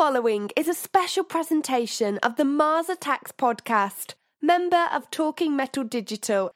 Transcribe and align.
following 0.00 0.48
is 0.56 0.66
a 0.66 0.72
special 0.72 1.22
presentation 1.22 2.16
of 2.22 2.36
the 2.36 2.44
Mars 2.44 2.88
Attacks 2.88 3.32
podcast, 3.32 4.14
member 4.40 4.88
of 4.94 5.10
Talking 5.10 5.54
Metal 5.54 5.84
Digital. 5.84 6.50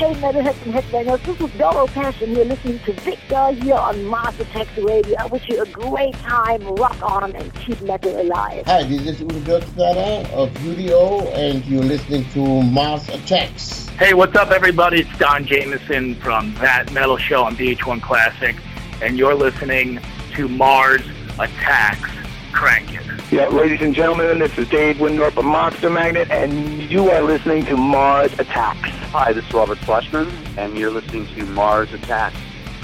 Hey, 0.00 0.14
Metalheads 0.14 0.64
and 0.64 0.72
Headbangers, 0.72 1.22
this 1.26 1.38
is 1.38 1.58
Doro 1.58 1.86
Pesch. 1.88 2.26
You're 2.26 2.46
listening 2.46 2.78
to 2.86 2.92
Victor 3.02 3.50
here 3.50 3.74
on 3.74 4.02
Mars 4.06 4.40
Attacks 4.40 4.74
Radio. 4.78 5.14
I 5.18 5.26
wish 5.26 5.46
you 5.46 5.60
a 5.62 5.66
great 5.66 6.14
time. 6.14 6.62
Rock 6.76 6.96
on 7.02 7.36
and 7.36 7.54
keep 7.56 7.82
metal 7.82 8.18
alive. 8.18 8.64
Hi, 8.64 8.82
this 8.84 9.02
is 9.02 9.20
Udo 9.20 9.60
Dirkschneider 9.60 10.30
of 10.30 10.48
UDO, 10.54 11.34
and 11.34 11.62
you're 11.66 11.82
listening 11.82 12.24
to 12.30 12.62
Mars 12.62 13.10
Attacks. 13.10 13.88
Hey, 13.88 14.14
what's 14.14 14.34
up, 14.36 14.52
everybody? 14.52 15.02
It's 15.02 15.18
Don 15.18 15.44
Jamieson 15.44 16.14
from 16.14 16.54
That 16.54 16.90
Metal 16.94 17.18
Show 17.18 17.44
on 17.44 17.54
VH1 17.56 18.00
Classic, 18.00 18.56
and 19.02 19.18
you're 19.18 19.34
listening 19.34 20.00
to 20.32 20.48
Mars 20.48 21.02
Attacks. 21.38 22.10
Crank 22.52 22.94
it. 22.94 23.32
Yeah, 23.32 23.46
ladies 23.48 23.80
and 23.80 23.94
gentlemen, 23.94 24.40
this 24.40 24.56
is 24.58 24.68
Dave 24.68 24.96
Wyndorf 24.96 25.36
of 25.36 25.44
Monster 25.44 25.88
Magnet, 25.88 26.30
and 26.30 26.82
you 26.90 27.10
are 27.10 27.22
listening 27.22 27.64
to 27.66 27.76
Mars 27.76 28.32
Attacks. 28.38 28.90
Hi, 29.12 29.32
this 29.32 29.46
is 29.46 29.54
Robert 29.54 29.78
Fleischman, 29.78 30.30
and 30.58 30.76
you're 30.76 30.90
listening 30.90 31.26
to 31.34 31.46
Mars 31.46 31.92
Attacks 31.92 32.36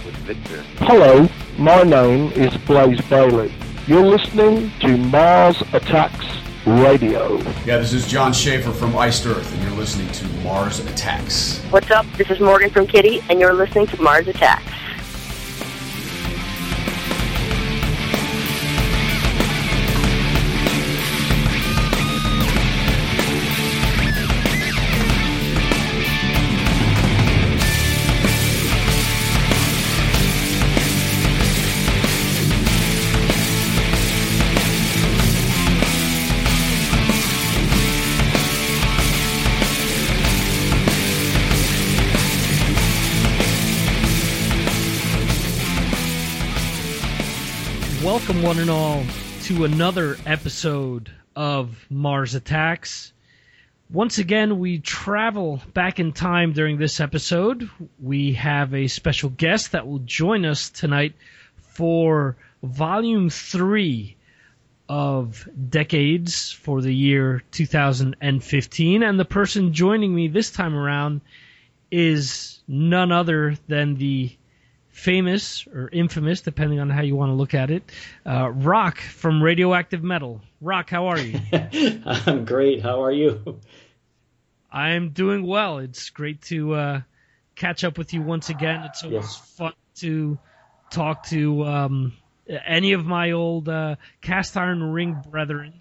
with 0.04 0.14
Victor. 0.18 0.62
Hello, 0.78 1.28
my 1.58 1.82
name 1.82 2.30
is 2.32 2.56
Blaze 2.58 3.00
Bayley. 3.02 3.52
You're 3.86 4.06
listening 4.06 4.70
to 4.80 4.96
Mars 4.96 5.60
Attacks 5.72 6.26
Radio. 6.64 7.38
Yeah, 7.64 7.78
this 7.78 7.92
is 7.92 8.06
Jon 8.08 8.32
Schaffer 8.32 8.72
from 8.72 8.96
Iced 8.96 9.26
Earth, 9.26 9.52
and 9.52 9.62
you're 9.62 9.76
listening 9.78 10.10
to 10.12 10.26
Mars 10.44 10.78
Attacks. 10.80 11.58
What's 11.70 11.90
up? 11.90 12.06
This 12.16 12.30
is 12.30 12.40
Morgan 12.40 12.70
from 12.70 12.86
Kittie, 12.86 13.20
and 13.28 13.40
you're 13.40 13.52
listening 13.52 13.86
to 13.88 14.00
Mars 14.00 14.28
Attacks. 14.28 14.72
One 48.46 48.60
and 48.60 48.70
all, 48.70 49.02
to 49.42 49.64
another 49.64 50.16
episode 50.24 51.10
of 51.34 51.84
Mars 51.90 52.36
Attacks. 52.36 53.12
Once 53.90 54.18
again, 54.18 54.60
we 54.60 54.78
travel 54.78 55.60
back 55.74 55.98
in 55.98 56.12
time 56.12 56.52
during 56.52 56.78
this 56.78 57.00
episode. 57.00 57.68
We 58.00 58.34
have 58.34 58.72
a 58.72 58.86
special 58.86 59.30
guest 59.30 59.72
that 59.72 59.88
will 59.88 59.98
join 59.98 60.44
us 60.44 60.70
tonight 60.70 61.16
for 61.56 62.36
Volume 62.62 63.30
3 63.30 64.16
of 64.88 65.48
Decades 65.68 66.52
for 66.52 66.80
the 66.80 66.94
year 66.94 67.42
2015. 67.50 69.02
And 69.02 69.18
the 69.18 69.24
person 69.24 69.72
joining 69.72 70.14
me 70.14 70.28
this 70.28 70.52
time 70.52 70.76
around 70.76 71.20
is 71.90 72.60
none 72.68 73.10
other 73.10 73.56
than 73.66 73.96
the 73.96 74.36
famous 74.96 75.66
or 75.66 75.90
infamous, 75.92 76.40
depending 76.40 76.80
on 76.80 76.88
how 76.88 77.02
you 77.02 77.14
want 77.14 77.28
to 77.28 77.34
look 77.34 77.52
at 77.52 77.70
it, 77.70 77.82
uh, 78.24 78.48
Rock 78.50 78.98
from 78.98 79.42
Radioactive 79.42 80.02
Metal. 80.02 80.40
Rock, 80.62 80.88
how 80.88 81.08
are 81.08 81.18
you? 81.18 81.38
I'm 82.06 82.46
great. 82.46 82.82
How 82.82 83.04
are 83.04 83.12
you? 83.12 83.60
I'm 84.72 85.10
doing 85.10 85.46
well. 85.46 85.78
It's 85.78 86.08
great 86.10 86.40
to 86.42 86.74
uh, 86.74 87.00
catch 87.54 87.84
up 87.84 87.98
with 87.98 88.14
you 88.14 88.22
once 88.22 88.48
again. 88.48 88.84
It's 88.84 89.02
always 89.04 89.16
Yes. 89.16 89.36
fun 89.36 89.72
to 89.96 90.38
talk 90.90 91.22
to 91.24 91.64
um, 91.64 92.12
any 92.66 92.92
of 92.94 93.04
my 93.04 93.32
old 93.32 93.68
uh, 93.68 93.96
cast 94.22 94.56
iron 94.56 94.82
ring 94.82 95.12
brethren, 95.30 95.74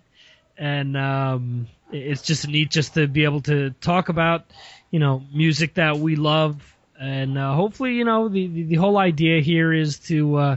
and 0.57 0.97
um, 0.97 1.67
it's 1.89 2.21
just 2.21 2.47
neat 2.49 2.69
just 2.69 2.95
to 2.95 3.07
be 3.07 3.23
able 3.23 3.41
to 3.43 3.69
talk 3.81 4.09
about 4.09 4.45
you 4.91 4.99
know 4.99 5.23
music 5.33 5.75
that 5.75 5.97
we 5.99 6.15
love 6.17 6.74
and 6.99 7.37
uh, 7.37 7.53
hopefully, 7.53 7.95
you 7.95 8.05
know, 8.05 8.29
the, 8.29 8.47
the, 8.47 8.63
the 8.63 8.75
whole 8.75 8.97
idea 8.97 9.41
here 9.41 9.73
is 9.73 9.99
to, 9.99 10.35
uh, 10.35 10.55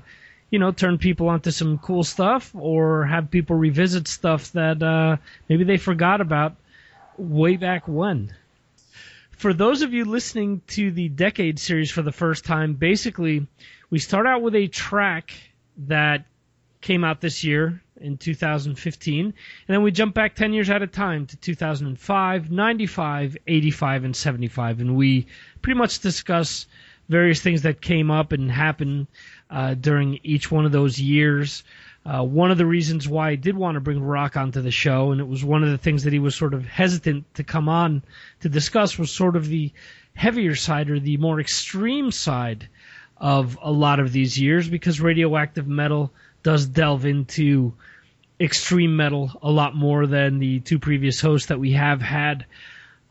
you 0.50 0.58
know, 0.58 0.72
turn 0.72 0.98
people 0.98 1.28
onto 1.28 1.50
some 1.50 1.78
cool 1.78 2.04
stuff 2.04 2.50
or 2.54 3.04
have 3.04 3.30
people 3.30 3.56
revisit 3.56 4.08
stuff 4.08 4.52
that 4.52 4.82
uh, 4.82 5.16
maybe 5.48 5.64
they 5.64 5.76
forgot 5.76 6.20
about 6.20 6.56
way 7.16 7.56
back 7.56 7.88
when. 7.88 8.32
For 9.30 9.52
those 9.52 9.82
of 9.82 9.92
you 9.92 10.04
listening 10.04 10.62
to 10.68 10.90
the 10.90 11.08
Decade 11.08 11.58
series 11.58 11.90
for 11.90 12.02
the 12.02 12.12
first 12.12 12.44
time, 12.44 12.74
basically, 12.74 13.46
we 13.90 13.98
start 13.98 14.26
out 14.26 14.42
with 14.42 14.54
a 14.54 14.66
track 14.66 15.32
that 15.86 16.24
came 16.80 17.04
out 17.04 17.20
this 17.20 17.44
year 17.44 17.82
in 18.00 18.16
2015, 18.16 19.24
and 19.24 19.34
then 19.66 19.82
we 19.82 19.90
jump 19.90 20.14
back 20.14 20.34
10 20.34 20.52
years 20.52 20.70
at 20.70 20.82
a 20.82 20.86
time 20.86 21.26
to 21.26 21.36
2005, 21.36 22.50
95, 22.50 23.36
85, 23.46 24.04
and 24.04 24.16
75, 24.16 24.80
and 24.80 24.96
we 24.96 25.26
pretty 25.62 25.78
much 25.78 26.00
discuss 26.00 26.66
various 27.08 27.40
things 27.40 27.62
that 27.62 27.80
came 27.80 28.10
up 28.10 28.32
and 28.32 28.50
happened 28.50 29.06
uh, 29.50 29.74
during 29.74 30.20
each 30.22 30.50
one 30.50 30.66
of 30.66 30.72
those 30.72 31.00
years. 31.00 31.64
Uh, 32.04 32.22
one 32.22 32.50
of 32.50 32.58
the 32.58 32.66
reasons 32.66 33.08
why 33.08 33.30
I 33.30 33.34
did 33.34 33.56
want 33.56 33.74
to 33.74 33.80
bring 33.80 34.02
Rock 34.02 34.36
onto 34.36 34.62
the 34.62 34.70
show, 34.70 35.12
and 35.12 35.20
it 35.20 35.28
was 35.28 35.44
one 35.44 35.62
of 35.62 35.70
the 35.70 35.78
things 35.78 36.04
that 36.04 36.12
he 36.12 36.18
was 36.18 36.34
sort 36.34 36.54
of 36.54 36.66
hesitant 36.66 37.34
to 37.34 37.44
come 37.44 37.68
on 37.68 38.02
to 38.40 38.48
discuss, 38.48 38.98
was 38.98 39.10
sort 39.10 39.36
of 39.36 39.46
the 39.46 39.72
heavier 40.14 40.54
side 40.54 40.90
or 40.90 40.98
the 40.98 41.16
more 41.16 41.40
extreme 41.40 42.10
side 42.10 42.68
of 43.18 43.58
a 43.60 43.70
lot 43.70 44.00
of 44.00 44.12
these 44.12 44.38
years, 44.38 44.68
because 44.68 45.00
radioactive 45.00 45.66
metal 45.66 46.12
does 46.42 46.66
delve 46.66 47.04
into 47.04 47.74
extreme 48.40 48.96
metal 48.96 49.30
a 49.42 49.50
lot 49.50 49.74
more 49.74 50.06
than 50.06 50.38
the 50.38 50.60
two 50.60 50.78
previous 50.78 51.20
hosts 51.20 51.48
that 51.48 51.58
we 51.58 51.72
have 51.72 52.00
had 52.00 52.46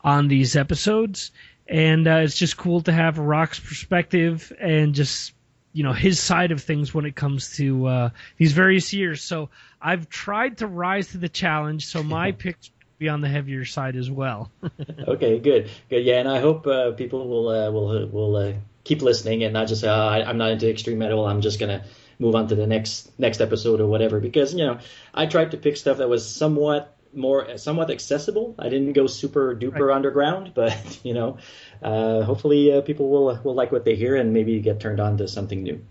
on 0.02 0.28
these 0.28 0.56
episodes. 0.56 1.30
And 1.66 2.08
uh, 2.08 2.20
it's 2.22 2.36
just 2.36 2.56
cool 2.56 2.80
to 2.82 2.92
have 2.92 3.18
Rock's 3.18 3.60
perspective 3.60 4.52
and 4.58 4.94
just 4.94 5.32
you 5.72 5.84
know 5.84 5.92
his 5.92 6.18
side 6.18 6.50
of 6.50 6.62
things 6.62 6.94
when 6.94 7.04
it 7.04 7.14
comes 7.14 7.56
to 7.56 7.86
uh, 7.86 8.10
these 8.36 8.52
various 8.52 8.92
years. 8.92 9.22
So 9.22 9.50
I've 9.80 10.08
tried 10.08 10.58
to 10.58 10.66
rise 10.66 11.08
to 11.08 11.18
the 11.18 11.28
challenge. 11.28 11.86
So 11.86 12.02
my 12.02 12.32
picks 12.44 12.70
be 12.98 13.08
on 13.08 13.20
the 13.20 13.28
heavier 13.28 13.64
side 13.64 13.96
as 13.96 14.10
well. 14.10 14.50
okay, 15.08 15.38
good, 15.38 15.70
good. 15.88 16.04
Yeah, 16.04 16.18
and 16.20 16.28
I 16.28 16.40
hope 16.40 16.66
uh, 16.66 16.92
people 16.92 17.28
will 17.28 17.48
uh, 17.48 17.70
will 17.70 18.08
will 18.08 18.36
uh, 18.36 18.52
keep 18.84 19.02
listening 19.02 19.44
and 19.44 19.52
not 19.52 19.68
just 19.68 19.84
uh, 19.84 20.06
I, 20.06 20.24
I'm 20.24 20.38
not 20.38 20.50
into 20.50 20.70
extreme 20.70 20.98
metal. 20.98 21.26
I'm 21.26 21.40
just 21.40 21.60
gonna 21.60 21.84
move 22.18 22.34
on 22.34 22.48
to 22.48 22.54
the 22.54 22.66
next 22.66 23.10
next 23.18 23.40
episode 23.40 23.80
or 23.80 23.86
whatever. 23.86 24.20
Because 24.20 24.54
you 24.54 24.66
know, 24.66 24.78
I 25.14 25.26
tried 25.26 25.52
to 25.52 25.56
pick 25.56 25.76
stuff 25.76 25.98
that 25.98 26.08
was 26.08 26.28
somewhat 26.28 26.94
more 27.14 27.56
somewhat 27.58 27.90
accessible. 27.90 28.54
I 28.58 28.68
didn't 28.68 28.92
go 28.92 29.06
super 29.06 29.54
duper 29.54 29.94
underground, 29.94 30.52
but 30.54 31.00
you 31.02 31.14
know, 31.14 31.38
uh, 31.82 32.22
hopefully 32.22 32.72
uh, 32.72 32.80
people 32.82 33.08
will 33.08 33.38
will 33.42 33.54
like 33.54 33.72
what 33.72 33.84
they 33.84 33.94
hear 33.94 34.16
and 34.16 34.32
maybe 34.32 34.58
get 34.60 34.80
turned 34.80 35.00
on 35.00 35.18
to 35.18 35.28
something 35.28 35.62
new. 35.62 35.84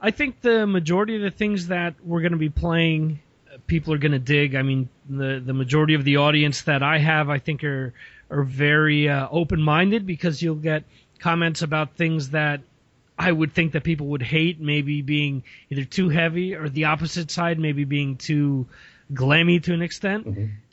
I 0.00 0.10
think 0.10 0.40
the 0.40 0.66
majority 0.66 1.16
of 1.16 1.22
the 1.22 1.30
things 1.30 1.68
that 1.68 1.94
we're 2.04 2.20
going 2.20 2.32
to 2.32 2.38
be 2.38 2.50
playing, 2.50 3.20
uh, 3.52 3.56
people 3.66 3.94
are 3.94 3.98
going 3.98 4.12
to 4.12 4.18
dig. 4.18 4.54
I 4.54 4.62
mean, 4.62 4.88
the 5.08 5.42
the 5.44 5.54
majority 5.54 5.94
of 5.94 6.04
the 6.04 6.18
audience 6.18 6.62
that 6.62 6.82
I 6.82 6.98
have, 6.98 7.30
I 7.30 7.38
think, 7.38 7.64
are 7.64 7.94
are 8.30 8.42
very 8.42 9.08
uh, 9.08 9.28
open 9.30 9.62
minded 9.62 10.06
because 10.06 10.42
you'll 10.42 10.56
get 10.56 10.84
comments 11.18 11.62
about 11.62 11.96
things 11.96 12.30
that 12.30 12.60
I 13.18 13.32
would 13.32 13.54
think 13.54 13.72
that 13.72 13.82
people 13.82 14.08
would 14.08 14.22
hate, 14.22 14.60
maybe 14.60 15.02
being 15.02 15.44
either 15.70 15.84
too 15.84 16.08
heavy 16.08 16.54
or 16.54 16.68
the 16.68 16.84
opposite 16.84 17.30
side, 17.30 17.58
maybe 17.58 17.84
being 17.84 18.16
too 18.16 18.66
glammy 19.12 19.62
to 19.62 19.72
an 19.72 19.82
extent. 19.82 20.26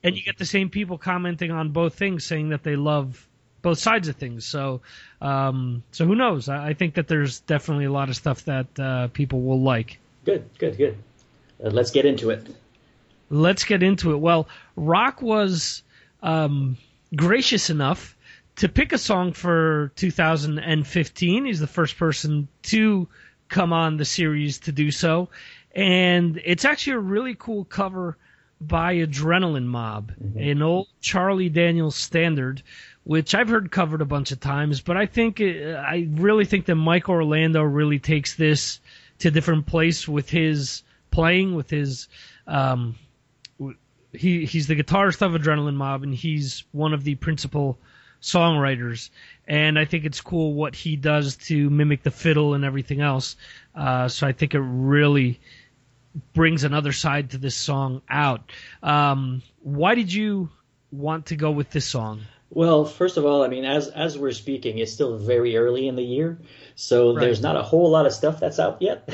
And 0.03 0.17
you 0.17 0.23
get 0.23 0.37
the 0.37 0.45
same 0.45 0.69
people 0.69 0.97
commenting 0.97 1.51
on 1.51 1.69
both 1.69 1.95
things, 1.95 2.25
saying 2.25 2.49
that 2.49 2.63
they 2.63 2.75
love 2.75 3.27
both 3.61 3.79
sides 3.79 4.09
of 4.09 4.17
things. 4.17 4.45
So, 4.45 4.81
um, 5.21 5.83
so 5.91 6.05
who 6.05 6.15
knows? 6.15 6.49
I, 6.49 6.69
I 6.69 6.73
think 6.73 6.95
that 6.95 7.07
there's 7.07 7.39
definitely 7.41 7.85
a 7.85 7.91
lot 7.91 8.09
of 8.09 8.15
stuff 8.15 8.43
that 8.45 8.67
uh, 8.79 9.07
people 9.07 9.41
will 9.41 9.61
like. 9.61 9.99
Good, 10.25 10.43
good, 10.57 10.77
good. 10.77 10.97
Uh, 11.63 11.69
let's 11.69 11.91
get 11.91 12.05
into 12.05 12.29
it. 12.29 12.45
Let's 13.29 13.63
get 13.63 13.81
into 13.81 14.11
it. 14.11 14.17
Well, 14.17 14.47
Rock 14.75 15.21
was 15.21 15.81
um, 16.21 16.77
gracious 17.15 17.69
enough 17.69 18.15
to 18.57 18.69
pick 18.69 18.93
a 18.93 18.97
song 18.97 19.33
for 19.33 19.91
2015. 19.95 21.45
He's 21.45 21.59
the 21.59 21.67
first 21.67 21.97
person 21.97 22.47
to 22.63 23.07
come 23.49 23.73
on 23.73 23.97
the 23.97 24.05
series 24.05 24.59
to 24.59 24.71
do 24.71 24.91
so. 24.91 25.29
And 25.75 26.41
it's 26.43 26.65
actually 26.65 26.93
a 26.93 26.99
really 26.99 27.35
cool 27.35 27.65
cover 27.65 28.17
by 28.61 28.95
Adrenaline 28.95 29.65
Mob, 29.65 30.13
an 30.35 30.61
old 30.61 30.87
Charlie 31.01 31.49
Daniels 31.49 31.95
standard, 31.95 32.61
which 33.03 33.35
I've 33.35 33.49
heard 33.49 33.71
covered 33.71 34.01
a 34.01 34.05
bunch 34.05 34.31
of 34.31 34.39
times. 34.39 34.81
But 34.81 34.97
I 34.97 35.05
think 35.05 35.41
uh, 35.41 35.83
I 35.85 36.07
really 36.11 36.45
think 36.45 36.65
that 36.65 36.75
Mike 36.75 37.09
Orlando 37.09 37.61
really 37.63 37.99
takes 37.99 38.35
this 38.35 38.79
to 39.19 39.27
a 39.27 39.31
different 39.31 39.65
place 39.65 40.07
with 40.07 40.29
his 40.29 40.83
playing, 41.11 41.55
with 41.55 41.69
his 41.69 42.07
um, 42.47 42.95
he 44.13 44.45
he's 44.45 44.67
the 44.67 44.75
guitarist 44.75 45.21
of 45.21 45.33
Adrenaline 45.33 45.75
Mob, 45.75 46.03
and 46.03 46.13
he's 46.13 46.63
one 46.71 46.93
of 46.93 47.03
the 47.03 47.15
principal 47.15 47.77
songwriters. 48.23 49.09
And 49.47 49.77
I 49.77 49.85
think 49.85 50.05
it's 50.05 50.21
cool 50.21 50.53
what 50.53 50.75
he 50.75 50.95
does 50.95 51.35
to 51.47 51.69
mimic 51.69 52.03
the 52.03 52.11
fiddle 52.11 52.53
and 52.53 52.63
everything 52.63 53.01
else. 53.01 53.35
Uh, 53.75 54.07
so 54.07 54.25
I 54.25 54.31
think 54.31 54.53
it 54.53 54.61
really 54.61 55.39
brings 56.33 56.63
another 56.63 56.91
side 56.93 57.31
to 57.31 57.37
this 57.37 57.55
song 57.55 58.01
out. 58.09 58.51
Um, 58.81 59.41
why 59.61 59.95
did 59.95 60.13
you 60.13 60.49
want 60.91 61.27
to 61.27 61.35
go 61.35 61.51
with 61.51 61.71
this 61.71 61.85
song? 61.85 62.21
Well, 62.51 62.85
first 62.85 63.17
of 63.17 63.25
all, 63.25 63.43
I 63.43 63.47
mean, 63.47 63.65
as 63.65 63.87
as 63.87 64.15
we're 64.15 64.31
speaking, 64.31 64.77
it's 64.77 64.93
still 64.93 65.17
very 65.17 65.57
early 65.57 65.87
in 65.87 65.95
the 65.95 66.03
year, 66.03 66.37
so 66.75 67.15
Right. 67.15 67.21
there's 67.21 67.41
not 67.41 67.55
a 67.55 67.63
whole 67.63 67.89
lot 67.89 68.05
of 68.05 68.13
stuff 68.13 68.39
that's 68.39 68.59
out 68.59 68.79
yet. 68.79 69.09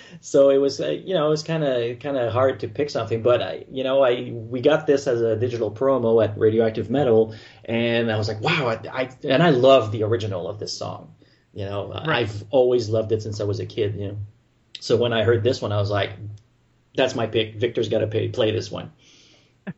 so 0.20 0.50
it 0.50 0.56
was, 0.56 0.80
uh, 0.80 0.88
you 0.88 1.14
know, 1.14 1.28
it 1.28 1.30
was 1.30 1.44
kind 1.44 1.62
of 1.62 2.00
kind 2.00 2.16
of 2.16 2.32
hard 2.32 2.58
to 2.60 2.68
pick 2.68 2.90
something. 2.90 3.22
But 3.22 3.40
I, 3.40 3.64
you 3.70 3.84
know, 3.84 4.02
I 4.02 4.32
we 4.32 4.60
got 4.60 4.88
this 4.88 5.06
as 5.06 5.20
a 5.20 5.36
digital 5.36 5.70
promo 5.70 6.24
at 6.24 6.36
Radioactive 6.36 6.90
Metal, 6.90 7.36
and 7.64 8.10
I 8.10 8.16
was 8.18 8.28
like, 8.28 8.40
wow, 8.40 8.68
I, 8.68 9.02
I 9.02 9.10
and 9.24 9.42
I 9.42 9.50
love 9.50 9.92
the 9.92 10.02
original 10.02 10.48
of 10.48 10.58
this 10.58 10.76
song. 10.76 11.14
You 11.52 11.66
know, 11.66 11.88
Right. 11.92 12.08
I've 12.26 12.44
always 12.50 12.88
loved 12.88 13.12
it 13.12 13.22
since 13.22 13.40
I 13.40 13.44
was 13.44 13.60
a 13.60 13.66
kid. 13.66 13.96
You 13.96 14.08
know, 14.08 14.18
so 14.80 14.96
when 14.96 15.12
I 15.12 15.22
heard 15.22 15.42
this 15.44 15.62
one, 15.62 15.72
I 15.72 15.78
was 15.78 15.90
like, 15.90 16.10
that's 16.94 17.14
my 17.14 17.26
pick. 17.26 17.56
Victor's 17.56 17.88
got 17.88 18.00
to 18.00 18.06
pay, 18.06 18.28
play 18.28 18.50
this 18.50 18.70
one. 18.70 18.92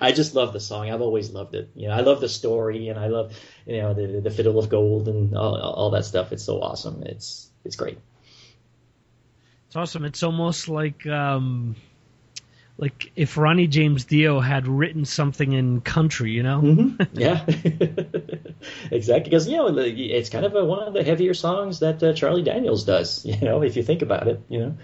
I 0.00 0.12
just 0.12 0.34
love 0.34 0.52
the 0.52 0.60
song. 0.60 0.90
I've 0.90 1.02
always 1.02 1.30
loved 1.30 1.54
it. 1.54 1.70
You 1.74 1.88
know, 1.88 1.94
I 1.94 2.00
love 2.00 2.20
the 2.20 2.28
story, 2.28 2.88
and 2.88 2.98
I 2.98 3.08
love 3.08 3.38
you 3.66 3.82
know 3.82 3.94
the 3.94 4.20
the 4.20 4.30
fiddle 4.30 4.58
of 4.58 4.68
gold 4.68 5.08
and 5.08 5.36
all, 5.36 5.56
all 5.56 5.90
that 5.90 6.04
stuff. 6.04 6.32
It's 6.32 6.44
so 6.44 6.62
awesome. 6.62 7.02
It's 7.02 7.50
it's 7.64 7.76
great. 7.76 7.98
It's 9.66 9.76
awesome. 9.76 10.04
It's 10.04 10.22
almost 10.22 10.68
like 10.68 11.06
um, 11.06 11.76
like 12.78 13.12
if 13.14 13.36
Ronnie 13.36 13.66
James 13.66 14.04
Dio 14.04 14.40
had 14.40 14.66
written 14.66 15.04
something 15.04 15.52
in 15.52 15.80
country, 15.80 16.32
you 16.32 16.42
know? 16.42 16.60
Mm-hmm. 16.60 17.02
Yeah, 17.18 17.44
exactly. 18.90 19.30
Because 19.30 19.46
you 19.46 19.56
know 19.56 19.68
it's 19.76 20.30
kind 20.30 20.44
of 20.44 20.54
a, 20.54 20.64
one 20.64 20.80
of 20.80 20.94
the 20.94 21.04
heavier 21.04 21.34
songs 21.34 21.80
that 21.80 22.02
uh, 22.02 22.12
Charlie 22.14 22.42
Daniels 22.42 22.84
does. 22.84 23.24
You 23.32 23.40
know, 23.40 23.62
if 23.62 23.76
you 23.76 23.82
think 23.82 24.02
about 24.02 24.28
it, 24.28 24.40
you 24.48 24.58
know. 24.58 24.74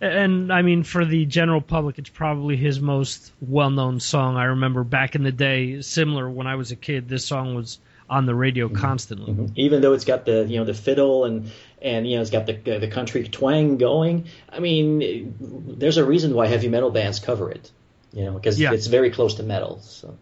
And 0.00 0.52
I 0.52 0.62
mean, 0.62 0.82
for 0.82 1.04
the 1.04 1.26
general 1.26 1.60
public, 1.60 1.98
it's 1.98 2.10
probably 2.10 2.56
his 2.56 2.80
most 2.80 3.32
well-known 3.40 4.00
song. 4.00 4.36
I 4.36 4.44
remember 4.44 4.82
back 4.82 5.14
in 5.14 5.22
the 5.22 5.30
day, 5.30 5.80
similar 5.80 6.28
when 6.28 6.48
I 6.48 6.56
was 6.56 6.72
a 6.72 6.76
kid, 6.76 7.08
this 7.08 7.24
song 7.24 7.54
was 7.54 7.78
on 8.10 8.26
the 8.26 8.34
radio 8.34 8.68
constantly. 8.68 9.50
even 9.56 9.80
though 9.80 9.94
it's 9.94 10.04
got 10.04 10.26
the 10.26 10.44
you 10.46 10.58
know 10.58 10.64
the 10.64 10.74
fiddle 10.74 11.24
and 11.24 11.50
and 11.82 12.08
you 12.08 12.16
know 12.16 12.22
it's 12.22 12.30
got 12.30 12.46
the 12.46 12.52
the 12.54 12.88
country 12.88 13.28
twang 13.28 13.76
going. 13.76 14.26
I 14.48 14.60
mean, 14.60 15.34
there's 15.78 15.96
a 15.96 16.04
reason 16.04 16.34
why 16.34 16.46
heavy 16.46 16.68
metal 16.68 16.90
bands 16.90 17.18
cover 17.20 17.50
it. 17.50 17.70
You 18.12 18.24
know, 18.26 18.32
because 18.32 18.60
Yeah. 18.60 18.72
it's 18.72 18.86
very 18.86 19.10
close 19.10 19.34
to 19.34 19.42
metal. 19.42 19.80
So 19.80 20.16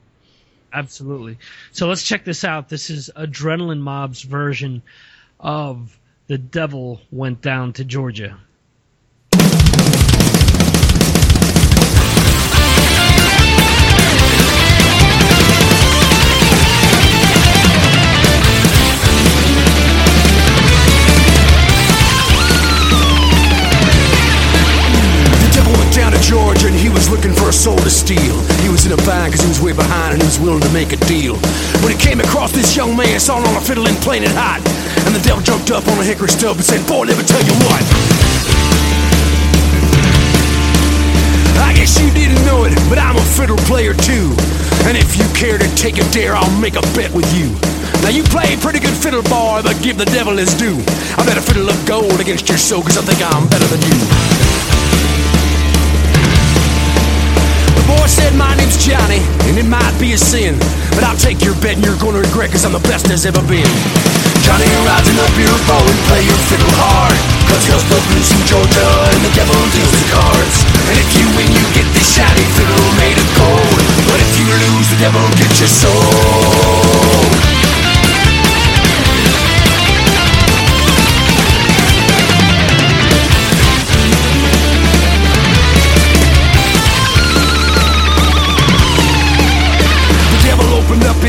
Absolutely. 0.73 1.39
So 1.73 1.89
let's 1.89 2.05
check 2.05 2.25
this 2.25 2.45
out. 2.45 2.69
This 2.69 2.91
is 2.91 3.11
Adrenaline 3.17 3.81
Mob's 3.81 4.23
version 4.23 4.83
of 5.41 5.99
"The 6.29 6.39
Devil 6.39 7.01
Went 7.11 7.43
Down 7.43 7.73
to 7.75 7.85
Georgia." 7.85 8.39
A 27.51 27.53
soul 27.53 27.77
to 27.83 27.91
steal. 27.91 28.39
He 28.63 28.71
was 28.71 28.87
in 28.87 28.93
a 28.95 29.01
bind 29.03 29.35
because 29.35 29.43
he 29.43 29.51
was 29.51 29.61
way 29.61 29.75
behind 29.75 30.15
and 30.15 30.23
he 30.23 30.27
was 30.27 30.39
willing 30.39 30.63
to 30.63 30.71
make 30.71 30.95
a 30.95 31.01
deal. 31.11 31.35
When 31.83 31.91
he 31.91 31.99
came 31.99 32.21
across 32.21 32.53
this 32.53 32.77
young 32.77 32.95
man, 32.95 33.19
saw 33.19 33.43
him 33.43 33.47
on 33.51 33.57
a 33.59 33.61
fiddle 33.61 33.89
and 33.91 33.97
playing 33.99 34.23
it 34.23 34.31
hot. 34.39 34.63
And 35.03 35.11
the 35.11 35.19
devil 35.27 35.43
jumped 35.43 35.75
up 35.75 35.83
on 35.91 35.99
a 35.99 36.07
hickory 36.07 36.31
stub 36.31 36.63
and 36.63 36.65
said, 36.65 36.79
Boy, 36.87 37.11
let 37.11 37.19
me 37.19 37.27
tell 37.27 37.43
you 37.43 37.51
what. 37.67 37.83
I 41.59 41.75
guess 41.75 41.99
you 41.99 42.07
didn't 42.15 42.39
know 42.47 42.71
it, 42.71 42.75
but 42.87 43.03
I'm 43.03 43.19
a 43.19 43.27
fiddle 43.35 43.59
player 43.67 43.99
too. 43.99 44.31
And 44.87 44.95
if 44.95 45.19
you 45.19 45.27
care 45.35 45.59
to 45.59 45.67
take 45.75 45.99
a 45.99 46.07
dare, 46.15 46.39
I'll 46.39 46.55
make 46.63 46.79
a 46.79 46.87
bet 46.95 47.11
with 47.11 47.27
you. 47.35 47.51
Now 48.07 48.15
you 48.15 48.23
play 48.31 48.55
pretty 48.63 48.79
good 48.79 48.95
fiddle, 48.95 49.27
boy, 49.27 49.67
but 49.67 49.75
give 49.83 49.99
the 49.99 50.07
devil 50.15 50.39
his 50.39 50.55
due. 50.55 50.79
I 51.19 51.27
bet 51.27 51.35
a 51.35 51.43
fiddle 51.43 51.67
of 51.67 51.75
gold 51.83 52.21
against 52.23 52.47
your 52.47 52.59
soul, 52.59 52.83
cause 52.87 52.97
I 52.97 53.03
think 53.03 53.19
I'm 53.19 53.51
better 53.51 53.67
than 53.67 53.83
you. 53.91 54.40
Boy 58.01 58.09
said, 58.09 58.33
My 58.33 58.57
name's 58.57 58.81
Johnny, 58.81 59.21
and 59.45 59.61
it 59.61 59.69
might 59.69 59.93
be 60.01 60.17
a 60.17 60.19
sin. 60.19 60.57
But 60.97 61.05
I'll 61.05 61.21
take 61.21 61.45
your 61.45 61.53
bet, 61.61 61.77
and 61.77 61.85
you're 61.85 62.01
gonna 62.01 62.25
regret, 62.25 62.49
cause 62.49 62.65
I'm 62.65 62.73
the 62.73 62.81
best 62.89 63.05
there's 63.05 63.29
ever 63.29 63.45
been. 63.45 63.69
Johnny 64.41 64.65
rides 64.89 65.05
in 65.05 65.21
a 65.21 65.29
beer 65.37 65.53
and 65.53 66.01
play 66.09 66.25
your 66.25 66.41
fiddle 66.49 66.73
hard. 66.81 67.13
Cause 67.53 67.61
here's 67.69 67.85
the 67.93 68.01
blues 68.09 68.33
in 68.33 68.41
Georgia, 68.49 68.89
and 69.13 69.21
the 69.21 69.33
devil 69.37 69.53
deals 69.77 69.93
the 69.93 70.09
cards. 70.17 70.57
And 70.89 70.97
if 70.97 71.13
you 71.13 71.29
win, 71.37 71.53
you 71.53 71.61
get 71.77 71.85
this 71.93 72.09
shiny 72.17 72.47
fiddle 72.57 72.89
made 72.97 73.21
of 73.21 73.29
gold. 73.37 73.81
But 74.09 74.17
if 74.17 74.33
you 74.41 74.49
lose, 74.49 74.89
the 74.89 74.99
devil 75.05 75.21
gets 75.37 75.61
your 75.61 75.69
soul. 75.69 77.50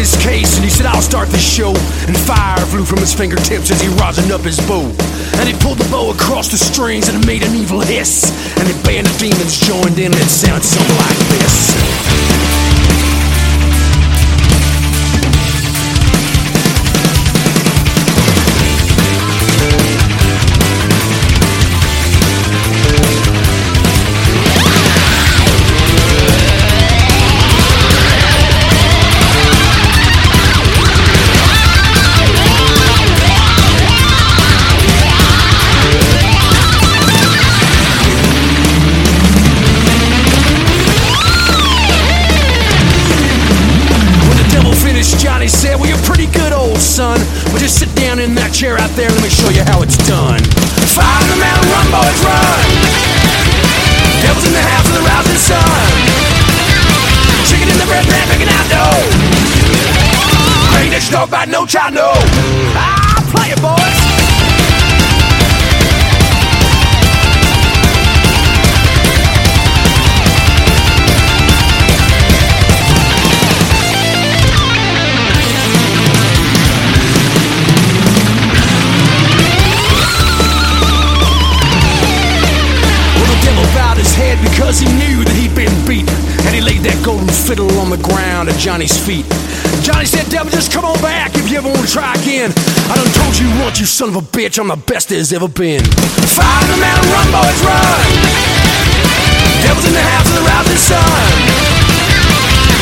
His 0.01 0.17
case 0.17 0.55
and 0.55 0.63
he 0.63 0.71
said, 0.71 0.87
I'll 0.87 1.01
start 1.01 1.29
the 1.29 1.37
show. 1.37 1.75
And 2.09 2.17
fire 2.17 2.57
flew 2.65 2.85
from 2.85 2.97
his 2.97 3.13
fingertips 3.13 3.69
as 3.69 3.79
he 3.79 3.87
rosined 4.01 4.31
up 4.31 4.41
his 4.41 4.57
bow. 4.65 4.89
And 5.37 5.47
he 5.47 5.53
pulled 5.61 5.77
the 5.77 5.87
bow 5.91 6.09
across 6.09 6.49
the 6.49 6.57
strings 6.57 7.07
and 7.07 7.21
it 7.21 7.27
made 7.27 7.43
an 7.43 7.55
evil 7.55 7.81
hiss. 7.81 8.25
And 8.57 8.67
the 8.67 8.83
band 8.83 9.05
of 9.05 9.15
demons 9.19 9.59
joined 9.59 9.99
in 9.99 10.11
and 10.11 10.21
it 10.21 10.29
sounded 10.29 10.65
something 10.65 10.97
like 10.97 11.21
this. 11.37 12.60
About 61.31 61.47
no 61.47 61.65
child, 61.65 61.93
no. 61.93 62.11
Ah, 62.75 63.23
play 63.31 63.51
it, 63.51 63.61
boys. 63.61 64.01
Because 84.41 84.79
he 84.79 84.87
knew 84.87 85.23
that 85.23 85.35
he'd 85.35 85.55
been 85.55 85.71
beat. 85.85 86.09
And 86.45 86.55
he 86.55 86.61
laid 86.61 86.81
that 86.81 87.03
golden 87.05 87.27
fiddle 87.27 87.71
on 87.79 87.89
the 87.89 87.97
ground 87.97 88.49
at 88.49 88.57
Johnny's 88.57 88.97
feet. 88.97 89.25
Devil, 90.31 90.49
just 90.49 90.71
come 90.71 90.85
on 90.85 90.95
back 91.01 91.35
if 91.35 91.51
you 91.51 91.57
ever 91.57 91.67
want 91.67 91.85
to 91.85 91.91
try 91.91 92.13
again. 92.15 92.53
I 92.87 92.95
done 92.95 93.11
told 93.19 93.35
you 93.35 93.51
once, 93.59 93.81
you 93.81 93.85
son 93.85 94.09
of 94.09 94.15
a 94.15 94.21
bitch, 94.21 94.57
I'm 94.59 94.69
the 94.69 94.79
best 94.87 95.09
there's 95.09 95.33
ever 95.33 95.49
been. 95.49 95.83
Fire 95.83 96.65
the 96.71 96.77
mountain, 96.79 97.11
run, 97.11 97.27
boys, 97.35 97.59
run! 97.67 98.07
Devils 99.59 99.85
in 99.85 99.93
the 99.93 99.99
house 99.99 100.27
of 100.31 100.35
the 100.39 100.45
rising 100.47 100.79
sun. 100.79 101.27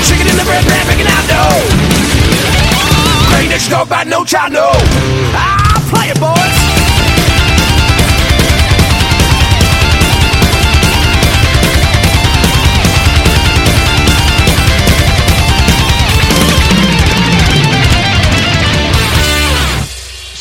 Chicken 0.05 0.29
in 0.29 0.37
the 0.37 0.45
bread 0.45 0.63
pan, 0.63 0.85
picking 0.93 1.09
out 1.09 1.25
dough. 1.25 1.65
That 3.49 3.65
you 3.65 3.69
talk 3.73 3.87
about, 3.87 4.05
no 4.05 4.23
child, 4.23 4.53
no. 4.53 4.69
Ah, 5.33 5.81
play 5.89 6.13
it, 6.13 6.19
boys. 6.21 6.78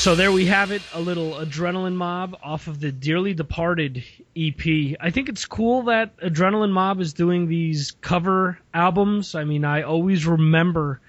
So 0.09 0.15
there 0.15 0.33
we 0.33 0.47
have 0.47 0.71
it, 0.71 0.81
a 0.95 1.01
little 1.03 1.33
Adrenaline 1.33 1.95
Mob 1.95 2.39
off 2.43 2.67
of 2.67 2.81
the 2.81 2.91
Dearly 2.91 3.35
Departed 3.35 4.03
EP. 4.35 4.97
I 4.99 5.11
think 5.11 5.29
it's 5.29 5.45
cool 5.45 5.83
that 5.83 6.17
Adrenaline 6.21 6.71
Mob 6.71 7.03
is 7.03 7.13
doing 7.13 7.47
these 7.47 7.91
cover 8.01 8.59
albums. 8.73 9.35
I 9.35 9.45
mean, 9.45 9.67
I 9.67 9.83
always 9.83 10.25
remember 10.25 11.03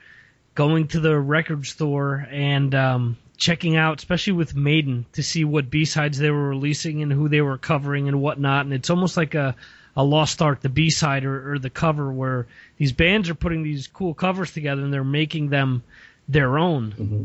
going 0.53 0.89
to 0.89 0.99
the 0.99 1.17
record 1.17 1.65
store 1.65 2.27
and 2.29 2.75
um, 2.75 3.17
checking 3.37 3.77
out, 3.77 3.99
especially 3.99 4.33
with 4.33 4.53
Maiden, 4.53 5.05
to 5.13 5.23
see 5.23 5.45
what 5.45 5.69
B 5.69 5.85
sides 5.85 6.17
they 6.17 6.29
were 6.29 6.49
releasing 6.49 7.01
and 7.01 7.09
who 7.09 7.29
they 7.29 7.39
were 7.39 7.57
covering 7.57 8.09
and 8.09 8.21
whatnot. 8.21 8.65
And 8.65 8.73
it's 8.73 8.89
almost 8.89 9.15
like 9.15 9.33
a 9.33 9.55
a 9.95 10.03
lost 10.03 10.41
art, 10.41 10.59
the 10.59 10.67
B 10.67 10.89
side 10.89 11.23
or, 11.23 11.53
or 11.53 11.57
the 11.57 11.69
cover, 11.69 12.11
where 12.11 12.47
these 12.75 12.91
bands 12.91 13.29
are 13.29 13.35
putting 13.35 13.63
these 13.63 13.87
cool 13.87 14.13
covers 14.13 14.51
together 14.51 14.81
and 14.81 14.91
they're 14.91 15.05
making 15.05 15.51
them 15.51 15.83
their 16.27 16.57
own. 16.57 16.91
Mm-hmm. 16.91 17.23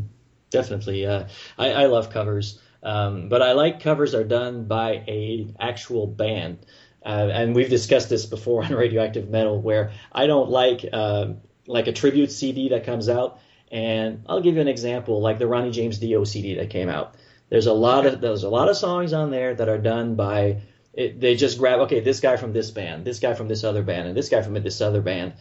Definitely, 0.49 1.05
uh, 1.05 1.27
I, 1.57 1.71
I 1.71 1.85
love 1.87 2.11
covers, 2.11 2.59
um, 2.83 3.29
but 3.29 3.41
I 3.41 3.53
like 3.53 3.81
covers 3.81 4.13
are 4.13 4.23
done 4.23 4.65
by 4.65 5.03
a 5.07 5.47
actual 5.59 6.07
band. 6.07 6.59
Uh, 7.05 7.29
and 7.31 7.55
we've 7.55 7.69
discussed 7.69 8.09
this 8.09 8.25
before 8.25 8.63
on 8.65 8.73
Radioactive 8.73 9.29
Metal, 9.29 9.61
where 9.61 9.91
I 10.11 10.27
don't 10.27 10.49
like 10.49 10.85
uh, 10.91 11.33
like 11.67 11.87
a 11.87 11.93
tribute 11.93 12.31
CD 12.31 12.69
that 12.69 12.85
comes 12.85 13.09
out. 13.09 13.39
And 13.71 14.23
I'll 14.27 14.41
give 14.41 14.55
you 14.55 14.61
an 14.61 14.67
example, 14.67 15.21
like 15.21 15.39
the 15.39 15.47
Ronnie 15.47 15.71
James 15.71 15.97
Dio 15.97 16.23
CD 16.23 16.55
that 16.55 16.69
came 16.69 16.87
out. 16.87 17.15
There's 17.49 17.67
a 17.67 17.73
lot 17.73 18.05
of 18.05 18.21
there's 18.21 18.43
a 18.43 18.49
lot 18.49 18.69
of 18.69 18.77
songs 18.77 19.13
on 19.13 19.31
there 19.31 19.53
that 19.53 19.69
are 19.69 19.77
done 19.77 20.15
by 20.15 20.61
it, 20.93 21.19
they 21.19 21.35
just 21.35 21.57
grab 21.57 21.79
okay 21.81 21.99
this 21.99 22.19
guy 22.19 22.37
from 22.37 22.53
this 22.53 22.71
band, 22.71 23.05
this 23.05 23.19
guy 23.19 23.33
from 23.33 23.47
this 23.47 23.63
other 23.63 23.83
band, 23.83 24.07
and 24.07 24.17
this 24.17 24.29
guy 24.29 24.41
from 24.41 24.53
this 24.53 24.81
other 24.81 25.01
band, 25.01 25.33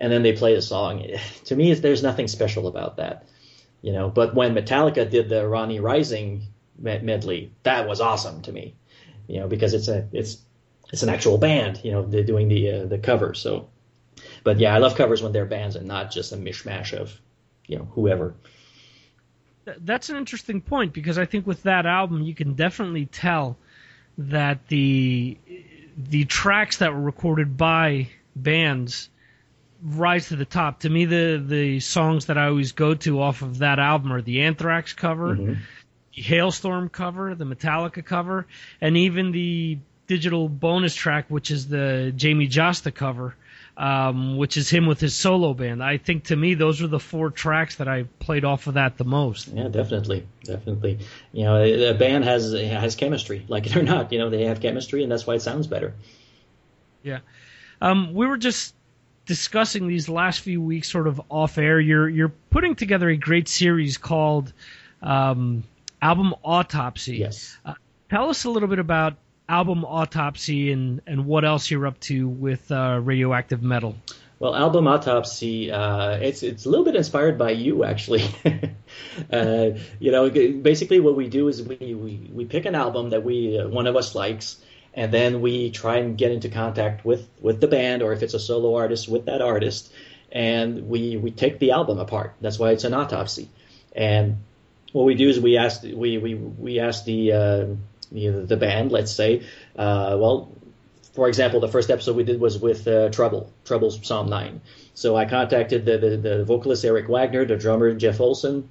and 0.00 0.12
then 0.12 0.22
they 0.22 0.32
play 0.32 0.54
the 0.54 0.62
song. 0.62 1.04
To 1.44 1.56
me, 1.56 1.72
there's 1.74 2.02
nothing 2.02 2.28
special 2.28 2.66
about 2.66 2.96
that, 2.96 3.24
you 3.86 3.92
know. 3.92 4.08
But 4.10 4.34
when 4.34 4.54
Metallica 4.54 5.08
did 5.08 5.28
the 5.28 5.46
Ronnie 5.46 5.78
Rising 5.78 6.42
medley, 6.76 7.52
that 7.62 7.86
was 7.86 8.00
awesome 8.00 8.42
to 8.42 8.52
me, 8.52 8.74
you 9.28 9.38
know, 9.38 9.46
because 9.46 9.74
it's 9.74 9.86
a 9.86 10.08
it's 10.12 10.38
it's 10.92 11.04
an 11.04 11.08
actual 11.08 11.38
band, 11.38 11.80
you 11.84 11.92
know, 11.92 12.04
they're 12.04 12.24
doing 12.24 12.48
the 12.48 12.72
uh, 12.72 12.86
the 12.86 12.98
cover. 12.98 13.32
So, 13.34 13.68
but 14.42 14.58
yeah, 14.58 14.74
I 14.74 14.78
love 14.78 14.96
covers 14.96 15.22
when 15.22 15.30
they're 15.30 15.46
bands 15.46 15.76
and 15.76 15.86
not 15.86 16.10
just 16.10 16.32
a 16.32 16.36
mishmash 16.36 16.94
of 16.94 17.18
you 17.68 17.78
know 17.78 17.84
whoever. 17.92 18.34
That's 19.64 20.10
an 20.10 20.16
interesting 20.16 20.60
point 20.60 20.92
because 20.92 21.16
I 21.16 21.24
think 21.24 21.46
with 21.46 21.62
that 21.62 21.86
album 21.86 22.22
you 22.22 22.34
can 22.34 22.54
definitely 22.54 23.06
tell 23.06 23.56
that 24.18 24.66
the 24.66 25.38
the 25.96 26.24
tracks 26.24 26.78
that 26.78 26.92
were 26.92 27.00
recorded 27.00 27.56
by 27.56 28.08
bands 28.34 29.10
rise 29.82 30.28
to 30.28 30.36
the 30.36 30.44
top. 30.44 30.80
To 30.80 30.90
me, 30.90 31.04
the 31.04 31.42
the 31.44 31.80
songs 31.80 32.26
that 32.26 32.38
I 32.38 32.46
always 32.46 32.72
go 32.72 32.94
to 32.94 33.20
off 33.22 33.42
of 33.42 33.58
that 33.58 33.78
album 33.78 34.12
are 34.12 34.22
the 34.22 34.42
Anthrax 34.42 34.92
cover, 34.92 35.36
Mm-hmm. 35.36 35.54
the 36.14 36.22
Halestorm 36.22 36.90
cover, 36.90 37.34
the 37.34 37.44
Metallica 37.44 38.04
cover, 38.04 38.46
and 38.80 38.96
even 38.96 39.32
the 39.32 39.78
digital 40.06 40.48
bonus 40.48 40.94
track, 40.94 41.26
which 41.28 41.50
is 41.50 41.66
the 41.68 42.12
Jamey 42.16 42.48
Jasta 42.48 42.94
cover, 42.94 43.34
um, 43.76 44.36
which 44.36 44.56
is 44.56 44.70
him 44.70 44.86
with 44.86 45.00
his 45.00 45.14
solo 45.16 45.52
band. 45.52 45.82
I 45.82 45.98
think 45.98 46.24
to 46.24 46.36
me 46.36 46.54
those 46.54 46.80
are 46.80 46.86
the 46.86 47.00
four 47.00 47.30
tracks 47.30 47.74
that 47.76 47.88
I 47.88 48.04
played 48.20 48.44
off 48.44 48.68
of 48.68 48.74
that 48.74 48.96
the 48.98 49.04
most. 49.04 49.48
Yeah, 49.48 49.66
definitely, 49.66 50.24
definitely. 50.44 51.00
You 51.32 51.44
know, 51.44 51.56
a 51.62 51.92
band 51.94 52.22
has 52.24 52.52
has 52.52 52.94
chemistry, 52.94 53.44
like 53.48 53.66
it 53.66 53.76
or 53.76 53.82
not. 53.82 54.12
You 54.12 54.20
know, 54.20 54.30
they 54.30 54.44
have 54.44 54.60
chemistry, 54.60 55.02
and 55.02 55.10
that's 55.10 55.26
why 55.26 55.34
it 55.34 55.42
sounds 55.42 55.66
better. 55.66 55.92
Yeah. 57.02 57.18
Um, 57.80 58.14
we 58.14 58.26
were 58.26 58.38
just 58.38 58.74
discussing 59.26 59.88
these 59.88 60.08
last 60.08 60.40
few 60.40 60.62
weeks, 60.62 60.90
sort 60.90 61.06
of 61.06 61.20
off 61.28 61.58
air. 61.58 61.78
You're 61.78 62.08
you're 62.08 62.32
putting 62.50 62.74
together 62.74 63.08
a 63.08 63.16
great 63.16 63.48
series 63.48 63.98
called 63.98 64.52
um, 65.02 65.64
Album 66.00 66.34
Autopsy. 66.44 67.18
Yes. 67.18 67.58
Uh, 67.64 67.74
tell 68.08 68.30
us 68.30 68.44
a 68.44 68.50
little 68.50 68.68
bit 68.68 68.78
about 68.78 69.14
Album 69.48 69.84
Autopsy 69.84 70.72
and 70.72 71.02
and 71.06 71.26
what 71.26 71.44
else 71.44 71.70
you're 71.70 71.86
up 71.86 72.00
to 72.00 72.28
with 72.28 72.70
uh, 72.72 73.00
Radioactive 73.02 73.62
Metal. 73.62 73.96
Well, 74.38 74.54
album 74.54 74.86
autopsy, 74.86 75.72
uh, 75.72 76.18
it's 76.18 76.42
it's 76.42 76.66
a 76.66 76.68
little 76.68 76.84
bit 76.84 76.94
inspired 76.94 77.38
by 77.38 77.52
you 77.52 77.84
actually. 77.84 78.22
uh, 79.32 79.70
you 79.98 80.12
know, 80.12 80.28
basically 80.28 81.00
what 81.00 81.16
we 81.16 81.28
do 81.28 81.48
is 81.48 81.62
we, 81.62 81.94
we, 81.94 82.30
we 82.30 82.44
pick 82.44 82.66
an 82.66 82.74
album 82.74 83.10
that 83.10 83.24
we 83.24 83.58
uh, 83.58 83.66
one 83.66 83.86
of 83.86 83.96
us 83.96 84.14
likes, 84.14 84.58
and 84.96 85.12
then 85.12 85.42
we 85.42 85.70
try 85.70 85.98
and 85.98 86.16
get 86.16 86.32
into 86.32 86.48
contact 86.48 87.04
with 87.04 87.28
with 87.40 87.60
the 87.60 87.68
band, 87.68 88.02
or 88.02 88.12
if 88.12 88.22
it's 88.22 88.34
a 88.34 88.40
solo 88.40 88.74
artist, 88.74 89.08
with 89.08 89.26
that 89.26 89.42
artist, 89.42 89.92
and 90.32 90.88
we 90.88 91.16
we 91.16 91.30
take 91.30 91.58
the 91.58 91.72
album 91.72 91.98
apart. 91.98 92.34
That's 92.40 92.58
why 92.58 92.70
it's 92.70 92.84
an 92.84 92.94
autopsy. 92.94 93.50
And 93.94 94.38
what 94.92 95.04
we 95.04 95.14
do 95.14 95.28
is 95.28 95.38
we 95.38 95.58
ask 95.58 95.82
we 95.82 96.18
we 96.18 96.34
we 96.34 96.80
ask 96.80 97.04
the 97.04 97.32
uh, 97.32 97.66
the, 98.10 98.30
the 98.46 98.56
band, 98.56 98.92
let's 98.92 99.12
say, 99.12 99.42
uh, 99.76 100.16
well, 100.18 100.52
for 101.12 101.28
example, 101.28 101.60
the 101.60 101.68
first 101.68 101.90
episode 101.90 102.16
we 102.16 102.24
did 102.24 102.40
was 102.40 102.58
with 102.58 102.86
uh, 102.86 103.08
Trouble, 103.08 103.52
Trouble's 103.64 104.06
Psalm 104.06 104.28
9. 104.28 104.60
So 104.94 105.16
I 105.16 105.24
contacted 105.24 105.84
the, 105.84 105.98
the, 105.98 106.16
the 106.16 106.44
vocalist 106.44 106.84
Eric 106.84 107.08
Wagner, 107.08 107.44
the 107.44 107.56
drummer 107.56 107.92
Jeff 107.94 108.20
Olson, 108.20 108.68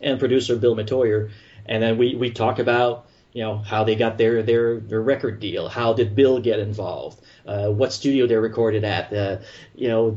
and 0.00 0.18
producer 0.18 0.56
Bill 0.56 0.74
Metoyer, 0.74 1.30
and 1.66 1.82
then 1.82 1.98
we, 1.98 2.16
we 2.16 2.30
talk 2.30 2.58
about 2.58 3.06
you 3.32 3.42
know 3.42 3.58
how 3.58 3.84
they 3.84 3.94
got 3.94 4.18
their 4.18 4.42
their 4.42 4.80
their 4.80 5.02
record 5.02 5.40
deal, 5.40 5.68
how 5.68 5.92
did 5.92 6.14
Bill 6.14 6.40
get 6.40 6.58
involved, 6.58 7.20
uh, 7.46 7.68
what 7.68 7.92
studio 7.92 8.26
they 8.26 8.36
recorded 8.36 8.84
at, 8.84 9.12
uh, 9.12 9.38
you 9.74 9.88
know 9.88 10.16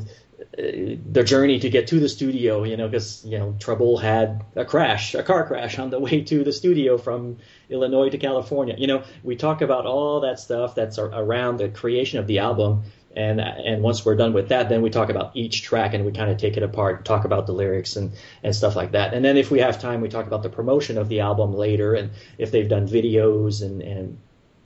their 0.57 1.23
journey 1.23 1.59
to 1.59 1.69
get 1.69 1.87
to 1.87 1.99
the 1.99 2.09
studio, 2.09 2.63
you 2.63 2.77
know, 2.77 2.87
because 2.87 3.23
you 3.25 3.37
know 3.37 3.55
Trouble 3.59 3.97
had 3.97 4.43
a 4.55 4.65
crash, 4.65 5.13
a 5.13 5.23
car 5.23 5.45
crash 5.45 5.79
on 5.79 5.89
the 5.89 5.99
way 5.99 6.21
to 6.21 6.43
the 6.43 6.53
studio 6.53 6.97
from 6.97 7.37
Illinois 7.69 8.09
to 8.09 8.17
California. 8.17 8.75
You 8.77 8.87
know, 8.87 9.03
we 9.23 9.35
talk 9.35 9.61
about 9.61 9.85
all 9.85 10.21
that 10.21 10.39
stuff 10.39 10.75
that's 10.75 10.97
around 10.97 11.57
the 11.57 11.69
creation 11.69 12.19
of 12.19 12.27
the 12.27 12.39
album, 12.39 12.83
and 13.15 13.39
and 13.39 13.81
once 13.81 14.05
we're 14.05 14.15
done 14.15 14.33
with 14.33 14.49
that, 14.49 14.69
then 14.69 14.81
we 14.81 14.89
talk 14.89 15.09
about 15.09 15.31
each 15.35 15.61
track 15.61 15.93
and 15.93 16.05
we 16.05 16.11
kind 16.11 16.29
of 16.29 16.37
take 16.37 16.57
it 16.57 16.63
apart, 16.63 17.05
talk 17.05 17.25
about 17.25 17.45
the 17.47 17.53
lyrics 17.53 17.95
and 17.95 18.11
and 18.43 18.55
stuff 18.55 18.75
like 18.75 18.91
that. 18.91 19.13
And 19.13 19.23
then 19.23 19.37
if 19.37 19.49
we 19.49 19.59
have 19.59 19.79
time, 19.79 20.01
we 20.01 20.09
talk 20.09 20.27
about 20.27 20.43
the 20.43 20.49
promotion 20.49 20.97
of 20.97 21.07
the 21.09 21.21
album 21.21 21.53
later, 21.53 21.93
and 21.93 22.11
if 22.37 22.51
they've 22.51 22.69
done 22.69 22.87
videos 22.87 23.61
and 23.61 23.81
and 23.81 24.17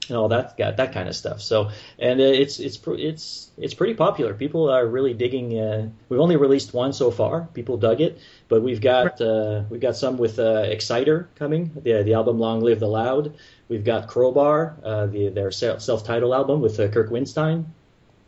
and 0.08 0.18
all 0.18 0.28
that 0.28 0.56
that 0.56 0.92
kind 0.92 1.08
of 1.08 1.14
stuff. 1.14 1.40
So, 1.40 1.70
and 1.98 2.20
it's 2.20 2.58
it's 2.58 2.78
it's 2.86 3.50
it's 3.56 3.74
pretty 3.74 3.94
popular. 3.94 4.34
People 4.34 4.68
are 4.70 4.86
really 4.86 5.14
digging. 5.14 5.58
Uh, 5.58 5.88
we've 6.08 6.20
only 6.20 6.36
released 6.36 6.74
one 6.74 6.92
so 6.92 7.10
far. 7.10 7.48
People 7.54 7.76
dug 7.76 8.00
it, 8.00 8.18
but 8.48 8.62
we've 8.62 8.80
got 8.80 9.20
uh, 9.20 9.62
we've 9.70 9.80
got 9.80 9.96
some 9.96 10.18
with 10.18 10.38
uh, 10.38 10.64
Exciter 10.66 11.28
coming. 11.36 11.70
The 11.74 12.02
the 12.02 12.14
album 12.14 12.38
Long 12.38 12.60
Live 12.60 12.80
the 12.80 12.88
Loud. 12.88 13.34
We've 13.68 13.84
got 13.84 14.08
Crowbar, 14.08 14.76
uh, 14.84 15.06
the 15.06 15.28
their 15.28 15.52
self-titled 15.52 16.34
album 16.34 16.60
with 16.60 16.78
uh, 16.80 16.88
Kirk 16.88 17.10
Windstein. 17.10 17.66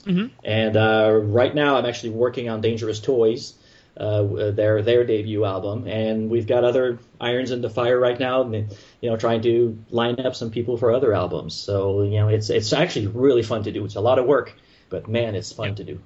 Mm-hmm. 0.05 0.27
And 0.45 0.77
uh, 0.77 1.21
right 1.23 1.55
now, 1.55 1.77
I'm 1.77 1.87
actually 1.87 2.11
working 2.11 2.49
on 2.49 2.61
Dangerous 2.61 3.01
Toys. 3.01 3.55
Uh, 3.95 4.51
their 4.53 4.81
their 4.81 5.05
debut 5.05 5.45
album, 5.45 5.87
and 5.87 6.31
we've 6.31 6.47
got 6.47 6.65
other 6.65 6.99
irons 7.21 7.51
in 7.51 7.61
the 7.61 7.69
fire 7.69 8.01
right 8.01 8.19
now. 8.19 8.41
And, 8.41 8.75
you 9.03 9.11
know, 9.11 9.19
trying 9.19 9.43
to 9.43 9.79
line 9.91 10.19
up 10.19 10.35
some 10.35 10.51
people 10.51 10.79
for 10.79 10.93
other 10.93 11.13
albums. 11.13 11.53
So 11.53 12.03
you 12.03 12.19
know, 12.19 12.29
it's 12.29 12.49
it's 12.49 12.73
actually 12.73 13.09
really 13.09 13.43
fun 13.43 13.65
to 13.65 13.71
do. 13.71 13.85
It's 13.85 13.97
a 13.97 14.01
lot 14.01 14.19
of 14.19 14.25
work, 14.25 14.55
but 14.89 15.09
man, 15.09 15.35
it's 15.35 15.53
fun 15.53 15.75
to 15.75 15.85
do. 15.85 16.01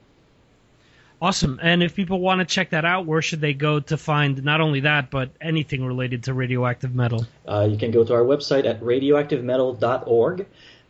Awesome. 1.20 1.58
And 1.62 1.82
if 1.82 1.94
people 1.94 2.20
want 2.20 2.40
to 2.40 2.44
check 2.44 2.70
that 2.70 2.84
out, 2.84 3.06
where 3.06 3.22
should 3.22 3.40
they 3.40 3.54
go 3.54 3.80
to 3.80 3.96
find 3.96 4.42
not 4.44 4.60
only 4.60 4.80
that, 4.80 5.10
but 5.10 5.30
anything 5.40 5.84
related 5.84 6.24
to 6.24 6.34
radioactive 6.34 6.94
metal? 6.94 7.26
Uh, 7.48 7.66
you 7.70 7.78
can 7.78 7.90
go 7.90 8.04
to 8.04 8.12
our 8.12 8.22
website 8.22 8.66
at 8.66 8.80
radioactivemetal.org. 8.82 10.46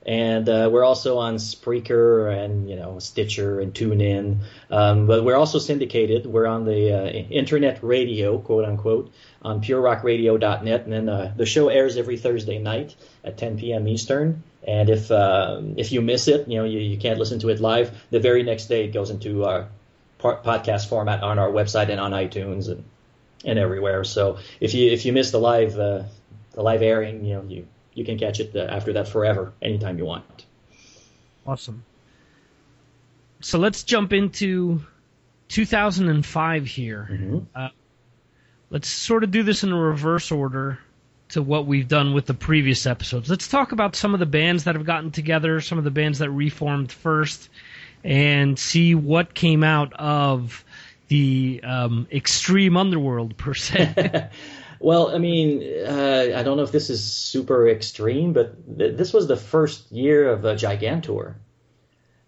And 0.06 0.48
uh, 0.48 0.70
we're 0.72 0.84
also 0.84 1.18
on 1.18 1.34
Spreaker 1.34 2.32
and 2.32 2.70
you 2.70 2.76
know 2.76 3.00
Stitcher 3.00 3.58
and 3.58 3.74
TuneIn, 3.74 4.38
um, 4.70 5.08
but 5.08 5.24
we're 5.24 5.36
also 5.36 5.58
syndicated. 5.58 6.26
We're 6.26 6.46
on 6.46 6.64
the 6.64 6.92
uh, 6.92 7.06
internet 7.08 7.82
radio, 7.82 8.38
quote 8.38 8.64
unquote, 8.64 9.12
on 9.42 9.60
PureRockRadio.net, 9.60 10.84
and 10.84 10.92
then 10.92 11.08
uh, 11.08 11.34
the 11.36 11.44
show 11.44 11.68
airs 11.70 11.96
every 11.96 12.18
Thursday 12.18 12.58
night 12.58 12.94
at 13.24 13.36
10 13.36 13.58
p.m. 13.58 13.88
Eastern. 13.88 14.44
And 14.62 14.88
if 14.88 15.10
um, 15.10 15.74
if 15.76 15.90
you 15.90 16.00
miss 16.02 16.28
it, 16.28 16.46
you 16.46 16.58
know 16.58 16.64
you, 16.64 16.78
you 16.78 16.98
can't 16.98 17.18
listen 17.18 17.40
to 17.40 17.48
it 17.48 17.58
live. 17.58 17.90
The 18.10 18.20
very 18.20 18.44
next 18.44 18.66
day 18.66 18.84
it 18.84 18.92
goes 18.92 19.10
into 19.10 19.44
our 19.44 19.66
podcast 20.20 20.88
format 20.88 21.24
on 21.24 21.40
our 21.40 21.48
website 21.50 21.88
and 21.90 22.00
on 22.00 22.12
iTunes 22.12 22.68
and 22.68 22.84
and 23.44 23.58
everywhere. 23.58 24.04
So 24.04 24.38
if 24.60 24.72
you 24.72 24.90
if 24.90 25.04
you 25.04 25.12
miss 25.12 25.32
the 25.32 25.38
live 25.38 25.76
uh, 25.76 26.04
the 26.52 26.62
live 26.62 26.82
airing, 26.82 27.24
you 27.24 27.34
know 27.34 27.44
you 27.48 27.66
you 27.96 28.04
can 28.04 28.18
catch 28.18 28.38
it 28.38 28.54
uh, 28.54 28.60
after 28.60 28.92
that 28.92 29.08
forever, 29.08 29.54
anytime 29.60 29.98
you 29.98 30.04
want. 30.04 30.44
Awesome. 31.46 31.84
so 33.40 33.58
let's 33.58 33.84
jump 33.84 34.12
into 34.12 34.82
2005 35.48 36.66
here. 36.66 37.08
Mm-hmm. 37.10 37.38
Uh, 37.54 37.68
let's 38.70 38.88
sort 38.88 39.24
of 39.24 39.30
do 39.30 39.42
this 39.42 39.64
in 39.64 39.72
a 39.72 39.80
reverse 39.80 40.30
order 40.30 40.78
to 41.30 41.42
what 41.42 41.66
we've 41.66 41.88
done 41.88 42.12
with 42.12 42.26
the 42.26 42.34
previous 42.34 42.86
episodes. 42.86 43.30
Let's 43.30 43.48
talk 43.48 43.72
about 43.72 43.96
some 43.96 44.12
of 44.12 44.20
the 44.20 44.26
bands 44.26 44.64
that 44.64 44.74
have 44.74 44.84
gotten 44.84 45.10
together, 45.10 45.60
some 45.60 45.78
of 45.78 45.84
the 45.84 45.90
bands 45.90 46.18
that 46.18 46.30
reformed 46.30 46.92
first, 46.92 47.48
and 48.04 48.58
see 48.58 48.94
what 48.94 49.32
came 49.32 49.64
out 49.64 49.92
of 49.94 50.64
the 51.08 51.62
um, 51.64 52.06
extreme 52.12 52.76
underworld 52.76 53.36
per 53.36 53.54
se. 53.54 54.28
Well, 54.78 55.14
I 55.14 55.18
mean, 55.18 55.62
uh, 55.86 56.32
I 56.36 56.42
don't 56.42 56.56
know 56.56 56.62
if 56.62 56.72
this 56.72 56.90
is 56.90 57.02
super 57.02 57.68
extreme, 57.68 58.32
but 58.32 58.78
th- 58.78 58.96
this 58.96 59.12
was 59.12 59.26
the 59.26 59.36
first 59.36 59.90
year 59.92 60.28
of 60.28 60.44
a 60.44 60.54
Gigantour. 60.54 61.36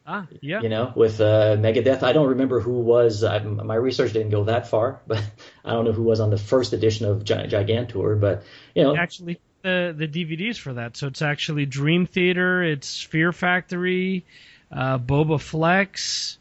ah, 0.07 0.27
yeah. 0.41 0.61
You 0.61 0.69
know, 0.69 0.93
with 0.97 1.21
uh, 1.21 1.57
Megadeth. 1.57 2.03
I 2.03 2.13
don't 2.13 2.29
remember 2.29 2.61
who 2.61 2.81
was. 2.81 3.25
I, 3.25 3.39
my 3.41 3.75
research 3.75 4.13
didn't 4.13 4.31
go 4.31 4.45
that 4.45 4.69
far, 4.69 5.01
but 5.07 5.23
I 5.65 5.73
don't 5.73 5.85
know 5.85 5.93
who 5.93 6.05
was 6.05 6.21
on 6.21 6.31
the 6.31 6.39
first 6.39 6.73
edition 6.73 7.07
of 7.07 7.25
Gigantour. 7.25 8.17
But 8.17 8.45
you 8.75 8.83
know, 8.85 8.97
actually 8.97 9.41
the 9.63 9.95
the 9.97 10.09
DVDs 10.09 10.57
for 10.57 10.75
that. 10.75 10.97
So 10.97 11.07
it's 11.09 11.23
actually 11.23 11.67
Dream 11.67 12.07
Theater, 12.07 12.63
it's 12.63 13.03
Fear 13.03 13.33
Factory, 13.33 14.25
uh, 14.73 14.99
Bobaflex, 14.99 16.37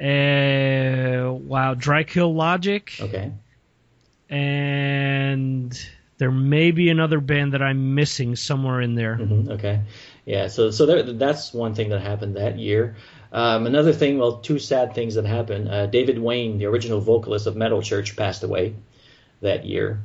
uh, 0.00 1.32
wow, 1.32 1.74
Dry 1.74 2.04
Kill 2.04 2.34
Logic, 2.34 2.90
okay. 3.00 3.32
And 4.30 5.78
there 6.18 6.30
may 6.30 6.70
be 6.70 6.88
another 6.88 7.20
band 7.20 7.54
that 7.54 7.62
I'm 7.62 7.94
missing 7.94 8.36
somewhere 8.36 8.80
in 8.80 8.94
there. 8.94 9.16
hmm 9.16 9.50
Okay. 9.50 9.80
Yeah. 10.24 10.46
So 10.46 10.70
so 10.70 10.86
there, 10.86 11.02
that's 11.02 11.52
one 11.52 11.74
thing 11.74 11.90
that 11.90 12.00
happened 12.00 12.36
that 12.36 12.58
year. 12.58 12.96
Um, 13.32 13.66
another 13.66 13.92
thing, 13.92 14.18
well, 14.18 14.38
two 14.38 14.58
sad 14.58 14.94
things 14.94 15.14
that 15.14 15.24
happened. 15.24 15.68
Uh, 15.68 15.86
David 15.86 16.18
Wayne, 16.18 16.58
the 16.58 16.66
original 16.66 17.00
vocalist 17.00 17.46
of 17.46 17.56
Metal 17.56 17.80
Church, 17.80 18.16
passed 18.16 18.42
away 18.42 18.74
that 19.40 19.64
year, 19.64 20.02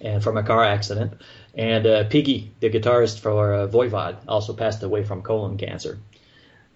and 0.00 0.22
from 0.22 0.36
a 0.36 0.42
car 0.42 0.64
accident. 0.64 1.14
And 1.54 1.86
uh, 1.86 2.04
Piggy, 2.04 2.52
the 2.60 2.70
guitarist 2.70 3.20
for 3.20 3.54
uh, 3.54 3.66
Voivod, 3.68 4.16
also 4.28 4.52
passed 4.54 4.82
away 4.82 5.02
from 5.02 5.22
colon 5.22 5.56
cancer. 5.58 5.98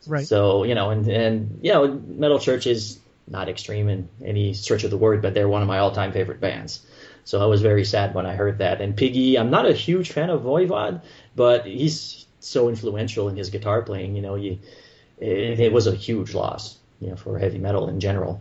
Right. 0.07 0.27
So 0.27 0.65
you 0.65 0.75
know, 0.75 0.91
and 0.91 1.07
and 1.09 1.61
you 1.63 1.73
know, 1.73 1.89
Metal 1.89 2.39
Church 2.39 2.67
is 2.67 2.99
not 3.29 3.49
extreme 3.49 3.89
in 3.89 4.09
any 4.25 4.55
stretch 4.55 4.85
of 4.85 4.91
the 4.91 4.97
word, 4.97 5.23
but 5.23 5.35
they're 5.35 5.49
one 5.49 5.63
of 5.63 5.69
my 5.69 5.79
all-time 5.79 6.13
favorite 6.13 6.41
bands. 6.41 6.85
So 7.25 7.43
I 7.43 7.47
was 7.47 7.61
very 7.61 7.85
sad 7.85 8.15
when 8.15 8.25
I 8.25 8.35
heard 8.35 8.59
that. 8.59 8.81
And 8.81 8.97
Piggy, 8.97 9.37
I'm 9.37 9.51
not 9.51 9.67
a 9.67 9.73
huge 9.73 10.13
fan 10.13 10.31
of 10.31 10.43
Voivod, 10.43 11.03
but 11.35 11.67
he's 11.67 12.25
so 12.39 12.69
influential 12.69 13.29
in 13.29 13.37
his 13.37 13.51
guitar 13.51 13.83
playing. 13.83 14.15
You 14.15 14.23
know, 14.23 14.37
you, 14.37 14.61
it, 15.19 15.59
it 15.59 15.73
was 15.73 15.89
a 15.89 15.95
huge 15.95 16.35
loss, 16.35 16.77
you 17.01 17.09
know, 17.11 17.17
for 17.17 17.37
heavy 17.39 17.59
metal 17.59 17.89
in 17.89 17.99
general. 17.99 18.41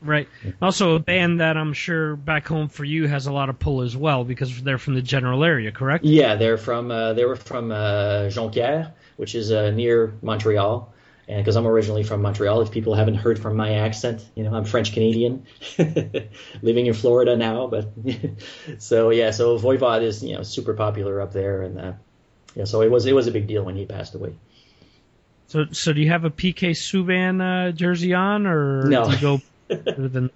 Right. 0.00 0.28
Also, 0.62 0.94
a 0.94 1.00
band 1.00 1.40
that 1.40 1.56
I'm 1.56 1.72
sure 1.72 2.14
back 2.14 2.46
home 2.46 2.68
for 2.68 2.84
you 2.84 3.08
has 3.08 3.26
a 3.26 3.32
lot 3.32 3.48
of 3.48 3.58
pull 3.58 3.80
as 3.80 3.96
well 3.96 4.22
because 4.22 4.62
they're 4.62 4.78
from 4.78 4.94
the 4.94 5.02
general 5.02 5.42
area, 5.42 5.72
correct? 5.72 6.04
Yeah, 6.04 6.36
they're 6.36 6.58
from 6.58 6.90
uh, 6.90 7.14
they 7.14 7.24
were 7.24 7.34
from 7.36 7.72
uh, 7.72 8.28
Jonquière, 8.28 8.92
which 9.16 9.34
is 9.34 9.50
uh, 9.50 9.70
near 9.70 10.14
Montreal. 10.22 10.92
And 11.28 11.38
because 11.44 11.56
I'm 11.56 11.66
originally 11.66 12.04
from 12.04 12.22
Montreal, 12.22 12.62
if 12.62 12.70
people 12.70 12.94
haven't 12.94 13.16
heard 13.16 13.38
from 13.38 13.54
my 13.54 13.74
accent, 13.74 14.24
you 14.34 14.44
know, 14.44 14.54
I'm 14.54 14.64
French 14.64 14.94
Canadian, 14.94 15.46
living 16.62 16.86
in 16.86 16.94
Florida 16.94 17.36
now. 17.36 17.66
But 17.66 17.92
so 18.78 19.10
yeah, 19.10 19.30
so 19.30 19.58
Voivod 19.58 20.02
is 20.02 20.22
you 20.22 20.34
know 20.34 20.42
super 20.42 20.72
popular 20.72 21.20
up 21.20 21.32
there, 21.32 21.62
and 21.62 21.78
uh, 21.78 21.92
yeah, 22.54 22.64
so 22.64 22.80
it 22.80 22.90
was 22.90 23.04
it 23.04 23.14
was 23.14 23.26
a 23.26 23.30
big 23.30 23.46
deal 23.46 23.62
when 23.62 23.76
he 23.76 23.84
passed 23.84 24.14
away. 24.14 24.34
So, 25.48 25.66
so 25.72 25.92
do 25.92 26.00
you 26.00 26.08
have 26.08 26.24
a 26.24 26.30
PK 26.30 26.70
Subban 26.70 27.40
uh, 27.40 27.72
jersey 27.72 28.14
on, 28.14 28.46
or 28.46 28.88
No. 28.88 29.14
go 29.20 29.40
than 29.68 30.30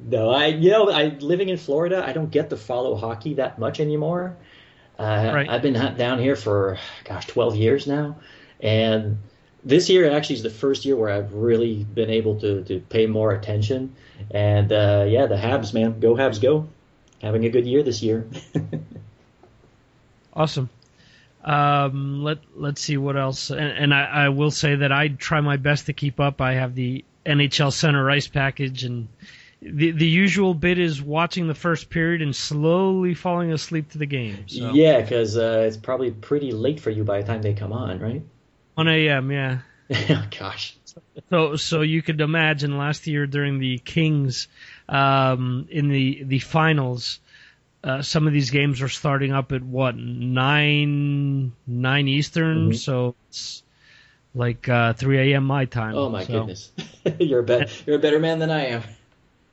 No, 0.00 0.30
I 0.30 0.46
you 0.46 0.70
know 0.70 0.90
I 0.90 1.16
living 1.20 1.48
in 1.48 1.56
Florida, 1.56 2.04
I 2.04 2.12
don't 2.12 2.30
get 2.30 2.50
to 2.50 2.56
follow 2.56 2.96
hockey 2.96 3.34
that 3.34 3.58
much 3.58 3.80
anymore. 3.80 4.36
Uh, 4.98 5.32
Right. 5.34 5.48
I've 5.48 5.62
been 5.62 5.74
down 5.96 6.18
here 6.18 6.34
for 6.34 6.78
gosh, 7.04 7.26
12 7.26 7.56
years 7.56 7.86
now, 7.86 8.16
and 8.60 9.18
this 9.64 9.88
year 9.88 10.10
actually 10.10 10.36
is 10.36 10.42
the 10.42 10.50
first 10.50 10.84
year 10.84 10.96
where 10.96 11.10
I've 11.10 11.34
really 11.34 11.84
been 11.84 12.10
able 12.10 12.40
to 12.40 12.62
to 12.64 12.80
pay 12.80 13.06
more 13.06 13.32
attention. 13.32 13.94
And 14.30 14.72
uh, 14.72 15.04
yeah, 15.08 15.26
the 15.26 15.36
Habs, 15.36 15.72
man, 15.72 16.00
go 16.00 16.14
Habs, 16.14 16.40
go! 16.40 16.68
Having 17.22 17.44
a 17.44 17.50
good 17.50 17.66
year 17.66 17.82
this 17.82 18.02
year. 18.02 18.26
Awesome. 20.38 20.70
Um, 21.44 22.22
let 22.22 22.38
Let's 22.54 22.80
see 22.80 22.96
what 22.96 23.16
else. 23.16 23.50
And, 23.50 23.60
and 23.60 23.94
I, 23.94 24.04
I 24.04 24.28
will 24.28 24.52
say 24.52 24.76
that 24.76 24.92
I 24.92 25.08
try 25.08 25.40
my 25.40 25.56
best 25.56 25.86
to 25.86 25.92
keep 25.92 26.20
up. 26.20 26.40
I 26.40 26.54
have 26.54 26.76
the 26.76 27.04
NHL 27.26 27.72
Center 27.72 28.08
Ice 28.08 28.28
package, 28.28 28.84
and 28.84 29.08
the 29.60 29.90
the 29.90 30.06
usual 30.06 30.54
bit 30.54 30.78
is 30.78 31.02
watching 31.02 31.48
the 31.48 31.54
first 31.54 31.90
period 31.90 32.22
and 32.22 32.34
slowly 32.34 33.14
falling 33.14 33.52
asleep 33.52 33.90
to 33.90 33.98
the 33.98 34.06
game. 34.06 34.44
So. 34.46 34.70
Yeah, 34.72 35.00
because 35.00 35.36
uh, 35.36 35.64
it's 35.66 35.76
probably 35.76 36.12
pretty 36.12 36.52
late 36.52 36.78
for 36.78 36.90
you 36.90 37.02
by 37.02 37.20
the 37.20 37.26
time 37.26 37.42
they 37.42 37.54
come 37.54 37.72
on, 37.72 37.98
right? 37.98 38.22
1 38.78 38.86
a.m. 38.86 39.32
Yeah. 39.32 39.58
oh, 39.90 40.24
Gosh. 40.38 40.76
So 41.30 41.56
so 41.56 41.80
you 41.80 42.00
could 42.00 42.20
imagine 42.20 42.78
last 42.78 43.08
year 43.08 43.26
during 43.26 43.58
the 43.58 43.78
Kings 43.78 44.46
um, 44.88 45.66
in 45.68 45.88
the 45.88 46.22
the 46.22 46.38
finals. 46.38 47.18
Uh, 47.82 48.02
some 48.02 48.26
of 48.28 48.32
these 48.32 48.50
games 48.50 48.80
are 48.82 48.88
starting 48.88 49.32
up 49.32 49.50
at 49.52 49.62
what 49.64 49.96
nine 49.96 51.52
nine 51.66 52.06
Eastern, 52.08 52.70
Mhm. 52.70 52.76
so 52.76 53.14
it's 53.28 53.62
like 54.34 54.68
uh, 54.68 54.92
3 54.92 55.32
a.m. 55.32 55.44
my 55.44 55.64
time. 55.64 55.96
Oh 55.96 56.08
my 56.08 56.24
So- 56.24 56.32
goodness, 56.32 56.70
you're 57.18 57.40
a 57.40 57.42
bet 57.42 57.82
you're 57.86 57.96
a 57.96 58.00
better 58.00 58.20
man 58.20 58.38
than 58.38 58.50
I 58.50 58.66
am. 58.66 58.82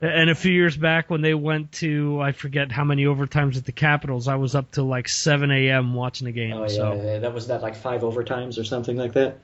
And 0.00 0.28
a 0.28 0.34
few 0.34 0.52
years 0.52 0.76
back, 0.76 1.08
when 1.08 1.22
they 1.22 1.32
went 1.32 1.72
to 1.72 2.20
I 2.20 2.32
forget 2.32 2.70
how 2.70 2.84
many 2.84 3.04
overtimes 3.04 3.56
at 3.56 3.64
the 3.64 3.72
Capitals, 3.72 4.28
I 4.28 4.34
was 4.34 4.54
up 4.54 4.70
till 4.70 4.84
like 4.84 5.08
7 5.08 5.50
a.m. 5.50 5.94
watching 5.94 6.26
the 6.26 6.32
game. 6.32 6.52
Oh 6.52 6.62
yeah, 6.62 6.68
so 6.68 6.94
yeah, 6.94 7.18
that 7.20 7.32
was 7.32 7.46
that 7.46 7.62
like 7.62 7.74
five 7.74 8.02
overtimes 8.02 8.58
or 8.58 8.64
something 8.64 8.96
like 8.96 9.14
that. 9.14 9.38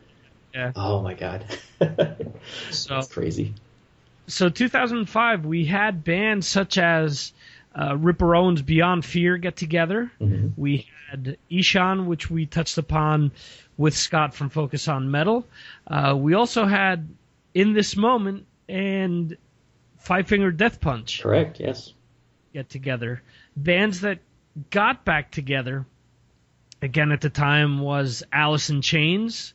Yeah. 0.55 0.73
Oh 0.77 1.01
my 1.03 1.15
god. 1.15 1.45
So 2.71 2.95
That's 2.95 3.09
crazy. 3.09 3.55
so 4.27 4.49
2005 4.49 5.47
we 5.47 5.65
had 5.65 6.05
bands 6.05 6.47
such 6.47 6.77
as 6.79 7.33
uh, 7.75 7.97
Ripper 7.97 8.37
Owens 8.37 8.61
Beyond 8.63 9.05
Fear 9.05 9.39
get 9.39 9.57
together. 9.57 10.13
Mhm. 10.21 10.53
We 10.57 10.87
had 11.11 11.39
Ihsahn, 11.51 12.05
which 12.05 12.31
we 12.31 12.45
touched 12.47 12.77
upon 12.77 13.33
with 13.79 13.97
Scott 13.97 14.35
from 14.35 14.51
Focus 14.51 14.87
on 14.89 15.11
Metal. 15.11 15.47
Uh, 15.87 16.15
we 16.17 16.35
also 16.35 16.67
had 16.67 17.09
In 17.55 17.73
This 17.73 17.97
Moment 17.97 18.45
and 18.69 19.37
Five 20.03 20.27
Finger 20.27 20.51
Death 20.51 20.81
Punch 20.81 21.23
Correct. 21.23 21.61
Yes. 21.61 21.93
get 22.53 22.69
together. 22.69 23.23
Bands 23.57 24.01
that 24.01 24.19
got 24.71 25.05
back 25.05 25.31
together 25.31 25.87
again 26.83 27.13
at 27.13 27.21
the 27.21 27.31
time 27.31 27.79
was 27.79 28.25
Alice 28.33 28.69
in 28.69 28.83
Chains, 28.83 29.55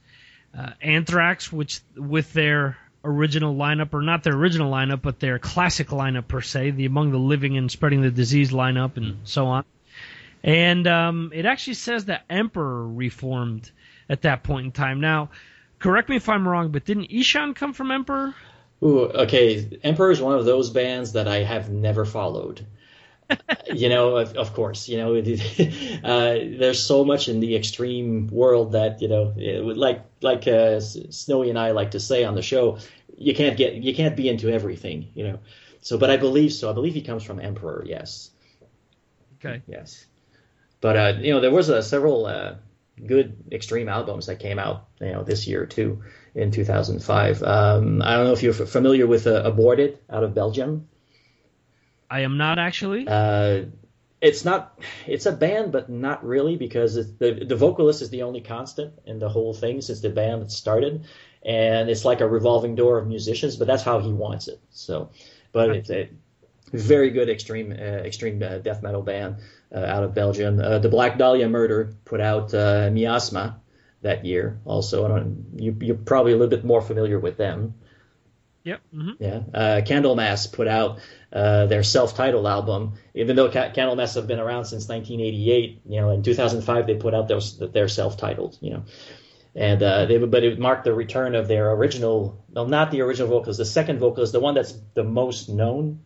uh, 0.57 0.71
Anthrax, 0.81 1.51
which 1.51 1.81
with 1.95 2.31
their 2.31 2.77
original 3.03 3.55
lineup, 3.55 3.93
or 3.93 4.01
not 4.01 4.23
their 4.23 4.35
original 4.35 4.71
lineup, 4.71 5.01
but 5.01 5.19
their 5.19 5.37
classic 5.37 5.89
lineup 5.89 6.27
per 6.27 6.41
se, 6.41 6.71
the 6.71 6.85
Among 6.85 7.11
the 7.11 7.19
Living 7.19 7.57
and 7.57 7.69
Spreading 7.69 8.01
the 8.01 8.11
Disease 8.11 8.51
lineup, 8.51 8.95
and 8.95 9.19
so 9.25 9.47
on. 9.47 9.65
And 10.43 10.87
um, 10.87 11.31
it 11.33 11.45
actually 11.45 11.73
says 11.73 12.05
that 12.05 12.23
Emperor 12.29 12.87
reformed 12.87 13.69
at 14.07 14.21
that 14.21 14.43
point 14.43 14.65
in 14.67 14.71
time. 14.71 15.01
Now, 15.01 15.29
correct 15.79 16.07
me 16.07 16.15
if 16.15 16.29
I'm 16.29 16.47
wrong, 16.47 16.69
but 16.69 16.85
didn't 16.85 17.09
Ihsahn 17.09 17.53
come 17.53 17.73
from 17.73 17.91
Emperor? 17.91 18.33
Ooh, 18.83 19.05
okay. 19.05 19.79
Emperor 19.83 20.11
is 20.11 20.21
one 20.21 20.37
of 20.37 20.45
those 20.45 20.69
bands 20.69 21.13
that 21.13 21.27
I 21.27 21.37
have 21.37 21.69
never 21.69 22.05
followed. 22.05 22.65
you 23.73 23.89
know, 23.89 24.17
of, 24.17 24.35
of 24.35 24.53
course, 24.53 24.87
you 24.87 24.97
know, 24.97 25.15
uh, 26.03 26.37
there's 26.59 26.81
so 26.81 27.03
much 27.03 27.27
in 27.27 27.39
the 27.39 27.55
extreme 27.55 28.27
world 28.27 28.73
that 28.73 29.01
you 29.01 29.07
know, 29.07 29.33
like 29.35 30.05
like 30.21 30.47
uh, 30.47 30.79
Snowy 30.79 31.49
and 31.49 31.59
I 31.59 31.71
like 31.71 31.91
to 31.91 31.99
say 31.99 32.23
on 32.23 32.35
the 32.35 32.41
show, 32.41 32.77
you 33.17 33.33
can't 33.33 33.57
get 33.57 33.73
you 33.73 33.93
can't 33.93 34.15
be 34.15 34.29
into 34.29 34.49
everything, 34.49 35.09
you 35.13 35.27
know. 35.27 35.39
So, 35.81 35.97
but 35.97 36.09
I 36.09 36.17
believe 36.17 36.53
so. 36.53 36.69
I 36.69 36.73
believe 36.73 36.93
he 36.93 37.01
comes 37.01 37.23
from 37.23 37.39
Emperor. 37.39 37.83
Yes. 37.85 38.31
Okay. 39.39 39.61
Yes. 39.67 40.05
But 40.81 40.97
uh, 40.97 41.13
you 41.19 41.33
know, 41.33 41.39
there 41.39 41.51
was 41.51 41.69
uh, 41.69 41.81
several 41.81 42.25
uh, 42.25 42.55
good 43.05 43.35
extreme 43.51 43.89
albums 43.89 44.27
that 44.27 44.39
came 44.39 44.59
out, 44.59 44.87
you 44.99 45.11
know, 45.11 45.23
this 45.23 45.47
year 45.47 45.65
too, 45.65 46.03
in 46.37 46.51
2005. 46.51 47.41
Um, 47.43 48.01
I 48.03 48.15
don't 48.15 48.25
know 48.25 48.31
if 48.31 48.43
you're 48.43 48.53
f- 48.53 48.69
familiar 48.69 49.07
with 49.07 49.25
uh, 49.25 49.41
Aborted 49.43 49.99
out 50.07 50.23
of 50.23 50.35
Belgium. 50.35 50.87
I 52.09 52.21
am 52.21 52.37
not 52.37 52.59
actually. 52.59 53.07
Uh, 53.07 53.63
it's 54.21 54.45
not. 54.45 54.79
It's 55.07 55.25
a 55.25 55.31
band, 55.31 55.71
but 55.71 55.89
not 55.89 56.23
really 56.23 56.55
because 56.55 56.95
it's, 56.95 57.11
the 57.17 57.43
the 57.45 57.55
vocalist 57.55 58.01
is 58.01 58.09
the 58.11 58.23
only 58.23 58.41
constant 58.41 58.93
in 59.05 59.19
the 59.19 59.29
whole 59.29 59.53
thing 59.53 59.81
since 59.81 59.99
the 59.99 60.09
band 60.09 60.51
started, 60.51 61.05
and 61.43 61.89
it's 61.89 62.05
like 62.05 62.21
a 62.21 62.27
revolving 62.27 62.75
door 62.75 62.97
of 62.97 63.07
musicians. 63.07 63.57
But 63.57 63.67
that's 63.67 63.83
how 63.83 63.99
he 63.99 64.13
wants 64.13 64.47
it. 64.47 64.59
So, 64.69 65.09
but 65.51 65.71
it's 65.71 65.89
a 65.89 66.09
very 66.71 67.09
good 67.09 67.29
extreme 67.29 67.71
uh, 67.71 67.75
extreme 68.05 68.41
uh, 68.41 68.59
death 68.59 68.81
metal 68.81 69.01
band 69.01 69.37
uh, 69.75 69.79
out 69.79 70.03
of 70.03 70.13
Belgium. 70.13 70.59
Uh, 70.59 70.79
the 70.79 70.89
Black 70.89 71.17
Dahlia 71.17 71.49
Murder 71.49 71.93
put 72.05 72.21
out 72.21 72.53
uh, 72.53 72.89
Miasma 72.91 73.59
that 74.07 74.25
year. 74.25 74.59
Also, 74.65 75.05
I 75.05 75.09
don't, 75.09 75.45
you, 75.57 75.75
you're 75.81 75.95
probably 75.95 76.31
a 76.31 76.35
little 76.35 76.49
bit 76.49 76.65
more 76.65 76.81
familiar 76.81 77.19
with 77.19 77.37
them. 77.37 77.75
Yep. 78.63 78.81
Mm-hmm. 78.93 79.23
Yeah. 79.23 79.41
Uh, 79.53 79.81
Candlemass 79.81 80.51
put 80.51 80.67
out 80.67 80.99
uh, 81.31 81.67
their 81.67 81.83
self-titled 81.83 82.45
album, 82.45 82.93
even 83.13 83.35
though 83.35 83.49
Ca- 83.49 83.71
Candlemass 83.71 84.15
have 84.15 84.27
been 84.27 84.39
around 84.39 84.65
since 84.65 84.89
1988. 84.89 85.81
You 85.85 86.01
know, 86.01 86.09
in 86.09 86.21
2005 86.21 86.87
they 86.87 86.95
put 86.95 87.13
out 87.13 87.29
their 87.29 87.39
their 87.69 87.87
self-titled. 87.87 88.57
You 88.59 88.71
know, 88.71 88.83
and 89.55 89.81
uh, 89.81 90.05
they 90.05 90.17
but 90.17 90.43
it 90.43 90.59
marked 90.59 90.83
the 90.83 90.93
return 90.93 91.35
of 91.35 91.47
their 91.47 91.71
original. 91.71 92.43
Well, 92.51 92.67
not 92.67 92.91
the 92.91 93.01
original 93.01 93.29
vocalist. 93.29 93.57
The 93.57 93.65
second 93.65 93.99
vocalist, 93.99 94.33
the 94.33 94.41
one 94.41 94.55
that's 94.55 94.73
the 94.95 95.05
most 95.05 95.47
known 95.47 96.01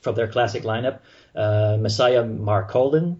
from 0.00 0.14
their 0.14 0.28
classic 0.28 0.62
lineup, 0.62 1.00
uh, 1.34 1.78
Messiah 1.80 2.22
Marcolin. 2.22 3.18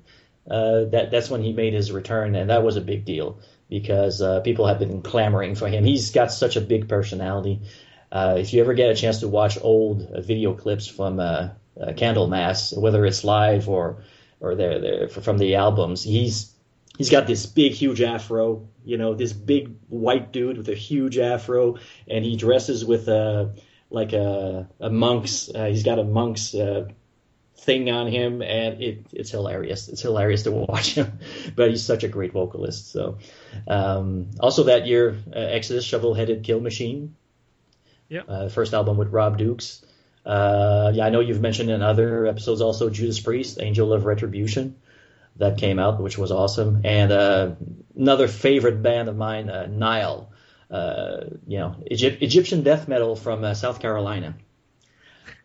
Uh, 0.49 0.85
that 0.93 1.11
that's 1.11 1.31
when 1.31 1.43
he 1.43 1.53
made 1.53 1.73
his 1.73 1.91
return, 1.91 2.37
and 2.37 2.51
that 2.51 2.63
was 2.63 2.77
a 2.77 2.81
big 2.81 3.05
deal 3.05 3.41
because 3.75 4.23
uh, 4.23 4.39
people 4.39 4.69
have 4.69 4.79
been 4.79 5.03
clamoring 5.03 5.57
for 5.57 5.67
him. 5.67 5.83
He's 5.83 6.13
got 6.13 6.31
such 6.31 6.55
a 6.55 6.61
big 6.61 6.89
personality. 6.89 7.63
Uh, 8.13 8.37
if 8.39 8.53
you 8.53 8.61
ever 8.61 8.73
get 8.73 8.89
a 8.89 8.95
chance 8.95 9.19
to 9.19 9.27
watch 9.27 9.59
old 9.61 10.01
uh, 10.01 10.21
video 10.21 10.55
clips 10.55 10.87
from 10.87 11.19
uh, 11.19 11.25
uh, 11.25 11.87
Candlemass, 11.89 12.79
whether 12.79 13.05
it's 13.05 13.25
live 13.25 13.69
or 13.69 14.05
or 14.41 15.09
from 15.09 15.39
the 15.39 15.57
albums, 15.57 16.05
he's 16.05 16.55
he's 16.97 17.11
got 17.11 17.27
this 17.27 17.47
big, 17.47 17.73
huge 17.73 18.01
afro. 18.01 18.69
You 18.85 18.97
know, 18.97 19.15
this 19.15 19.33
big 19.33 19.75
white 19.89 20.31
dude 20.31 20.57
with 20.57 20.69
a 20.69 20.77
huge 20.77 21.19
afro, 21.19 21.79
and 22.07 22.25
he 22.25 22.37
dresses 22.37 22.85
with 22.85 23.09
a 23.09 23.57
like 23.91 24.13
a, 24.13 24.69
a 24.79 24.91
monk's. 24.91 25.51
Uh, 25.53 25.67
he's 25.67 25.83
got 25.83 25.99
a 25.99 26.05
monk's 26.05 26.55
thing 27.65 27.91
on 27.91 28.07
him, 28.07 28.43
and 28.43 28.83
it, 28.83 29.07
it's 29.13 29.31
hilarious. 29.31 29.89
It's 29.89 30.03
hilarious 30.03 30.45
to 30.45 30.53
watch 30.53 30.95
him, 30.95 31.19
but 31.57 31.71
he's 31.71 31.85
such 31.85 32.05
a 32.05 32.09
great 32.09 32.33
vocalist. 32.33 32.93
So, 32.93 33.19
um, 33.67 34.31
also 34.41 34.65
that 34.65 34.87
year, 34.87 35.19
uh, 35.35 35.39
Exodus, 35.39 35.85
Shovel-Headed 35.85 36.45
Kill 36.45 36.61
Machine, 36.61 37.17
yeah, 38.09 38.23
uh, 38.29 38.49
first 38.49 38.75
album 38.75 38.97
with 38.97 39.09
Rob 39.09 39.39
Dukes. 39.39 39.85
Uh, 40.25 40.93
yeah, 40.95 41.07
I 41.07 41.11
know 41.11 41.21
you've 41.21 41.41
mentioned 41.41 41.71
in 41.71 41.83
other 41.83 42.27
episodes 42.27 42.61
also 42.61 42.89
Judas 42.89 43.21
Priest, 43.21 43.59
Angel 43.61 43.93
of 43.93 44.05
Retribution, 44.05 44.77
that 45.37 45.59
came 45.59 45.79
out, 45.79 46.01
which 46.01 46.17
was 46.17 46.31
awesome. 46.31 46.83
And 46.85 47.13
uh, 47.13 47.55
another 47.97 48.29
favorite 48.29 48.83
band 48.83 49.09
of 49.09 49.17
mine, 49.17 49.51
uh, 49.51 49.67
Nile, 49.67 50.31
uh, 50.71 51.25
you 51.47 51.59
know, 51.59 51.77
Egypt, 51.91 52.23
Egyptian 52.23 52.63
death 52.63 52.89
metal 52.89 53.17
from 53.17 53.45
uh, 53.45 53.55
South 53.55 53.81
Carolina. 53.81 54.35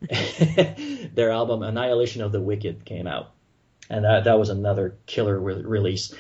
Their 1.14 1.32
album 1.32 1.64
Annihilation 1.64 2.22
of 2.22 2.32
the 2.32 2.42
Wicked 2.42 2.86
came 2.86 3.08
out, 3.08 3.32
and 3.90 4.06
that 4.06 4.26
that 4.26 4.40
was 4.40 4.50
another 4.50 4.98
killer 5.06 5.40
re- 5.40 5.62
release. 5.62 6.14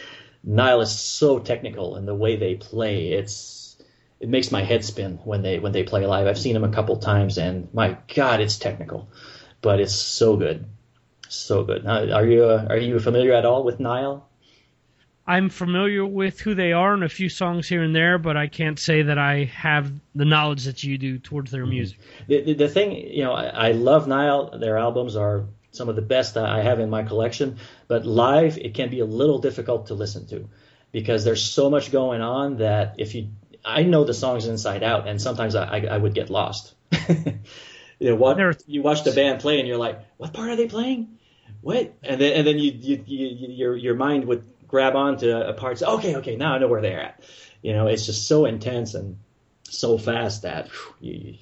Nile 0.44 0.82
is 0.82 0.92
so 0.92 1.40
technical 1.40 1.96
in 1.98 2.06
the 2.06 2.16
way 2.16 2.36
they 2.36 2.56
play. 2.56 3.10
It's 3.10 3.78
it 4.20 4.30
makes 4.30 4.52
my 4.52 4.64
head 4.64 4.84
spin 4.84 5.20
when 5.24 5.42
they 5.42 5.60
when 5.60 5.72
they 5.72 5.84
play 5.84 6.06
live. 6.06 6.28
I've 6.28 6.40
seen 6.40 6.54
them 6.54 6.64
a 6.64 6.72
couple 6.74 6.98
times, 6.98 7.38
and 7.38 7.74
my 7.74 7.98
God, 8.14 8.42
it's 8.42 8.58
technical, 8.58 9.10
but 9.62 9.80
it's 9.80 9.96
so 9.96 10.38
good, 10.38 10.66
so 11.28 11.64
good. 11.64 11.84
Now, 11.84 12.12
are 12.12 12.26
you 12.26 12.44
uh, 12.46 12.68
are 12.70 12.78
you 12.78 13.00
familiar 13.00 13.34
at 13.34 13.46
all 13.46 13.64
with 13.64 13.80
Nile? 13.80 14.29
I'm 15.30 15.50
familiar 15.50 16.04
with 16.04 16.40
who 16.40 16.56
they 16.56 16.74
are 16.74 16.92
and 16.92 17.04
a 17.04 17.10
few 17.10 17.30
songs 17.30 17.70
here 17.70 17.84
and 17.84 17.96
there, 17.96 18.18
but 18.18 18.36
I 18.36 18.48
can't 18.48 18.80
say 18.80 19.04
that 19.04 19.20
I 19.20 19.44
have 19.44 19.92
the 20.16 20.26
knowledge 20.26 20.66
that 20.66 20.84
you 20.84 20.98
do 20.98 21.20
towards 21.20 21.52
their 21.52 21.62
mm-hmm. 21.62 21.70
music. 21.70 22.00
The, 22.28 22.42
the, 22.42 22.54
the 22.54 22.68
thing, 22.68 22.94
you 22.94 23.24
know, 23.24 23.34
I, 23.34 23.68
I 23.68 23.72
love 23.74 24.08
Nile. 24.08 24.58
Their 24.58 24.80
albums 24.80 25.16
are 25.16 25.46
some 25.70 25.88
of 25.88 25.96
the 25.96 26.02
best 26.02 26.36
I 26.36 26.64
have 26.64 26.80
in 26.80 26.90
my 26.90 27.04
collection, 27.04 27.58
but 27.88 28.08
live 28.08 28.58
it 28.58 28.74
can 28.74 28.90
be 28.90 29.02
a 29.02 29.06
little 29.06 29.38
difficult 29.38 29.88
to 29.88 29.94
listen 29.94 30.26
to 30.30 30.50
because 30.92 31.24
there's 31.26 31.44
so 31.44 31.70
much 31.70 31.92
going 31.92 32.22
on 32.22 32.58
that 32.58 32.96
if 32.98 33.14
you, 33.14 33.30
I 33.64 33.84
know 33.84 34.06
the 34.06 34.16
songs 34.16 34.48
inside 34.48 34.82
out, 34.82 35.08
and 35.08 35.22
sometimes 35.22 35.54
I, 35.54 35.66
I, 35.66 35.86
I 35.92 35.98
would 35.98 36.16
get 36.16 36.32
lost. 36.32 36.74
you 37.08 38.10
know, 38.10 38.16
what 38.16 38.64
you 38.66 38.82
watch 38.82 39.04
the 39.04 39.12
band 39.12 39.42
play 39.42 39.60
and 39.60 39.68
you're 39.68 39.78
like, 39.78 40.00
what 40.18 40.34
part 40.34 40.50
are 40.50 40.56
they 40.56 40.68
playing? 40.68 41.20
What? 41.62 41.94
And 42.02 42.20
then 42.20 42.34
and 42.34 42.48
then 42.48 42.58
you, 42.58 42.72
you, 42.72 43.04
you 43.06 43.48
your 43.50 43.76
your 43.76 43.96
mind 43.96 44.26
would 44.26 44.44
grab 44.70 44.96
onto 44.96 45.30
a 45.30 45.54
part. 45.54 45.80
Say, 45.80 45.86
okay, 45.86 46.16
okay, 46.18 46.36
now 46.38 46.54
I 46.54 46.60
know 46.60 46.70
where 46.70 46.82
they're 46.82 47.02
at. 47.02 47.24
You 47.62 47.74
know, 47.74 47.88
it's 47.88 48.06
just 48.06 48.28
so 48.28 48.46
intense 48.46 48.94
and 48.94 49.18
so 49.64 49.98
fast 49.98 50.44
that 50.44 50.70
whew, 50.70 50.96
you, 51.02 51.38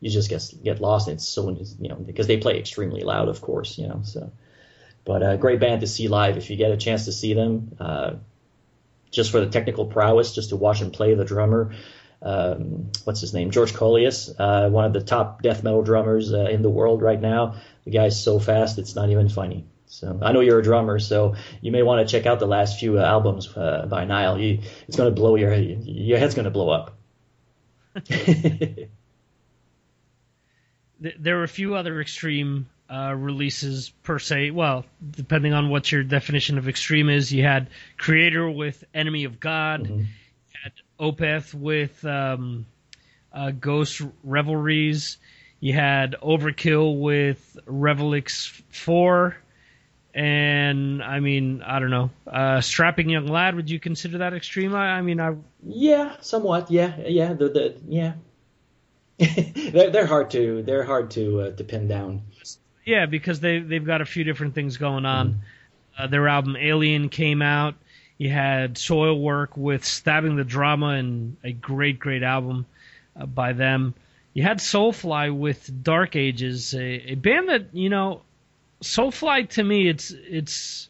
you 0.00 0.10
just 0.10 0.28
get 0.28 0.42
get 0.64 0.80
lost. 0.80 1.08
It's 1.08 1.28
so 1.28 1.48
you 1.80 1.88
know 1.88 1.94
because 1.94 2.26
they 2.26 2.38
play 2.38 2.58
extremely 2.58 3.02
loud, 3.02 3.28
of 3.28 3.40
course. 3.40 3.78
You 3.78 3.86
know, 3.86 4.00
so 4.02 4.32
but 5.04 5.22
a 5.22 5.36
great 5.36 5.60
band 5.60 5.82
to 5.82 5.86
see 5.86 6.08
live 6.08 6.36
if 6.36 6.50
you 6.50 6.56
get 6.56 6.72
a 6.72 6.76
chance 6.76 7.04
to 7.04 7.12
see 7.12 7.34
them. 7.34 7.76
Uh, 7.78 8.14
just 9.12 9.30
for 9.30 9.40
the 9.40 9.50
technical 9.50 9.86
prowess, 9.86 10.34
just 10.34 10.48
to 10.48 10.56
watch 10.56 10.80
them 10.80 10.90
play. 10.90 11.14
The 11.14 11.24
drummer, 11.24 11.74
um, 12.22 12.90
what's 13.04 13.20
his 13.20 13.34
name, 13.34 13.50
George 13.50 13.74
Kollias, 13.74 14.34
uh, 14.38 14.70
one 14.70 14.86
of 14.86 14.92
the 14.92 15.02
top 15.02 15.42
death 15.42 15.62
metal 15.62 15.82
drummers 15.82 16.32
uh, 16.32 16.46
in 16.46 16.62
the 16.62 16.70
world 16.70 17.02
right 17.02 17.20
now. 17.20 17.56
The 17.84 17.90
guy's 17.90 18.22
so 18.22 18.38
fast, 18.40 18.78
it's 18.78 18.96
not 18.96 19.10
even 19.10 19.28
funny. 19.28 19.66
So 19.92 20.18
I 20.22 20.32
know 20.32 20.40
you're 20.40 20.58
a 20.58 20.62
drummer, 20.62 20.98
so 20.98 21.34
you 21.60 21.70
may 21.70 21.82
want 21.82 22.08
to 22.08 22.10
check 22.10 22.24
out 22.24 22.38
the 22.38 22.46
last 22.46 22.80
few 22.80 22.98
uh, 22.98 23.02
albums 23.02 23.54
uh, 23.54 23.84
by 23.86 24.06
Nile. 24.06 24.38
You, 24.38 24.60
it's 24.88 24.96
going 24.96 25.10
to 25.10 25.14
blow 25.14 25.36
your 25.36 25.52
your 25.52 26.18
head's 26.18 26.34
going 26.34 26.46
to 26.46 26.50
blow 26.50 26.70
up. 26.70 26.96
there 30.98 31.36
were 31.36 31.42
a 31.42 31.48
few 31.48 31.74
other 31.74 32.00
extreme 32.00 32.70
uh, 32.88 33.14
releases 33.14 33.90
per 34.02 34.18
se. 34.18 34.50
Well, 34.52 34.86
depending 35.10 35.52
on 35.52 35.68
what 35.68 35.92
your 35.92 36.02
definition 36.02 36.56
of 36.56 36.68
extreme 36.70 37.10
is, 37.10 37.30
you 37.30 37.42
had 37.42 37.68
Kreator 38.00 38.54
with 38.54 38.82
Enemy 38.94 39.24
of 39.24 39.40
God, 39.40 39.82
Mm-hmm. 39.84 39.98
you 39.98 40.06
had 40.62 40.72
Opeth 40.98 41.52
with 41.52 42.02
um, 42.06 42.64
uh, 43.30 43.50
Ghost 43.50 44.00
Reveries, 44.24 45.18
you 45.60 45.74
had 45.74 46.16
Overkill 46.22 46.98
with 46.98 47.58
Revelix 47.66 48.48
Four, 48.70 49.36
and 50.14 51.02
I 51.02 51.20
mean, 51.20 51.62
I 51.62 51.78
don't 51.78 51.90
know, 51.90 52.10
uh, 52.26 52.60
Strapping 52.60 53.08
Young 53.08 53.26
Lad. 53.26 53.54
Would 53.54 53.70
you 53.70 53.80
consider 53.80 54.18
that 54.18 54.34
extreme? 54.34 54.74
I, 54.74 54.98
I 54.98 55.02
mean, 55.02 55.20
I 55.20 55.36
Yeah, 55.64 56.16
somewhat. 56.20 56.70
Yeah, 56.70 56.94
yeah. 57.06 57.32
The, 57.32 57.48
the 57.48 57.74
yeah. 57.88 58.12
they're, 59.72 59.90
they're 59.90 60.06
hard 60.06 60.30
to 60.30 60.62
they're 60.62 60.84
hard 60.84 61.12
to 61.12 61.40
uh, 61.40 61.50
to 61.52 61.64
pin 61.64 61.88
down. 61.88 62.22
Yeah, 62.84 63.06
because 63.06 63.40
they 63.40 63.60
they've 63.60 63.84
got 63.84 64.00
a 64.00 64.06
few 64.06 64.24
different 64.24 64.54
things 64.54 64.76
going 64.76 65.06
on. 65.06 65.42
Uh, 65.96 66.06
their 66.06 66.28
album 66.28 66.56
Alien 66.56 67.08
came 67.08 67.42
out. 67.42 67.74
You 68.18 68.30
had 68.30 68.76
Soilwork 68.76 69.56
with 69.56 69.84
Stabbing 69.84 70.36
the 70.36 70.44
Drama 70.44 70.88
and 70.88 71.36
a 71.44 71.52
great 71.52 71.98
great 71.98 72.22
album 72.22 72.66
uh, 73.18 73.26
by 73.26 73.52
them. 73.52 73.94
You 74.34 74.42
had 74.42 74.58
Soulfly 74.58 75.36
with 75.36 75.82
Dark 75.82 76.16
Ages, 76.16 76.74
a, 76.74 77.12
a 77.12 77.14
band 77.14 77.48
that 77.48 77.66
you 77.72 77.88
know. 77.88 78.22
Soulfly 78.82 79.48
to 79.50 79.64
me, 79.64 79.88
it's 79.88 80.10
it's 80.10 80.88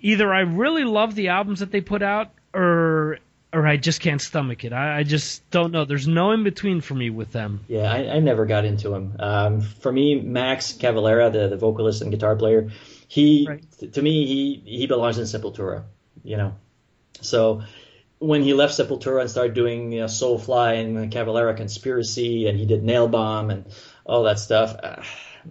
either 0.00 0.32
I 0.32 0.40
really 0.40 0.84
love 0.84 1.14
the 1.14 1.28
albums 1.28 1.60
that 1.60 1.70
they 1.70 1.80
put 1.80 2.02
out, 2.02 2.30
or 2.54 3.18
or 3.52 3.66
I 3.66 3.76
just 3.76 4.00
can't 4.00 4.20
stomach 4.20 4.64
it. 4.64 4.72
I, 4.72 4.98
I 4.98 5.02
just 5.02 5.48
don't 5.50 5.72
know. 5.72 5.84
There's 5.84 6.08
no 6.08 6.32
in 6.32 6.44
between 6.44 6.80
for 6.80 6.94
me 6.94 7.10
with 7.10 7.32
them. 7.32 7.60
Yeah, 7.68 7.90
I, 7.90 8.16
I 8.16 8.18
never 8.20 8.44
got 8.46 8.64
into 8.64 8.92
him. 8.94 9.16
Um, 9.18 9.60
for 9.60 9.90
me, 9.90 10.20
Max 10.20 10.72
Cavalera, 10.72 11.32
the, 11.32 11.48
the 11.48 11.56
vocalist 11.56 12.02
and 12.02 12.10
guitar 12.10 12.36
player, 12.36 12.70
he 13.06 13.48
t- 13.78 13.88
to 13.88 14.02
me 14.02 14.26
he 14.26 14.62
he 14.64 14.86
belongs 14.86 15.18
in 15.18 15.24
Sepultura. 15.24 15.84
You 16.24 16.36
know, 16.36 16.54
so 17.20 17.62
when 18.18 18.42
he 18.42 18.52
left 18.52 18.78
Sepultura 18.78 19.20
and 19.20 19.30
started 19.30 19.54
doing 19.54 19.92
you 19.92 20.00
know, 20.00 20.06
Soulfly 20.06 20.80
and 20.80 21.12
Cavalera 21.12 21.56
Conspiracy, 21.56 22.48
and 22.48 22.58
he 22.58 22.66
did 22.66 22.82
Nail 22.82 23.08
Bomb 23.08 23.50
and 23.50 23.64
all 24.04 24.24
that 24.24 24.38
stuff. 24.38 24.74
Uh, 24.82 25.02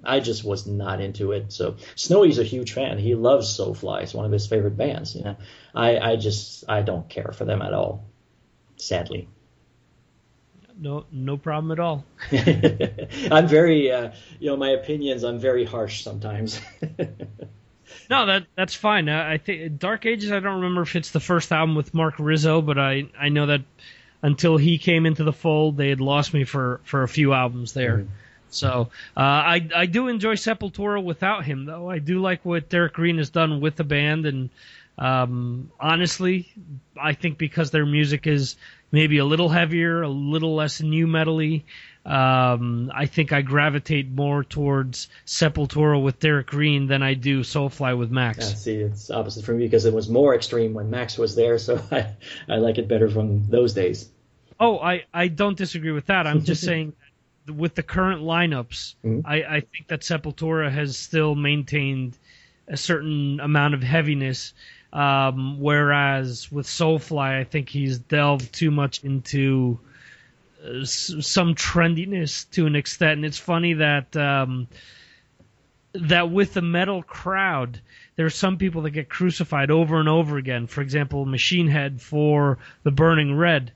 I 0.04 0.20
just 0.20 0.44
was 0.44 0.68
not 0.68 1.02
into 1.02 1.32
it. 1.32 1.52
So 1.52 1.78
Snowy's 1.96 2.40
a 2.40 2.44
huge 2.44 2.74
fan. 2.74 2.98
He 2.98 3.16
loves 3.16 3.58
Soulfly. 3.58 4.04
It's 4.04 4.14
one 4.14 4.26
of 4.26 4.32
his 4.32 4.48
favorite 4.48 4.78
bands. 4.78 5.16
You 5.16 5.24
know, 5.24 5.36
I, 5.74 5.98
I 5.98 6.16
just 6.16 6.66
I 6.68 6.82
don't 6.82 7.08
care 7.10 7.32
for 7.34 7.46
them 7.46 7.62
at 7.62 7.74
all. 7.74 8.06
Sadly, 8.78 9.28
No, 10.80 11.06
no 11.12 11.38
problem 11.38 11.72
at 11.72 11.80
all. 11.80 12.06
I'm 13.32 13.48
very 13.48 13.92
uh, 13.92 14.12
you 14.40 14.50
know 14.52 14.58
my 14.58 14.70
opinions. 14.70 15.24
I'm 15.24 15.40
very 15.40 15.66
harsh 15.66 16.04
sometimes. 16.04 16.60
No, 18.10 18.26
that 18.26 18.48
that's 18.56 18.74
fine. 18.74 19.10
Uh, 19.10 19.24
I 19.28 19.38
think 19.38 19.80
Dark 19.80 20.06
Ages. 20.06 20.32
I 20.32 20.40
don't 20.40 20.56
remember 20.56 20.82
if 20.82 20.96
it's 20.96 21.12
the 21.12 21.20
first 21.20 21.52
album 21.52 21.76
with 21.76 21.94
Mark 21.94 22.16
Rizzo, 22.20 22.62
but 22.62 22.78
I 22.78 23.06
I 23.20 23.30
know 23.30 23.48
that 23.48 23.62
until 24.22 24.58
he 24.58 24.78
came 24.78 25.06
into 25.06 25.24
the 25.24 25.34
fold, 25.34 25.78
they 25.78 25.90
had 25.90 26.02
lost 26.02 26.34
me 26.34 26.44
for 26.44 26.82
for 26.84 27.04
a 27.04 27.08
few 27.08 27.34
albums 27.34 27.74
there. 27.74 28.08
So 28.50 28.90
uh, 29.16 29.20
I 29.20 29.68
I 29.76 29.86
do 29.86 30.08
enjoy 30.08 30.36
Sepultura 30.36 31.04
without 31.04 31.46
him 31.46 31.66
though. 31.66 31.90
I 31.90 32.00
do 32.00 32.20
like 32.22 32.44
what 32.46 32.70
Derrick 32.70 32.94
Green 32.94 33.18
has 33.18 33.30
done 33.30 33.62
with 33.62 33.76
the 33.76 33.84
band, 33.84 34.26
and 34.26 34.50
Um, 35.00 35.72
honestly, 35.80 36.52
I 37.00 37.14
think 37.14 37.38
because 37.38 37.70
their 37.70 37.86
music 37.86 38.26
is 38.26 38.56
maybe 38.92 39.20
a 39.20 39.26
little 39.26 39.50
heavier, 39.50 40.02
a 40.02 40.10
little 40.10 40.56
less 40.56 40.82
new 40.82 41.06
metally. 41.06 41.66
Um, 42.04 42.90
I 42.96 43.06
think 43.06 43.32
I 43.34 43.42
gravitate 43.44 44.10
more 44.10 44.44
towards 44.44 45.10
Sepultura 45.26 46.02
with 46.02 46.20
Derrick 46.20 46.48
Green 46.48 46.88
than 46.88 47.04
I 47.04 47.14
do 47.16 47.42
Soulfly 47.44 47.96
with 47.98 48.10
Max. 48.12 48.40
Yeah, 48.40 48.56
see, 48.56 48.76
it's 48.78 49.12
opposite 49.12 49.44
for 49.46 49.52
me 49.54 49.66
because 49.66 49.86
it 49.86 49.94
was 49.94 50.10
more 50.10 50.34
extreme 50.34 50.74
when 50.74 50.90
Max 50.90 51.18
was 51.18 51.36
there, 51.36 51.58
so 51.60 51.80
I, 51.92 52.16
I 52.50 52.56
like 52.58 52.78
it 52.80 52.88
better 52.88 53.10
from 53.10 53.46
those 53.50 53.74
days. 53.74 54.10
Oh, 54.60 54.80
I, 54.80 55.04
I 55.14 55.28
don't 55.28 55.58
disagree 55.58 55.92
with 55.92 56.08
that. 56.08 56.26
I'm 56.26 56.44
just 56.44 56.64
saying 56.70 56.94
with 57.50 57.76
the 57.76 57.84
current 57.84 58.22
lineups, 58.22 58.96
Mm-hmm. 59.06 59.26
I, 59.26 59.36
I 59.44 59.60
think 59.62 59.88
that 59.88 60.02
Sepultura 60.02 60.72
has 60.72 60.98
still 60.98 61.36
maintained 61.36 62.18
a 62.68 62.78
certain 62.78 63.40
amount 63.40 63.74
of 63.74 63.82
heaviness. 63.84 64.54
Um, 64.94 65.60
whereas 65.60 66.52
with 66.52 66.66
Soulfly, 66.66 67.40
I 67.40 67.44
think 67.44 67.70
he's 67.70 68.00
delved 68.00 68.54
too 68.54 68.72
much 68.72 69.04
into 69.04 69.80
uh, 70.66 70.80
s- 70.80 71.14
some 71.22 71.56
trendiness 71.56 72.50
to 72.52 72.66
an 72.66 72.76
extent. 72.76 73.18
And 73.18 73.26
it's 73.26 73.38
funny 73.38 73.74
that 73.74 74.16
um, 74.16 74.68
that 75.94 76.30
with 76.32 76.54
the 76.54 76.62
metal 76.62 77.04
crowd, 77.04 77.82
there 78.16 78.26
are 78.26 78.30
some 78.32 78.58
people 78.58 78.82
that 78.84 78.92
get 78.92 79.10
crucified 79.10 79.72
over 79.72 80.00
and 80.00 80.08
over 80.10 80.38
again. 80.38 80.68
For 80.68 80.82
example, 80.82 81.26
Machine 81.26 81.68
Head 81.68 82.02
for 82.02 82.58
the 82.84 82.92
Burning 82.92 83.36
Red, 83.36 83.72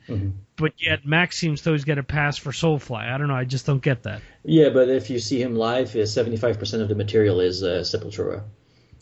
but 0.62 0.74
yet 0.78 1.06
Max 1.06 1.38
seems 1.38 1.62
to 1.62 1.70
always 1.70 1.84
get 1.84 1.98
a 1.98 2.04
pass 2.04 2.38
for 2.38 2.52
Soulfly. 2.52 3.12
I 3.12 3.18
don't 3.18 3.28
know. 3.28 3.36
I 3.36 3.44
just 3.44 3.66
don't 3.66 3.82
get 3.82 4.04
that. 4.04 4.22
Yeah, 4.44 4.70
but 4.70 4.88
if 4.88 5.10
you 5.10 5.20
see 5.20 5.42
him 5.42 5.56
live, 5.56 5.90
seventy-five 5.90 6.60
percent 6.60 6.84
of 6.84 6.90
the 6.90 6.96
material 6.96 7.42
is 7.42 7.64
uh, 7.64 7.82
Sepultura. 7.82 8.44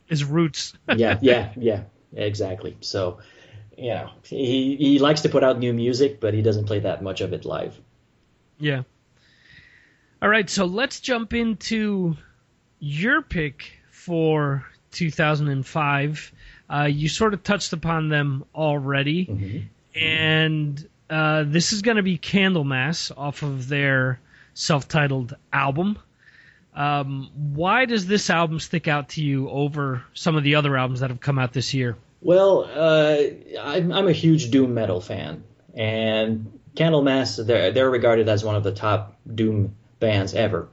His 0.08 0.24
roots. 0.24 0.74
yeah, 0.96 1.20
yeah, 1.22 1.52
yeah, 1.56 1.84
exactly. 2.14 2.78
So, 2.80 3.20
you 3.78 3.90
know, 3.90 4.10
he 4.24 4.76
he 4.78 5.00
likes 5.00 5.22
to 5.22 5.30
put 5.30 5.44
out 5.44 5.60
new 5.60 5.74
music, 5.74 6.20
but 6.20 6.34
he 6.34 6.42
doesn't 6.42 6.66
play 6.66 6.80
that 6.80 7.04
much 7.04 7.22
of 7.22 7.34
it 7.34 7.46
live. 7.46 7.80
Yeah. 8.58 8.84
All 10.22 10.30
right, 10.30 10.50
so 10.50 10.66
let's 10.66 11.00
jump 11.00 11.34
into 11.34 12.18
your 12.80 13.22
pick 13.22 13.72
for 13.92 14.66
2005. 14.92 16.32
Uh, 16.70 16.84
you 16.84 17.08
sort 17.08 17.34
of 17.34 17.44
touched 17.44 17.74
upon 17.74 18.10
them 18.10 18.44
already, 18.54 19.70
and 19.96 20.88
uh, 21.10 21.44
this 21.46 21.74
is 21.74 21.82
going 21.82 21.98
to 21.98 22.04
be 22.04 22.18
Candlemass 22.18 23.12
off 23.16 23.42
of 23.44 23.68
their 23.68 24.20
self-titled 24.54 25.36
album. 25.52 25.98
Um, 26.76 27.32
why 27.34 27.86
does 27.86 28.06
this 28.06 28.30
album 28.30 28.60
stick 28.60 28.88
out 28.88 29.10
to 29.10 29.24
you 29.24 29.50
over 29.50 30.04
some 30.14 30.36
of 30.36 30.44
the 30.44 30.56
other 30.56 30.78
albums 30.78 31.00
that 31.00 31.10
have 31.10 31.20
come 31.20 31.40
out 31.40 31.52
this 31.52 31.74
year? 31.74 31.98
Well, 32.22 32.70
uh, 32.72 33.18
I'm, 33.60 33.92
I'm 33.92 34.08
a 34.08 34.14
huge 34.14 34.52
doom 34.52 34.74
metal 34.74 35.02
fan, 35.02 35.44
and 35.74 36.60
Candlemass 36.76 37.46
they're 37.46 37.72
they're 37.72 37.90
regarded 37.90 38.28
as 38.30 38.44
one 38.44 38.56
of 38.56 38.64
the 38.64 38.74
top 38.74 39.18
doom 39.34 39.76
bands 40.00 40.34
ever. 40.34 40.70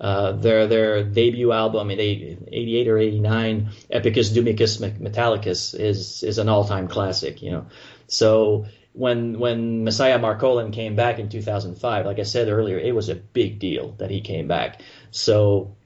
Uh, 0.00 0.32
their 0.32 0.66
their 0.66 1.04
debut 1.04 1.52
album 1.52 1.90
in 1.90 2.00
88 2.00 2.88
or 2.88 2.98
89, 2.98 3.70
Epicus 3.90 4.30
Doomicus 4.30 4.80
Metallicus, 4.98 5.78
is 5.78 6.22
is 6.22 6.38
an 6.38 6.48
all 6.48 6.64
time 6.64 6.88
classic. 6.88 7.42
You 7.42 7.52
know, 7.52 7.66
so 8.08 8.66
when 8.92 9.38
when 9.38 9.84
Messiah 9.84 10.18
Marcolin 10.18 10.72
came 10.72 10.96
back 10.96 11.18
in 11.18 11.28
2005, 11.28 12.06
like 12.06 12.18
I 12.18 12.24
said 12.24 12.48
earlier, 12.48 12.78
it 12.78 12.94
was 12.94 13.08
a 13.08 13.14
big 13.14 13.58
deal 13.58 13.92
that 13.98 14.10
he 14.10 14.20
came 14.20 14.48
back. 14.48 14.82
So 15.10 15.76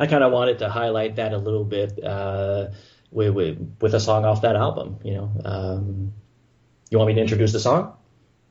I 0.00 0.06
kind 0.06 0.24
of 0.24 0.32
wanted 0.32 0.60
to 0.60 0.68
highlight 0.68 1.16
that 1.16 1.32
a 1.32 1.38
little 1.38 1.64
bit 1.64 2.02
uh, 2.02 2.68
with, 3.10 3.34
with 3.34 3.76
with 3.80 3.94
a 3.94 4.00
song 4.00 4.24
off 4.24 4.42
that 4.42 4.56
album. 4.56 4.98
You 5.04 5.14
know, 5.14 5.32
um, 5.44 6.12
you 6.90 6.98
want 6.98 7.08
me 7.08 7.14
to 7.14 7.20
introduce 7.20 7.52
the 7.52 7.60
song? 7.60 7.94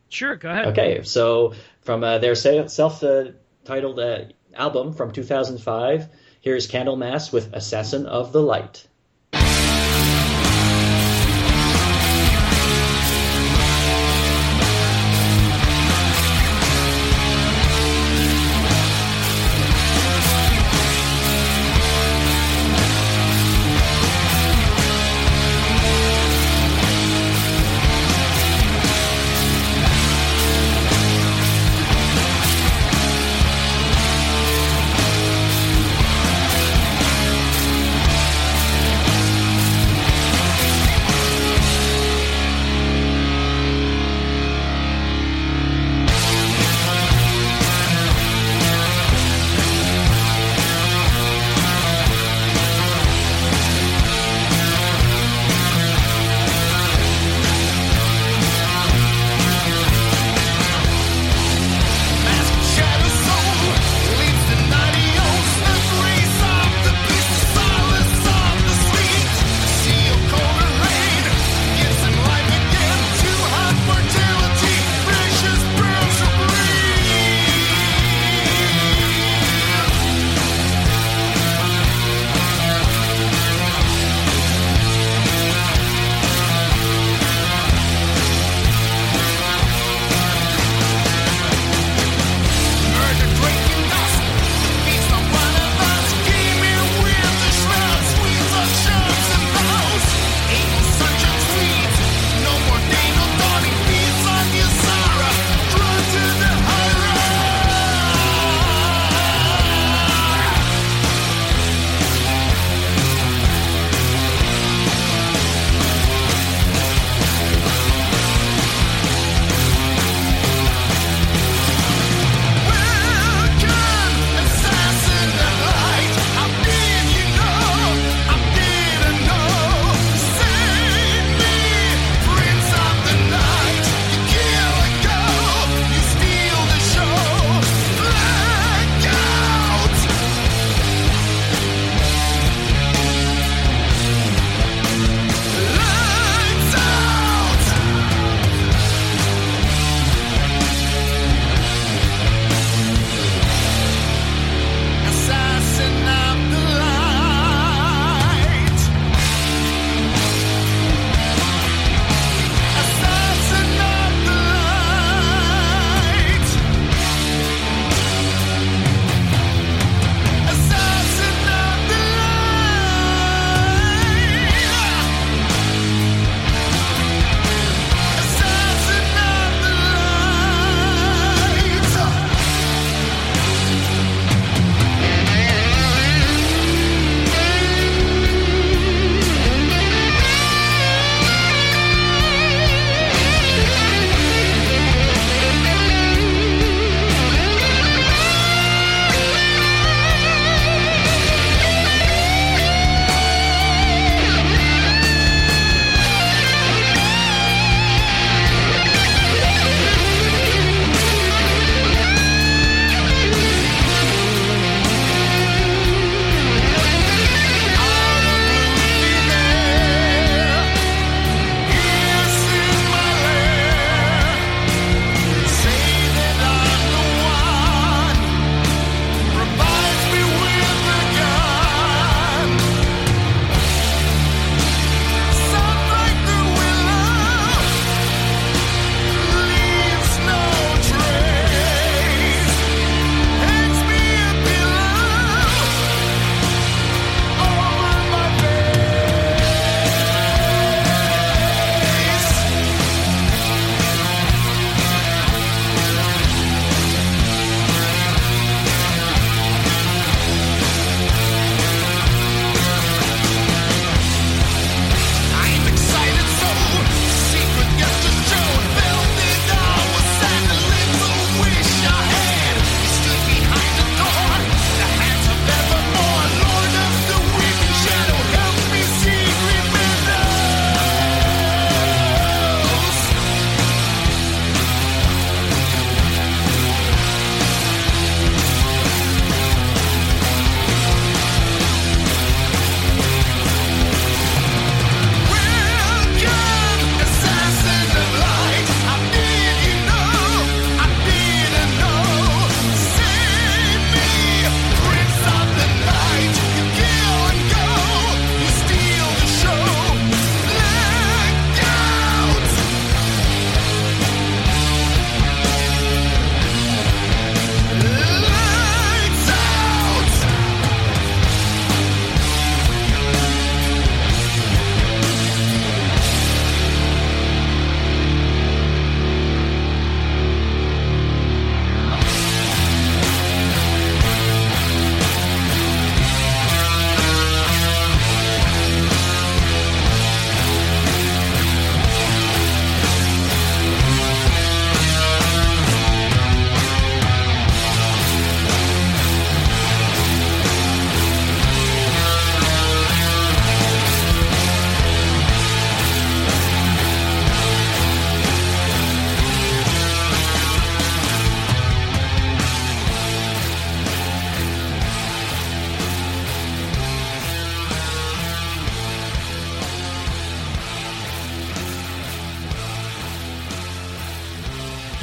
Sure, 0.09 0.35
go 0.35 0.49
ahead. 0.49 0.67
Okay, 0.67 1.03
so 1.03 1.53
from 1.81 2.03
uh, 2.03 2.19
their 2.19 2.33
self-titled 2.35 3.99
uh, 3.99 4.19
album 4.53 4.93
from 4.93 5.11
2005, 5.11 6.07
here's 6.39 6.69
Candlemass 6.69 7.33
with 7.33 7.53
"Assassin 7.53 8.05
of 8.05 8.31
the 8.31 8.41
Light." 8.41 8.87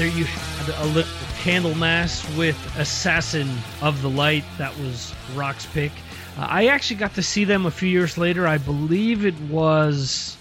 There 0.04 0.12
you 0.12 0.26
had 0.26 0.68
a 0.82 0.86
little 0.88 1.10
Candlemass 1.40 2.36
with 2.36 2.58
Assassin 2.76 3.48
of 3.80 4.02
the 4.02 4.10
Light. 4.10 4.44
That 4.58 4.78
was 4.80 5.14
Rock's 5.34 5.64
pick. 5.64 5.92
Uh, 6.36 6.46
I 6.46 6.66
actually 6.66 6.96
got 6.96 7.14
to 7.14 7.22
see 7.22 7.44
them 7.44 7.64
a 7.64 7.70
few 7.70 7.88
years 7.88 8.18
later. 8.18 8.46
I 8.46 8.58
believe 8.58 9.24
it 9.24 9.40
was 9.48 10.36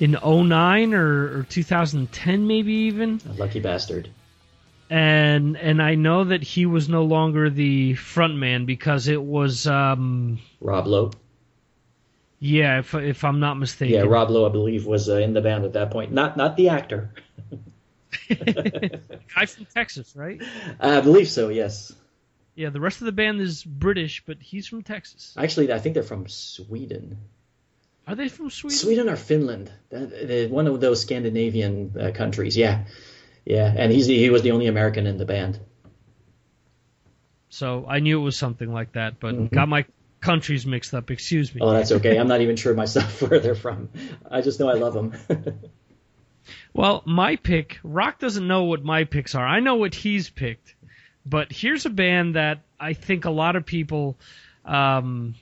in 0.00 0.12
09 0.12 0.94
or, 0.94 1.40
or 1.40 1.42
2010, 1.42 2.46
maybe 2.46 2.72
even. 2.72 3.20
A 3.28 3.34
lucky 3.34 3.60
bastard. 3.60 4.08
And 4.88 5.58
and 5.58 5.82
I 5.82 5.94
know 5.94 6.24
that 6.24 6.42
he 6.42 6.64
was 6.64 6.88
no 6.88 7.04
longer 7.04 7.50
the 7.50 7.92
front 7.96 8.36
man 8.36 8.64
because 8.64 9.08
it 9.08 9.22
was 9.22 9.66
um, 9.66 10.38
Rob 10.62 10.86
Lowe. 10.86 11.10
Yeah, 12.38 12.78
if 12.78 12.94
if 12.94 13.24
I'm 13.24 13.40
not 13.40 13.58
mistaken. 13.58 13.94
Yeah, 13.94 14.04
Rob 14.04 14.30
Lowe, 14.30 14.46
I 14.46 14.50
believe, 14.50 14.86
was 14.86 15.10
uh, 15.10 15.16
in 15.16 15.34
the 15.34 15.42
band 15.42 15.66
at 15.66 15.74
that 15.74 15.90
point. 15.90 16.12
Not 16.12 16.38
not 16.38 16.56
the 16.56 16.70
actor. 16.70 17.10
Guy 18.28 19.46
from 19.46 19.66
Texas, 19.74 20.14
right? 20.16 20.40
I 20.80 21.00
believe 21.00 21.28
so. 21.28 21.48
Yes. 21.48 21.92
Yeah, 22.54 22.70
the 22.70 22.80
rest 22.80 23.00
of 23.00 23.06
the 23.06 23.12
band 23.12 23.40
is 23.40 23.64
British, 23.64 24.22
but 24.26 24.38
he's 24.40 24.66
from 24.66 24.82
Texas. 24.82 25.34
Actually, 25.38 25.72
I 25.72 25.78
think 25.78 25.94
they're 25.94 26.02
from 26.02 26.28
Sweden. 26.28 27.18
Are 28.06 28.14
they 28.14 28.28
from 28.28 28.50
Sweden? 28.50 28.78
Sweden 28.78 29.08
or 29.08 29.16
Finland? 29.16 29.70
One 29.90 30.66
of 30.66 30.80
those 30.80 31.00
Scandinavian 31.00 31.94
uh, 31.98 32.10
countries. 32.10 32.56
Yeah, 32.56 32.84
yeah. 33.44 33.72
And 33.74 33.92
he's 33.92 34.06
he 34.06 34.28
was 34.28 34.42
the 34.42 34.50
only 34.50 34.66
American 34.66 35.06
in 35.06 35.18
the 35.18 35.24
band. 35.24 35.60
So 37.48 37.86
I 37.86 38.00
knew 38.00 38.20
it 38.20 38.24
was 38.24 38.36
something 38.36 38.72
like 38.72 38.92
that, 38.92 39.20
but 39.20 39.34
mm-hmm. 39.34 39.54
got 39.54 39.68
my 39.68 39.84
countries 40.20 40.66
mixed 40.66 40.94
up. 40.94 41.10
Excuse 41.10 41.54
me. 41.54 41.60
Oh, 41.62 41.70
that's 41.70 41.92
okay. 41.92 42.18
I'm 42.18 42.28
not 42.28 42.40
even 42.40 42.56
sure 42.56 42.74
myself 42.74 43.22
where 43.28 43.40
they're 43.40 43.54
from. 43.54 43.90
I 44.30 44.40
just 44.40 44.58
know 44.58 44.68
I 44.68 44.74
love 44.74 44.94
them. 44.94 45.12
well, 46.72 47.02
my 47.06 47.36
pick, 47.36 47.78
Rock 47.82 48.18
doesn't 48.18 48.46
know 48.46 48.64
what 48.64 48.84
my 48.84 49.04
picks 49.04 49.34
are. 49.34 49.46
I 49.46 49.60
know 49.60 49.76
what 49.76 49.94
he's 49.94 50.30
picked. 50.30 50.74
But 51.24 51.52
here's 51.52 51.86
a 51.86 51.90
band 51.90 52.34
that 52.34 52.60
I 52.80 52.94
think 52.94 53.24
a 53.24 53.30
lot 53.30 53.54
of 53.56 53.64
people 53.64 54.16
um, 54.64 55.34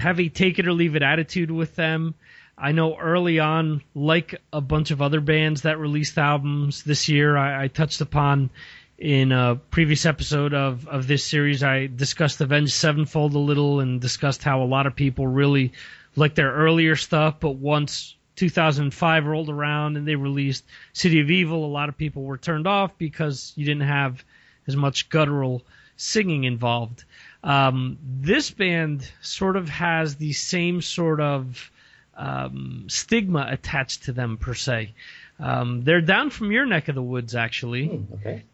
have 0.00 0.18
a 0.18 0.28
take 0.28 0.58
it 0.58 0.66
or 0.66 0.72
leave 0.72 0.96
it 0.96 1.02
attitude 1.02 1.50
with 1.50 1.76
them. 1.76 2.14
I 2.56 2.72
know 2.72 2.96
early 2.96 3.40
on, 3.40 3.82
like 3.94 4.40
a 4.52 4.60
bunch 4.60 4.90
of 4.90 5.02
other 5.02 5.20
bands 5.20 5.62
that 5.62 5.78
released 5.78 6.18
albums 6.18 6.82
this 6.82 7.08
year, 7.08 7.36
I, 7.36 7.64
I 7.64 7.68
touched 7.68 8.00
upon 8.00 8.50
in 8.98 9.32
a 9.32 9.56
previous 9.70 10.06
episode 10.06 10.54
of, 10.54 10.86
of 10.86 11.06
this 11.06 11.24
series, 11.24 11.62
I 11.62 11.88
discussed 11.88 12.40
Avenged 12.40 12.72
Sevenfold 12.72 13.34
a 13.34 13.38
little 13.38 13.80
and 13.80 14.00
discussed 14.00 14.44
how 14.44 14.62
a 14.62 14.64
lot 14.64 14.86
of 14.86 14.94
people 14.94 15.26
really 15.26 15.72
like 16.14 16.34
their 16.36 16.52
earlier 16.52 16.94
stuff, 16.94 17.40
but 17.40 17.56
once 17.56 18.14
2005 18.36 19.26
rolled 19.26 19.50
around 19.50 19.96
and 19.96 20.06
they 20.06 20.16
released 20.16 20.64
City 20.92 21.20
of 21.20 21.30
Evil, 21.30 21.64
a 21.64 21.66
lot 21.66 21.88
of 21.88 21.96
people 21.96 22.22
were 22.22 22.38
turned 22.38 22.66
off 22.66 22.96
because 22.98 23.52
you 23.56 23.64
didn't 23.64 23.88
have 23.88 24.24
as 24.66 24.76
much 24.76 25.08
guttural 25.08 25.62
singing 25.96 26.44
involved. 26.44 27.04
Um, 27.42 27.98
this 28.02 28.50
band 28.50 29.08
sort 29.20 29.56
of 29.56 29.68
has 29.68 30.16
the 30.16 30.32
same 30.32 30.82
sort 30.82 31.20
of 31.20 31.70
um, 32.16 32.86
stigma 32.88 33.46
attached 33.50 34.04
to 34.04 34.12
them 34.12 34.36
per 34.38 34.54
se. 34.54 34.94
Um, 35.38 35.82
they're 35.82 36.00
down 36.00 36.30
from 36.30 36.52
your 36.52 36.64
neck 36.64 36.88
of 36.88 36.94
the 36.94 37.02
woods, 37.02 37.34
actually. 37.34 37.88
Mm, 37.88 38.14
okay 38.14 38.44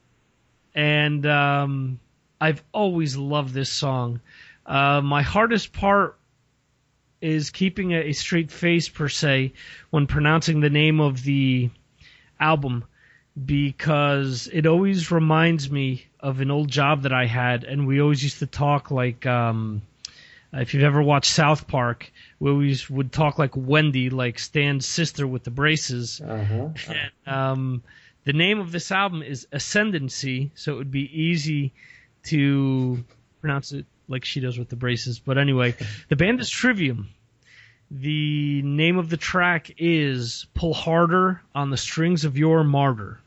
and 0.74 1.26
um, 1.26 2.00
I've 2.40 2.62
always 2.72 3.16
loved 3.16 3.54
this 3.54 3.70
song. 3.70 4.20
Uh, 4.66 5.00
my 5.00 5.22
hardest 5.22 5.72
part 5.72 6.16
is 7.20 7.50
keeping 7.50 7.92
a, 7.92 8.08
a, 8.08 8.12
straight 8.12 8.50
face 8.50 8.88
per 8.88 9.08
se 9.08 9.52
when 9.90 10.06
pronouncing 10.06 10.60
the 10.60 10.70
name 10.70 11.00
of 11.00 11.22
the 11.22 11.70
album 12.38 12.84
because 13.44 14.48
it 14.52 14.66
always 14.66 15.10
reminds 15.10 15.70
me 15.70 16.06
of 16.20 16.40
an 16.40 16.50
old 16.50 16.68
job 16.68 17.02
that 17.02 17.12
I 17.12 17.26
had, 17.26 17.64
and 17.64 17.86
we 17.86 18.00
always 18.00 18.22
used 18.22 18.38
to 18.40 18.46
talk 18.46 18.90
like. 18.90 19.26
Um, 19.26 19.82
if 20.52 20.74
you've 20.74 20.82
ever 20.82 21.00
watched 21.00 21.30
South 21.30 21.68
Park, 21.68 22.10
we 22.40 22.50
always 22.50 22.90
would 22.90 23.12
talk 23.12 23.38
like 23.38 23.52
Wendy, 23.54 24.10
like 24.10 24.36
Stan's 24.40 24.84
sister 24.84 25.24
with 25.24 25.44
the 25.44 25.50
braces. 25.52 26.20
Uh-huh. 26.20 26.70
And, 26.88 27.32
um, 27.32 27.82
the 28.24 28.32
name 28.32 28.58
of 28.58 28.72
this 28.72 28.90
album 28.90 29.22
is 29.22 29.46
Ascendancy, 29.52 30.50
so 30.54 30.72
it 30.72 30.76
would 30.76 30.90
be 30.90 31.08
easy 31.16 31.72
to 32.24 33.02
pronounce 33.40 33.72
it 33.72 33.86
like 34.10 34.24
she 34.24 34.40
does 34.40 34.58
with 34.58 34.68
the 34.68 34.76
braces. 34.76 35.18
But 35.18 35.38
anyway, 35.38 35.74
the 36.08 36.16
band 36.16 36.40
is 36.40 36.50
Trivium. 36.50 37.08
The 37.90 38.62
name 38.62 38.98
of 38.98 39.08
the 39.08 39.16
track 39.16 39.72
is 39.78 40.46
Pull 40.54 40.74
Harder 40.74 41.40
on 41.54 41.70
the 41.70 41.76
Strings 41.76 42.24
of 42.24 42.36
Your 42.36 42.62
Martyr. 42.62 43.20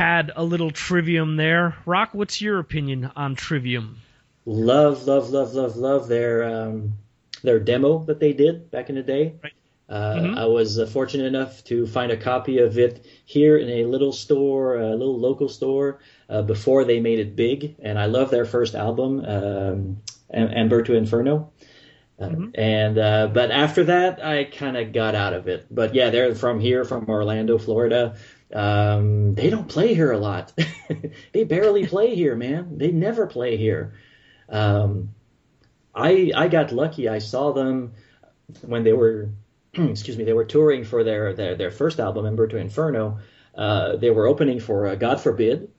Had 0.00 0.32
a 0.34 0.42
little 0.42 0.70
trivium 0.70 1.36
there. 1.36 1.76
Rock, 1.84 2.14
what's 2.14 2.40
your 2.40 2.58
opinion 2.58 3.10
on 3.16 3.34
trivium? 3.34 3.98
Love, 4.46 5.06
love, 5.06 5.28
love, 5.28 5.52
love, 5.52 5.76
love 5.76 6.08
their 6.08 6.42
um, 6.42 6.94
their 7.42 7.60
demo 7.60 7.98
that 8.04 8.18
they 8.18 8.32
did 8.32 8.70
back 8.70 8.88
in 8.88 8.94
the 8.94 9.02
day. 9.02 9.34
Right. 9.42 9.52
Uh, 9.90 10.14
Mhm. 10.14 10.38
I 10.38 10.46
was 10.46 10.78
uh, 10.78 10.86
fortunate 10.86 11.26
enough 11.26 11.62
to 11.64 11.86
find 11.86 12.10
a 12.12 12.16
copy 12.16 12.60
of 12.60 12.78
it 12.78 13.04
here 13.26 13.58
in 13.58 13.68
a 13.68 13.84
little 13.84 14.12
store, 14.12 14.80
a 14.80 14.96
little 14.96 15.18
local 15.18 15.50
store, 15.50 15.98
uh, 16.30 16.40
before 16.40 16.84
they 16.86 16.98
made 17.00 17.18
it 17.18 17.36
big. 17.36 17.74
And 17.82 17.98
I 17.98 18.06
love 18.06 18.30
their 18.30 18.46
first 18.46 18.74
album, 18.74 19.22
um, 19.26 19.98
Am- 20.32 20.50
Ember 20.62 20.80
to 20.82 20.94
Inferno. 20.94 21.50
Uh, 22.18 22.30
And 22.54 22.96
uh, 22.98 23.26
but 23.34 23.50
after 23.50 23.84
that, 23.84 24.24
I 24.24 24.44
kind 24.44 24.78
of 24.78 24.94
got 24.94 25.14
out 25.14 25.34
of 25.34 25.46
it. 25.46 25.66
But 25.70 25.94
yeah, 25.94 26.08
they're 26.08 26.34
from 26.34 26.58
here, 26.58 26.84
from 26.86 27.06
Orlando, 27.06 27.58
Florida. 27.58 28.14
Um, 28.52 29.34
they 29.34 29.50
don't 29.50 29.68
play 29.68 29.94
here 29.94 30.12
a 30.12 30.18
lot. 30.18 30.52
they 31.32 31.44
barely 31.44 31.86
play 31.86 32.14
here, 32.14 32.34
man. 32.36 32.78
They 32.78 32.90
never 32.90 33.26
play 33.26 33.56
here. 33.56 33.94
Um, 34.48 35.14
I 35.94 36.32
I 36.34 36.48
got 36.48 36.72
lucky. 36.72 37.08
I 37.08 37.18
saw 37.18 37.52
them 37.52 37.92
when 38.62 38.82
they 38.84 38.92
were 38.92 39.30
excuse 39.74 40.16
me 40.16 40.24
they 40.24 40.32
were 40.32 40.44
touring 40.44 40.84
for 40.84 41.04
their 41.04 41.34
their, 41.34 41.54
their 41.56 41.70
first 41.70 42.00
album, 42.00 42.26
Ember 42.26 42.48
to 42.48 42.56
Inferno. 42.56 43.18
Uh, 43.54 43.96
they 43.96 44.10
were 44.10 44.26
opening 44.26 44.60
for 44.60 44.86
uh, 44.86 44.94
God 44.94 45.20
Forbid, 45.20 45.70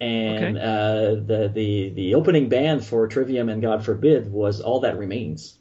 and 0.00 0.56
Okay. 0.56 0.60
uh, 0.60 1.14
the 1.26 1.50
the 1.52 1.90
the 1.90 2.14
opening 2.14 2.48
band 2.48 2.84
for 2.84 3.06
Trivium 3.08 3.48
and 3.48 3.62
God 3.62 3.84
Forbid 3.84 4.30
was 4.30 4.60
All 4.60 4.80
That 4.80 4.98
Remains. 4.98 5.58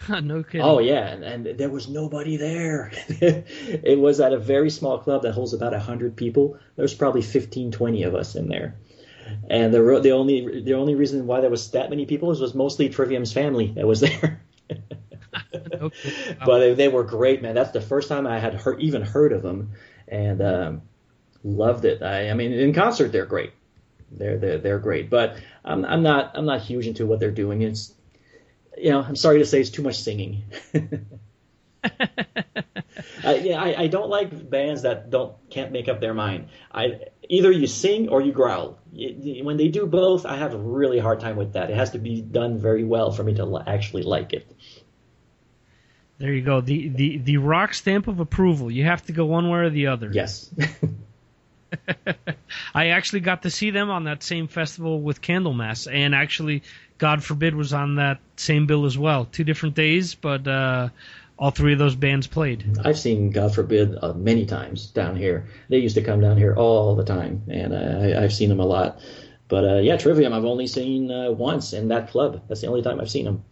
no 0.08 0.42
kidding. 0.42 0.62
Oh 0.62 0.78
yeah, 0.78 1.08
and, 1.08 1.24
and 1.24 1.58
there 1.58 1.70
was 1.70 1.88
nobody 1.88 2.36
there. 2.36 2.92
it 3.08 3.98
was 3.98 4.20
at 4.20 4.32
a 4.32 4.38
very 4.38 4.70
small 4.70 4.98
club 4.98 5.22
that 5.22 5.32
holds 5.32 5.52
about 5.52 5.74
hundred 5.74 6.16
people. 6.16 6.58
There's 6.76 6.94
probably 6.94 7.22
15, 7.22 7.72
20 7.72 8.02
of 8.04 8.14
us 8.14 8.34
in 8.34 8.48
there. 8.48 8.76
And 9.50 9.74
the 9.74 10.00
the 10.02 10.12
only 10.12 10.62
the 10.62 10.74
only 10.74 10.94
reason 10.94 11.26
why 11.26 11.40
there 11.40 11.50
was 11.50 11.70
that 11.72 11.90
many 11.90 12.06
people 12.06 12.28
was, 12.28 12.40
was 12.40 12.54
mostly 12.54 12.88
Trivium's 12.88 13.32
family 13.32 13.72
that 13.72 13.86
was 13.86 14.00
there. 14.02 14.40
Kidding. 15.52 15.92
but 16.44 16.58
they, 16.58 16.74
they 16.74 16.88
were 16.88 17.04
great, 17.04 17.42
man. 17.42 17.54
That's 17.54 17.72
the 17.72 17.80
first 17.80 18.08
time 18.08 18.26
I 18.26 18.38
had 18.38 18.54
heard, 18.54 18.80
even 18.80 19.02
heard 19.02 19.32
of 19.32 19.42
them, 19.42 19.72
and 20.06 20.40
um, 20.40 20.82
loved 21.42 21.84
it. 21.84 22.02
I, 22.02 22.30
I 22.30 22.34
mean, 22.34 22.52
in 22.52 22.72
concert 22.72 23.12
they're 23.12 23.26
great. 23.26 23.52
They're 24.12 24.38
they're 24.38 24.58
they're 24.58 24.78
great, 24.78 25.10
but 25.10 25.38
I'm 25.64 25.84
I'm 25.84 26.02
not 26.02 26.32
I'm 26.34 26.46
not 26.46 26.60
huge 26.60 26.86
into 26.86 27.06
what 27.06 27.18
they're 27.18 27.30
doing. 27.32 27.62
It's 27.62 27.92
you 28.76 28.90
know 28.90 29.02
I'm 29.02 29.16
sorry 29.16 29.38
to 29.38 29.46
say 29.46 29.60
it's 29.60 29.70
too 29.70 29.82
much 29.82 30.00
singing. 30.00 30.44
I, 30.74 30.88
uh, 33.24 33.32
yeah, 33.32 33.62
I, 33.62 33.82
I 33.82 33.86
don't 33.86 34.08
like 34.08 34.50
bands 34.50 34.82
that 34.82 35.10
don't 35.10 35.34
can't 35.50 35.72
make 35.72 35.88
up 35.88 36.00
their 36.00 36.14
mind. 36.14 36.48
I 36.72 37.00
either 37.28 37.50
you 37.50 37.66
sing 37.66 38.08
or 38.08 38.20
you 38.20 38.32
growl. 38.32 38.78
When 38.92 39.56
they 39.56 39.68
do 39.68 39.86
both, 39.86 40.26
I 40.26 40.36
have 40.36 40.54
a 40.54 40.58
really 40.58 40.98
hard 40.98 41.20
time 41.20 41.36
with 41.36 41.52
that. 41.52 41.70
It 41.70 41.76
has 41.76 41.90
to 41.90 41.98
be 41.98 42.22
done 42.22 42.58
very 42.58 42.84
well 42.84 43.12
for 43.12 43.22
me 43.22 43.34
to 43.34 43.62
actually 43.66 44.02
like 44.02 44.32
it. 44.32 44.50
There 46.18 46.32
you 46.32 46.42
go. 46.42 46.60
The, 46.60 46.88
the 46.88 47.18
the 47.18 47.36
rock 47.36 47.74
stamp 47.74 48.08
of 48.08 48.20
approval. 48.20 48.70
You 48.70 48.84
have 48.84 49.04
to 49.06 49.12
go 49.12 49.26
one 49.26 49.50
way 49.50 49.60
or 49.60 49.70
the 49.70 49.88
other. 49.88 50.10
Yes. 50.12 50.50
I 52.74 52.88
actually 52.88 53.20
got 53.20 53.42
to 53.42 53.50
see 53.50 53.70
them 53.70 53.90
on 53.90 54.04
that 54.04 54.22
same 54.22 54.48
festival 54.48 55.02
with 55.02 55.20
Candlemass, 55.20 55.92
and 55.92 56.14
actually, 56.14 56.62
God 56.98 57.22
forbid, 57.22 57.54
was 57.54 57.72
on 57.72 57.96
that 57.96 58.20
same 58.36 58.66
bill 58.66 58.86
as 58.86 58.96
well. 58.96 59.26
Two 59.26 59.44
different 59.44 59.74
days, 59.74 60.14
but 60.14 60.46
uh, 60.48 60.88
all 61.38 61.50
three 61.50 61.72
of 61.72 61.78
those 61.78 61.94
bands 61.94 62.26
played. 62.26 62.78
I've 62.84 62.98
seen 62.98 63.30
God 63.30 63.54
forbid 63.54 63.96
uh, 64.00 64.14
many 64.14 64.46
times 64.46 64.86
down 64.86 65.16
here. 65.16 65.46
They 65.68 65.78
used 65.78 65.94
to 65.96 66.02
come 66.02 66.20
down 66.20 66.38
here 66.38 66.54
all 66.54 66.96
the 66.96 67.04
time, 67.04 67.42
and 67.48 67.74
uh, 67.74 68.18
I, 68.18 68.24
I've 68.24 68.32
seen 68.32 68.48
them 68.48 68.60
a 68.60 68.66
lot. 68.66 69.00
But 69.48 69.64
uh, 69.64 69.76
yeah, 69.76 69.96
Trivium 69.96 70.32
I've 70.32 70.44
only 70.44 70.66
seen 70.66 71.08
uh, 71.10 71.30
once 71.30 71.72
in 71.72 71.86
that 71.88 72.10
club. 72.10 72.42
That's 72.48 72.62
the 72.62 72.66
only 72.66 72.82
time 72.82 73.00
I've 73.00 73.10
seen 73.10 73.26
them. 73.26 73.44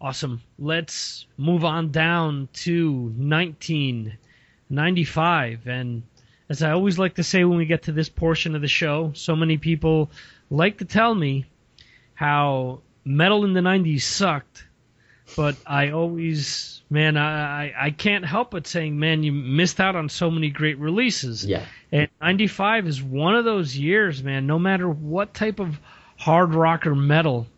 Awesome. 0.00 0.40
Let's 0.58 1.26
move 1.38 1.64
on 1.64 1.90
down 1.90 2.48
to 2.52 3.14
1995. 3.16 5.66
And 5.66 6.02
as 6.50 6.62
I 6.62 6.72
always 6.72 6.98
like 6.98 7.14
to 7.14 7.24
say 7.24 7.44
when 7.44 7.56
we 7.56 7.64
get 7.64 7.84
to 7.84 7.92
this 7.92 8.10
portion 8.10 8.54
of 8.54 8.60
the 8.60 8.68
show, 8.68 9.12
so 9.14 9.34
many 9.34 9.56
people 9.56 10.10
like 10.50 10.78
to 10.78 10.84
tell 10.84 11.14
me 11.14 11.46
how 12.14 12.80
metal 13.04 13.44
in 13.44 13.52
the 13.52 13.60
90s 13.60 14.02
sucked. 14.02 14.66
But 15.36 15.56
I 15.66 15.90
always, 15.90 16.82
man, 16.88 17.16
I, 17.16 17.72
I, 17.76 17.90
can't 17.90 18.24
help 18.24 18.52
but 18.52 18.66
saying, 18.66 18.96
man, 18.96 19.24
you 19.24 19.32
missed 19.32 19.80
out 19.80 19.96
on 19.96 20.08
so 20.08 20.30
many 20.30 20.50
great 20.50 20.78
releases. 20.78 21.44
Yeah. 21.44 21.64
And 21.90 22.08
95 22.20 22.86
is 22.86 23.02
one 23.02 23.34
of 23.34 23.44
those 23.44 23.76
years, 23.76 24.22
man, 24.22 24.46
no 24.46 24.58
matter 24.58 24.88
what 24.88 25.34
type 25.34 25.58
of 25.58 25.80
hard 26.16 26.54
rock 26.54 26.86
or 26.86 26.94
metal 26.94 27.48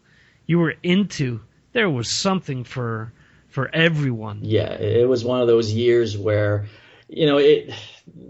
you 0.47 0.59
were 0.59 0.75
into, 0.83 1.41
there 1.73 1.91
was 1.91 2.09
something 2.09 2.65
for 2.65 3.13
for 3.49 3.71
everyone. 3.75 4.41
Yeah, 4.43 4.73
it 4.73 5.09
was 5.09 5.25
one 5.25 5.41
of 5.41 5.47
those 5.47 5.73
years 5.73 6.17
where, 6.17 6.67
you 7.09 7.27
know, 7.27 7.39
it. 7.39 7.73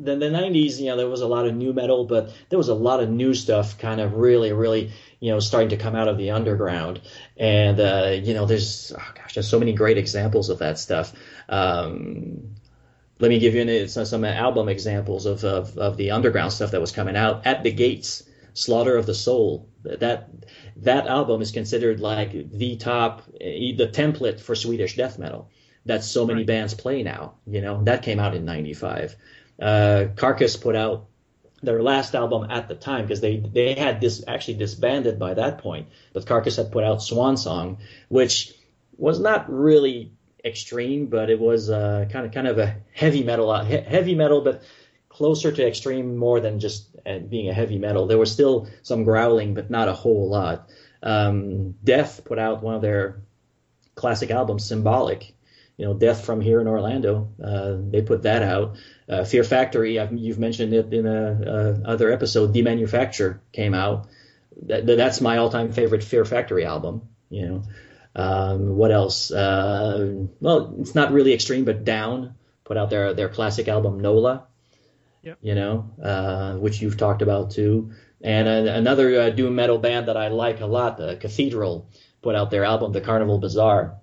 The, 0.01 0.17
the 0.17 0.27
90s, 0.27 0.79
you 0.79 0.87
know, 0.87 0.97
there 0.97 1.09
was 1.09 1.21
a 1.21 1.27
lot 1.27 1.47
of 1.47 1.55
new 1.55 1.73
metal, 1.73 2.05
but 2.05 2.33
there 2.49 2.59
was 2.59 2.69
a 2.69 2.75
lot 2.75 3.03
of 3.03 3.09
new 3.09 3.35
stuff 3.35 3.79
kind 3.79 4.01
of 4.01 4.15
really, 4.15 4.53
really, 4.53 4.93
you 5.21 5.33
know, 5.33 5.41
starting 5.41 5.71
to 5.71 5.77
come 5.77 5.95
out 5.95 6.09
of 6.09 6.19
the 6.19 6.31
underground. 6.31 7.01
And, 7.37 7.81
uh, 7.81 8.17
you 8.23 8.35
know, 8.35 8.47
there's, 8.47 8.93
oh 8.97 9.13
gosh, 9.15 9.35
there's 9.35 9.49
so 9.49 9.59
many 9.59 9.73
great 9.73 9.99
examples 9.99 10.49
of 10.51 10.59
that 10.59 10.79
stuff. 10.79 11.13
Um, 11.49 12.55
let 13.19 13.29
me 13.29 13.39
give 13.39 13.55
you 13.55 13.63
an, 13.63 13.89
some, 13.89 14.05
some 14.05 14.25
album 14.25 14.69
examples 14.69 15.27
of, 15.27 15.45
of, 15.45 15.77
of 15.77 15.97
the 15.97 16.13
underground 16.13 16.53
stuff 16.53 16.71
that 16.71 16.81
was 16.81 16.93
coming 16.93 17.17
out. 17.17 17.47
At 17.47 17.65
the 17.65 17.73
Gates, 17.73 18.23
Slaughter 18.55 18.97
of 18.97 19.07
the 19.07 19.15
Soul. 19.15 19.69
That 19.85 20.29
that 20.77 21.07
album 21.07 21.41
is 21.41 21.53
considered 21.53 22.01
like 22.01 22.51
the 22.51 22.77
top, 22.77 23.23
eh, 23.41 23.73
the 23.77 23.89
template 23.89 24.41
for 24.41 24.55
Swedish 24.55 24.97
death 24.97 25.19
metal 25.19 25.51
that 25.87 26.05
so 26.05 26.27
many 26.27 26.45
bands 26.45 26.75
play 26.75 27.03
now. 27.03 27.35
You 27.47 27.61
know, 27.61 27.83
that 27.85 28.03
came 28.03 28.21
out 28.21 28.35
in 28.35 28.45
'95. 28.45 29.17
Uh, 29.61 30.07
Carcass 30.17 30.57
put 30.57 30.77
out 30.77 31.07
their 31.63 31.83
last 31.83 32.15
album 32.15 32.49
at 32.51 32.69
the 32.69 32.75
time 32.75 33.03
because 33.03 33.21
they 33.21 33.39
they 33.39 33.75
had 33.75 34.01
this 34.01 34.23
actually 34.27 34.55
disbanded 34.55 35.19
by 35.19 35.35
that 35.35 35.59
point, 35.59 35.89
but 36.13 36.27
Carcass 36.27 36.57
had 36.57 36.71
put 36.71 36.85
out 36.85 37.03
Swan 37.03 37.37
Song, 37.37 37.79
which 38.09 38.55
was 38.97 39.19
not 39.19 39.51
really 39.53 40.13
extreme, 40.45 41.07
but 41.07 41.31
it 41.31 41.41
was 41.41 41.71
uh, 41.71 42.09
kind 42.13 42.27
of 42.27 42.33
kind 42.33 42.47
of 42.47 42.59
a 42.59 42.77
heavy 42.93 43.25
metal, 43.25 43.51
uh, 43.51 43.65
he- 43.65 43.77
heavy 43.77 44.15
metal, 44.15 44.41
but 44.43 44.63
closer 45.09 45.51
to 45.51 45.67
extreme 45.67 46.17
more 46.17 46.39
than 46.41 46.61
just 46.61 46.87
uh, 47.05 47.19
being 47.19 47.49
a 47.49 47.55
heavy 47.55 47.79
metal. 47.79 48.07
There 48.07 48.19
was 48.19 48.31
still 48.31 48.69
some 48.83 49.05
growling, 49.05 49.55
but 49.55 49.71
not 49.71 49.89
a 49.89 49.93
whole 49.93 50.29
lot. 50.29 50.69
Um, 51.03 51.75
Death 51.83 52.23
put 52.25 52.39
out 52.39 52.63
one 52.63 52.75
of 52.75 52.83
their 52.83 53.23
classic 53.95 54.31
albums, 54.31 54.65
Symbolic. 54.67 55.35
You 55.79 55.87
know, 55.87 55.95
Death 55.95 56.27
from 56.27 56.41
here 56.41 56.61
in 56.61 56.67
Orlando. 56.67 57.31
Uh, 57.43 57.77
they 57.79 58.03
put 58.03 58.25
that 58.25 58.43
out. 58.43 58.77
Uh, 59.09 59.25
Fear 59.25 59.45
Factory, 59.45 59.99
I've, 59.99 60.13
you've 60.13 60.39
mentioned 60.39 60.75
it 60.75 60.93
in 60.93 61.07
a, 61.07 61.81
a 61.87 61.89
other 61.89 62.11
episode. 62.11 62.53
Demanufacture 62.53 63.39
came 63.53 63.75
out. 63.75 64.09
That, 64.67 64.87
that's 64.87 65.21
my 65.21 65.39
all-time 65.39 65.73
favorite 65.73 66.03
Fear 66.03 66.25
Factory 66.25 66.67
album. 66.67 67.09
You 67.31 67.47
know, 67.47 67.63
um, 68.17 68.77
what 68.77 68.91
else? 68.91 69.31
Uh, 69.31 70.25
well, 70.41 70.75
it's 70.81 70.97
not 70.97 71.13
really 71.13 71.33
extreme, 71.33 71.65
but 71.65 71.85
Down 71.85 72.35
put 72.65 72.77
out 72.77 72.91
their 72.91 73.15
their 73.15 73.29
classic 73.29 73.69
album 73.69 74.01
Nola. 74.01 74.47
Yep. 75.23 75.39
You 75.43 75.55
know, 75.55 75.91
uh, 76.03 76.55
which 76.55 76.83
you've 76.83 76.97
talked 76.97 77.23
about 77.23 77.53
too. 77.53 77.93
And 78.21 78.49
uh, 78.49 78.73
another 78.73 79.21
uh, 79.21 79.31
doom 79.31 79.55
metal 79.55 79.79
band 79.79 80.09
that 80.09 80.17
I 80.17 80.29
like 80.29 80.61
a 80.61 80.67
lot, 80.67 80.99
Cathedral, 81.21 81.89
put 82.21 82.35
out 82.35 82.51
their 82.51 82.65
album 82.65 82.91
The 82.91 83.01
Carnival 83.01 83.39
Bizarre, 83.39 84.01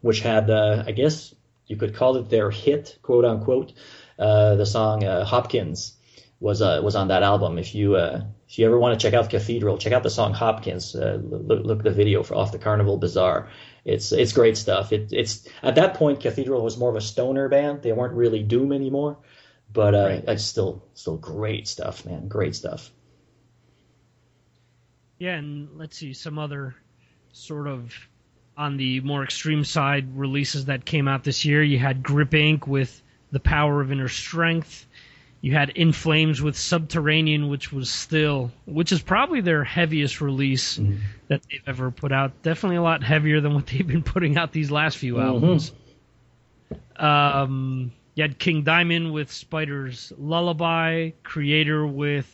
which 0.00 0.20
had, 0.20 0.50
uh, 0.50 0.84
I 0.86 0.92
guess 0.92 1.34
you 1.66 1.76
could 1.76 1.94
call 1.94 2.16
it 2.16 2.30
their 2.30 2.50
hit, 2.50 2.98
quote 3.02 3.24
unquote. 3.24 3.72
Uh, 4.18 4.56
the 4.56 4.66
song 4.66 5.04
uh, 5.04 5.24
Hopkins 5.24 5.94
was 6.40 6.62
uh, 6.62 6.80
was 6.82 6.96
on 6.96 7.08
that 7.08 7.22
album. 7.22 7.58
If 7.58 7.74
you 7.74 7.96
uh, 7.96 8.22
if 8.48 8.58
you 8.58 8.66
ever 8.66 8.78
want 8.78 8.98
to 8.98 9.04
check 9.04 9.14
out 9.14 9.30
Cathedral, 9.30 9.78
check 9.78 9.92
out 9.92 10.02
the 10.02 10.10
song 10.10 10.32
Hopkins. 10.32 10.94
Uh, 10.94 11.18
look, 11.22 11.64
look 11.64 11.82
the 11.82 11.90
video 11.90 12.22
for 12.22 12.34
off 12.34 12.52
the 12.52 12.58
Carnival 12.58 12.96
Bizarre. 12.96 13.48
It's 13.84 14.12
it's 14.12 14.32
great 14.32 14.56
stuff. 14.56 14.92
It, 14.92 15.12
it's 15.12 15.46
at 15.62 15.76
that 15.76 15.94
point 15.94 16.20
Cathedral 16.20 16.62
was 16.62 16.78
more 16.78 16.90
of 16.90 16.96
a 16.96 17.00
stoner 17.00 17.48
band. 17.48 17.82
They 17.82 17.92
weren't 17.92 18.14
really 18.14 18.42
doom 18.42 18.72
anymore, 18.72 19.18
but 19.72 19.94
uh, 19.94 20.20
it's 20.26 20.44
still 20.44 20.84
still 20.94 21.16
great 21.16 21.68
stuff, 21.68 22.04
man. 22.04 22.28
Great 22.28 22.54
stuff. 22.54 22.90
Yeah, 25.18 25.34
and 25.34 25.76
let's 25.76 25.96
see 25.96 26.12
some 26.12 26.38
other 26.38 26.76
sort 27.32 27.66
of 27.66 27.92
on 28.58 28.76
the 28.76 29.00
more 29.00 29.22
extreme 29.22 29.64
side 29.64 30.18
releases 30.18 30.66
that 30.66 30.84
came 30.84 31.06
out 31.06 31.22
this 31.22 31.44
year. 31.44 31.62
You 31.62 31.78
had 31.78 32.02
Grip 32.02 32.30
Inc. 32.30 32.66
with 32.66 33.00
The 33.30 33.38
Power 33.40 33.80
of 33.80 33.92
Inner 33.92 34.08
Strength. 34.08 34.86
You 35.40 35.52
had 35.52 35.70
In 35.70 35.92
Flames 35.92 36.42
with 36.42 36.58
Subterranean, 36.58 37.48
which 37.48 37.72
was 37.72 37.88
still, 37.88 38.50
which 38.66 38.90
is 38.90 39.00
probably 39.00 39.40
their 39.40 39.62
heaviest 39.62 40.20
release 40.20 40.80
that 41.28 41.42
they've 41.48 41.62
ever 41.68 41.92
put 41.92 42.10
out. 42.10 42.42
Definitely 42.42 42.76
a 42.76 42.82
lot 42.82 43.04
heavier 43.04 43.40
than 43.40 43.54
what 43.54 43.66
they've 43.68 43.86
been 43.86 44.02
putting 44.02 44.36
out 44.36 44.50
these 44.50 44.72
last 44.72 44.98
few 44.98 45.20
albums. 45.20 45.72
Um, 46.96 47.92
you 48.16 48.22
had 48.22 48.36
King 48.40 48.64
Diamond 48.64 49.12
with 49.12 49.30
Spider's 49.30 50.12
Lullaby, 50.18 51.10
Kreator 51.24 51.88
with 51.88 52.26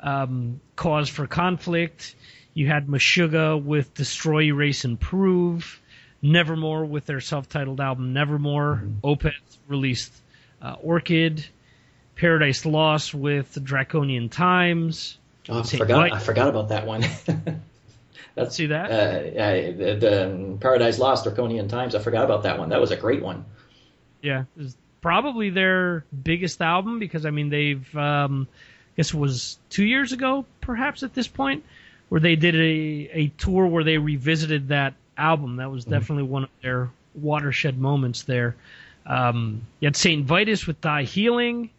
um, 0.00 0.60
Cause 0.74 1.08
for 1.08 1.28
Conflict. 1.28 2.16
You 2.54 2.68
had 2.68 2.86
Meshuggah 2.86 3.62
with 3.62 3.92
Destroy, 3.94 4.44
Erase, 4.44 4.84
Improve. 4.84 5.80
Nevermore 6.22 6.86
with 6.86 7.04
their 7.04 7.20
self-titled 7.20 7.80
album 7.82 8.14
Nevermore. 8.14 8.80
Mm-hmm. 8.82 9.06
Opeth 9.06 9.58
released 9.68 10.12
uh, 10.62 10.76
Orchid. 10.82 11.44
Paradise 12.16 12.64
Lost 12.64 13.12
with 13.12 13.58
Draconian 13.62 14.28
Times. 14.28 15.18
Oh, 15.48 15.58
I 15.58 15.62
Saint 15.62 15.82
forgot. 15.82 15.98
White- 15.98 16.12
I 16.12 16.18
forgot 16.20 16.48
about 16.48 16.68
that 16.68 16.86
one. 16.86 17.04
Let's 18.36 18.56
see 18.56 18.66
that. 18.66 18.90
Uh, 18.90 19.42
I, 19.42 19.72
the, 19.72 19.94
the 19.96 20.56
Paradise 20.60 20.98
Lost, 20.98 21.24
Draconian 21.24 21.68
Times. 21.68 21.94
I 21.94 21.98
forgot 21.98 22.24
about 22.24 22.44
that 22.44 22.58
one. 22.58 22.70
That 22.70 22.80
was 22.80 22.90
a 22.90 22.96
great 22.96 23.22
one. 23.22 23.44
Yeah, 24.22 24.44
it 24.56 24.62
was 24.62 24.76
probably 25.00 25.50
their 25.50 26.04
biggest 26.22 26.62
album 26.62 26.98
because 26.98 27.26
I 27.26 27.30
mean 27.30 27.50
they've 27.50 27.96
um, 27.96 28.48
I 28.50 28.96
guess 28.96 29.12
it 29.12 29.18
was 29.18 29.58
two 29.68 29.84
years 29.84 30.12
ago 30.12 30.46
perhaps 30.62 31.02
at 31.02 31.12
this 31.12 31.28
point 31.28 31.62
where 32.14 32.20
they 32.20 32.36
did 32.36 32.54
a 32.54 33.10
a 33.12 33.28
tour 33.38 33.66
where 33.66 33.82
they 33.82 33.98
revisited 33.98 34.68
that 34.68 34.94
album. 35.18 35.56
That 35.56 35.72
was 35.72 35.84
definitely 35.84 36.22
one 36.22 36.44
of 36.44 36.50
their 36.62 36.88
watershed 37.12 37.76
moments 37.76 38.22
there. 38.22 38.54
Um, 39.04 39.62
you 39.80 39.88
had 39.88 39.96
Saint 39.96 40.24
Vitus 40.24 40.64
with 40.64 40.80
Die 40.80 41.02
Healing, 41.02 41.70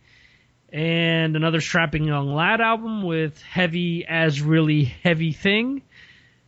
and 0.74 1.38
another 1.38 1.62
strapping 1.62 2.04
young 2.04 2.36
lad 2.36 2.60
album 2.60 3.04
with 3.04 3.42
Heavy 3.44 4.06
as 4.06 4.42
Really 4.42 4.84
Heavy 4.84 5.32
Thing. 5.32 5.82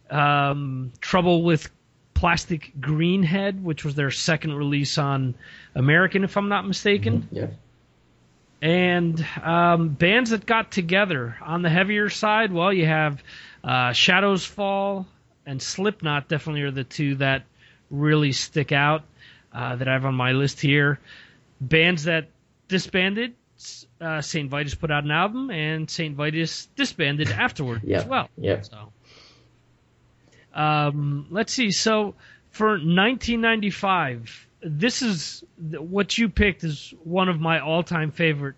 Um, 0.09 0.91
Trouble 0.99 1.43
with 1.43 1.69
Plastic 2.13 2.73
Greenhead, 2.77 3.63
which 3.63 3.85
was 3.85 3.95
their 3.95 4.11
second 4.11 4.53
release 4.53 4.97
on 4.97 5.33
American, 5.75 6.25
if 6.25 6.35
I'm 6.35 6.49
not 6.49 6.67
mistaken. 6.67 7.29
Yeah. 7.31 7.47
And 8.61 9.25
um, 9.41 9.89
bands 9.89 10.31
that 10.31 10.45
got 10.45 10.71
together 10.73 11.37
on 11.41 11.61
the 11.61 11.69
heavier 11.69 12.09
side, 12.09 12.51
well, 12.51 12.73
you 12.73 12.85
have 12.85 13.23
uh, 13.67 13.91
Shadows 13.93 14.45
Fall 14.45 15.05
and 15.45 15.61
Slipknot. 15.61 16.27
Definitely 16.29 16.61
are 16.63 16.71
the 16.71 16.83
two 16.83 17.15
that 17.15 17.43
really 17.91 18.31
stick 18.31 18.71
out 18.71 19.03
uh, 19.53 19.75
that 19.75 19.87
I 19.87 19.93
have 19.93 20.05
on 20.05 20.15
my 20.15 20.31
list 20.31 20.59
here. 20.61 20.99
Bands 21.61 22.05
that 22.05 22.29
disbanded. 22.67 23.33
Uh, 23.99 24.21
Saint 24.21 24.49
Vitus 24.51 24.75
put 24.75 24.91
out 24.91 25.03
an 25.03 25.09
album, 25.11 25.49
and 25.49 25.89
Saint 25.89 26.15
Vitus 26.15 26.67
disbanded 26.75 27.29
afterward 27.31 27.81
Yeah. 27.83 27.97
as 27.97 28.05
well. 28.05 28.29
Yeah. 28.37 28.61
So, 28.61 28.91
um, 30.53 31.27
let's 31.31 31.53
see. 31.53 31.71
So 31.71 32.13
for 32.51 32.69
1995, 32.71 34.47
this 34.61 35.01
is 35.01 35.43
what 35.57 36.17
you 36.17 36.29
picked 36.29 36.63
is 36.63 36.93
one 37.03 37.29
of 37.29 37.39
my 37.39 37.59
all-time 37.59 38.11
favorite 38.11 38.55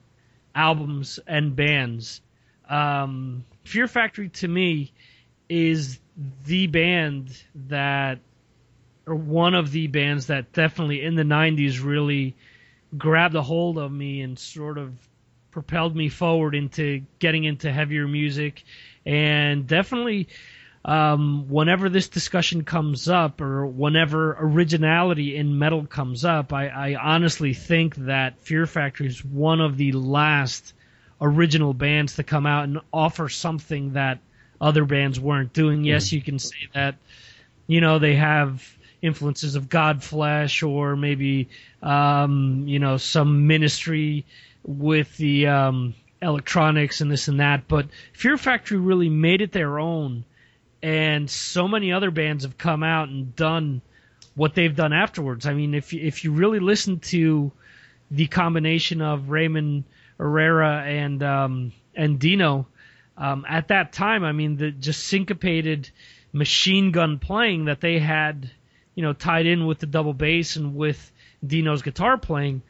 albums 0.55 1.20
and 1.28 1.55
bands. 1.55 2.22
Um, 2.70 3.45
Fear 3.70 3.88
Factory 3.88 4.30
to 4.30 4.48
me 4.48 4.92
is 5.48 6.00
the 6.44 6.66
band 6.66 7.40
that, 7.68 8.18
or 9.06 9.14
one 9.14 9.54
of 9.54 9.72
the 9.72 9.86
bands 9.86 10.26
that 10.26 10.54
definitely 10.54 11.04
in 11.04 11.14
the 11.14 11.22
90s 11.22 11.84
really 11.84 12.36
grabbed 12.98 13.36
a 13.36 13.44
hold 13.44 13.78
of 13.78 13.92
me 13.92 14.22
and 14.22 14.40
sort 14.40 14.80
of 14.80 14.98
propelled 15.52 15.96
me 15.96 16.10
forward 16.10 16.56
into 16.56 17.04
getting 17.20 17.44
into 17.44 17.72
heavier 17.72 18.08
music. 18.08 18.64
And 19.06 19.68
definitely 19.68 20.30
um, 20.84 21.48
whenever 21.48 21.90
this 21.90 22.10
discussion 22.10 22.64
comes 22.64 23.08
up 23.08 23.40
or 23.40 23.68
whenever 23.68 24.36
originality 24.40 25.36
in 25.36 25.60
metal 25.60 25.86
comes 25.86 26.26
up, 26.26 26.54
I, 26.54 26.70
I 26.70 26.96
honestly 26.96 27.54
think 27.54 27.98
that 27.98 28.40
Fear 28.40 28.66
Factory 28.66 29.06
is 29.06 29.24
one 29.24 29.62
of 29.62 29.78
the 29.78 29.92
last 29.92 30.74
original 31.22 31.74
bands 31.74 32.16
to 32.16 32.24
come 32.24 32.46
out 32.46 32.66
and 32.66 32.80
offer 32.94 33.30
something 33.30 33.94
that 33.94 34.20
other 34.62 34.86
bands 34.86 35.20
weren't 35.20 35.54
doing. 35.54 35.84
Yes, 35.84 36.12
you 36.12 36.22
can 36.22 36.40
say 36.40 36.70
that, 36.74 36.96
you 37.68 37.82
know, 37.82 38.00
they 38.00 38.16
have 38.16 38.78
influences 39.02 39.56
of 39.56 39.70
Godflesh 39.70 40.68
or 40.68 40.96
maybe, 40.96 41.50
um, 41.82 42.64
you 42.68 42.80
know, 42.80 42.98
some 42.98 43.48
ministry 43.48 44.26
with 44.64 45.16
the 45.18 45.48
um, 45.48 45.94
electronics 46.22 47.02
and 47.02 47.10
this 47.10 47.28
and 47.28 47.40
that, 47.40 47.68
but 47.68 47.88
Fear 48.14 48.38
Factory 48.38 48.78
really 48.78 49.10
made 49.10 49.42
it 49.42 49.52
their 49.52 49.80
own 49.80 50.26
and 50.82 51.30
so 51.30 51.68
many 51.68 51.92
other 51.92 52.12
bands 52.12 52.44
have 52.44 52.58
come 52.58 52.84
out 52.84 53.10
and 53.10 53.36
done 53.36 53.82
what 54.36 54.56
they've 54.56 54.76
done 54.76 54.94
afterwards. 54.94 55.46
I 55.46 55.54
mean, 55.54 55.74
if 55.74 55.94
if 55.94 56.24
you 56.24 56.32
really 56.32 56.60
listen 56.60 57.00
to 57.00 57.52
the 58.10 58.28
combination 58.28 59.02
of 59.02 59.30
Raymond 59.30 59.84
Herrera 60.20 60.84
and 60.86 61.24
um, 61.24 61.72
and 61.96 62.20
Dino 62.20 62.68
um, 63.20 63.46
at 63.48 63.68
that 63.68 63.92
time, 63.92 64.24
I 64.24 64.32
mean, 64.32 64.56
the 64.56 64.72
just 64.72 65.04
syncopated 65.04 65.90
machine 66.32 66.92
gun 66.92 67.20
playing 67.20 67.66
that 67.66 67.82
they 67.82 68.00
had, 68.00 68.50
you 68.96 69.04
know, 69.04 69.14
tied 69.14 69.46
in 69.46 69.68
with 69.68 69.80
the 69.80 69.86
double 69.86 70.14
bass 70.14 70.56
and 70.56 70.76
with 70.76 71.12
Dino's 71.46 71.82
guitar 71.82 72.18
playing. 72.18 72.62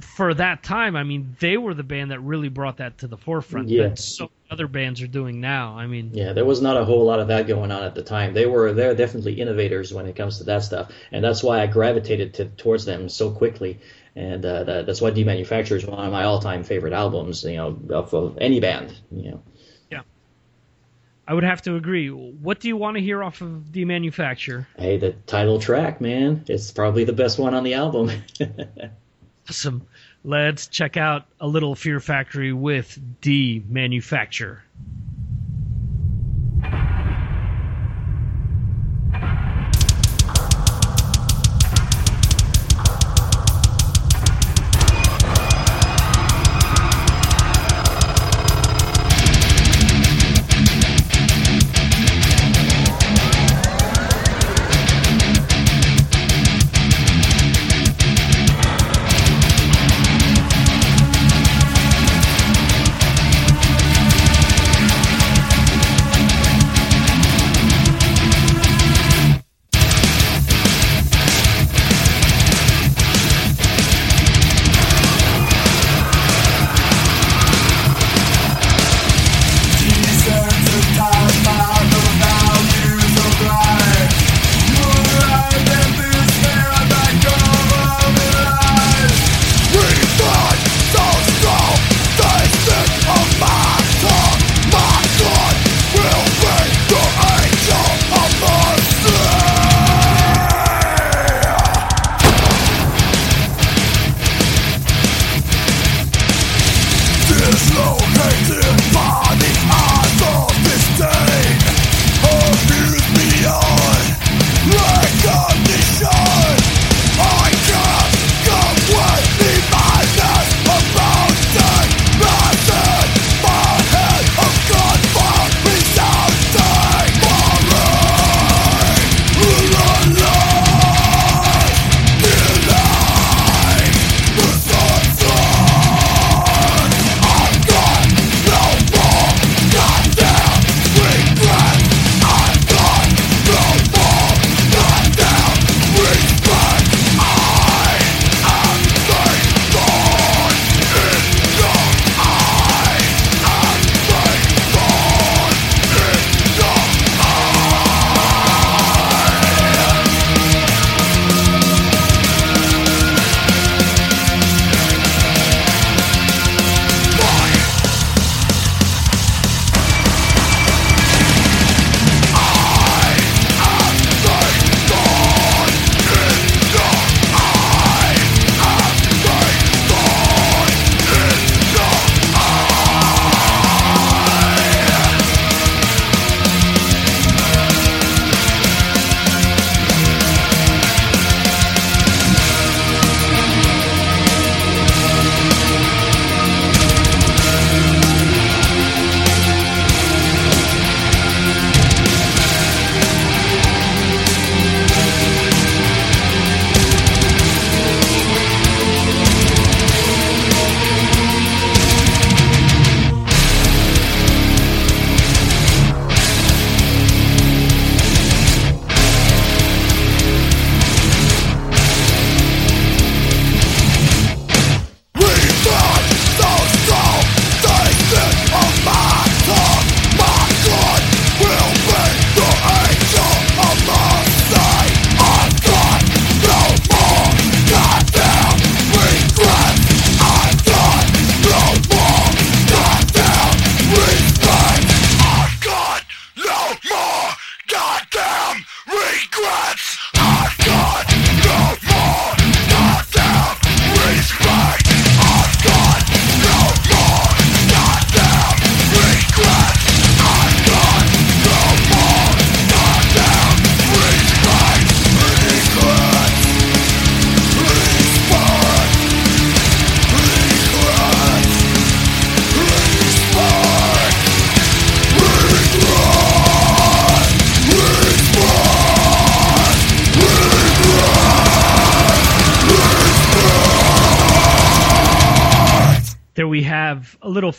For 0.00 0.34
that 0.34 0.62
time, 0.62 0.94
I 0.94 1.02
mean, 1.02 1.36
they 1.40 1.56
were 1.56 1.74
the 1.74 1.82
band 1.82 2.12
that 2.12 2.20
really 2.20 2.48
brought 2.48 2.76
that 2.76 2.98
to 2.98 3.08
the 3.08 3.16
forefront. 3.16 3.68
Yeah. 3.68 3.88
That 3.88 3.98
so 3.98 4.24
many 4.24 4.50
other 4.50 4.68
bands 4.68 5.02
are 5.02 5.08
doing 5.08 5.40
now. 5.40 5.76
I 5.76 5.86
mean, 5.88 6.10
Yeah, 6.12 6.32
there 6.32 6.44
was 6.44 6.62
not 6.62 6.76
a 6.76 6.84
whole 6.84 7.04
lot 7.04 7.18
of 7.18 7.28
that 7.28 7.48
going 7.48 7.72
on 7.72 7.82
at 7.82 7.94
the 7.94 8.02
time. 8.02 8.34
They 8.34 8.46
were 8.46 8.72
they're 8.72 8.94
definitely 8.94 9.40
innovators 9.40 9.92
when 9.92 10.06
it 10.06 10.14
comes 10.14 10.38
to 10.38 10.44
that 10.44 10.62
stuff, 10.62 10.92
and 11.10 11.24
that's 11.24 11.42
why 11.42 11.60
I 11.60 11.66
gravitated 11.66 12.34
to, 12.34 12.44
towards 12.46 12.84
them 12.84 13.08
so 13.08 13.30
quickly. 13.30 13.80
And 14.16 14.44
uh, 14.44 14.64
that, 14.64 14.86
that's 14.86 15.00
why 15.00 15.10
Demanufacture 15.10 15.76
is 15.76 15.84
one 15.84 16.04
of 16.04 16.12
my 16.12 16.24
all-time 16.24 16.62
favorite 16.62 16.92
albums. 16.92 17.42
You 17.44 17.56
know, 17.56 17.78
of, 17.90 18.14
of 18.14 18.38
any 18.40 18.60
band. 18.60 18.96
You 19.10 19.30
know. 19.32 19.42
Yeah, 19.90 20.02
I 21.26 21.34
would 21.34 21.44
have 21.44 21.62
to 21.62 21.76
agree. 21.76 22.08
What 22.10 22.60
do 22.60 22.68
you 22.68 22.76
want 22.76 22.96
to 22.96 23.02
hear 23.02 23.22
off 23.22 23.40
of 23.40 23.64
Demanufacture? 23.72 24.66
Hey, 24.78 24.98
the 24.98 25.12
title 25.26 25.58
track, 25.58 26.00
man, 26.00 26.44
it's 26.48 26.70
probably 26.70 27.04
the 27.04 27.12
best 27.12 27.38
one 27.38 27.54
on 27.54 27.64
the 27.64 27.74
album. 27.74 28.10
Awesome. 29.48 29.86
Let's 30.24 30.68
check 30.68 30.96
out 30.96 31.26
a 31.38 31.46
little 31.46 31.74
Fear 31.74 32.00
Factory 32.00 32.52
with 32.52 32.98
Demanufacture. 33.20 34.60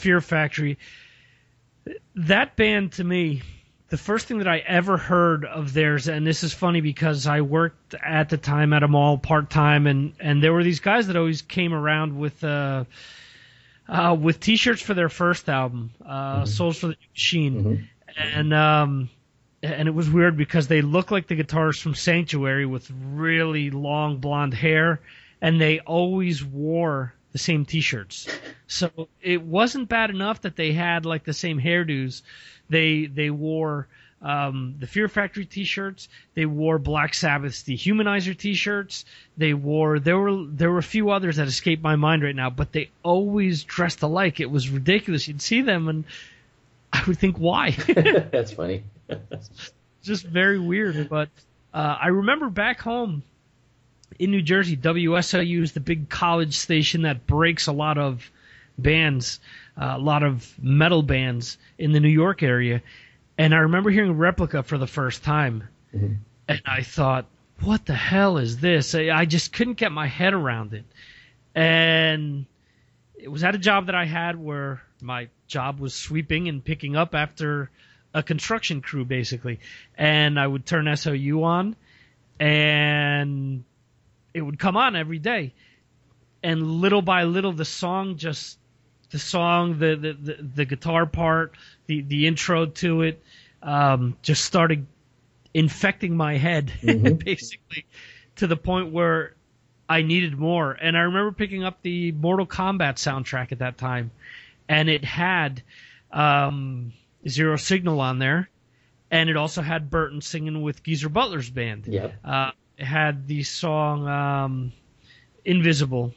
Fear 0.05 0.21
Factory. 0.21 0.77
That 2.13 2.55
band 2.55 2.91
to 2.93 3.03
me, 3.03 3.41
the 3.89 3.97
first 3.97 4.27
thing 4.27 4.37
that 4.37 4.47
I 4.47 4.59
ever 4.59 4.97
heard 4.97 5.45
of 5.45 5.73
theirs, 5.73 6.07
and 6.07 6.27
this 6.27 6.43
is 6.43 6.53
funny 6.53 6.79
because 6.79 7.25
I 7.25 7.41
worked 7.41 7.95
at 7.95 8.29
the 8.29 8.37
time 8.37 8.71
at 8.73 8.83
a 8.83 8.87
mall 8.87 9.17
part 9.17 9.49
time, 9.49 9.87
and 9.87 10.13
and 10.19 10.43
there 10.43 10.53
were 10.53 10.63
these 10.63 10.79
guys 10.79 11.07
that 11.07 11.15
always 11.15 11.41
came 11.41 11.73
around 11.73 12.19
with. 12.19 12.43
Uh, 12.43 12.85
uh, 13.87 14.15
with 14.19 14.39
T-shirts 14.39 14.81
for 14.81 14.95
their 14.95 15.09
first 15.09 15.47
album, 15.47 15.91
uh, 16.03 16.37
mm-hmm. 16.37 16.45
Souls 16.45 16.79
for 16.79 16.87
the 16.87 16.97
Machine, 17.13 17.63
mm-hmm. 17.63 17.83
and 18.17 18.53
um, 18.53 19.09
and 19.63 19.87
it 19.87 19.93
was 19.93 20.09
weird 20.09 20.37
because 20.37 20.67
they 20.67 20.81
look 20.81 21.09
like 21.09 21.27
the 21.27 21.35
guitarists 21.35 21.81
from 21.81 21.95
Sanctuary 21.95 22.65
with 22.65 22.91
really 22.91 23.71
long 23.71 24.17
blonde 24.17 24.53
hair, 24.53 25.01
and 25.41 25.59
they 25.59 25.79
always 25.79 26.43
wore 26.43 27.15
the 27.35 27.39
same 27.39 27.65
T-shirts. 27.65 28.29
So 28.65 29.09
it 29.21 29.41
wasn't 29.41 29.89
bad 29.89 30.09
enough 30.09 30.43
that 30.43 30.55
they 30.55 30.71
had 30.71 31.05
like 31.05 31.25
the 31.25 31.33
same 31.33 31.59
hairdos. 31.59 32.21
They 32.69 33.07
they 33.07 33.29
wore 33.29 33.89
um, 34.21 34.75
the 34.79 34.87
Fear 34.87 35.09
Factory 35.09 35.43
T-shirts. 35.43 36.07
They 36.33 36.45
wore 36.45 36.79
Black 36.79 37.13
Sabbath's 37.13 37.61
Dehumanizer 37.61 38.37
T-shirts. 38.37 39.03
They 39.35 39.53
wore 39.53 39.99
there 39.99 40.17
were 40.17 40.45
there 40.45 40.71
were 40.71 40.77
a 40.77 40.91
few 40.95 41.09
others 41.09 41.35
that 41.35 41.49
escape 41.49 41.81
my 41.81 41.97
mind 41.97 42.23
right 42.23 42.33
now, 42.33 42.49
but 42.49 42.71
they 42.71 42.89
always 43.03 43.65
dressed 43.65 44.01
alike. 44.01 44.39
It 44.39 44.49
was 44.49 44.69
ridiculous. 44.69 45.27
You'd 45.27 45.41
see 45.41 45.61
them, 45.61 45.89
and 45.89 46.05
I 46.93 47.03
would 47.05 47.19
think, 47.19 47.35
why? 47.35 47.71
That's 48.31 48.53
funny. 48.53 48.85
Just 50.03 50.23
very 50.23 50.57
weird. 50.57 51.09
But 51.09 51.27
uh, 51.73 51.97
I 52.01 52.07
remember 52.07 52.49
back 52.49 52.79
home 52.79 53.23
in 54.19 54.31
New 54.31 54.41
Jersey, 54.41 54.77
WSOU 54.77 55.61
is 55.61 55.73
the 55.73 55.79
big 55.79 56.09
college 56.09 56.57
station 56.57 57.03
that 57.03 57.27
breaks 57.27 57.67
a 57.67 57.71
lot 57.73 57.97
of 57.97 58.29
bands, 58.77 59.39
uh, 59.77 59.93
a 59.95 59.99
lot 59.99 60.23
of 60.23 60.53
metal 60.61 61.01
bands 61.01 61.57
in 61.77 61.91
the 61.91 61.99
New 61.99 62.09
York 62.09 62.43
area 62.43 62.81
and 63.37 63.53
I 63.53 63.59
remember 63.59 63.89
hearing 63.89 64.17
Replica 64.17 64.63
for 64.63 64.77
the 64.77 64.87
first 64.87 65.23
time, 65.23 65.67
mm-hmm. 65.93 66.13
and 66.47 66.61
I 66.65 66.83
thought, 66.83 67.25
"What 67.61 67.85
the 67.85 67.95
hell 67.95 68.37
is 68.37 68.57
this?" 68.57 68.95
I, 68.95 69.09
I 69.09 69.25
just 69.25 69.51
couldn't 69.51 69.75
get 69.75 69.91
my 69.91 70.07
head 70.07 70.33
around 70.33 70.73
it, 70.73 70.85
and 71.53 72.45
it 73.15 73.29
was 73.29 73.43
at 73.43 73.55
a 73.55 73.59
job 73.59 73.87
that 73.87 73.95
I 73.95 74.05
had 74.05 74.37
where 74.37 74.81
my 75.01 75.27
job 75.47 75.79
was 75.79 75.93
sweeping 75.93 76.47
and 76.47 76.63
picking 76.63 76.95
up 76.95 77.13
after 77.13 77.69
a 78.13 78.23
construction 78.23 78.81
crew, 78.81 79.03
basically, 79.03 79.59
and 79.97 80.39
I 80.39 80.47
would 80.47 80.65
turn 80.65 80.93
SOU 80.95 81.43
on, 81.43 81.75
and 82.39 83.63
it 84.35 84.41
would 84.41 84.59
come 84.59 84.75
on 84.75 84.97
every 84.97 85.17
day, 85.17 85.53
and 86.43 86.61
little 86.61 87.01
by 87.01 87.23
little, 87.23 87.53
the 87.53 87.65
song 87.65 88.17
just 88.17 88.59
the 89.11 89.19
song, 89.19 89.79
the, 89.79 89.95
the, 89.95 90.13
the, 90.13 90.43
the, 90.55 90.65
guitar 90.65 91.05
part, 91.05 91.55
the, 91.85 92.01
the 92.01 92.27
intro 92.27 92.65
to 92.65 93.03
it, 93.03 93.23
um, 93.63 94.17
just 94.21 94.43
started 94.43 94.85
infecting 95.53 96.17
my 96.17 96.35
head, 96.35 96.73
mm-hmm. 96.81 97.15
basically, 97.15 97.85
to 98.35 98.47
the 98.47 98.57
point 98.57 98.91
where 98.91 99.35
I 99.87 100.01
needed 100.01 100.37
more. 100.37 100.73
And 100.73 100.97
I 100.97 101.01
remember 101.01 101.31
picking 101.31 101.63
up 101.63 101.81
the 101.81 102.11
Mortal 102.11 102.45
Kombat 102.45 102.95
soundtrack 102.95 103.53
at 103.53 103.59
that 103.59 103.77
time, 103.77 104.11
and 104.67 104.89
it 104.89 105.05
had 105.05 105.63
um, 106.11 106.91
Zero 107.25 107.55
Signal 107.55 108.01
on 108.01 108.19
there, 108.19 108.49
and 109.09 109.29
it 109.29 109.37
also 109.37 109.61
had 109.61 109.89
Burton 109.89 110.19
singing 110.19 110.61
with 110.61 110.83
Geezer 110.83 111.09
Butler's 111.09 111.49
band. 111.49 111.87
Yep. 111.87 112.15
Uh, 112.21 112.51
had 112.77 113.27
the 113.27 113.43
song 113.43 114.07
um, 114.07 114.71
Invisible 115.43 116.13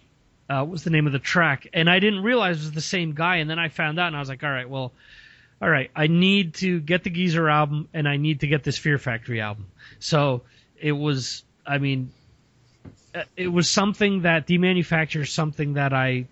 uh, 0.48 0.60
what 0.60 0.70
was 0.70 0.84
the 0.84 0.90
name 0.90 1.06
of 1.06 1.12
the 1.12 1.18
track, 1.18 1.68
and 1.74 1.90
I 1.90 1.98
didn't 1.98 2.22
realize 2.22 2.58
it 2.58 2.60
was 2.60 2.72
the 2.72 2.80
same 2.80 3.12
guy, 3.12 3.36
and 3.36 3.50
then 3.50 3.58
I 3.58 3.68
found 3.68 3.98
out, 3.98 4.06
and 4.06 4.16
I 4.16 4.20
was 4.20 4.28
like, 4.28 4.42
all 4.42 4.50
right, 4.50 4.68
well, 4.68 4.92
all 5.60 5.68
right, 5.68 5.90
I 5.94 6.06
need 6.06 6.54
to 6.54 6.80
get 6.80 7.04
the 7.04 7.10
Geezer 7.10 7.48
album, 7.48 7.88
and 7.92 8.08
I 8.08 8.16
need 8.16 8.40
to 8.40 8.46
get 8.46 8.64
this 8.64 8.78
Fear 8.78 8.98
Factory 8.98 9.40
album. 9.40 9.66
So 9.98 10.42
it 10.80 10.92
was, 10.92 11.44
I 11.66 11.78
mean, 11.78 12.12
uh, 13.14 13.24
it 13.36 13.48
was 13.48 13.68
something 13.68 14.22
that 14.22 14.46
Demanufacture's 14.46 15.30
something 15.30 15.74
that 15.74 15.92
I 15.92 16.26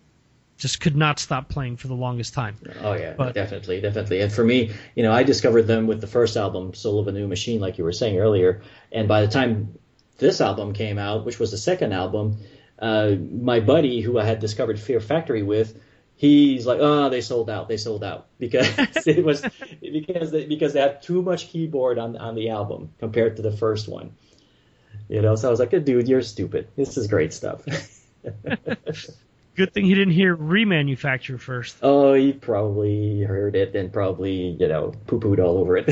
just 0.57 0.81
could 0.81 0.97
not 0.97 1.19
stop 1.19 1.51
playing 1.51 1.77
for 1.77 1.89
the 1.89 1.95
longest 1.95 2.33
time. 2.33 2.57
Oh 2.81 2.95
yeah, 2.95 3.13
but, 3.13 3.35
definitely, 3.35 3.83
definitely. 3.83 4.23
And 4.23 4.33
for 4.33 4.45
me, 4.45 4.73
you 4.95 5.03
know, 5.03 5.13
I 5.13 5.23
discovered 5.25 5.65
them 5.65 5.87
with 5.87 6.01
the 6.01 6.07
first 6.07 6.39
album, 6.39 6.73
Soul 6.73 7.01
of 7.01 7.09
a 7.09 7.13
New 7.13 7.29
Machine, 7.29 7.61
like 7.61 7.77
you 7.77 7.85
were 7.85 7.93
saying 7.93 8.19
earlier. 8.19 8.63
And 8.93 9.07
by 9.07 9.21
the 9.21 9.29
time 9.29 9.77
this 10.19 10.41
album 10.41 10.73
came 10.73 10.99
out, 10.99 11.25
which 11.25 11.39
was 11.39 11.51
the 11.51 11.59
second 11.59 11.93
album, 11.93 12.39
uh, 12.79 13.11
my 13.11 13.61
buddy 13.61 14.01
who 14.01 14.19
I 14.19 14.25
had 14.25 14.41
discovered 14.41 14.79
Fear 14.79 15.01
Factory 15.01 15.43
with, 15.43 15.79
he's 16.17 16.67
like, 16.67 16.79
oh, 16.81 17.09
they 17.09 17.21
sold 17.21 17.49
out, 17.51 17.69
they 17.69 17.77
sold 17.77 18.03
out 18.03 18.27
because 18.39 18.69
it 19.07 19.25
was 19.25 19.45
because 19.81 20.31
they, 20.31 20.47
because 20.47 20.73
they 20.73 20.81
had 20.81 21.03
too 21.03 21.23
much 21.23 21.49
keyboard 21.49 21.99
on 21.99 22.17
on 22.17 22.35
the 22.35 22.51
album 22.51 22.93
compared 22.99 23.37
to 23.37 23.43
the 23.43 23.53
first 23.53 23.89
one. 23.89 24.15
You 25.09 25.23
know, 25.23 25.37
so 25.37 25.49
I 25.49 25.51
was 25.51 25.61
like, 25.61 25.71
dude, 25.71 26.09
you're 26.09 26.23
stupid. 26.23 26.69
This 26.75 26.97
is 26.97 27.07
great 27.07 27.33
stuff. 27.33 27.65
Good 29.55 29.73
thing 29.73 29.85
he 29.87 29.95
didn't 29.95 30.13
hear 30.13 30.37
remanufacture 30.37 31.41
first. 31.41 31.77
Oh, 31.81 32.13
he 32.13 32.33
probably 32.33 33.23
heard 33.23 33.57
it 33.57 33.75
and 33.75 33.93
probably, 33.93 34.57
you 34.61 34.69
know, 34.69 34.93
poo 35.07 35.21
pooed 35.21 35.39
all 35.39 35.59
over 35.59 35.77
it. 35.79 35.87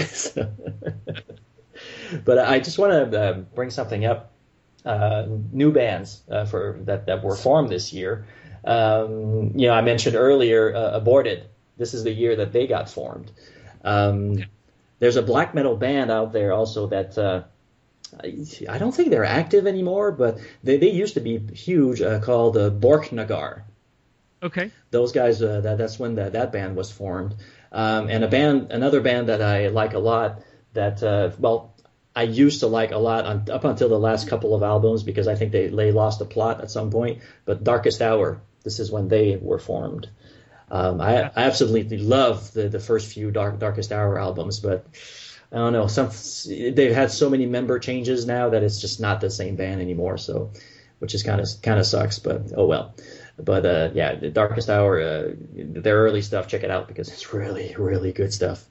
But 2.25 2.39
I 2.39 2.59
just 2.61 2.79
want 2.79 2.93
to 2.93 3.21
uh, 3.21 3.33
bring 3.55 3.71
something 3.71 4.05
up 4.05 4.33
uh, 4.85 5.27
new 5.53 5.73
bands 5.73 6.23
uh, 6.31 6.45
for 6.45 6.79
that 6.83 7.07
that 7.07 7.25
were 7.25 7.37
formed 7.37 7.71
this 7.71 7.93
year. 7.93 8.27
Um, 8.65 9.53
you 9.57 9.69
know, 9.69 9.75
I 9.75 9.83
mentioned 9.83 10.17
earlier 10.17 10.75
uh, 10.75 10.97
Aborted. 10.97 11.45
This 11.77 11.95
is 11.95 12.05
the 12.05 12.13
year 12.13 12.37
that 12.37 12.53
they 12.53 12.67
got 12.67 12.89
formed. 12.89 13.31
Um, 13.83 14.45
there's 14.99 15.17
a 15.17 15.23
black 15.23 15.55
metal 15.55 15.77
band 15.77 16.11
out 16.11 16.33
there 16.33 16.53
also 16.53 16.87
that 16.87 17.19
uh, 17.19 17.43
I 18.23 18.79
don't 18.79 18.95
think 18.95 19.11
they're 19.11 19.25
active 19.25 19.67
anymore, 19.67 20.13
but 20.13 20.39
they, 20.63 20.77
they 20.77 20.91
used 20.91 21.15
to 21.15 21.21
be 21.21 21.39
huge 21.39 22.01
uh, 22.01 22.21
called 22.21 22.57
uh, 22.57 22.71
Borknagar. 22.71 23.63
Okay. 24.43 24.71
Those 24.91 25.13
guys, 25.13 25.43
uh, 25.43 25.61
that, 25.63 25.79
that's 25.79 25.99
when 25.99 26.15
the, 26.15 26.31
that 26.31 26.53
band 26.53 26.77
was 26.77 26.93
formed. 26.93 27.35
Um, 27.73 28.09
and 28.09 28.23
a 28.23 28.29
band, 28.29 28.71
another 28.71 29.01
band 29.01 29.29
that 29.29 29.43
I 29.43 29.69
like 29.69 29.95
a 29.95 29.99
lot 29.99 30.43
that, 30.75 31.03
uh, 31.03 31.31
well, 31.39 31.74
I 32.17 32.23
used 32.23 32.61
to 32.61 32.69
like 32.69 32.93
a 32.93 32.99
lot 32.99 33.27
on, 33.27 33.51
up 33.51 33.65
until 33.65 33.89
the 33.89 33.99
last 33.99 34.29
couple 34.29 34.55
of 34.55 34.63
albums 34.63 35.03
because 35.03 35.27
I 35.27 35.35
think 35.35 35.51
they, 35.51 35.69
they 35.69 35.91
lost 35.91 36.21
the 36.21 36.25
plot 36.25 36.61
at 36.61 36.71
some 36.71 36.91
point. 36.91 37.23
But 37.45 37.65
Darkest 37.65 38.01
Hour, 38.01 38.41
this 38.63 38.79
is 38.79 38.91
when 38.91 39.09
they 39.09 39.37
were 39.37 39.59
formed. 39.59 40.09
Um, 40.71 41.01
I, 41.01 41.25
I, 41.25 41.45
absolutely 41.45 41.99
love 41.99 42.53
the, 42.53 42.69
the 42.69 42.81
first 42.81 43.13
few 43.13 43.31
Dark, 43.31 43.59
Darkest 43.59 43.93
Hour 43.93 44.19
albums, 44.19 44.61
but 44.61 44.87
I 45.53 45.57
don't 45.57 45.73
know. 45.73 45.89
Some 45.89 46.11
they've 46.49 46.95
had 46.95 47.11
so 47.11 47.29
many 47.29 47.47
member 47.47 47.79
changes 47.79 48.27
now 48.27 48.51
that 48.51 48.63
it's 48.63 48.81
just 48.81 49.01
not 49.01 49.21
the 49.21 49.31
same 49.31 49.57
band 49.57 49.81
anymore. 49.81 50.17
So, 50.17 50.53
which 51.01 51.15
is 51.15 51.23
kind 51.23 51.41
of 51.41 51.49
kind 51.63 51.79
of 51.79 51.87
sucks, 51.87 52.19
but 52.19 52.53
oh 52.57 52.67
well. 52.67 52.95
But 53.37 53.67
uh, 53.67 53.91
yeah, 53.93 54.15
the 54.15 54.31
Darkest 54.31 54.71
Hour, 54.71 55.01
uh, 55.01 55.29
their 55.53 55.97
early 55.97 56.23
stuff, 56.23 56.49
check 56.49 56.63
it 56.63 56.71
out 56.71 56.89
because 56.89 57.09
it's 57.09 57.33
really 57.33 57.75
really 57.77 58.13
good 58.13 58.33
stuff. 58.33 58.65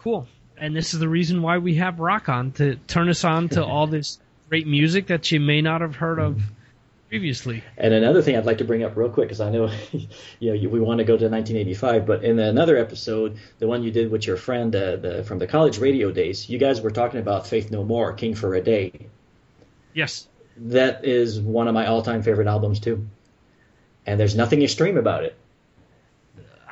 Cool 0.00 0.26
and 0.62 0.76
this 0.76 0.94
is 0.94 1.00
the 1.00 1.08
reason 1.08 1.42
why 1.42 1.58
we 1.58 1.74
have 1.74 1.98
rock 1.98 2.28
on 2.28 2.52
to 2.52 2.76
turn 2.86 3.08
us 3.08 3.24
on 3.24 3.48
to 3.48 3.64
all 3.64 3.88
this 3.88 4.20
great 4.48 4.64
music 4.64 5.08
that 5.08 5.32
you 5.32 5.40
may 5.40 5.60
not 5.60 5.80
have 5.80 5.96
heard 5.96 6.20
of 6.20 6.40
previously. 7.08 7.64
And 7.76 7.92
another 7.92 8.22
thing 8.22 8.36
I'd 8.36 8.46
like 8.46 8.58
to 8.58 8.64
bring 8.64 8.84
up 8.84 8.96
real 8.96 9.08
quick, 9.08 9.26
because 9.26 9.40
I 9.40 9.50
know 9.50 9.72
you 10.38 10.54
know 10.54 10.70
we 10.70 10.78
want 10.78 10.98
to 10.98 11.04
go 11.04 11.16
to 11.16 11.28
1985, 11.28 12.06
but 12.06 12.22
in 12.22 12.38
another 12.38 12.76
episode, 12.76 13.38
the 13.58 13.66
one 13.66 13.82
you 13.82 13.90
did 13.90 14.12
with 14.12 14.24
your 14.24 14.36
friend 14.36 14.74
uh, 14.76 14.96
the, 14.96 15.24
from 15.24 15.40
the 15.40 15.48
college 15.48 15.78
radio 15.78 16.12
days, 16.12 16.48
you 16.48 16.58
guys 16.58 16.80
were 16.80 16.92
talking 16.92 17.18
about 17.18 17.48
Faith 17.48 17.72
No 17.72 17.82
More, 17.82 18.12
King 18.12 18.36
for 18.36 18.54
a 18.54 18.60
Day. 18.60 19.08
Yes. 19.94 20.28
That 20.56 21.04
is 21.04 21.40
one 21.40 21.66
of 21.66 21.74
my 21.74 21.86
all-time 21.86 22.22
favorite 22.22 22.46
albums 22.46 22.78
too, 22.78 23.08
and 24.06 24.20
there's 24.20 24.36
nothing 24.36 24.62
extreme 24.62 24.96
about 24.96 25.24
it 25.24 25.36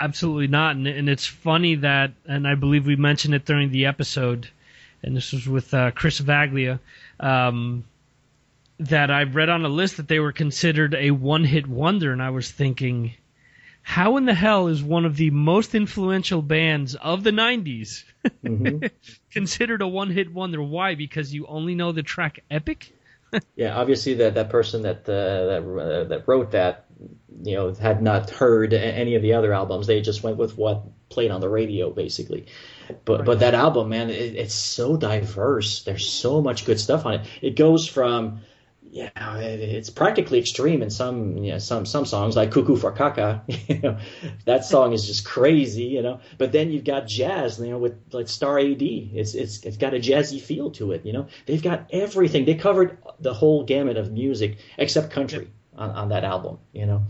absolutely 0.01 0.49
not. 0.49 0.77
And, 0.77 0.87
and, 0.87 1.09
it's 1.09 1.27
funny 1.27 1.77
that, 1.77 2.13
and 2.27 2.49
I 2.49 2.55
believe 2.55 2.87
we 2.87 2.97
mentioned 2.97 3.35
it 3.35 3.45
during 3.45 3.71
the 3.71 3.87
episode, 3.87 4.49
and 5.03 5.17
this 5.17 5.33
was 5.33 5.47
with 5.47 5.73
uh, 5.75 5.91
Chris 5.93 6.19
Vaglia, 6.19 6.81
um, 7.21 7.85
that 8.79 9.11
I 9.11 9.25
read 9.25 9.51
on 9.51 9.65
a 9.65 9.69
list 9.69 9.99
that 9.99 10.09
they 10.09 10.19
were 10.19 10.33
considered 10.33 10.95
a 10.95 11.11
one 11.11 11.45
hit 11.45 11.67
wonder. 11.67 12.13
And 12.13 12.23
I 12.23 12.31
was 12.31 12.51
thinking, 12.51 13.15
how 13.83 14.17
in 14.17 14.25
the 14.25 14.35
hell 14.35 14.69
is 14.69 14.83
one 14.83 15.05
of 15.05 15.17
the 15.17 15.31
most 15.31 15.75
influential 15.75 16.43
bands 16.43 16.95
of 16.95 17.23
the 17.23 17.31
90s 17.31 18.05
mm-hmm. 18.45 18.87
considered 19.31 19.83
a 19.83 19.89
one 19.89 20.11
hit 20.11 20.33
wonder? 20.33 20.63
Why? 20.63 20.95
Because 20.95 21.35
you 21.35 21.47
only 21.47 21.75
know 21.75 21.93
the 21.93 22.03
track 22.03 22.41
Epic? 22.51 22.93
Yeah, 23.57 23.77
obviously 23.77 24.15
that 24.15 24.35
that 24.35 24.51
person 24.51 24.83
that 24.83 25.09
uh, 25.09 25.47
that 25.47 25.63
uh, 25.63 26.05
that 26.05 26.29
wrote 26.29 26.53
that 26.53 26.87
you 27.43 27.55
know 27.55 27.75
had 27.75 28.03
not 28.03 28.31
heard 28.31 28.73
any 28.73 29.15
of 29.15 29.23
the 29.23 29.35
other 29.35 29.53
albums. 29.53 29.87
They 29.87 30.01
just 30.01 30.23
went 30.23 30.37
with 30.37 30.57
what 30.57 30.85
played 31.09 31.31
on 31.31 31.41
the 31.41 31.49
radio, 31.49 31.91
basically. 31.91 32.47
But 33.05 33.21
right. 33.21 33.27
but 33.27 33.41
that 33.41 33.55
album, 33.55 33.91
man, 33.91 34.11
it, 34.11 34.37
it's 34.37 34.55
so 34.55 34.97
diverse. 34.97 35.83
There's 35.83 36.09
so 36.09 36.41
much 36.41 36.65
good 36.65 36.81
stuff 36.81 37.07
on 37.07 37.15
it. 37.15 37.27
It 37.41 37.57
goes 37.57 37.87
from 37.87 38.41
yeah, 38.93 39.39
it's 39.39 39.89
practically 39.89 40.41
extreme 40.41 40.83
in 40.83 40.91
some 40.91 41.37
you 41.39 41.53
know, 41.53 41.59
some 41.59 41.87
some 41.87 42.05
songs 42.05 42.35
like 42.35 42.51
"Cuckoo 42.51 42.77
for 42.77 42.93
Caca." 42.93 43.43
You 43.71 43.79
know, 43.79 43.99
that 44.47 44.65
song 44.65 44.93
is 44.93 45.07
just 45.07 45.25
crazy, 45.25 45.85
you 45.85 46.03
know. 46.03 46.21
But 46.39 46.51
then 46.51 46.73
you've 46.73 46.85
got 46.85 47.07
jazz, 47.07 47.61
you 47.61 47.71
know, 47.71 47.79
with 47.79 47.95
like 48.13 48.29
Star 48.29 48.59
AD. 48.59 48.83
It's 48.83 49.35
it's 49.35 49.65
it's 49.65 49.77
got 49.77 49.95
a 49.95 49.99
jazzy 49.99 50.41
feel 50.41 50.73
to 50.73 50.91
it, 50.91 51.07
you 51.07 51.13
know. 51.13 51.29
They've 51.47 51.63
got 51.63 51.87
everything. 51.93 52.47
They 52.47 52.57
covered 52.57 52.99
the 53.21 53.33
whole 53.33 53.63
gamut 53.65 53.97
of 53.97 54.11
music 54.11 54.59
except 54.77 55.13
country 55.13 55.51
on, 55.77 55.91
on 55.91 56.09
that 56.09 56.25
album, 56.25 56.59
you 56.73 56.87
know. 56.87 57.07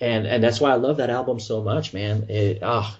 And 0.00 0.26
and 0.26 0.42
that's 0.42 0.60
why 0.60 0.72
I 0.72 0.76
love 0.76 0.96
that 0.96 1.10
album 1.10 1.38
so 1.38 1.62
much, 1.62 1.94
man. 1.94 2.26
It 2.28 2.58
ah. 2.62 2.92
Uh, 2.92 2.96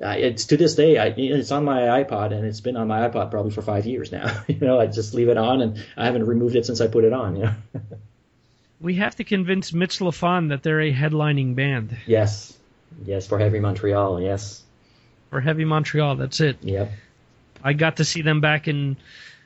it's 0.00 0.46
to 0.46 0.56
this 0.56 0.74
day, 0.74 0.98
I, 0.98 1.06
it's 1.16 1.50
on 1.50 1.64
my 1.64 1.80
iPod, 2.02 2.32
and 2.32 2.44
it's 2.44 2.60
been 2.60 2.76
on 2.76 2.88
my 2.88 3.08
iPod 3.08 3.30
probably 3.30 3.50
for 3.50 3.62
five 3.62 3.86
years 3.86 4.12
now. 4.12 4.42
you 4.48 4.58
know, 4.60 4.78
I 4.78 4.86
just 4.86 5.14
leave 5.14 5.28
it 5.28 5.36
on, 5.36 5.60
and 5.60 5.84
I 5.96 6.06
haven't 6.06 6.26
removed 6.26 6.56
it 6.56 6.66
since 6.66 6.80
I 6.80 6.86
put 6.86 7.04
it 7.04 7.12
on. 7.12 7.36
You 7.36 7.42
know. 7.42 7.54
we 8.80 8.94
have 8.96 9.16
to 9.16 9.24
convince 9.24 9.72
Mitch 9.72 9.98
Lafon 9.98 10.50
that 10.50 10.62
they're 10.62 10.80
a 10.80 10.92
headlining 10.92 11.54
band. 11.54 11.96
Yes, 12.06 12.56
yes, 13.04 13.26
for 13.26 13.38
Heavy 13.38 13.60
Montreal. 13.60 14.20
Yes, 14.20 14.62
for 15.30 15.40
Heavy 15.40 15.64
Montreal. 15.64 16.16
That's 16.16 16.40
it. 16.40 16.58
Yep. 16.62 16.92
I 17.62 17.72
got 17.72 17.96
to 17.96 18.04
see 18.04 18.22
them 18.22 18.40
back 18.40 18.68
in 18.68 18.96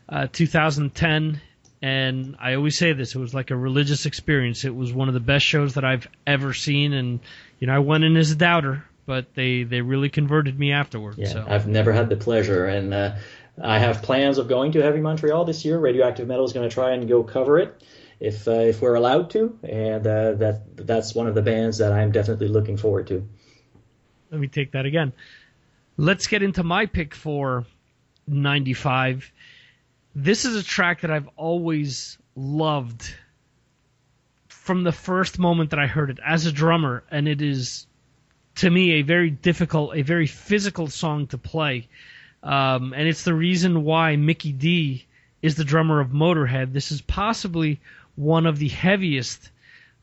uh, 0.09 0.27
2010, 0.31 1.41
and 1.81 2.37
I 2.39 2.55
always 2.55 2.77
say 2.77 2.93
this: 2.93 3.15
it 3.15 3.19
was 3.19 3.33
like 3.33 3.51
a 3.51 3.57
religious 3.57 4.05
experience. 4.05 4.65
It 4.65 4.75
was 4.75 4.93
one 4.93 5.09
of 5.09 5.15
the 5.15 5.21
best 5.21 5.47
shows 5.47 5.75
that 5.75 5.85
I've 5.85 6.07
ever 6.27 6.53
seen, 6.53 6.93
and 6.93 7.21
you 7.59 7.69
know, 7.69 7.75
I 7.75 7.79
went 7.79 8.05
in 8.05 8.17
as 8.19 8.33
a 8.33 8.37
doubter 8.37 8.85
but 9.07 9.35
they 9.35 9.65
they 9.65 9.81
really 9.81 10.09
converted 10.09 10.59
me 10.59 10.73
afterwards. 10.73 11.19
Yeah, 11.19 11.29
so. 11.29 11.45
I've 11.47 11.67
never 11.67 11.93
had 11.93 12.09
the 12.09 12.17
pleasure, 12.17 12.67
and 12.67 12.95
uh, 12.95 13.17
I 13.63 13.79
have 13.79 14.03
plans 14.03 14.39
of 14.39 14.49
going 14.49 14.73
to 14.73 14.83
Heavy 14.83 15.01
Montreal 15.01 15.45
this 15.45 15.65
year. 15.65 15.79
Radioactive 15.79 16.27
Metal 16.27 16.45
is 16.45 16.53
going 16.53 16.69
to 16.69 16.75
try 16.75 16.93
and 16.93 17.09
go 17.09 17.23
cover 17.23 17.59
it 17.59 17.83
if 18.21 18.47
uh, 18.47 18.53
if 18.53 18.81
we're 18.81 18.95
allowed 18.95 19.31
to, 19.31 19.59
and 19.63 20.07
uh, 20.07 20.33
that 20.35 20.77
that's 20.77 21.15
one 21.15 21.27
of 21.27 21.35
the 21.35 21.43
bands 21.43 21.79
that 21.79 21.93
I'm 21.93 22.13
definitely 22.13 22.49
looking 22.49 22.77
forward 22.77 23.09
to. 23.09 23.29
Let 24.31 24.41
me 24.41 24.49
take 24.49 24.73
that 24.73 24.87
again. 24.87 25.13
Let's 25.97 26.27
get 26.27 26.43
into 26.43 26.63
my 26.63 26.87
pick 26.87 27.15
for 27.15 27.67
95. 28.27 29.31
This 30.15 30.45
is 30.45 30.57
a 30.57 30.63
track 30.63 31.03
that 31.03 31.11
I've 31.11 31.29
always 31.37 32.17
loved 32.35 33.15
from 34.49 34.85
the 34.85 34.93
first 34.93 35.39
moment 35.39 35.71
that 35.71 35.79
I 35.79 35.87
heard 35.87 36.09
it 36.09 36.19
as 36.25 36.47
a 36.47 36.53
drummer, 36.53 37.05
and 37.11 37.29
it 37.29 37.43
is 37.43 37.87
to 38.57 38.71
me 38.71 38.93
a 38.93 39.03
very 39.03 39.31
difficult, 39.31 39.97
a 39.97 40.03
very 40.03 40.27
physical 40.27 40.89
song 40.89 41.27
to 41.29 41.39
play. 41.39 41.89
Um, 42.43 42.93
and 42.93 43.09
it's 43.09 43.25
the 43.25 43.35
reason 43.35 43.85
why 43.85 44.17
Mikkey 44.17 44.53
Dee 44.53 45.07
is 45.41 45.55
the 45.55 45.65
drummer 45.65 46.01
of 46.01 46.09
Motorhead. 46.09 46.73
This 46.73 46.93
is 46.93 47.01
possibly 47.01 47.81
one 48.17 48.47
of 48.47 48.59
the 48.59 48.69
heaviest 48.69 49.51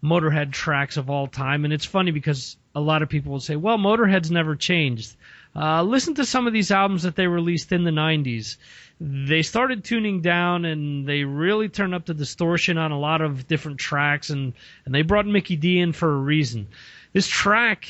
Motorhead 0.03 0.51
tracks 0.51 0.97
of 0.97 1.09
all 1.09 1.27
time. 1.27 1.65
And 1.65 1.73
it's 1.73 1.85
funny 1.85 2.11
because 2.11 2.57
a 2.73 2.79
lot 2.79 3.01
of 3.01 3.09
people 3.09 3.33
will 3.33 3.39
say, 3.39 3.55
well, 3.55 3.77
Motorhead's 3.77 4.31
never 4.31 4.55
changed. 4.55 5.15
Uh, 5.55 5.83
listen 5.83 6.15
to 6.15 6.25
some 6.25 6.47
of 6.47 6.53
these 6.53 6.71
albums 6.71 7.03
that 7.03 7.15
they 7.15 7.27
released 7.27 7.71
in 7.71 7.83
the 7.83 7.91
90s. 7.91 8.57
They 9.01 9.41
started 9.41 9.83
tuning 9.83 10.21
down 10.21 10.65
and 10.65 11.07
they 11.07 11.23
really 11.23 11.69
turned 11.69 11.95
up 11.95 12.05
the 12.05 12.13
distortion 12.13 12.77
on 12.77 12.91
a 12.91 12.99
lot 12.99 13.21
of 13.21 13.47
different 13.47 13.79
tracks 13.79 14.29
and, 14.29 14.53
and 14.85 14.93
they 14.93 15.01
brought 15.01 15.25
Mikkey 15.25 15.55
Dee 15.55 15.79
in 15.79 15.93
for 15.93 16.11
a 16.11 16.17
reason. 16.17 16.67
This 17.13 17.27
track 17.27 17.87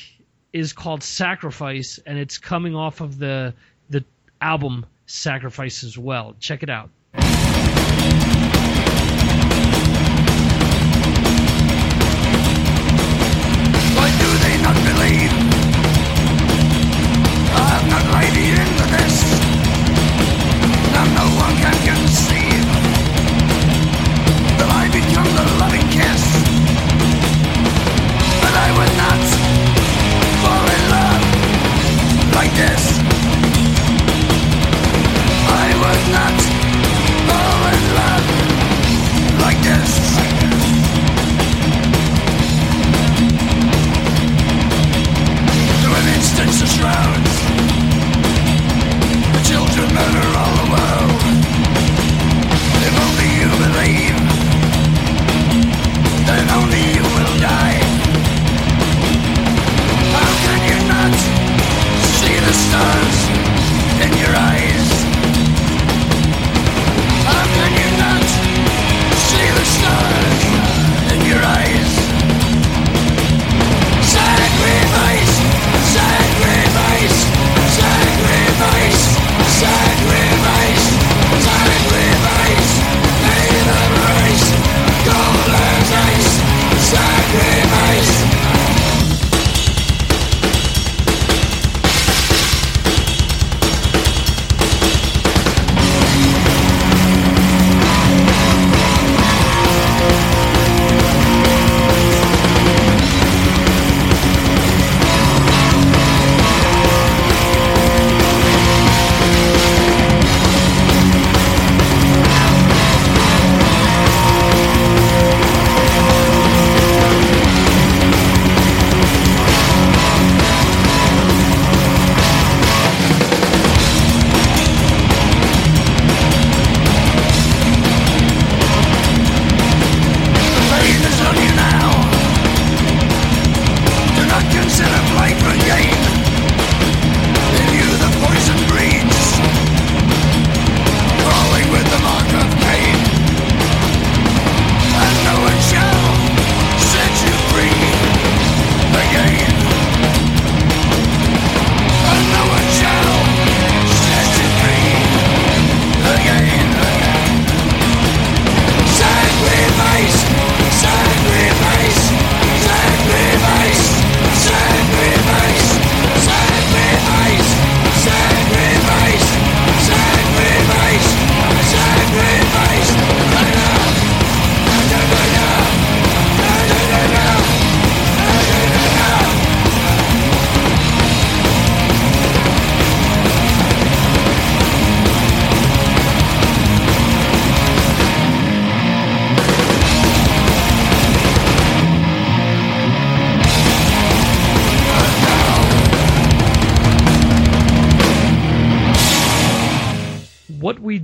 is 0.53 0.73
called 0.73 1.03
Sacrifice, 1.03 1.99
and 2.05 2.17
it's 2.17 2.37
coming 2.37 2.75
off 2.75 3.01
of 3.01 3.17
the 3.17 3.53
the 3.89 4.03
album 4.41 4.85
Sacrifice 5.05 5.83
as 5.83 5.97
well. 5.97 6.35
Check 6.39 6.63
it 6.63 6.69
out. 6.69 6.89
Why 13.95 14.09
do 14.17 14.29
they 14.45 14.61
not 14.61 14.75
believe? 14.75 15.31
I 17.51 17.63
have 17.73 17.87
not 17.89 18.05
laid 18.13 18.37
into 18.37 18.85
this. 18.97 19.48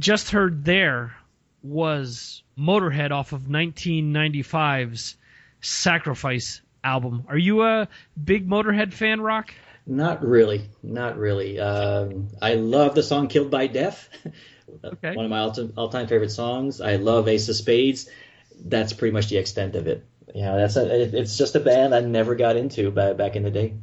Just 0.05 0.29
heard 0.29 0.63
there 0.63 1.15
was 1.63 2.43
Motorhead 2.55 3.09
off 3.09 3.33
of 3.33 3.41
1995's 3.47 5.17
Sacrifice 5.61 6.61
album. 6.83 7.25
Are 7.27 7.37
you 7.37 7.63
a 7.63 7.87
big 8.23 8.47
Motorhead 8.47 8.93
fan, 8.93 9.19
Rock? 9.19 9.51
Not 9.87 10.23
really, 10.23 10.69
not 10.83 11.17
really. 11.17 11.59
Um, 11.59 12.27
I 12.39 12.53
love 12.53 12.93
the 12.93 13.01
song 13.01 13.29
"Killed 13.29 13.49
by 13.49 13.65
Death." 13.65 14.07
Okay. 14.83 15.15
One 15.15 15.25
of 15.25 15.31
my 15.31 15.39
all- 15.39 15.71
all-time 15.77 16.07
favorite 16.07 16.31
songs. 16.31 16.81
I 16.81 16.95
love 16.97 17.27
Ace 17.27 17.47
of 17.49 17.55
Spades. 17.55 18.09
That's 18.63 18.93
pretty 18.93 19.13
much 19.13 19.29
the 19.29 19.37
extent 19.37 19.75
of 19.75 19.87
it. 19.87 20.03
Yeah, 20.33 20.55
that's 20.55 20.75
a, 20.75 21.19
it's 21.19 21.37
just 21.37 21.55
a 21.55 21.59
band 21.59 21.95
I 21.95 22.01
never 22.01 22.35
got 22.35 22.57
into 22.57 22.91
ba- 22.91 23.13
back 23.13 23.35
in 23.35 23.43
the 23.43 23.51
day. 23.51 23.75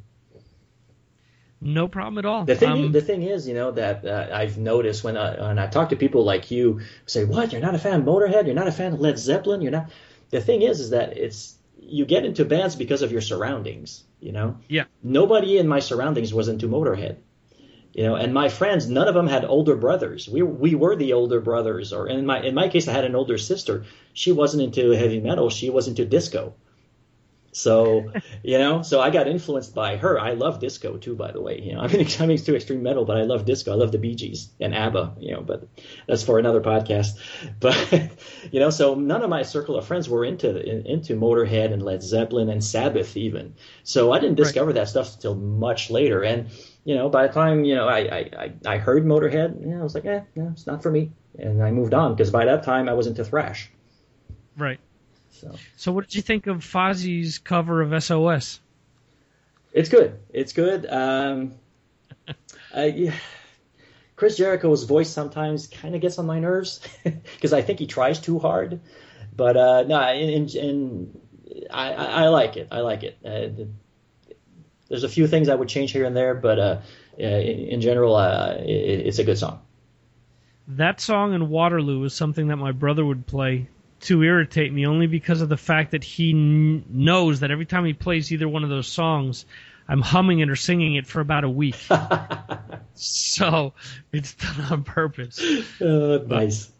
No 1.64 1.86
problem 1.86 2.18
at 2.18 2.24
all. 2.24 2.44
The 2.44 2.56
thing, 2.56 2.70
Um, 2.70 2.92
the 2.92 3.00
thing 3.00 3.22
is, 3.22 3.46
you 3.46 3.54
know, 3.54 3.70
that 3.70 4.04
uh, 4.04 4.28
I've 4.32 4.58
noticed 4.58 5.04
when 5.04 5.16
I, 5.16 5.48
when 5.48 5.58
I 5.60 5.68
talk 5.68 5.90
to 5.90 5.96
people 5.96 6.24
like 6.24 6.50
you, 6.50 6.80
say, 7.06 7.24
"What? 7.24 7.52
You're 7.52 7.60
not 7.60 7.76
a 7.76 7.78
fan 7.78 8.00
of 8.00 8.06
Motorhead? 8.06 8.46
You're 8.46 8.56
not 8.56 8.66
a 8.66 8.72
fan 8.72 8.94
of 8.94 9.00
Led 9.00 9.16
Zeppelin? 9.16 9.62
You're 9.62 9.70
not." 9.70 9.90
The 10.30 10.40
thing 10.40 10.62
is, 10.62 10.80
is 10.80 10.90
that 10.90 11.16
it's 11.16 11.56
you 11.78 12.04
get 12.04 12.24
into 12.24 12.44
bands 12.44 12.74
because 12.74 13.02
of 13.02 13.12
your 13.12 13.20
surroundings. 13.20 14.02
You 14.18 14.32
know, 14.32 14.58
yeah. 14.68 14.84
nobody 15.02 15.58
in 15.58 15.68
my 15.68 15.78
surroundings 15.78 16.34
was 16.34 16.48
into 16.48 16.68
Motorhead. 16.68 17.18
You 17.92 18.04
know, 18.04 18.16
and 18.16 18.32
my 18.32 18.48
friends, 18.48 18.88
none 18.88 19.06
of 19.06 19.14
them 19.14 19.28
had 19.28 19.44
older 19.44 19.76
brothers. 19.76 20.28
We 20.28 20.42
we 20.42 20.74
were 20.74 20.96
the 20.96 21.12
older 21.12 21.40
brothers, 21.40 21.92
or 21.92 22.08
in 22.08 22.26
my 22.26 22.42
in 22.42 22.54
my 22.54 22.68
case, 22.68 22.88
I 22.88 22.92
had 22.92 23.04
an 23.04 23.14
older 23.14 23.38
sister. 23.38 23.84
She 24.14 24.32
wasn't 24.32 24.64
into 24.64 24.90
heavy 24.90 25.20
metal. 25.20 25.48
She 25.50 25.70
was 25.70 25.86
into 25.86 26.04
disco. 26.04 26.54
So, 27.54 28.10
you 28.42 28.58
know, 28.58 28.80
so 28.80 29.00
I 29.00 29.10
got 29.10 29.28
influenced 29.28 29.74
by 29.74 29.96
her. 29.98 30.18
I 30.18 30.32
love 30.32 30.58
disco 30.58 30.96
too, 30.96 31.14
by 31.14 31.32
the 31.32 31.40
way. 31.40 31.60
You 31.60 31.74
know, 31.74 31.80
I'm 31.80 31.90
into, 31.90 32.22
I'm 32.22 32.30
into 32.30 32.56
extreme 32.56 32.82
metal, 32.82 33.04
but 33.04 33.18
I 33.18 33.22
love 33.22 33.44
disco. 33.44 33.72
I 33.72 33.74
love 33.74 33.92
the 33.92 33.98
Bee 33.98 34.14
Gees 34.14 34.48
and 34.58 34.74
ABBA. 34.74 35.16
You 35.20 35.34
know, 35.34 35.42
but 35.42 35.68
that's 36.08 36.22
for 36.22 36.38
another 36.38 36.60
podcast. 36.60 37.18
But 37.60 38.10
you 38.50 38.58
know, 38.58 38.70
so 38.70 38.94
none 38.94 39.22
of 39.22 39.30
my 39.30 39.42
circle 39.42 39.76
of 39.76 39.86
friends 39.86 40.08
were 40.08 40.24
into 40.24 40.48
into 40.90 41.14
Motorhead 41.14 41.72
and 41.72 41.82
Led 41.82 42.02
Zeppelin 42.02 42.48
and 42.48 42.64
Sabbath 42.64 43.16
even. 43.16 43.54
So 43.84 44.12
I 44.12 44.18
didn't 44.18 44.36
discover 44.36 44.72
that 44.72 44.88
stuff 44.88 45.14
until 45.14 45.34
much 45.34 45.90
later. 45.90 46.22
And 46.22 46.48
you 46.84 46.94
know, 46.94 47.08
by 47.08 47.26
the 47.26 47.32
time 47.32 47.64
you 47.64 47.74
know 47.74 47.86
I 47.86 47.98
I, 47.98 48.30
I, 48.38 48.52
I 48.66 48.78
heard 48.78 49.04
Motorhead, 49.04 49.60
you 49.60 49.66
know, 49.66 49.80
I 49.80 49.82
was 49.82 49.94
like, 49.94 50.06
eh, 50.06 50.22
no, 50.34 50.50
it's 50.52 50.66
not 50.66 50.82
for 50.82 50.90
me, 50.90 51.12
and 51.38 51.62
I 51.62 51.70
moved 51.70 51.92
on 51.94 52.14
because 52.14 52.30
by 52.30 52.46
that 52.46 52.62
time 52.62 52.88
I 52.88 52.94
was 52.94 53.06
into 53.06 53.24
thrash. 53.24 53.70
Right. 54.56 54.80
So. 55.32 55.54
So 55.76 55.92
what 55.92 56.06
did 56.06 56.14
you 56.14 56.22
think 56.22 56.46
of 56.46 56.58
Fozzy's 56.58 57.38
cover 57.38 57.82
of 57.82 58.02
SOS? 58.02 58.60
It's 59.72 59.88
good. 59.88 60.18
It's 60.32 60.52
good. 60.52 60.86
Um, 60.86 61.54
uh, 62.76 62.82
yeah. 62.82 63.14
Chris 64.14 64.36
Jericho's 64.36 64.84
voice 64.84 65.10
sometimes 65.10 65.66
kind 65.66 65.94
of 65.94 66.00
gets 66.00 66.18
on 66.18 66.26
my 66.26 66.38
nerves 66.38 66.80
because 67.04 67.52
I 67.52 67.62
think 67.62 67.80
he 67.80 67.86
tries 67.86 68.20
too 68.20 68.38
hard. 68.38 68.80
But 69.34 69.56
uh, 69.56 69.82
no, 69.82 70.00
in, 70.12 70.28
in, 70.28 70.48
in 70.50 71.20
I, 71.70 71.92
I, 71.92 72.04
I 72.04 72.28
like 72.28 72.56
it. 72.56 72.68
I 72.70 72.80
like 72.80 73.02
it. 73.02 73.18
Uh, 73.24 73.64
there's 74.88 75.04
a 75.04 75.08
few 75.08 75.26
things 75.26 75.48
I 75.48 75.54
would 75.54 75.68
change 75.68 75.90
here 75.92 76.04
and 76.04 76.14
there, 76.14 76.34
but 76.34 76.58
uh, 76.58 76.80
in, 77.16 77.28
in 77.28 77.80
general, 77.80 78.14
uh, 78.14 78.56
it, 78.58 79.06
it's 79.06 79.18
a 79.18 79.24
good 79.24 79.38
song. 79.38 79.60
That 80.68 81.00
song 81.00 81.34
in 81.34 81.48
Waterloo 81.48 82.04
is 82.04 82.14
something 82.14 82.48
that 82.48 82.56
my 82.56 82.72
brother 82.72 83.04
would 83.04 83.26
play 83.26 83.68
to 84.02 84.22
irritate 84.22 84.72
me, 84.72 84.86
only 84.86 85.06
because 85.06 85.40
of 85.40 85.48
the 85.48 85.56
fact 85.56 85.92
that 85.92 86.04
he 86.04 86.32
kn- 86.32 86.84
knows 86.88 87.40
that 87.40 87.50
every 87.50 87.66
time 87.66 87.84
he 87.84 87.92
plays 87.92 88.32
either 88.32 88.48
one 88.48 88.64
of 88.64 88.70
those 88.70 88.88
songs, 88.88 89.46
I'm 89.88 90.00
humming 90.00 90.40
it 90.40 90.50
or 90.50 90.56
singing 90.56 90.94
it 90.94 91.06
for 91.06 91.20
about 91.20 91.44
a 91.44 91.50
week. 91.50 91.76
so 92.94 93.74
it's 94.12 94.34
done 94.34 94.60
on 94.70 94.84
purpose. 94.84 95.40
Uh, 95.80 96.18
nice. 96.26 96.70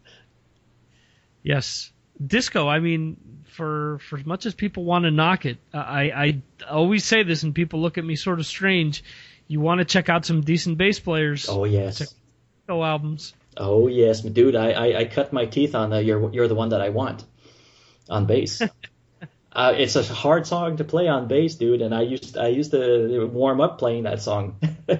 Yes, 1.42 1.90
disco. 2.24 2.68
I 2.68 2.80
mean, 2.80 3.16
for 3.46 3.98
for 4.08 4.18
as 4.18 4.26
much 4.26 4.46
as 4.46 4.54
people 4.54 4.84
want 4.84 5.04
to 5.04 5.10
knock 5.10 5.46
it, 5.46 5.58
I 5.74 6.10
I 6.10 6.42
always 6.70 7.04
say 7.04 7.22
this, 7.22 7.42
and 7.42 7.54
people 7.54 7.80
look 7.80 7.98
at 7.98 8.04
me 8.04 8.16
sort 8.16 8.38
of 8.38 8.46
strange. 8.46 9.04
You 9.48 9.60
want 9.60 9.80
to 9.80 9.84
check 9.84 10.08
out 10.08 10.24
some 10.24 10.40
decent 10.40 10.78
bass 10.78 10.98
players. 11.00 11.48
Oh 11.48 11.64
yes. 11.64 11.98
Check 11.98 12.08
disco 12.60 12.82
albums. 12.82 13.34
Oh 13.56 13.86
yes, 13.88 14.22
dude. 14.22 14.56
I, 14.56 14.70
I, 14.70 14.98
I 15.00 15.04
cut 15.04 15.32
my 15.32 15.46
teeth 15.46 15.74
on 15.74 15.90
the 15.90 16.02
"You're 16.02 16.32
You're 16.32 16.48
the 16.48 16.54
One 16.54 16.70
That 16.70 16.80
I 16.80 16.88
Want" 16.88 17.24
on 18.08 18.26
bass. 18.26 18.62
uh, 19.52 19.74
it's 19.76 19.96
a 19.96 20.02
hard 20.02 20.46
song 20.46 20.78
to 20.78 20.84
play 20.84 21.08
on 21.08 21.28
bass, 21.28 21.56
dude, 21.56 21.82
and 21.82 21.94
I 21.94 22.02
used 22.02 22.36
I 22.38 22.48
used 22.48 22.70
to 22.72 23.26
warm 23.26 23.60
up 23.60 23.78
playing 23.78 24.04
that 24.04 24.22
song. 24.22 24.58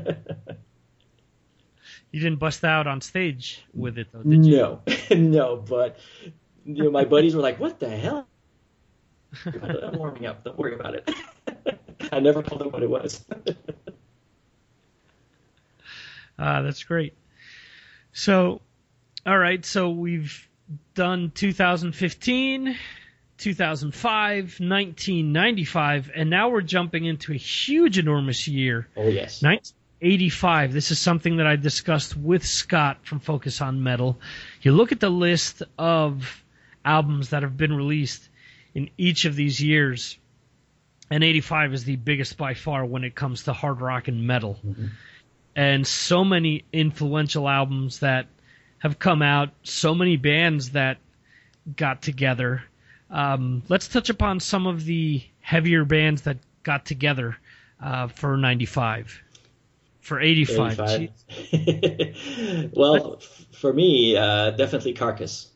You 2.12 2.20
didn't 2.20 2.40
bust 2.40 2.62
out 2.62 2.86
on 2.86 3.00
stage 3.00 3.64
with 3.72 3.96
it, 3.96 4.08
though, 4.12 4.22
did 4.22 4.44
you? 4.44 4.52
no, 4.52 4.82
no, 5.16 5.56
but 5.56 5.98
you 6.66 6.84
know, 6.84 6.90
my 6.90 7.06
buddies 7.06 7.34
were 7.34 7.40
like, 7.40 7.58
"What 7.58 7.80
the 7.80 7.88
hell?" 7.88 8.28
I'm 9.46 9.96
warming 9.96 10.26
up. 10.26 10.44
Don't 10.44 10.58
worry 10.58 10.74
about 10.74 10.94
it. 10.94 11.10
I 12.12 12.20
never 12.20 12.42
told 12.42 12.60
them 12.60 12.70
what 12.70 12.82
it 12.82 12.90
was. 12.90 13.24
Ah, 16.38 16.60
that's 16.60 16.84
great. 16.84 17.14
So, 18.12 18.60
all 19.26 19.38
right. 19.38 19.64
So 19.64 19.90
we've 19.90 20.48
done 20.94 21.32
2015, 21.34 22.76
2005, 23.38 24.42
1995, 24.42 26.10
and 26.14 26.30
now 26.30 26.50
we're 26.50 26.60
jumping 26.60 27.04
into 27.04 27.32
a 27.32 27.36
huge, 27.36 27.98
enormous 27.98 28.46
year. 28.46 28.88
Oh 28.96 29.08
yes. 29.08 29.42
1985. 29.42 30.72
This 30.72 30.90
is 30.90 30.98
something 30.98 31.38
that 31.38 31.46
I 31.46 31.56
discussed 31.56 32.16
with 32.16 32.46
Scott 32.46 32.98
from 33.06 33.20
Focus 33.20 33.60
on 33.60 33.82
Metal. 33.82 34.18
You 34.60 34.72
look 34.72 34.92
at 34.92 35.00
the 35.00 35.10
list 35.10 35.62
of 35.78 36.44
albums 36.84 37.30
that 37.30 37.42
have 37.42 37.56
been 37.56 37.72
released 37.72 38.28
in 38.74 38.90
each 38.96 39.24
of 39.24 39.36
these 39.36 39.60
years, 39.60 40.18
and 41.10 41.22
85 41.22 41.74
is 41.74 41.84
the 41.84 41.96
biggest 41.96 42.36
by 42.36 42.54
far 42.54 42.84
when 42.84 43.04
it 43.04 43.14
comes 43.14 43.44
to 43.44 43.52
hard 43.52 43.80
rock 43.80 44.08
and 44.08 44.26
metal. 44.26 44.58
Mm-hmm. 44.64 44.86
And 45.54 45.86
so 45.86 46.24
many 46.24 46.64
influential 46.72 47.48
albums 47.48 48.00
that 48.00 48.26
have 48.78 48.98
come 48.98 49.22
out, 49.22 49.50
so 49.62 49.94
many 49.94 50.16
bands 50.16 50.70
that 50.70 50.98
got 51.76 52.02
together. 52.02 52.62
Um, 53.10 53.62
let's 53.68 53.88
touch 53.88 54.10
upon 54.10 54.40
some 54.40 54.66
of 54.66 54.84
the 54.84 55.22
heavier 55.40 55.84
bands 55.84 56.22
that 56.22 56.38
got 56.62 56.84
together 56.84 57.36
uh, 57.82 58.08
for 58.08 58.36
95. 58.36 59.20
For 60.00 60.20
85. 60.20 61.10
85. 61.50 62.72
Well, 62.74 63.20
for 63.52 63.72
me, 63.72 64.16
uh, 64.16 64.50
definitely 64.50 64.94
Carcass. 64.94 65.52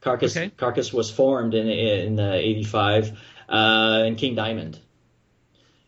Carcass 0.00 0.36
Okay. 0.36 0.50
Carcass 0.56 0.92
was 0.92 1.10
formed 1.10 1.54
in 1.54 1.68
in 1.68 2.20
uh, 2.20 2.32
'85 2.34 3.18
uh, 3.48 4.02
in 4.06 4.16
King 4.16 4.34
Diamond. 4.34 4.78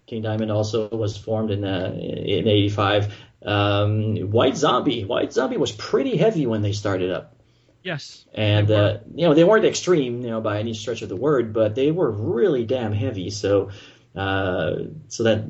King 0.07 0.22
Diamond 0.22 0.51
also 0.53 0.88
was 0.88 1.16
formed 1.16 1.51
in 1.51 1.64
uh, 1.64 1.92
in 1.97 2.49
'85. 2.49 3.14
Um, 3.45 4.16
White 4.30 4.57
Zombie. 4.57 5.05
White 5.05 5.32
Zombie 5.32 5.57
was 5.59 5.72
pretty 5.72 6.16
heavy 6.16 6.47
when 6.47 6.62
they 6.62 6.72
started 6.72 7.11
up, 7.11 7.36
Yes. 7.82 8.24
and 8.34 8.70
uh, 8.70 8.99
you 9.14 9.28
know 9.28 9.34
they 9.34 9.45
weren't 9.45 9.64
extreme, 9.66 10.22
you 10.22 10.30
know, 10.30 10.40
by 10.40 10.59
any 10.61 10.72
stretch 10.74 11.03
of 11.03 11.09
the 11.09 11.16
word, 11.16 11.53
but 11.53 11.74
they 11.74 11.90
were 11.90 12.11
really 12.11 12.64
damn 12.64 12.92
heavy. 12.92 13.28
So, 13.30 13.70
uh, 14.16 14.76
so 15.09 15.24
that 15.24 15.45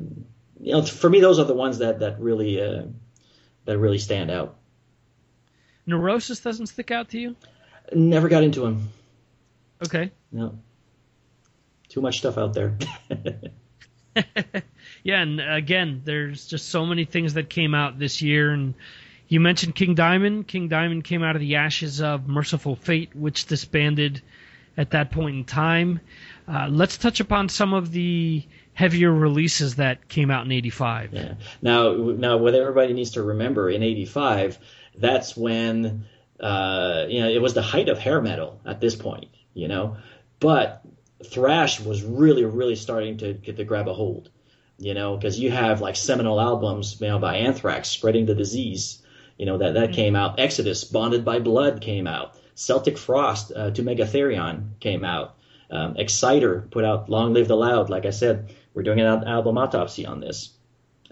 you 0.59 0.73
know, 0.73 0.81
for 0.83 1.09
me, 1.09 1.21
those 1.21 1.39
are 1.39 1.45
the 1.45 1.53
ones 1.53 1.77
that 1.77 1.99
that 1.99 2.19
really 2.19 2.61
uh, 2.61 2.83
that 3.65 3.77
really 3.77 3.99
stand 3.99 4.29
out. 4.29 4.57
Neurosis 5.85 6.39
doesn't 6.39 6.67
stick 6.67 6.91
out 6.91 7.09
to 7.09 7.19
you? 7.19 7.35
Never 7.93 8.27
got 8.27 8.43
into 8.43 8.61
them. 8.61 8.89
Okay. 9.83 10.11
No. 10.31 10.57
Too 11.89 12.01
much 12.01 12.17
stuff 12.17 12.37
out 12.37 12.53
there. 12.53 12.77
Yeah, 15.05 15.21
and 15.21 15.39
again, 15.39 16.01
there's 16.03 16.47
just 16.47 16.69
so 16.69 16.83
many 16.83 17.05
things 17.05 17.35
that 17.35 17.47
came 17.47 17.75
out 17.75 17.99
this 17.99 18.23
year. 18.23 18.51
And 18.51 18.73
you 19.27 19.39
mentioned 19.39 19.75
King 19.75 19.93
Diamond. 19.93 20.47
King 20.47 20.67
Diamond 20.67 21.03
came 21.03 21.21
out 21.21 21.35
of 21.35 21.41
the 21.41 21.57
ashes 21.57 22.01
of 22.01 22.27
Mercyful 22.27 22.75
Fate, 22.75 23.15
which 23.15 23.45
disbanded 23.45 24.23
at 24.75 24.89
that 24.89 25.11
point 25.11 25.35
in 25.35 25.43
time. 25.45 25.99
Uh, 26.47 26.69
let's 26.71 26.97
touch 26.97 27.19
upon 27.19 27.49
some 27.49 27.71
of 27.71 27.91
the 27.91 28.43
heavier 28.73 29.13
releases 29.13 29.75
that 29.75 30.09
came 30.09 30.31
out 30.31 30.43
in 30.43 30.51
'85. 30.51 31.13
Yeah. 31.13 31.33
Now, 31.61 31.93
now, 31.93 32.37
what 32.37 32.55
everybody 32.55 32.93
needs 32.93 33.11
to 33.11 33.21
remember 33.21 33.69
in 33.69 33.83
¡85, 33.83 34.57
that's 34.97 35.37
when 35.37 36.05
uh, 36.39 37.05
you 37.07 37.21
know 37.21 37.29
it 37.29 37.43
was 37.43 37.53
the 37.53 37.61
height 37.61 37.89
of 37.89 37.99
hair 37.99 38.23
metal 38.23 38.59
at 38.65 38.81
this 38.81 38.95
point, 38.95 39.27
you 39.53 39.67
know, 39.67 39.97
but 40.39 40.81
thrash 41.23 41.79
was 41.79 42.01
really, 42.01 42.43
really 42.43 42.75
starting 42.75 43.17
to 43.19 43.33
get 43.33 43.57
to 43.57 43.63
grab 43.63 43.87
a 43.87 43.93
hold, 43.93 44.31
you 44.77 44.93
know, 44.93 45.15
because 45.15 45.39
you 45.39 45.51
have 45.51 45.81
like 45.81 45.95
seminal 45.95 46.39
albums, 46.39 46.99
you 46.99 47.07
know, 47.07 47.19
by 47.19 47.37
Anthrax, 47.37 47.89
spreading 47.89 48.25
the 48.25 48.35
disease, 48.35 49.01
you 49.37 49.45
know, 49.45 49.57
that 49.57 49.73
that 49.75 49.93
came 49.93 50.15
out. 50.15 50.39
Exodus, 50.39 50.83
Bonded 50.83 51.23
by 51.23 51.39
Blood 51.39 51.81
came 51.81 52.07
out. 52.07 52.37
Celtic 52.55 52.97
Frost, 52.97 53.51
uh, 53.55 53.71
to 53.71 53.83
Mega 53.83 54.05
Therion 54.05 54.79
came 54.79 55.03
out. 55.03 55.35
Um, 55.69 55.95
Exciter 55.97 56.67
put 56.71 56.85
out 56.85 57.09
Long 57.09 57.33
Live 57.33 57.47
the 57.47 57.55
Loud. 57.55 57.89
Like 57.89 58.05
I 58.05 58.11
said, 58.11 58.53
we're 58.73 58.83
doing 58.83 58.99
an 58.99 59.23
album 59.27 59.57
autopsy 59.57 60.05
on 60.05 60.19
this. 60.19 60.51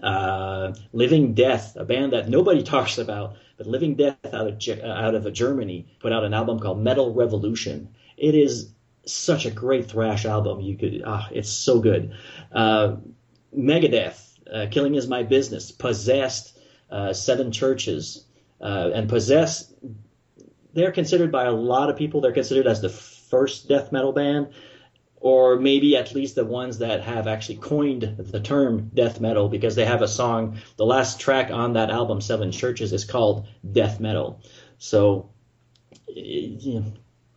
Uh, 0.00 0.74
Living 0.92 1.34
Death, 1.34 1.76
a 1.76 1.84
band 1.84 2.12
that 2.12 2.28
nobody 2.28 2.62
talks 2.74 2.98
about, 2.98 3.36
but 3.56 3.66
Living 3.66 3.94
Death 3.94 4.18
out 4.32 4.46
of 4.46 4.68
uh, 4.68 4.86
out 4.86 5.14
of 5.14 5.32
Germany 5.32 5.86
put 6.00 6.12
out 6.12 6.24
an 6.24 6.34
album 6.34 6.58
called 6.60 6.80
Metal 6.80 7.12
Revolution. 7.12 7.94
It 8.16 8.34
is 8.34 8.70
such 9.06 9.44
a 9.46 9.50
great 9.50 9.86
thrash 9.90 10.24
album. 10.24 10.60
You 10.60 10.76
could, 10.76 11.02
ah, 11.04 11.28
it's 11.30 11.50
so 11.50 11.80
good. 11.80 12.14
Uh, 12.52 12.96
Megadeth, 13.56 14.38
uh, 14.52 14.66
Killing 14.70 14.94
Is 14.94 15.08
My 15.08 15.22
Business, 15.22 15.70
Possessed, 15.70 16.58
uh, 16.90 17.12
Seven 17.12 17.52
Churches, 17.52 18.26
uh, 18.60 18.90
and 18.94 19.08
Possessed. 19.08 19.72
They're 20.72 20.92
considered 20.92 21.30
by 21.30 21.44
a 21.44 21.52
lot 21.52 21.90
of 21.90 21.96
people. 21.96 22.20
They're 22.20 22.32
considered 22.32 22.66
as 22.66 22.80
the 22.80 22.88
first 22.88 23.68
death 23.68 23.92
metal 23.92 24.12
band, 24.12 24.48
or 25.16 25.56
maybe 25.58 25.96
at 25.96 26.14
least 26.14 26.34
the 26.34 26.44
ones 26.44 26.78
that 26.78 27.02
have 27.02 27.26
actually 27.26 27.56
coined 27.56 28.16
the 28.18 28.40
term 28.40 28.90
death 28.94 29.20
metal 29.20 29.48
because 29.48 29.74
they 29.74 29.84
have 29.84 30.02
a 30.02 30.08
song. 30.08 30.58
The 30.76 30.84
last 30.84 31.20
track 31.20 31.50
on 31.50 31.72
that 31.74 31.90
album, 31.90 32.20
Seven 32.20 32.52
Churches, 32.52 32.92
is 32.92 33.04
called 33.04 33.46
Death 33.72 34.00
Metal. 34.00 34.40
So, 34.78 35.30
you 36.08 36.80
know, 36.80 36.84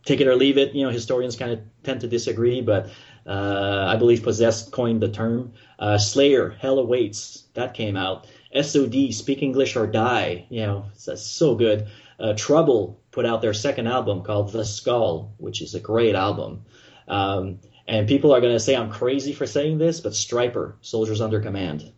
take 0.04 0.20
it 0.20 0.26
or 0.26 0.36
leave 0.36 0.58
it. 0.58 0.74
You 0.74 0.84
know, 0.84 0.90
historians 0.90 1.36
kind 1.36 1.52
of 1.52 1.60
tend 1.82 2.00
to 2.00 2.08
disagree, 2.08 2.60
but 2.60 2.90
uh, 3.26 3.86
I 3.88 3.96
believe 3.96 4.22
Possessed 4.22 4.72
coined 4.72 5.00
the 5.00 5.08
term. 5.08 5.52
Uh, 5.78 5.98
Slayer, 5.98 6.50
Hell 6.50 6.78
Awaits, 6.78 7.44
that 7.54 7.74
came 7.74 7.96
out. 7.96 8.26
SOD, 8.54 9.12
Speak 9.12 9.42
English 9.42 9.76
or 9.76 9.86
Die, 9.86 10.46
you 10.48 10.66
know, 10.66 10.86
that's 11.06 11.22
so 11.22 11.54
good. 11.54 11.88
Uh, 12.18 12.32
Trouble 12.34 13.00
put 13.12 13.26
out 13.26 13.42
their 13.42 13.54
second 13.54 13.86
album 13.86 14.22
called 14.22 14.52
The 14.52 14.64
Skull, 14.64 15.34
which 15.36 15.62
is 15.62 15.74
a 15.74 15.80
great 15.80 16.14
album. 16.14 16.64
Um, 17.06 17.60
and 17.86 18.08
people 18.08 18.34
are 18.34 18.40
going 18.40 18.54
to 18.54 18.60
say 18.60 18.74
I'm 18.74 18.90
crazy 18.90 19.32
for 19.32 19.46
saying 19.46 19.78
this, 19.78 20.00
but 20.00 20.12
Stryper, 20.12 20.74
Soldiers 20.80 21.20
Under 21.20 21.40
Command. 21.40 21.92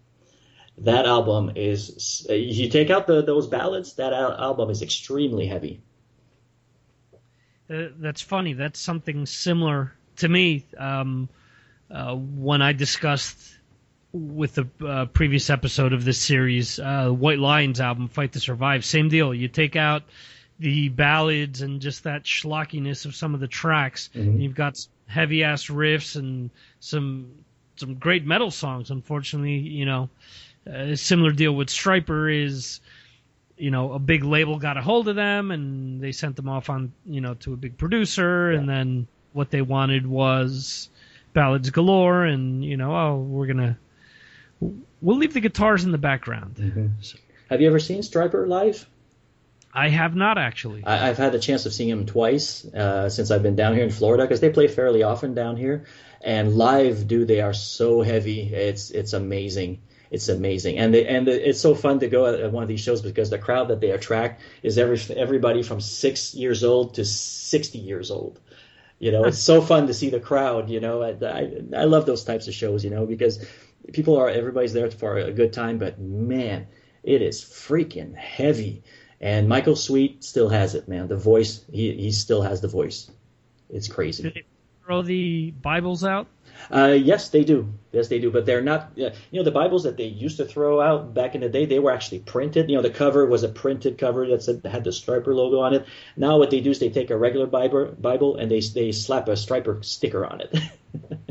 That 0.78 1.06
album 1.06 1.52
is, 1.56 2.26
you 2.28 2.68
take 2.68 2.90
out 2.90 3.06
the, 3.06 3.22
those 3.22 3.46
ballads, 3.46 3.94
that 3.94 4.12
al- 4.12 4.32
album 4.32 4.70
is 4.70 4.82
extremely 4.82 5.46
heavy. 5.46 5.82
Uh, 7.68 7.88
that's 7.98 8.20
funny. 8.20 8.52
That's 8.52 8.80
something 8.80 9.26
similar 9.26 9.94
to 10.16 10.28
me. 10.28 10.66
Um, 10.76 11.28
uh, 11.90 12.14
when 12.14 12.62
I 12.62 12.72
discussed 12.72 13.56
with 14.12 14.54
the 14.54 14.68
uh, 14.86 15.06
previous 15.06 15.50
episode 15.50 15.92
of 15.92 16.04
this 16.04 16.18
series, 16.18 16.78
uh, 16.78 17.08
White 17.10 17.38
Lion's 17.38 17.80
album, 17.80 18.08
Fight 18.08 18.32
to 18.32 18.40
Survive, 18.40 18.84
same 18.84 19.08
deal. 19.08 19.32
You 19.32 19.48
take 19.48 19.76
out 19.76 20.02
the 20.58 20.88
ballads 20.88 21.62
and 21.62 21.80
just 21.80 22.04
that 22.04 22.24
schlockiness 22.24 23.06
of 23.06 23.14
some 23.14 23.34
of 23.34 23.40
the 23.40 23.48
tracks, 23.48 24.10
Mm-hmm. 24.14 24.20
and 24.28 24.42
you've 24.42 24.54
got 24.54 24.84
heavy 25.06 25.42
ass 25.44 25.66
riffs 25.66 26.16
and 26.16 26.50
some 26.80 27.30
some 27.76 27.94
great 27.94 28.26
metal 28.26 28.50
songs. 28.50 28.90
Unfortunately, 28.90 29.56
you 29.56 29.86
know, 29.86 30.10
a 30.66 30.96
similar 30.96 31.32
deal 31.32 31.52
with 31.52 31.68
Stryper 31.68 32.44
is 32.44 32.80
you 33.56 33.70
know, 33.70 33.92
a 33.92 33.98
big 33.98 34.24
label 34.24 34.58
got 34.58 34.78
a 34.78 34.80
hold 34.80 35.06
of 35.06 35.16
them 35.16 35.50
and 35.50 36.00
they 36.00 36.12
sent 36.12 36.34
them 36.34 36.48
off 36.48 36.70
on, 36.70 36.90
you 37.04 37.20
know, 37.20 37.34
to 37.34 37.52
a 37.52 37.56
big 37.58 37.76
producer 37.76 38.50
and 38.52 38.66
then 38.66 39.06
what 39.34 39.50
they 39.50 39.60
wanted 39.60 40.06
was 40.06 40.88
ballads 41.34 41.68
galore 41.68 42.24
and, 42.24 42.64
you 42.64 42.78
know, 42.78 42.96
oh, 42.96 43.16
we're 43.18 43.44
going 43.44 43.58
to 43.58 43.76
we'll 44.60 45.16
leave 45.16 45.34
the 45.34 45.40
guitars 45.40 45.84
in 45.84 45.92
the 45.92 45.98
background. 45.98 46.98
Have 47.48 47.60
you 47.60 47.66
ever 47.66 47.80
seen 47.80 48.02
Stryper 48.02 48.46
live? 48.46 48.86
I 49.72 49.88
have 49.88 50.16
not 50.16 50.36
actually. 50.38 50.84
I, 50.84 51.08
I've 51.08 51.18
had 51.18 51.32
the 51.32 51.38
chance 51.38 51.64
of 51.66 51.72
seeing 51.72 51.90
him 51.90 52.06
twice 52.06 52.64
uh, 52.64 53.08
since 53.08 53.30
I've 53.30 53.42
been 53.42 53.56
down 53.56 53.74
here 53.74 53.84
in 53.84 53.90
Florida 53.90 54.24
because 54.24 54.40
they 54.40 54.50
play 54.50 54.68
fairly 54.68 55.02
often 55.02 55.34
down 55.34 55.56
here. 55.56 55.86
And 56.20 56.54
live, 56.54 57.06
dude, 57.06 57.28
they 57.28 57.40
are 57.40 57.54
so 57.54 58.02
heavy. 58.02 58.52
It's 58.52 58.90
it's 58.90 59.12
amazing. 59.12 59.80
It's 60.10 60.28
amazing, 60.28 60.76
and 60.78 60.92
they, 60.92 61.06
and 61.06 61.24
the, 61.24 61.48
it's 61.48 61.60
so 61.60 61.72
fun 61.72 62.00
to 62.00 62.08
go 62.08 62.26
at, 62.26 62.40
at 62.40 62.50
one 62.50 62.64
of 62.64 62.68
these 62.68 62.80
shows 62.80 63.00
because 63.00 63.30
the 63.30 63.38
crowd 63.38 63.68
that 63.68 63.80
they 63.80 63.90
attract 63.90 64.42
is 64.60 64.76
every 64.76 64.98
everybody 65.14 65.62
from 65.62 65.80
six 65.80 66.34
years 66.34 66.64
old 66.64 66.94
to 66.94 67.04
sixty 67.04 67.78
years 67.78 68.10
old. 68.10 68.40
You 68.98 69.12
know, 69.12 69.24
it's 69.24 69.38
so 69.38 69.62
fun 69.62 69.86
to 69.86 69.94
see 69.94 70.10
the 70.10 70.18
crowd. 70.18 70.68
You 70.68 70.80
know, 70.80 71.00
I, 71.00 71.10
I, 71.24 71.62
I 71.76 71.84
love 71.84 72.06
those 72.06 72.24
types 72.24 72.48
of 72.48 72.54
shows. 72.54 72.84
You 72.84 72.90
know, 72.90 73.06
because 73.06 73.46
people 73.92 74.16
are 74.16 74.28
everybody's 74.28 74.72
there 74.72 74.90
for 74.90 75.18
a 75.18 75.32
good 75.32 75.52
time, 75.52 75.78
but 75.78 75.98
man, 75.98 76.66
it 77.02 77.22
is 77.22 77.42
freaking 77.42 78.14
heavy. 78.14 78.82
And 79.20 79.48
Michael 79.48 79.76
Sweet 79.76 80.24
still 80.24 80.48
has 80.48 80.74
it, 80.74 80.88
man. 80.88 81.08
The 81.08 81.16
voice, 81.16 81.64
he 81.70 81.92
he 81.94 82.12
still 82.12 82.42
has 82.42 82.60
the 82.60 82.68
voice. 82.68 83.10
It's 83.68 83.88
crazy. 83.88 84.22
Did 84.22 84.34
they 84.34 84.44
throw 84.84 85.02
the 85.02 85.50
Bibles 85.50 86.04
out? 86.04 86.26
Uh, 86.70 86.96
yes, 87.00 87.28
they 87.30 87.44
do. 87.44 87.72
Yes, 87.92 88.08
they 88.08 88.18
do. 88.18 88.30
But 88.30 88.46
they're 88.46 88.62
not. 88.62 88.92
Uh, 88.98 89.10
you 89.30 89.40
know, 89.40 89.44
the 89.44 89.50
Bibles 89.50 89.84
that 89.84 89.96
they 89.96 90.04
used 90.04 90.38
to 90.38 90.44
throw 90.44 90.80
out 90.80 91.14
back 91.14 91.34
in 91.34 91.40
the 91.40 91.48
day, 91.48 91.66
they 91.66 91.78
were 91.78 91.90
actually 91.90 92.20
printed. 92.20 92.68
You 92.70 92.76
know, 92.76 92.82
the 92.82 92.90
cover 92.90 93.26
was 93.26 93.42
a 93.42 93.48
printed 93.48 93.98
cover 93.98 94.26
that 94.28 94.42
said 94.42 94.64
had 94.64 94.84
the 94.84 94.90
Stryper 94.90 95.34
logo 95.34 95.60
on 95.60 95.74
it. 95.74 95.86
Now, 96.16 96.38
what 96.38 96.50
they 96.50 96.60
do 96.60 96.70
is 96.70 96.78
they 96.78 96.90
take 96.90 97.10
a 97.10 97.16
regular 97.16 97.46
Bible, 97.46 97.94
Bible 97.98 98.36
and 98.36 98.50
they 98.50 98.60
they 98.60 98.92
slap 98.92 99.28
a 99.28 99.32
Stryper 99.32 99.84
sticker 99.84 100.24
on 100.24 100.40
it, 100.40 100.56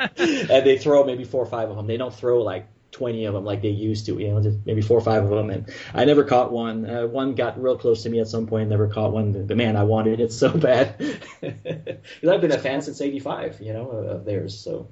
and 0.16 0.66
they 0.66 0.78
throw 0.78 1.04
maybe 1.04 1.24
four 1.24 1.42
or 1.42 1.46
five 1.46 1.70
of 1.70 1.76
them. 1.76 1.86
They 1.86 1.96
don't 1.96 2.14
throw 2.14 2.42
like 2.42 2.66
20 2.92 3.24
of 3.26 3.34
them 3.34 3.44
like 3.44 3.62
they 3.62 3.68
used 3.68 4.06
to, 4.06 4.18
you 4.18 4.28
know, 4.30 4.42
just 4.42 4.58
maybe 4.66 4.80
four 4.82 4.98
or 4.98 5.00
five 5.02 5.22
of 5.22 5.30
them. 5.30 5.50
And 5.50 5.72
I 5.94 6.04
never 6.04 6.24
caught 6.24 6.50
one. 6.52 6.88
Uh, 6.88 7.06
one 7.06 7.34
got 7.34 7.60
real 7.62 7.76
close 7.78 8.02
to 8.02 8.10
me 8.10 8.18
at 8.20 8.28
some 8.28 8.46
point, 8.46 8.68
never 8.68 8.88
caught 8.88 9.12
one. 9.12 9.46
But 9.46 9.56
man, 9.56 9.76
I 9.76 9.84
wanted 9.84 10.20
it 10.20 10.32
so 10.32 10.50
bad. 10.56 10.96
Because 11.40 11.98
I've 12.28 12.40
been 12.40 12.52
a 12.52 12.58
fan 12.58 12.82
since 12.82 13.00
85, 13.00 13.60
you 13.60 13.72
know, 13.72 13.90
of 13.90 14.24
theirs. 14.24 14.58
So, 14.58 14.88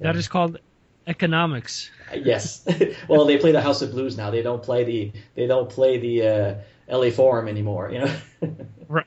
That 0.00 0.16
is 0.16 0.26
called 0.28 0.58
economics. 1.06 1.90
yes. 2.14 2.66
well, 3.08 3.24
they 3.24 3.36
play 3.38 3.52
the 3.52 3.60
House 3.62 3.82
of 3.82 3.90
Blues 3.92 4.16
now. 4.16 4.30
They 4.30 4.42
don't 4.42 4.62
play 4.62 4.84
the, 4.84 5.12
they 5.34 5.46
don't 5.46 5.68
play 5.70 5.98
the 5.98 6.26
uh, 6.26 6.54
LA 6.96 7.10
Forum 7.10 7.46
anymore, 7.48 7.90
you 7.92 8.00
know. 8.00 8.16
Right. 8.88 9.06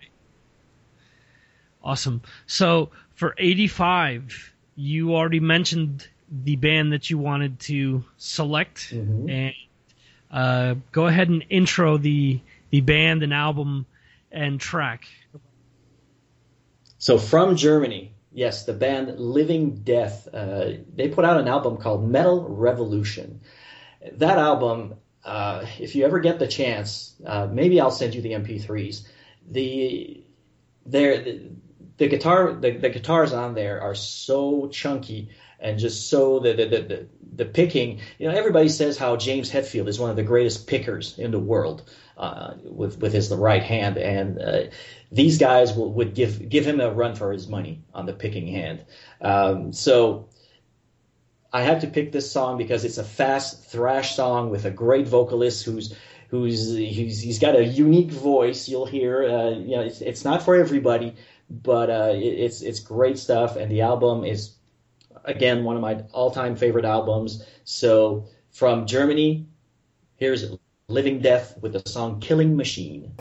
Awesome. 1.83 2.21
So 2.45 2.91
for 3.15 3.35
85, 3.37 4.52
you 4.75 5.15
already 5.15 5.39
mentioned 5.39 6.07
the 6.29 6.55
band 6.55 6.93
that 6.93 7.09
you 7.09 7.17
wanted 7.17 7.59
to 7.59 8.03
select, 8.17 8.91
and 8.91 9.53
uh, 10.31 10.75
go 10.91 11.07
ahead 11.07 11.29
and 11.29 11.45
intro 11.49 11.97
the 11.97 12.39
the 12.71 12.81
band 12.81 13.21
and 13.23 13.33
album 13.33 13.85
and 14.31 14.59
track. 14.59 15.05
So 16.97 17.17
from 17.17 17.55
Germany, 17.55 18.13
yes, 18.31 18.65
the 18.65 18.73
band 18.73 19.19
Living 19.19 19.75
Death, 19.83 20.27
uh, 20.33 20.71
they 20.95 21.09
put 21.09 21.25
out 21.25 21.39
an 21.39 21.47
album 21.47 21.77
called 21.77 22.09
Metal 22.09 22.47
Revolution. 22.49 23.41
That 24.13 24.37
album, 24.37 24.95
uh, 25.23 25.65
if 25.79 25.95
you 25.95 26.05
ever 26.05 26.19
get 26.19 26.39
the 26.39 26.47
chance, 26.47 27.13
uh, 27.25 27.47
maybe 27.51 27.79
I'll 27.79 27.91
send 27.91 28.15
you 28.15 28.21
the 28.21 28.31
MP3s. 28.31 29.07
The 29.51 30.23
there 30.85 31.25
the, 31.97 32.07
guitar 32.07 32.53
the, 32.53 32.71
the 32.71 32.89
guitars 32.89 33.33
on 33.33 33.53
there 33.53 33.81
are 33.81 33.95
so 33.95 34.67
chunky 34.67 35.29
and 35.59 35.79
just 35.79 36.09
so 36.09 36.39
the 36.39 36.53
the, 36.53 36.65
the 36.65 36.81
the 36.81 37.07
the 37.35 37.45
picking. 37.45 38.01
You 38.19 38.27
know, 38.27 38.37
everybody 38.37 38.69
says 38.69 38.97
how 38.97 39.15
James 39.15 39.49
Hetfield 39.49 39.87
is 39.87 39.99
one 39.99 40.09
of 40.09 40.15
the 40.15 40.23
greatest 40.23 40.67
pickers 40.67 41.17
in 41.17 41.31
the 41.31 41.39
world 41.39 41.89
uh, 42.17 42.55
with 42.63 42.99
with 42.99 43.13
his 43.13 43.31
right 43.31 43.63
hand, 43.63 43.97
and 43.97 44.39
uh, 44.39 44.63
these 45.11 45.37
guys 45.37 45.73
will, 45.73 45.91
would 45.93 46.13
give 46.13 46.47
give 46.49 46.65
him 46.65 46.81
a 46.81 46.91
run 46.91 47.15
for 47.15 47.31
his 47.31 47.47
money 47.47 47.81
on 47.93 48.05
the 48.05 48.13
picking 48.13 48.47
hand. 48.47 48.85
Um, 49.21 49.71
so 49.73 50.29
I 51.51 51.61
had 51.61 51.81
to 51.81 51.87
pick 51.87 52.11
this 52.11 52.31
song 52.31 52.57
because 52.57 52.83
it's 52.83 52.97
a 52.97 53.03
fast 53.03 53.63
thrash 53.63 54.15
song 54.15 54.49
with 54.49 54.65
a 54.65 54.71
great 54.71 55.07
vocalist 55.07 55.63
who's 55.65 55.95
who's 56.29 56.75
he's, 56.75 57.21
he's 57.21 57.39
got 57.39 57.55
a 57.55 57.63
unique 57.63 58.11
voice. 58.11 58.67
You'll 58.67 58.87
hear, 58.87 59.23
uh, 59.23 59.49
you 59.51 59.75
know, 59.75 59.83
it's, 59.83 60.01
it's 60.01 60.25
not 60.25 60.41
for 60.41 60.55
everybody, 60.55 61.15
but 61.49 61.89
uh, 61.89 62.11
it, 62.13 62.19
it's 62.19 62.61
it's 62.61 62.79
great 62.79 63.17
stuff, 63.17 63.55
and 63.55 63.71
the 63.71 63.81
album 63.81 64.23
is 64.23 64.55
again 65.25 65.63
one 65.63 65.75
of 65.75 65.81
my 65.81 66.03
all-time 66.11 66.55
favorite 66.55 66.85
albums. 66.85 67.45
So 67.63 68.27
from 68.51 68.85
Germany, 68.87 69.47
here's 70.15 70.55
Living 70.87 71.19
Death 71.19 71.57
with 71.61 71.73
the 71.73 71.89
song 71.89 72.19
Killing 72.19 72.55
Machine. 72.55 73.13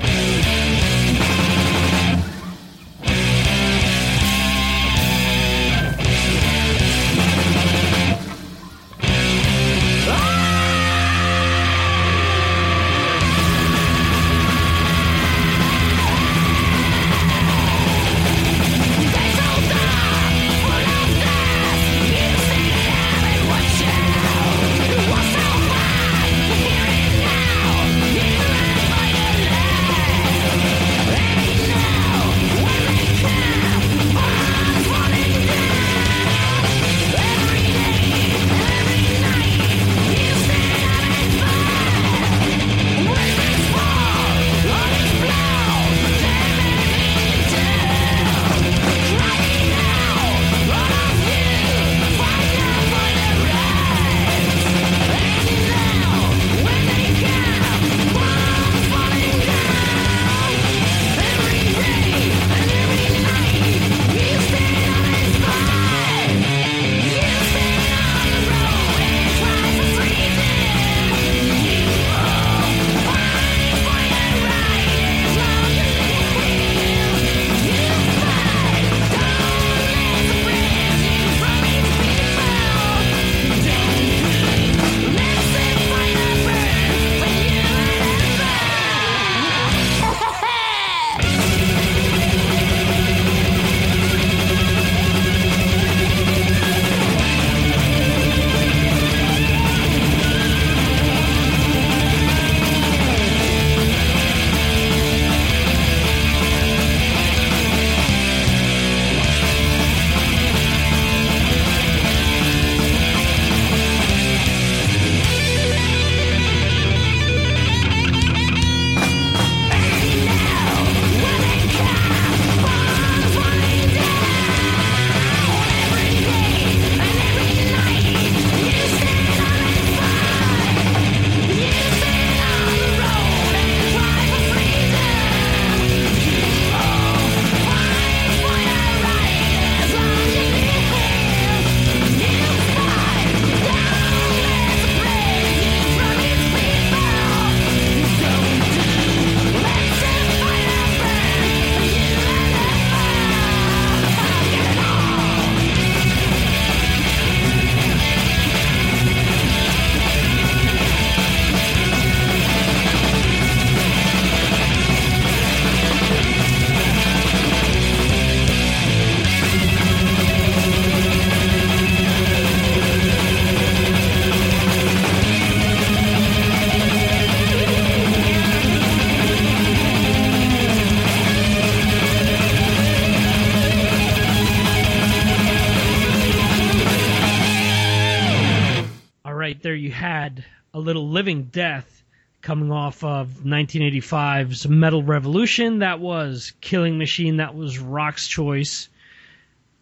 1985's 193.44 194.68
Metal 194.68 195.02
Revolution. 195.02 195.80
That 195.80 196.00
was 196.00 196.52
Killing 196.60 196.98
Machine. 196.98 197.38
That 197.38 197.54
was 197.54 197.78
Rock's 197.78 198.26
choice 198.26 198.88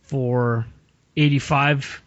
for 0.02 0.66
85. 1.16 2.02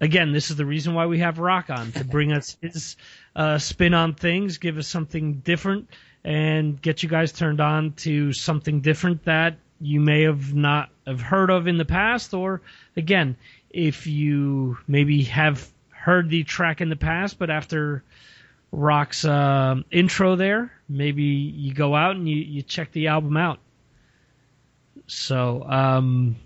Again, 0.00 0.32
this 0.32 0.50
is 0.50 0.56
the 0.56 0.66
reason 0.66 0.94
why 0.94 1.06
we 1.06 1.18
have 1.20 1.38
Rock 1.38 1.70
on 1.70 1.92
to 1.92 2.04
bring 2.04 2.32
us 2.32 2.56
his 2.62 2.96
uh, 3.34 3.58
spin 3.58 3.94
on 3.94 4.14
things, 4.14 4.58
give 4.58 4.78
us 4.78 4.88
something 4.88 5.34
different, 5.34 5.88
and 6.24 6.80
get 6.80 7.02
you 7.02 7.08
guys 7.08 7.32
turned 7.32 7.60
on 7.60 7.92
to 7.92 8.32
something 8.32 8.80
different 8.80 9.24
that 9.24 9.56
you 9.80 10.00
may 10.00 10.22
have 10.22 10.54
not 10.54 10.90
have 11.06 11.20
heard 11.20 11.50
of 11.50 11.66
in 11.66 11.76
the 11.76 11.84
past, 11.84 12.34
or 12.34 12.60
again, 12.96 13.36
if 13.70 14.06
you 14.06 14.78
maybe 14.86 15.24
have 15.24 15.68
heard 15.90 16.30
the 16.30 16.44
track 16.44 16.80
in 16.80 16.88
the 16.88 16.96
past, 16.96 17.38
but 17.38 17.50
after 17.50 18.02
Rock's 18.74 19.24
uh, 19.24 19.76
intro 19.90 20.36
there, 20.36 20.72
maybe 20.88 21.22
you 21.22 21.72
go 21.72 21.94
out 21.94 22.16
and 22.16 22.28
you, 22.28 22.36
you 22.36 22.62
check 22.62 22.92
the 22.92 23.08
album 23.08 23.36
out. 23.36 23.58
So 25.06 25.62
um, 25.62 26.36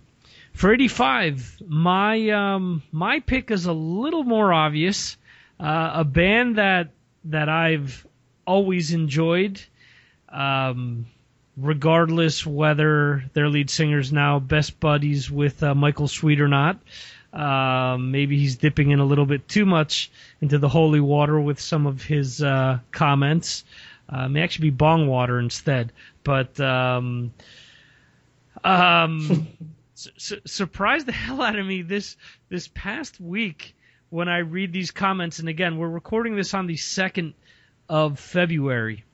for 0.52 0.72
85, 0.72 1.62
my 1.66 2.30
um, 2.30 2.82
my 2.92 3.20
pick 3.20 3.50
is 3.50 3.66
a 3.66 3.72
little 3.72 4.24
more 4.24 4.52
obvious. 4.52 5.16
Uh, 5.58 5.90
a 5.94 6.04
band 6.04 6.56
that 6.56 6.90
that 7.24 7.48
I've 7.48 8.06
always 8.46 8.92
enjoyed, 8.92 9.60
um, 10.28 11.06
regardless 11.56 12.44
whether 12.44 13.24
their 13.32 13.48
lead 13.48 13.70
singer's 13.70 14.12
now 14.12 14.38
best 14.38 14.80
buddies 14.80 15.30
with 15.30 15.62
uh, 15.62 15.74
Michael 15.74 16.08
Sweet 16.08 16.40
or 16.40 16.48
not. 16.48 16.78
Um, 17.32 18.10
maybe 18.10 18.38
he's 18.38 18.56
dipping 18.56 18.90
in 18.90 19.00
a 19.00 19.04
little 19.04 19.26
bit 19.26 19.48
too 19.48 19.66
much 19.66 20.10
into 20.40 20.58
the 20.58 20.68
holy 20.68 21.00
water 21.00 21.38
with 21.38 21.60
some 21.60 21.86
of 21.86 22.02
his 22.02 22.42
uh, 22.42 22.78
comments. 22.90 23.64
Uh, 24.08 24.28
may 24.28 24.42
actually 24.42 24.70
be 24.70 24.76
bong 24.76 25.06
water 25.06 25.38
instead. 25.38 25.92
But 26.24 26.58
um, 26.58 27.32
um, 28.64 29.48
su- 29.94 30.40
surprised 30.46 31.06
the 31.06 31.12
hell 31.24 31.42
out 31.42 31.58
of 31.58 31.66
me 31.66 31.82
this 31.82 32.16
this 32.48 32.68
past 32.68 33.20
week 33.20 33.74
when 34.10 34.28
I 34.28 34.38
read 34.38 34.72
these 34.72 34.90
comments. 34.90 35.38
And 35.38 35.48
again, 35.48 35.76
we're 35.76 35.88
recording 35.88 36.36
this 36.36 36.54
on 36.54 36.66
the 36.66 36.76
second 36.76 37.34
of 37.88 38.18
February. 38.18 39.04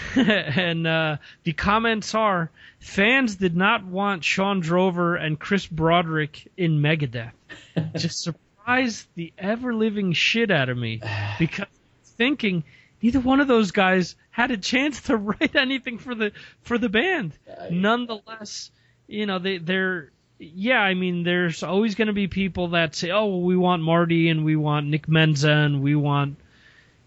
and 0.16 0.86
uh, 0.86 1.16
the 1.44 1.52
comments 1.52 2.14
are 2.14 2.50
fans 2.78 3.36
did 3.36 3.56
not 3.56 3.84
want 3.84 4.24
Shawn 4.24 4.60
Drover 4.60 5.16
and 5.16 5.38
Chris 5.38 5.66
Broderick 5.66 6.50
in 6.56 6.80
Megadeth. 6.80 7.32
Just 7.94 8.22
surprised 8.22 9.06
the 9.14 9.32
ever 9.38 9.74
living 9.74 10.12
shit 10.12 10.50
out 10.50 10.68
of 10.68 10.76
me 10.76 11.00
because 11.38 11.66
thinking 12.04 12.64
neither 13.02 13.20
one 13.20 13.40
of 13.40 13.48
those 13.48 13.70
guys 13.70 14.16
had 14.30 14.50
a 14.50 14.56
chance 14.56 15.02
to 15.02 15.16
write 15.16 15.54
anything 15.54 15.98
for 15.98 16.14
the 16.14 16.32
for 16.62 16.78
the 16.78 16.88
band. 16.88 17.32
Nonetheless, 17.70 18.70
you 19.06 19.26
know 19.26 19.38
they 19.38 19.58
they're 19.58 20.10
yeah, 20.38 20.80
I 20.80 20.94
mean, 20.94 21.22
there's 21.22 21.62
always 21.62 21.94
going 21.94 22.08
to 22.08 22.12
be 22.12 22.28
people 22.28 22.68
that 22.68 22.94
say, 22.94 23.10
"Oh, 23.10 23.26
well, 23.26 23.42
we 23.42 23.56
want 23.56 23.82
Marty 23.82 24.28
and 24.28 24.44
we 24.44 24.54
want 24.54 24.86
Nick 24.86 25.06
Menza 25.06 25.64
and 25.64 25.82
we 25.82 25.94
want 25.94 26.36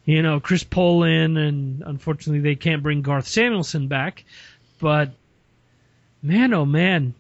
you 0.05 0.21
know, 0.21 0.39
Chris 0.39 0.63
Poland, 0.63 1.37
and 1.37 1.83
unfortunately 1.85 2.41
they 2.41 2.55
can't 2.55 2.81
bring 2.83 3.01
Garth 3.01 3.27
Samuelson 3.27 3.87
back. 3.87 4.23
But 4.79 5.11
man, 6.21 6.53
oh 6.53 6.65
man, 6.65 7.13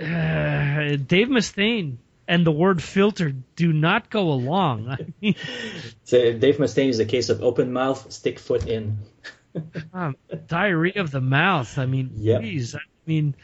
uh, 0.00 0.96
Dave 0.96 1.28
Mustaine 1.28 1.96
and 2.28 2.46
the 2.46 2.52
word 2.52 2.82
filter 2.82 3.32
do 3.56 3.72
not 3.72 4.08
go 4.10 4.30
along. 4.30 4.88
I 4.88 4.98
mean, 5.20 5.34
so 6.04 6.32
Dave 6.32 6.58
Mustaine 6.58 6.88
is 6.88 7.00
a 7.00 7.04
case 7.04 7.28
of 7.28 7.42
open 7.42 7.72
mouth, 7.72 8.10
stick 8.12 8.38
foot 8.38 8.66
in. 8.66 8.98
um, 9.92 10.16
diarrhea 10.46 11.00
of 11.00 11.10
the 11.10 11.20
mouth. 11.20 11.76
I 11.78 11.86
mean, 11.86 12.12
Yep. 12.16 12.42
geez, 12.42 12.74
I 12.76 12.78
mean, 13.06 13.34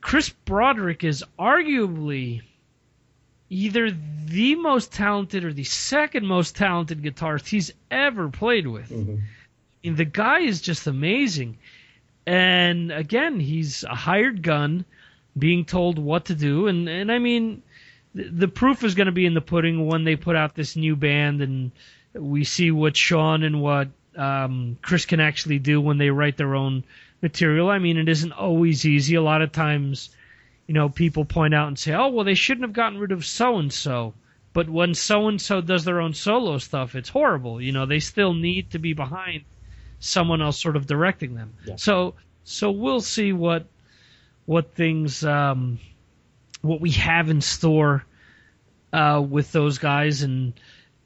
Chris 0.00 0.28
Broderick 0.28 1.02
is 1.02 1.24
arguably 1.38 2.42
either 3.48 3.90
the 4.26 4.54
most 4.56 4.92
talented 4.92 5.44
or 5.44 5.52
the 5.52 5.64
second 5.64 6.26
most 6.26 6.56
talented 6.56 7.02
guitarist 7.02 7.46
he's 7.46 7.72
ever 7.90 8.28
played 8.28 8.66
with. 8.66 8.90
I 9.84 9.88
mean, 9.88 9.96
the 9.96 10.04
guy 10.04 10.40
is 10.40 10.60
just 10.60 10.86
amazing. 10.86 11.58
And 12.26 12.90
again, 12.90 13.38
he's 13.38 13.84
a 13.84 13.94
hired 13.94 14.42
gun 14.42 14.84
being 15.38 15.64
told 15.64 15.98
what 15.98 16.26
to 16.26 16.34
do. 16.34 16.66
And, 16.66 16.88
and 16.88 17.12
I 17.12 17.18
mean, 17.18 17.62
the, 18.14 18.24
the 18.24 18.48
proof 18.48 18.82
is 18.82 18.94
going 18.94 19.06
to 19.06 19.12
be 19.12 19.26
in 19.26 19.34
the 19.34 19.40
pudding 19.40 19.86
when 19.86 20.04
they 20.04 20.16
put 20.16 20.34
out 20.34 20.54
this 20.54 20.74
new 20.74 20.96
band 20.96 21.40
and 21.40 21.70
we 22.14 22.44
see 22.44 22.70
what 22.70 22.96
Shawn 22.96 23.42
and 23.42 23.60
what 23.60 23.88
um, 24.16 24.78
Chris 24.82 25.04
can 25.04 25.20
actually 25.20 25.58
do 25.58 25.80
when 25.80 25.98
they 25.98 26.10
write 26.10 26.36
their 26.36 26.54
own 26.54 26.82
material. 27.22 27.68
I 27.68 27.78
mean, 27.78 27.96
it 27.96 28.08
isn't 28.08 28.32
always 28.32 28.84
easy. 28.84 29.14
A 29.14 29.22
lot 29.22 29.42
of 29.42 29.52
times, 29.52 30.10
you 30.66 30.74
know, 30.74 30.88
people 30.88 31.24
point 31.24 31.54
out 31.54 31.68
and 31.68 31.78
say, 31.78 31.92
"Oh, 31.92 32.08
well, 32.08 32.24
they 32.24 32.34
shouldn't 32.34 32.66
have 32.66 32.72
gotten 32.72 32.98
rid 32.98 33.12
of 33.12 33.24
so 33.24 33.58
and 33.58 33.72
so." 33.72 34.14
But 34.52 34.68
when 34.68 34.94
so 34.94 35.28
and 35.28 35.40
so 35.40 35.60
does 35.60 35.84
their 35.84 36.00
own 36.00 36.14
solo 36.14 36.58
stuff, 36.58 36.94
it's 36.94 37.10
horrible. 37.10 37.60
You 37.60 37.72
know, 37.72 37.84
they 37.86 38.00
still 38.00 38.32
need 38.32 38.70
to 38.70 38.78
be 38.78 38.94
behind 38.94 39.44
someone 39.98 40.40
else 40.40 40.60
sort 40.60 40.76
of 40.76 40.86
directing 40.86 41.34
them. 41.34 41.54
So, 41.76 42.14
so 42.44 42.70
we'll 42.70 43.00
see 43.00 43.32
what 43.32 43.66
what 44.46 44.74
things 44.74 45.24
um, 45.24 45.78
what 46.62 46.80
we 46.80 46.92
have 46.92 47.28
in 47.28 47.40
store 47.40 48.04
uh, 48.92 49.22
with 49.28 49.52
those 49.52 49.78
guys 49.78 50.22
and 50.22 50.54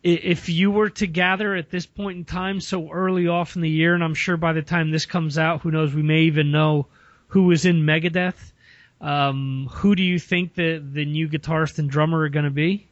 if 0.02 0.48
you 0.48 0.70
were 0.70 0.88
to 0.88 1.06
gather 1.06 1.54
at 1.54 1.70
this 1.70 1.84
point 1.84 2.16
in 2.16 2.24
time 2.24 2.60
so 2.60 2.90
early 2.90 3.28
off 3.28 3.54
in 3.54 3.60
the 3.62 3.68
year 3.68 3.94
and 3.94 4.02
i'm 4.02 4.14
sure 4.14 4.36
by 4.36 4.52
the 4.54 4.62
time 4.62 4.90
this 4.90 5.04
comes 5.04 5.36
out 5.36 5.60
who 5.60 5.70
knows 5.70 5.94
we 5.94 6.02
may 6.02 6.22
even 6.22 6.50
know 6.50 6.86
who 7.28 7.50
is 7.50 7.66
in 7.66 7.82
megadeth 7.82 8.49
um, 9.00 9.68
who 9.72 9.94
do 9.94 10.02
you 10.02 10.18
think 10.18 10.54
the 10.54 10.78
the 10.78 11.04
new 11.04 11.28
guitarist 11.28 11.78
and 11.78 11.90
drummer 11.90 12.20
are 12.20 12.28
going 12.28 12.44
to 12.44 12.50
be 12.50 12.86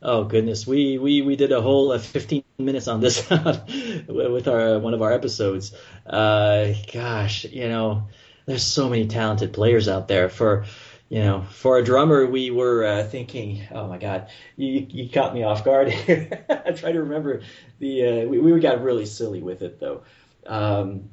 Oh 0.00 0.24
goodness, 0.24 0.64
we 0.64 0.96
we 0.98 1.22
we 1.22 1.34
did 1.34 1.50
a 1.50 1.60
whole 1.60 1.90
uh, 1.90 1.98
15 1.98 2.44
minutes 2.58 2.86
on 2.86 3.00
this 3.00 3.28
with 4.08 4.46
our 4.46 4.78
one 4.78 4.94
of 4.94 5.02
our 5.02 5.12
episodes. 5.12 5.74
Uh, 6.06 6.72
gosh, 6.92 7.44
you 7.44 7.68
know, 7.68 8.06
there's 8.46 8.62
so 8.62 8.88
many 8.88 9.08
talented 9.08 9.52
players 9.52 9.88
out 9.88 10.06
there. 10.06 10.28
For 10.28 10.66
you 11.08 11.20
know, 11.20 11.42
for 11.50 11.78
a 11.78 11.84
drummer, 11.84 12.26
we 12.26 12.52
were 12.52 12.84
uh, 12.84 13.02
thinking, 13.02 13.66
oh 13.72 13.88
my 13.88 13.98
God, 13.98 14.28
you 14.56 14.86
you 14.88 15.10
caught 15.10 15.34
me 15.34 15.42
off 15.42 15.64
guard. 15.64 15.88
I 16.08 16.72
try 16.76 16.92
to 16.92 17.00
remember 17.00 17.40
the 17.80 18.06
uh, 18.06 18.28
we 18.28 18.38
we 18.38 18.60
got 18.60 18.80
really 18.80 19.06
silly 19.06 19.42
with 19.42 19.62
it 19.62 19.80
though. 19.80 20.02
Um, 20.46 21.10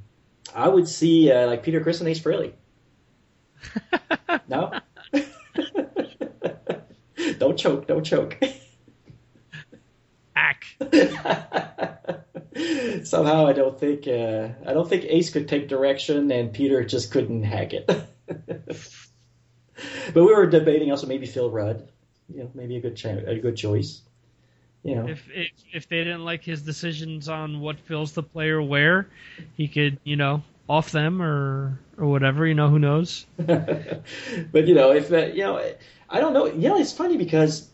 I 0.54 0.68
would 0.68 0.88
see 0.88 1.32
uh, 1.32 1.48
like 1.48 1.64
Peter 1.64 1.82
Criss 1.82 2.02
and 2.02 2.10
Ace 2.10 2.20
Frehley. 2.20 2.54
no. 4.48 4.80
don't 7.38 7.58
choke, 7.58 7.88
don't 7.88 8.04
choke. 8.04 8.38
Ack. 10.36 10.66
Somehow 13.04 13.48
I 13.48 13.54
don't 13.54 13.80
think 13.80 14.08
uh, 14.08 14.50
I 14.66 14.74
don't 14.74 14.88
think 14.88 15.06
Ace 15.06 15.30
could 15.30 15.48
take 15.48 15.68
direction 15.68 16.32
and 16.32 16.54
Peter 16.54 16.84
just 16.84 17.12
couldn't 17.12 17.44
hack 17.44 17.74
it. 17.74 17.86
but 18.28 20.16
we 20.16 20.22
were 20.22 20.48
debating 20.48 20.92
also 20.92 21.08
maybe 21.08 21.26
Phil 21.26 21.50
Rudd, 21.50 21.90
you 22.34 22.44
know, 22.44 22.52
maybe 22.54 22.78
a 22.78 22.82
good 22.82 23.04
a 23.06 23.40
good 23.40 23.58
choice. 23.58 24.02
You 24.84 24.96
know, 24.96 25.08
if, 25.08 25.28
if 25.34 25.52
if 25.74 25.90
they 25.90 26.04
didn't 26.04 26.24
like 26.24 26.44
his 26.44 26.62
decisions 26.62 27.28
on 27.28 27.60
what 27.60 27.80
fills 27.80 28.14
the 28.14 28.24
player 28.24 28.62
where 28.62 29.08
he 29.56 29.68
could 29.68 30.00
you 30.04 30.16
know 30.16 30.44
off 30.68 30.92
them 30.92 31.22
or 31.22 31.80
or 31.98 32.08
whatever 32.08 32.46
you 32.46 32.54
know 32.54 32.70
who 32.70 32.80
knows 32.80 33.26
but 33.38 34.68
you 34.68 34.74
know 34.74 34.92
if 34.92 35.12
uh, 35.12 35.18
you 35.18 35.44
know 35.44 35.62
I 36.10 36.20
don't 36.20 36.34
know. 36.34 36.46
You 36.46 36.70
know, 36.70 36.78
it's 36.78 36.94
funny 36.94 37.18
because 37.18 37.68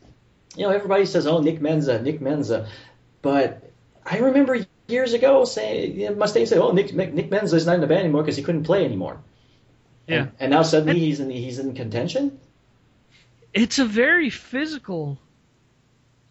you 0.56 0.64
know 0.64 0.72
everybody 0.72 1.06
says, 1.06 1.28
"Oh, 1.28 1.42
Nick 1.42 1.60
Menza, 1.60 2.02
Nick 2.02 2.22
Menza," 2.22 2.68
but 3.22 3.72
I 4.06 4.18
remember 4.20 4.66
years 4.88 5.14
ago 5.14 5.46
saying 5.46 6.00
you 6.00 6.10
know, 6.10 6.16
Mustaine 6.16 6.48
said, 6.48 6.58
"Oh, 6.58 6.72
Nick 6.72 6.94
Nick, 6.94 7.30
Menza 7.30 7.56
is 7.56 7.66
not 7.66 7.76
in 7.76 7.82
the 7.82 7.88
band 7.88 8.02
anymore 8.02 8.24
because 8.24 8.38
he 8.38 8.44
couldn't 8.44 8.64
play 8.64 8.86
anymore." 8.86 9.20
yeah 10.08 10.18
And, 10.18 10.32
and 10.40 10.52
now 10.52 10.64
suddenly 10.64 11.00
he's 11.00 11.20
in 11.20 11.30
he's 11.30 11.60
in 11.60 11.76
contention. 11.76 12.40
it's 13.54 13.80
a 13.80 13.86
very 13.86 14.30
physical 14.30 15.20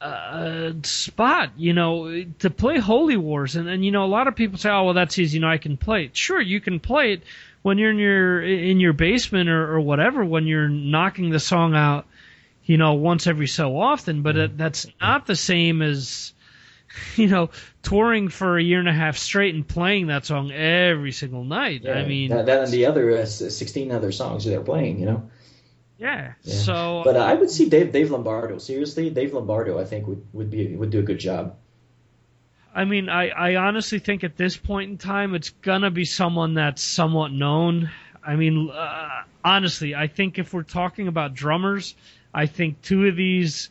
uh, 0.00 0.72
spot, 0.82 1.50
you 1.56 1.72
know, 1.74 2.24
to 2.38 2.50
play 2.50 2.78
Holy 2.78 3.16
Wars, 3.16 3.56
and, 3.56 3.68
and 3.68 3.84
you 3.84 3.90
know, 3.90 4.04
a 4.04 4.06
lot 4.06 4.28
of 4.28 4.36
people 4.36 4.58
say, 4.58 4.70
"Oh, 4.70 4.84
well, 4.84 4.94
that's 4.94 5.18
easy. 5.18 5.36
You 5.36 5.42
know, 5.42 5.50
I 5.50 5.58
can 5.58 5.76
play 5.76 6.04
it." 6.04 6.16
Sure, 6.16 6.40
you 6.40 6.60
can 6.60 6.80
play 6.80 7.12
it 7.12 7.22
when 7.62 7.78
you're 7.78 7.90
in 7.90 7.98
your 7.98 8.42
in 8.42 8.80
your 8.80 8.92
basement 8.94 9.50
or, 9.50 9.74
or 9.74 9.80
whatever, 9.80 10.24
when 10.24 10.46
you're 10.46 10.68
knocking 10.68 11.30
the 11.30 11.40
song 11.40 11.74
out, 11.74 12.06
you 12.64 12.78
know, 12.78 12.94
once 12.94 13.26
every 13.26 13.46
so 13.46 13.78
often. 13.78 14.22
But 14.22 14.36
it, 14.36 14.58
that's 14.58 14.86
not 15.00 15.26
the 15.26 15.36
same 15.36 15.82
as 15.82 16.32
you 17.16 17.28
know 17.28 17.50
touring 17.82 18.28
for 18.28 18.56
a 18.56 18.62
year 18.62 18.78
and 18.78 18.88
a 18.88 18.94
half 18.94 19.18
straight 19.18 19.54
and 19.54 19.66
playing 19.68 20.06
that 20.06 20.24
song 20.24 20.50
every 20.50 21.12
single 21.12 21.44
night. 21.44 21.86
I 21.86 22.04
mean, 22.04 22.30
that, 22.30 22.46
that 22.46 22.64
and 22.64 22.72
the 22.72 22.86
other 22.86 23.10
uh, 23.10 23.20
s- 23.20 23.54
sixteen 23.54 23.92
other 23.92 24.12
songs 24.12 24.44
they're 24.44 24.62
playing. 24.62 24.98
You 24.98 25.06
know. 25.06 25.30
Yeah. 26.00 26.32
Yeah. 26.42 26.54
So, 26.54 27.02
But 27.04 27.16
uh, 27.16 27.20
I 27.20 27.34
would 27.34 27.50
see 27.50 27.68
Dave 27.68 27.92
Dave 27.92 28.10
Lombardo. 28.10 28.58
Seriously, 28.58 29.10
Dave 29.10 29.34
Lombardo, 29.34 29.78
I 29.78 29.84
think 29.84 30.06
would 30.06 30.26
would 30.32 30.50
be 30.50 30.74
would 30.74 30.90
do 30.90 30.98
a 30.98 31.02
good 31.02 31.18
job. 31.18 31.56
I 32.74 32.84
mean, 32.84 33.08
I, 33.08 33.28
I 33.28 33.56
honestly 33.56 33.98
think 33.98 34.24
at 34.24 34.36
this 34.36 34.56
point 34.56 34.90
in 34.90 34.98
time, 34.98 35.34
it's 35.34 35.50
gonna 35.50 35.90
be 35.90 36.06
someone 36.06 36.54
that's 36.54 36.82
somewhat 36.82 37.32
known. 37.32 37.90
I 38.24 38.36
mean, 38.36 38.70
uh, 38.70 39.08
honestly, 39.44 39.94
I 39.94 40.06
think 40.06 40.38
if 40.38 40.54
we're 40.54 40.62
talking 40.62 41.06
about 41.06 41.34
drummers, 41.34 41.94
I 42.32 42.46
think 42.46 42.80
two 42.80 43.06
of 43.06 43.16
these 43.16 43.68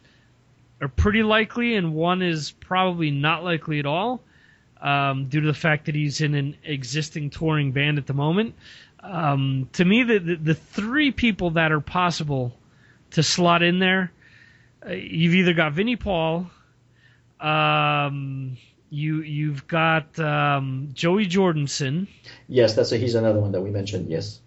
are 0.82 0.88
pretty 0.88 1.24
likely, 1.24 1.76
and 1.76 1.96
one 1.96 2.22
is 2.22 2.52
probably 2.52 3.10
not 3.10 3.44
likely 3.44 3.80
at 3.80 3.86
all, 3.86 4.22
um, 4.82 5.30
due 5.30 5.42
to 5.42 5.48
the 5.48 5.54
fact 5.54 5.86
that 5.86 5.96
he's 5.96 6.22
in 6.22 6.36
an 6.36 6.58
existing 6.64 7.32
touring 7.32 7.72
band 7.72 7.98
at 7.98 8.06
the 8.06 8.14
moment. 8.14 8.56
Um, 9.02 9.70
to 9.74 9.86
me, 9.86 10.04
the, 10.04 10.20
the 10.20 10.36
the 10.36 10.54
three 10.56 11.12
people 11.12 11.52
that 11.52 11.72
are 11.72 11.80
possible 11.80 12.54
to 13.12 13.24
slot 13.24 13.64
in 13.64 13.80
there, 13.80 14.12
uh, 14.86 14.92
you've 14.92 15.36
either 15.36 15.54
got 15.54 15.74
Vinnie 15.74 15.96
Paul, 15.96 16.50
um, 17.40 18.58
you 18.90 19.22
you've 19.22 19.68
got 19.68 20.20
um, 20.20 20.90
Joey 20.94 21.28
Jordison. 21.28 22.08
Yes, 22.48 22.76
that's 22.76 22.92
a, 22.92 22.98
he's 22.98 23.16
another 23.16 23.40
one 23.40 23.54
that 23.54 23.62
we 23.62 23.70
mentioned. 23.70 24.10
Yes. 24.10 24.42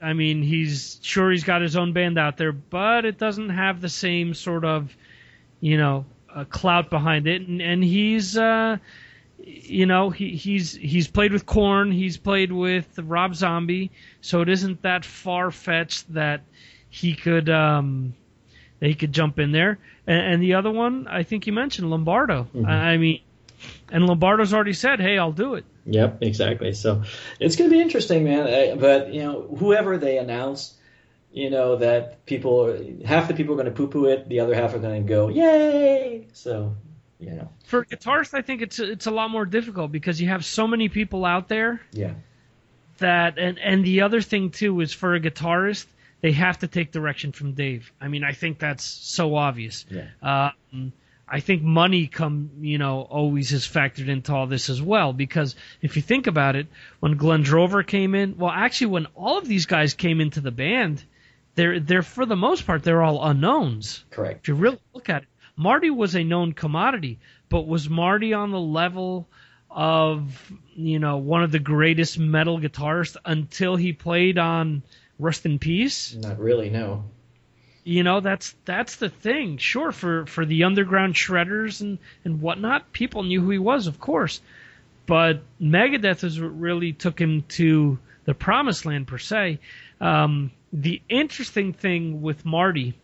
I 0.00 0.12
mean, 0.12 0.42
he's 0.42 1.00
sure 1.02 1.30
he's 1.30 1.42
got 1.42 1.60
his 1.60 1.76
own 1.76 1.92
band 1.92 2.18
out 2.18 2.36
there, 2.36 2.52
but 2.52 3.04
it 3.04 3.18
doesn't 3.18 3.48
have 3.48 3.80
the 3.80 3.88
same 3.88 4.34
sort 4.34 4.64
of, 4.64 4.96
you 5.60 5.76
know, 5.76 6.04
uh, 6.32 6.44
clout 6.44 6.88
behind 6.88 7.26
it. 7.26 7.42
And, 7.42 7.60
and 7.60 7.82
he's, 7.82 8.38
uh, 8.38 8.76
you 9.38 9.86
know, 9.86 10.10
he, 10.10 10.30
he's 10.30 10.74
he's 10.74 11.08
played 11.08 11.32
with 11.32 11.46
Korn, 11.46 11.92
he's 11.92 12.16
played 12.16 12.52
with 12.52 12.98
Rob 12.98 13.34
Zombie, 13.34 13.90
so 14.20 14.40
it 14.40 14.48
isn't 14.48 14.82
that 14.82 15.04
far 15.04 15.50
fetched 15.50 16.12
that 16.14 16.42
he 16.90 17.14
could 17.14 17.48
um, 17.48 18.14
that 18.80 18.88
he 18.88 18.94
could 18.94 19.12
jump 19.12 19.38
in 19.38 19.52
there. 19.52 19.78
And, 20.06 20.34
and 20.34 20.42
the 20.42 20.54
other 20.54 20.70
one, 20.70 21.06
I 21.08 21.22
think 21.22 21.46
you 21.46 21.52
mentioned 21.52 21.90
Lombardo. 21.90 22.48
I, 22.66 22.72
I 22.72 22.96
mean, 22.96 23.20
and 23.90 24.06
Lombardo's 24.06 24.52
already 24.52 24.72
said, 24.72 25.00
"Hey, 25.00 25.18
I'll 25.18 25.32
do 25.32 25.54
it." 25.54 25.64
Yep, 25.86 26.18
exactly. 26.22 26.74
So 26.74 27.02
it's 27.40 27.56
going 27.56 27.70
to 27.70 27.74
be 27.74 27.80
interesting, 27.80 28.24
man. 28.24 28.46
I, 28.46 28.74
but 28.74 29.12
you 29.12 29.22
know, 29.22 29.56
whoever 29.58 29.96
they 29.98 30.18
announce, 30.18 30.74
you 31.32 31.50
know 31.50 31.76
that 31.76 32.26
people, 32.26 32.76
half 33.04 33.28
the 33.28 33.34
people 33.34 33.54
are 33.54 33.62
going 33.62 33.66
to 33.66 33.72
poo-poo 33.72 34.06
it, 34.06 34.28
the 34.28 34.40
other 34.40 34.54
half 34.54 34.74
are 34.74 34.78
going 34.78 35.06
to 35.06 35.08
go, 35.08 35.28
"Yay!" 35.28 36.26
So 36.32 36.76
you 37.18 37.30
know, 37.30 37.48
For 37.64 37.84
guitarists, 37.84 38.34
I 38.34 38.42
think 38.42 38.62
it's 38.62 38.78
it's 38.78 39.06
a 39.06 39.10
lot 39.10 39.30
more 39.30 39.44
difficult 39.44 39.90
because 39.90 40.20
you 40.20 40.28
have 40.28 40.44
so 40.44 40.66
many 40.66 40.88
people 40.88 41.24
out 41.24 41.48
there 41.48 41.80
yeah, 41.92 42.14
that 42.98 43.38
and 43.38 43.58
and 43.58 43.84
the 43.84 44.02
other 44.02 44.20
thing 44.20 44.50
too 44.50 44.80
is 44.80 44.92
for 44.92 45.14
a 45.14 45.20
guitarist 45.20 45.86
they 46.20 46.32
have 46.32 46.58
to 46.58 46.66
take 46.66 46.90
direction 46.92 47.32
from 47.32 47.52
Dave. 47.52 47.92
I 48.00 48.08
mean, 48.08 48.24
I 48.24 48.32
think 48.32 48.58
that's 48.58 48.84
so 48.84 49.36
obvious. 49.36 49.86
Yeah. 49.88 50.08
Um, 50.72 50.92
I 51.30 51.40
think 51.40 51.62
money 51.62 52.06
come, 52.06 52.50
you 52.60 52.78
know, 52.78 53.02
always 53.02 53.52
is 53.52 53.66
factored 53.66 54.08
into 54.08 54.34
all 54.34 54.46
this 54.46 54.70
as 54.70 54.80
well 54.80 55.12
because 55.12 55.54
if 55.82 55.94
you 55.96 56.02
think 56.02 56.26
about 56.26 56.56
it, 56.56 56.66
when 57.00 57.16
Glenn 57.16 57.42
Drover 57.42 57.82
came 57.82 58.14
in, 58.14 58.38
well, 58.38 58.50
actually, 58.50 58.88
when 58.88 59.06
all 59.14 59.38
of 59.38 59.46
these 59.46 59.66
guys 59.66 59.92
came 59.94 60.20
into 60.20 60.40
the 60.40 60.50
band, 60.50 61.04
they're 61.54 61.80
they're 61.80 62.02
for 62.02 62.24
the 62.24 62.36
most 62.36 62.66
part 62.66 62.82
they're 62.82 63.02
all 63.02 63.22
unknowns. 63.24 64.04
correct. 64.10 64.40
If 64.40 64.48
you 64.48 64.54
really 64.54 64.78
look 64.94 65.08
at 65.08 65.22
it, 65.22 65.28
Marty 65.58 65.90
was 65.90 66.14
a 66.14 66.22
known 66.22 66.52
commodity, 66.52 67.18
but 67.48 67.66
was 67.66 67.90
Marty 67.90 68.32
on 68.32 68.52
the 68.52 68.60
level 68.60 69.28
of 69.68 70.52
you 70.74 71.00
know 71.00 71.18
one 71.18 71.42
of 71.42 71.50
the 71.50 71.58
greatest 71.58 72.18
metal 72.18 72.58
guitarists 72.60 73.16
until 73.24 73.74
he 73.74 73.92
played 73.92 74.38
on 74.38 74.82
Rust 75.18 75.44
in 75.44 75.58
Peace? 75.58 76.14
Not 76.14 76.38
really, 76.38 76.70
no. 76.70 77.04
You 77.82 78.04
know 78.04 78.20
that's 78.20 78.54
that's 78.64 78.96
the 78.96 79.08
thing. 79.08 79.58
Sure, 79.58 79.90
for 79.90 80.26
for 80.26 80.46
the 80.46 80.62
underground 80.62 81.14
shredders 81.14 81.80
and 81.80 81.98
and 82.24 82.40
whatnot, 82.40 82.92
people 82.92 83.24
knew 83.24 83.40
who 83.40 83.50
he 83.50 83.58
was, 83.58 83.88
of 83.88 83.98
course. 83.98 84.40
But 85.06 85.42
Megadeth 85.60 86.22
is 86.22 86.40
what 86.40 86.56
really 86.60 86.92
took 86.92 87.20
him 87.20 87.42
to 87.56 87.98
the 88.26 88.34
promised 88.34 88.86
land 88.86 89.08
per 89.08 89.18
se. 89.18 89.58
Um, 90.00 90.52
the 90.72 91.02
interesting 91.08 91.72
thing 91.72 92.22
with 92.22 92.44
Marty, 92.44 92.94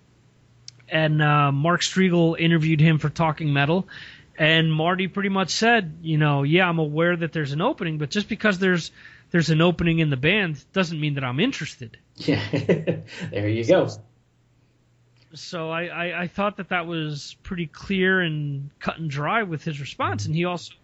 and 0.88 1.22
uh, 1.22 1.52
Mark 1.52 1.80
Strigl 1.82 2.38
interviewed 2.38 2.80
him 2.80 2.98
for 2.98 3.08
Talking 3.08 3.52
Metal, 3.52 3.88
and 4.38 4.72
Marty 4.72 5.08
pretty 5.08 5.28
much 5.28 5.50
said, 5.50 5.98
you 6.02 6.18
know, 6.18 6.42
yeah, 6.42 6.68
I'm 6.68 6.78
aware 6.78 7.16
that 7.16 7.32
there's 7.32 7.52
an 7.52 7.60
opening, 7.60 7.98
but 7.98 8.10
just 8.10 8.28
because 8.28 8.58
there's 8.58 8.90
there's 9.30 9.50
an 9.50 9.60
opening 9.60 9.98
in 9.98 10.10
the 10.10 10.16
band 10.16 10.64
doesn't 10.72 11.00
mean 11.00 11.14
that 11.14 11.24
I'm 11.24 11.40
interested. 11.40 11.98
Yeah, 12.16 12.42
there 13.30 13.48
you 13.48 13.64
go. 13.64 13.88
So 15.34 15.70
I, 15.70 15.86
I, 15.86 16.22
I 16.22 16.26
thought 16.28 16.58
that 16.58 16.68
that 16.68 16.86
was 16.86 17.36
pretty 17.42 17.66
clear 17.66 18.20
and 18.20 18.70
cut 18.78 18.98
and 18.98 19.10
dry 19.10 19.42
with 19.42 19.64
his 19.64 19.80
response, 19.80 20.26
and 20.26 20.34
he 20.34 20.44
also 20.44 20.74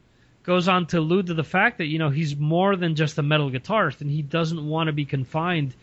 goes 0.42 0.66
on 0.66 0.86
to 0.86 0.98
allude 0.98 1.26
to 1.26 1.34
the 1.34 1.44
fact 1.44 1.78
that 1.78 1.86
you 1.86 1.98
know 1.98 2.10
he's 2.10 2.36
more 2.36 2.74
than 2.76 2.94
just 2.94 3.18
a 3.18 3.22
metal 3.22 3.50
guitarist, 3.50 4.00
and 4.00 4.10
he 4.10 4.22
doesn't 4.22 4.66
want 4.66 4.88
to 4.88 4.92
be 4.92 5.04
confined 5.04 5.74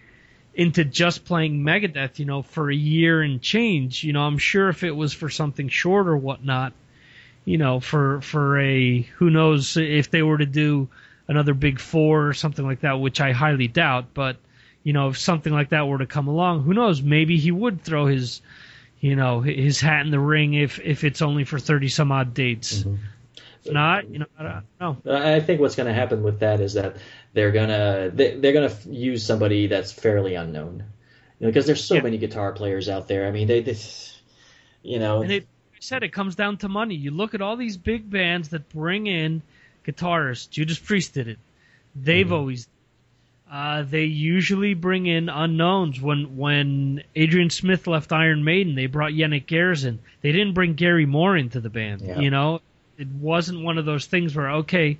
into 0.58 0.84
just 0.84 1.24
playing 1.24 1.64
Megadeth, 1.64 2.18
you 2.18 2.26
know, 2.26 2.42
for 2.42 2.70
a 2.70 2.76
year 2.76 3.22
and 3.22 3.40
change. 3.40 4.04
You 4.04 4.12
know, 4.12 4.24
I'm 4.24 4.40
sure 4.40 4.70
if 4.70 4.84
it 4.84 4.92
was 4.92 5.14
for 5.14 5.30
something 5.30 5.70
short 5.70 6.08
or 6.08 6.18
whatnot, 6.18 6.74
you 7.46 7.60
know, 7.60 7.80
for 7.80 8.20
for 8.22 8.60
a 8.60 9.02
who 9.18 9.30
knows 9.30 9.78
if 9.78 10.10
they 10.10 10.24
were 10.24 10.40
to 10.40 10.48
do 10.48 10.90
another 11.28 11.54
Big 11.54 11.80
Four 11.80 12.28
or 12.28 12.34
something 12.34 12.66
like 12.66 12.82
that, 12.82 13.00
which 13.00 13.22
I 13.22 13.34
highly 13.34 13.68
doubt, 13.68 14.16
but 14.16 14.38
you 14.84 14.94
know, 14.94 15.10
if 15.10 15.20
something 15.20 15.54
like 15.54 15.70
that 15.70 15.88
were 15.88 16.00
to 16.00 16.08
come 16.08 16.28
along, 16.28 16.64
who 16.64 16.74
knows? 16.74 17.04
Maybe 17.04 17.38
he 17.38 17.52
would 17.52 17.84
throw 17.84 18.08
his, 18.08 18.42
you 19.00 19.16
know, 19.16 19.42
his 19.42 19.80
hat 19.80 20.06
in 20.06 20.12
the 20.12 20.20
ring 20.20 20.56
if 20.56 20.80
if 20.80 21.04
it's 21.04 21.22
only 21.22 21.44
for 21.44 21.60
thirty 21.60 21.88
some 21.88 22.12
odd 22.12 22.34
dates. 22.34 22.80
Mm-hmm. 22.80 22.96
If 23.64 23.74
not, 23.74 24.10
you 24.10 24.20
know, 24.20 24.26
I 24.38 24.62
don't 24.80 25.06
know. 25.06 25.16
I 25.16 25.40
think 25.40 25.62
what's 25.62 25.76
going 25.76 25.88
to 25.88 25.94
happen 25.94 26.24
with 26.24 26.40
that 26.40 26.62
is 26.62 26.74
that 26.74 26.98
they're 27.34 27.52
gonna 27.52 28.12
they, 28.14 28.36
they're 28.36 28.54
gonna 28.54 28.68
f- 28.68 28.86
use 28.86 29.26
somebody 29.26 29.68
that's 29.68 29.92
fairly 29.92 30.36
unknown, 30.36 30.84
you 31.40 31.46
know, 31.46 31.48
because 31.48 31.66
there's 31.66 31.84
so 31.84 32.02
many 32.02 32.18
guitar 32.18 32.52
players 32.52 32.90
out 32.90 33.08
there. 33.08 33.28
I 33.28 33.32
mean, 33.32 33.48
they, 33.48 33.62
they 33.62 33.78
you 34.84 35.00
know, 35.00 35.22
And 35.22 35.32
it, 35.32 35.48
I 35.74 35.78
said, 35.80 36.04
it 36.04 36.14
comes 36.14 36.36
down 36.36 36.58
to 36.58 36.70
money. 36.70 36.96
You 36.96 37.12
look 37.12 37.36
at 37.36 37.42
all 37.42 37.58
these 37.58 37.78
big 37.78 38.10
bands 38.10 38.50
that 38.50 38.70
bring 38.70 39.06
in 39.06 39.42
guitarists. 39.86 40.50
Judas 40.50 40.80
Priest 40.80 41.14
did 41.14 41.28
it. 41.28 41.40
They've 41.96 42.32
always. 42.32 42.68
Uh, 43.50 43.84
they 43.84 44.04
usually 44.04 44.74
bring 44.74 45.06
in 45.06 45.30
unknowns. 45.30 46.02
When 46.02 46.36
when 46.36 47.04
Adrian 47.16 47.50
Smith 47.50 47.88
left 47.88 48.12
Iron 48.12 48.44
Maiden, 48.44 48.76
they 48.76 48.88
brought 48.88 49.12
Yannick 49.14 49.46
Garrison. 49.46 50.00
They 50.22 50.32
didn't 50.32 50.54
bring 50.54 50.74
Gary 50.74 51.06
Moore 51.06 51.38
into 51.38 51.62
the 51.62 51.70
band. 51.70 52.02
Yeah. 52.02 52.20
You 52.20 52.30
know, 52.30 52.62
it 52.98 53.08
wasn't 53.08 53.64
one 53.64 53.78
of 53.78 53.86
those 53.86 54.06
things 54.06 54.36
where 54.36 54.50
okay, 54.52 54.98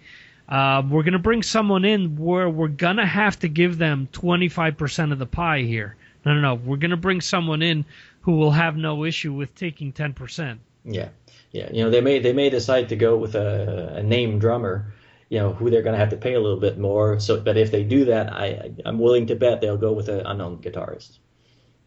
uh, 0.50 0.84
we're 0.90 1.04
gonna 1.04 1.20
bring 1.20 1.44
someone 1.44 1.86
in 1.86 2.18
where 2.18 2.50
we're 2.50 2.68
gonna 2.68 3.06
have 3.06 3.40
to 3.40 3.48
give 3.48 3.78
them 3.78 4.08
25% 4.14 5.12
of 5.12 5.20
the 5.20 5.26
pie 5.26 5.62
here. 5.62 5.96
No, 6.26 6.34
no, 6.34 6.42
no. 6.42 6.56
We're 6.56 6.78
gonna 6.78 6.98
bring 6.98 7.22
someone 7.22 7.62
in 7.62 7.86
who 8.22 8.34
will 8.34 8.52
have 8.52 8.76
no 8.76 9.06
issue 9.06 9.34
with 9.34 9.56
taking 9.56 9.94
10%. 9.94 10.58
Yeah, 10.84 11.10
yeah. 11.52 11.70
You 11.72 11.84
know, 11.84 11.90
they 11.90 12.02
may 12.02 12.20
they 12.20 12.34
may 12.34 12.50
decide 12.50 12.90
to 12.90 12.96
go 12.96 13.18
with 13.18 13.36
a, 13.36 13.96
a 13.96 14.04
name 14.04 14.40
drummer, 14.40 14.94
you 15.30 15.40
know, 15.40 15.54
who 15.54 15.70
they're 15.70 15.82
going 15.82 15.94
to 15.94 16.00
have 16.00 16.10
to 16.10 16.18
pay 16.18 16.34
a 16.34 16.40
little 16.40 16.60
bit 16.60 16.78
more. 16.78 17.20
So, 17.20 17.40
but 17.40 17.58
if 17.58 17.72
they 17.72 17.84
do 17.84 18.06
that, 18.06 18.34
I 18.34 18.72
I'm 18.86 19.00
willing 19.00 19.28
to 19.28 19.36
bet 19.36 19.62
they'll 19.62 19.78
go 19.78 19.94
with 19.94 20.10
an 20.10 20.26
unknown 20.26 20.58
guitarist. 20.58 21.20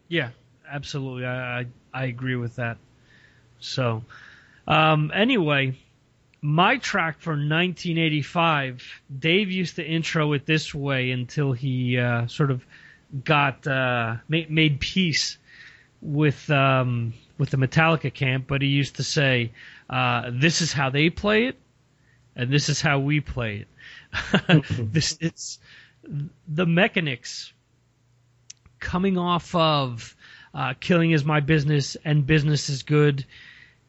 Yeah, 0.07 0.29
absolutely. 0.69 1.25
I 1.25 1.59
I, 1.59 1.65
I 1.93 2.05
agree 2.05 2.35
with 2.35 2.55
that. 2.55 2.77
So, 3.59 4.03
um, 4.67 5.11
anyway, 5.13 5.77
my 6.41 6.77
track 6.77 7.19
for 7.19 7.31
1985, 7.31 9.01
Dave 9.19 9.51
used 9.51 9.75
to 9.75 9.85
intro 9.85 10.33
it 10.33 10.45
this 10.45 10.73
way 10.73 11.11
until 11.11 11.53
he 11.53 11.97
uh, 11.99 12.27
sort 12.27 12.49
of 12.49 12.65
got 13.23 13.67
uh, 13.67 14.15
made, 14.27 14.49
made 14.49 14.79
peace 14.79 15.37
with 16.01 16.49
um, 16.49 17.13
with 17.37 17.51
the 17.51 17.57
Metallica 17.57 18.11
camp, 18.11 18.45
but 18.47 18.61
he 18.61 18.69
used 18.69 18.95
to 18.95 19.03
say, 19.03 19.51
uh, 19.89 20.31
"This 20.33 20.61
is 20.61 20.73
how 20.73 20.89
they 20.89 21.09
play 21.11 21.45
it, 21.45 21.57
and 22.35 22.51
this 22.51 22.69
is 22.69 22.81
how 22.81 22.99
we 22.99 23.19
play 23.19 23.65
it." 23.65 24.65
this 24.91 25.17
it's 25.21 25.59
the 26.47 26.65
Mechanix 26.65 27.51
coming 28.79 29.19
off 29.19 29.53
of 29.53 30.15
uh, 30.55 30.73
"Killing 30.79 31.11
Is 31.11 31.23
My 31.23 31.39
Business" 31.39 31.95
and 32.03 32.25
"Business 32.25 32.69
Is 32.69 32.81
Good." 32.81 33.25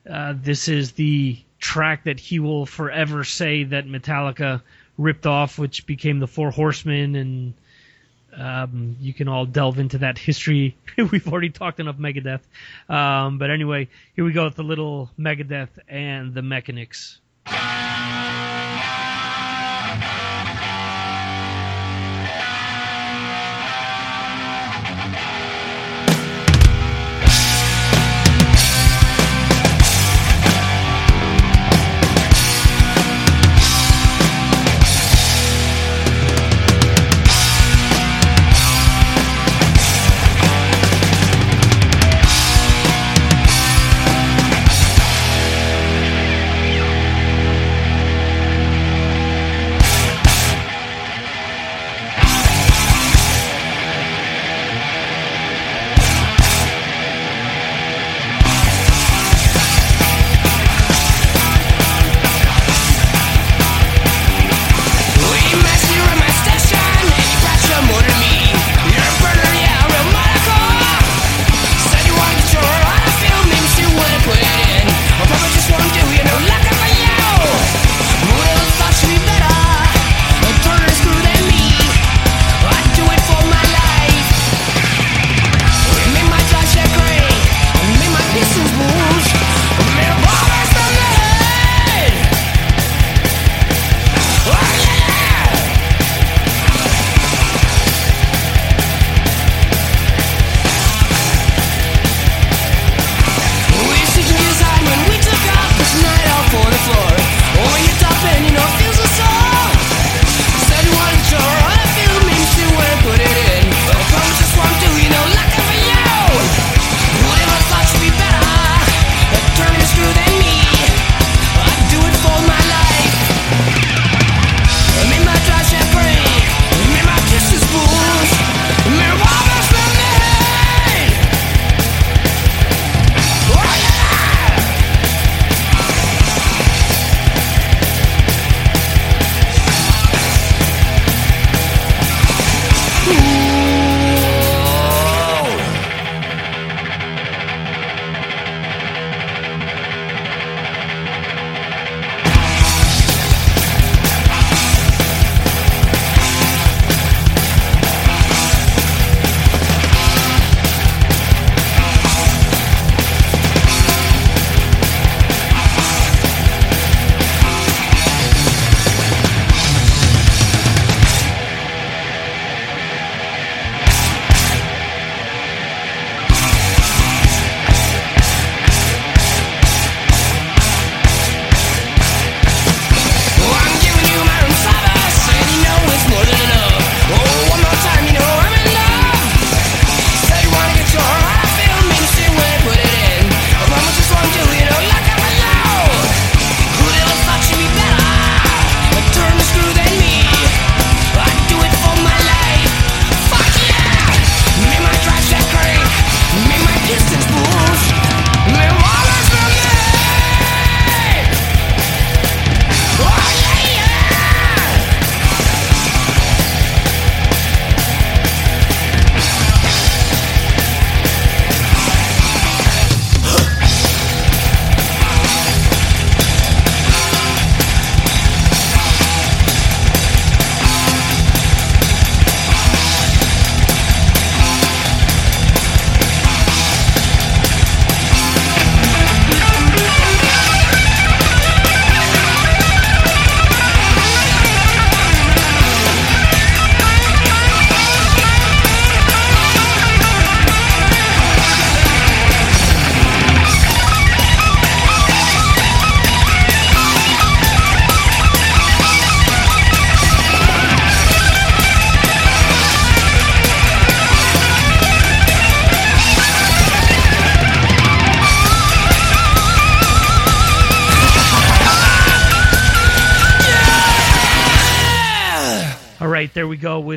Uh, 0.08 0.34
this 0.36 0.68
is 0.68 0.92
the 0.92 1.38
track 1.62 2.04
that 2.04 2.20
he 2.20 2.40
will 2.40 2.66
forever 2.66 3.24
say 3.24 3.64
that 3.64 3.86
Metallica 3.86 4.60
ripped 4.98 5.26
off, 5.26 5.58
which 5.58 5.86
became 5.86 6.18
the 6.18 6.26
Four 6.26 6.50
Horsemen, 6.50 7.14
and 7.14 7.54
um, 8.36 8.96
you 9.00 9.14
can 9.14 9.28
all 9.28 9.46
delve 9.46 9.78
into 9.78 9.98
that 9.98 10.18
history. 10.18 10.76
We've 10.98 11.26
already 11.28 11.50
talked 11.50 11.80
enough 11.80 11.96
Megadeth, 11.96 12.42
um, 12.90 13.38
but 13.38 13.50
anyway, 13.50 13.88
here 14.14 14.24
we 14.24 14.32
go 14.32 14.44
with 14.44 14.56
the 14.56 14.64
little 14.64 15.10
Megadeth 15.18 15.70
and 15.88 16.34
the 16.34 16.42
Mechanix. 16.42 17.18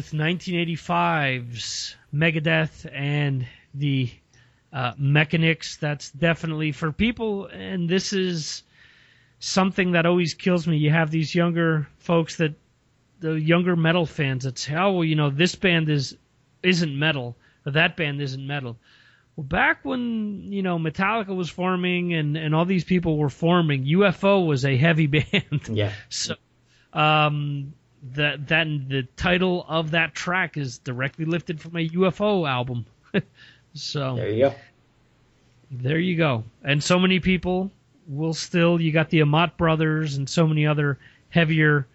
With 0.05 0.21
1985's 0.21 1.95
Megadeth 2.13 2.87
and 2.93 3.47
the 3.73 4.11
uh, 4.71 4.93
Mechanix. 4.93 5.79
That's 5.79 6.11
definitely 6.11 6.73
for 6.73 6.91
people, 6.91 7.47
and 7.47 7.89
this 7.89 8.13
is 8.13 8.61
something 9.39 9.93
that 9.93 10.05
always 10.05 10.35
kills 10.35 10.67
me. 10.67 10.77
You 10.77 10.91
have 10.91 11.09
these 11.09 11.33
younger 11.33 11.87
folks 11.97 12.35
that 12.35 12.53
the 13.19 13.33
younger 13.33 13.75
metal 13.75 14.05
fans 14.05 14.43
that 14.43 14.59
say, 14.59 14.75
"Oh, 14.75 14.91
well, 14.91 15.03
you 15.03 15.15
know, 15.15 15.31
this 15.31 15.55
band 15.55 15.89
is 15.89 16.15
isn't 16.61 16.99
metal, 16.99 17.35
or 17.65 17.71
that 17.71 17.97
band 17.97 18.21
isn't 18.21 18.45
metal." 18.45 18.77
Well, 19.35 19.45
back 19.45 19.83
when 19.83 20.51
you 20.53 20.61
know 20.61 20.77
Metallica 20.77 21.35
was 21.35 21.49
forming 21.49 22.13
and 22.13 22.37
and 22.37 22.53
all 22.53 22.65
these 22.65 22.83
people 22.83 23.17
were 23.17 23.29
forming, 23.29 23.85
UFO 23.85 24.45
was 24.45 24.65
a 24.65 24.77
heavy 24.77 25.07
band. 25.17 25.67
Yeah. 25.67 25.93
so, 26.09 26.35
um, 26.93 27.73
that 28.13 28.47
that 28.47 28.67
the 28.87 29.03
title 29.15 29.65
of 29.67 29.91
that 29.91 30.13
track 30.13 30.57
is 30.57 30.77
directly 30.77 31.25
lifted 31.25 31.59
from 31.59 31.75
a 31.75 31.89
UFO 31.89 32.47
album. 32.47 32.85
so 33.73 34.15
there 34.15 34.29
you 34.29 34.39
go. 34.49 34.55
There 35.71 35.99
you 35.99 36.15
go. 36.15 36.43
And 36.63 36.83
so 36.83 36.99
many 36.99 37.19
people 37.19 37.71
will 38.07 38.33
still. 38.33 38.79
You 38.79 38.91
got 38.91 39.09
the 39.09 39.19
Amott 39.21 39.57
brothers 39.57 40.17
and 40.17 40.29
so 40.29 40.47
many 40.47 40.67
other 40.67 40.99
heavier, 41.29 41.87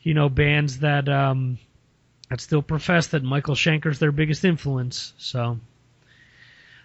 you 0.00 0.14
know, 0.14 0.28
bands 0.28 0.78
that 0.78 1.08
um, 1.08 1.58
that 2.30 2.40
still 2.40 2.62
profess 2.62 3.08
that 3.08 3.22
Michael 3.22 3.54
Schenker's 3.54 3.98
their 3.98 4.12
biggest 4.12 4.44
influence. 4.44 5.12
So. 5.18 5.58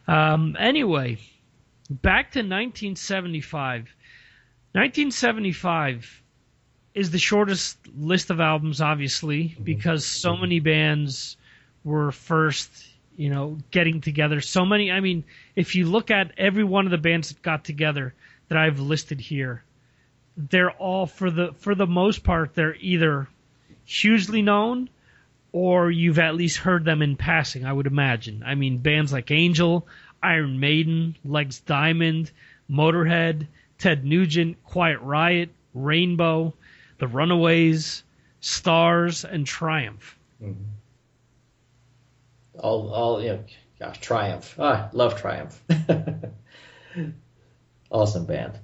Um, 0.07 0.57
anyway, 0.59 1.19
back 1.89 2.31
to 2.31 2.39
1975. 2.39 3.81
1975 4.73 6.20
is 6.93 7.11
the 7.11 7.17
shortest 7.17 7.77
list 7.97 8.29
of 8.29 8.39
albums, 8.39 8.81
obviously, 8.81 9.45
mm-hmm. 9.45 9.63
because 9.63 10.05
so 10.05 10.35
many 10.35 10.59
bands 10.59 11.37
were 11.83 12.11
first, 12.11 12.69
you 13.15 13.29
know, 13.29 13.57
getting 13.71 14.01
together. 14.01 14.41
So 14.41 14.65
many. 14.65 14.91
I 14.91 14.99
mean, 14.99 15.23
if 15.55 15.75
you 15.75 15.85
look 15.85 16.11
at 16.11 16.31
every 16.37 16.63
one 16.63 16.85
of 16.85 16.91
the 16.91 16.97
bands 16.97 17.29
that 17.29 17.41
got 17.41 17.63
together 17.63 18.13
that 18.49 18.57
I've 18.57 18.79
listed 18.79 19.19
here, 19.19 19.63
they're 20.37 20.71
all 20.71 21.05
for 21.05 21.29
the 21.29 21.53
for 21.57 21.75
the 21.75 21.87
most 21.87 22.23
part 22.23 22.55
they're 22.55 22.75
either 22.75 23.27
hugely 23.85 24.41
known 24.41 24.89
or 25.51 25.91
you've 25.91 26.19
at 26.19 26.35
least 26.35 26.57
heard 26.57 26.85
them 26.85 27.01
in 27.01 27.17
passing, 27.17 27.65
I 27.65 27.73
would 27.73 27.87
imagine. 27.87 28.43
I 28.45 28.55
mean, 28.55 28.77
bands 28.77 29.11
like 29.11 29.31
Angel, 29.31 29.85
Iron 30.23 30.59
Maiden, 30.59 31.17
Legs 31.25 31.59
Diamond, 31.59 32.31
Motorhead, 32.69 33.47
Ted 33.77 34.05
Nugent, 34.05 34.63
Quiet 34.63 35.01
Riot, 35.01 35.49
Rainbow, 35.73 36.53
The 37.01 37.07
Runaways, 37.07 38.03
Stars, 38.41 39.25
and 39.25 39.47
Triumph. 39.47 40.19
Mm-hmm. 40.39 40.61
All, 42.59 42.93
all, 42.93 43.23
you 43.23 43.29
know, 43.29 43.43
gosh, 43.79 43.99
Triumph. 43.99 44.55
Ah, 44.59 44.87
love 44.93 45.19
Triumph. 45.19 45.59
awesome 47.91 48.27
band. 48.27 48.59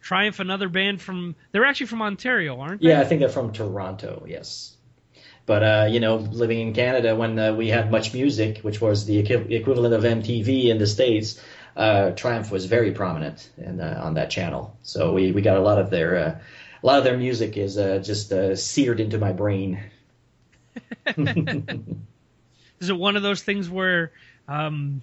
Triumph, 0.00 0.40
another 0.40 0.68
band 0.68 1.00
from, 1.00 1.36
they're 1.52 1.64
actually 1.64 1.86
from 1.86 2.02
Ontario, 2.02 2.58
aren't 2.58 2.82
they? 2.82 2.88
Yeah, 2.88 3.00
I 3.00 3.04
think 3.04 3.20
they're 3.20 3.28
from 3.28 3.52
Toronto, 3.52 4.24
yes. 4.26 4.76
But 5.46 5.62
uh, 5.62 5.86
you 5.88 6.00
know, 6.00 6.16
living 6.16 6.58
in 6.58 6.74
Canada 6.74 7.14
when 7.14 7.38
uh, 7.38 7.54
we 7.54 7.68
had 7.68 7.92
Much 7.92 8.12
Music, 8.12 8.58
which 8.62 8.80
was 8.80 9.06
the 9.06 9.20
equivalent 9.20 9.94
of 9.94 10.02
MTV 10.02 10.64
in 10.64 10.78
the 10.78 10.86
states, 10.88 11.40
uh, 11.76 12.10
Triumph 12.10 12.50
was 12.50 12.66
very 12.66 12.90
prominent 12.90 13.48
in, 13.56 13.80
uh, 13.80 14.00
on 14.02 14.14
that 14.14 14.30
channel. 14.30 14.76
So 14.82 15.12
we, 15.12 15.30
we 15.30 15.42
got 15.42 15.58
a 15.58 15.60
lot 15.60 15.78
of 15.78 15.90
their 15.90 16.16
uh, 16.16 16.38
a 16.84 16.86
lot 16.86 16.98
of 16.98 17.04
their 17.04 17.16
music 17.16 17.56
is 17.56 17.78
uh, 17.78 17.98
just 17.98 18.30
seared 18.56 19.00
into 19.00 19.16
my 19.16 19.32
brain. 19.32 19.80
is 21.16 22.90
it 22.90 22.96
one 22.96 23.16
of 23.16 23.22
those 23.22 23.42
things 23.42 23.70
where 23.70 24.12
um, 24.48 25.00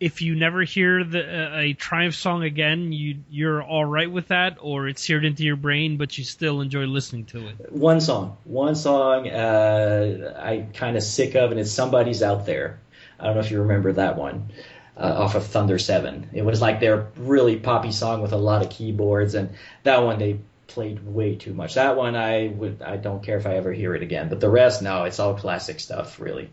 if 0.00 0.22
you 0.22 0.34
never 0.34 0.62
hear 0.62 1.04
the, 1.04 1.20
uh, 1.20 1.58
a 1.60 1.72
Triumph 1.74 2.16
song 2.16 2.42
again, 2.42 2.92
you 2.92 3.18
you're 3.30 3.62
all 3.62 3.84
right 3.84 4.10
with 4.10 4.28
that, 4.28 4.58
or 4.60 4.88
it's 4.88 5.02
seared 5.02 5.24
into 5.24 5.44
your 5.44 5.56
brain, 5.56 5.96
but 5.96 6.18
you 6.18 6.24
still 6.24 6.60
enjoy 6.60 6.84
listening 6.84 7.26
to 7.26 7.46
it. 7.46 7.72
One 7.72 8.00
song, 8.00 8.36
one 8.44 8.74
song, 8.74 9.28
uh, 9.28 10.34
I 10.36 10.66
kind 10.74 10.96
of 10.96 11.02
sick 11.02 11.36
of, 11.36 11.52
and 11.52 11.60
it's 11.60 11.70
"Somebody's 11.70 12.22
Out 12.22 12.44
There." 12.44 12.80
I 13.20 13.26
don't 13.26 13.34
know 13.34 13.40
if 13.40 13.50
you 13.52 13.60
remember 13.60 13.92
that 13.92 14.16
one. 14.16 14.50
Uh, 14.96 15.12
off 15.16 15.34
of 15.34 15.46
Thunder 15.46 15.78
Seven, 15.78 16.28
it 16.32 16.44
was 16.44 16.60
like 16.60 16.80
their 16.80 17.08
really 17.16 17.56
poppy 17.56 17.90
song 17.90 18.22
with 18.22 18.32
a 18.32 18.36
lot 18.36 18.62
of 18.62 18.70
keyboards, 18.70 19.34
and 19.34 19.50
that 19.84 20.02
one 20.02 20.18
they 20.18 20.38
played 20.66 21.04
way 21.04 21.36
too 21.36 21.54
much. 21.54 21.74
That 21.74 21.96
one 21.96 22.16
I 22.16 22.48
would 22.48 22.82
I 22.82 22.96
don't 22.96 23.22
care 23.22 23.36
if 23.36 23.46
I 23.46 23.56
ever 23.56 23.72
hear 23.72 23.94
it 23.94 24.02
again, 24.02 24.28
but 24.28 24.40
the 24.40 24.50
rest, 24.50 24.82
no, 24.82 25.04
it's 25.04 25.18
all 25.18 25.34
classic 25.34 25.80
stuff, 25.80 26.20
really. 26.20 26.50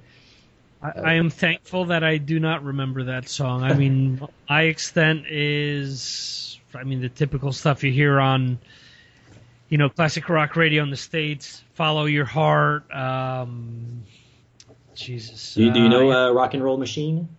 I, 0.81 0.89
I, 0.89 1.13
am 1.13 1.29
thankful 1.29 1.85
that 1.85 2.03
I 2.03 2.17
do 2.17 2.39
not 2.39 2.63
remember 2.63 3.03
that 3.05 3.29
song. 3.29 3.63
I 3.63 3.73
mean, 3.73 4.27
my 4.49 4.63
extent 4.63 5.25
is, 5.29 6.59
I 6.73 6.83
mean, 6.83 7.01
the 7.01 7.09
typical 7.09 7.51
stuff 7.51 7.83
you 7.83 7.91
hear 7.91 8.19
on, 8.19 8.57
you 9.69 9.77
know, 9.77 9.89
classic 9.89 10.27
rock 10.27 10.55
radio 10.55 10.81
in 10.83 10.89
the 10.89 10.97
states. 10.97 11.63
Follow 11.73 12.05
your 12.05 12.25
heart. 12.25 12.91
Um, 12.91 14.03
Jesus. 14.95 15.53
Do 15.53 15.63
you, 15.63 15.71
do 15.71 15.81
you 15.81 15.89
know 15.89 16.11
uh, 16.11 16.31
Rock 16.31 16.53
and 16.53 16.63
Roll 16.63 16.77
Machine? 16.77 17.29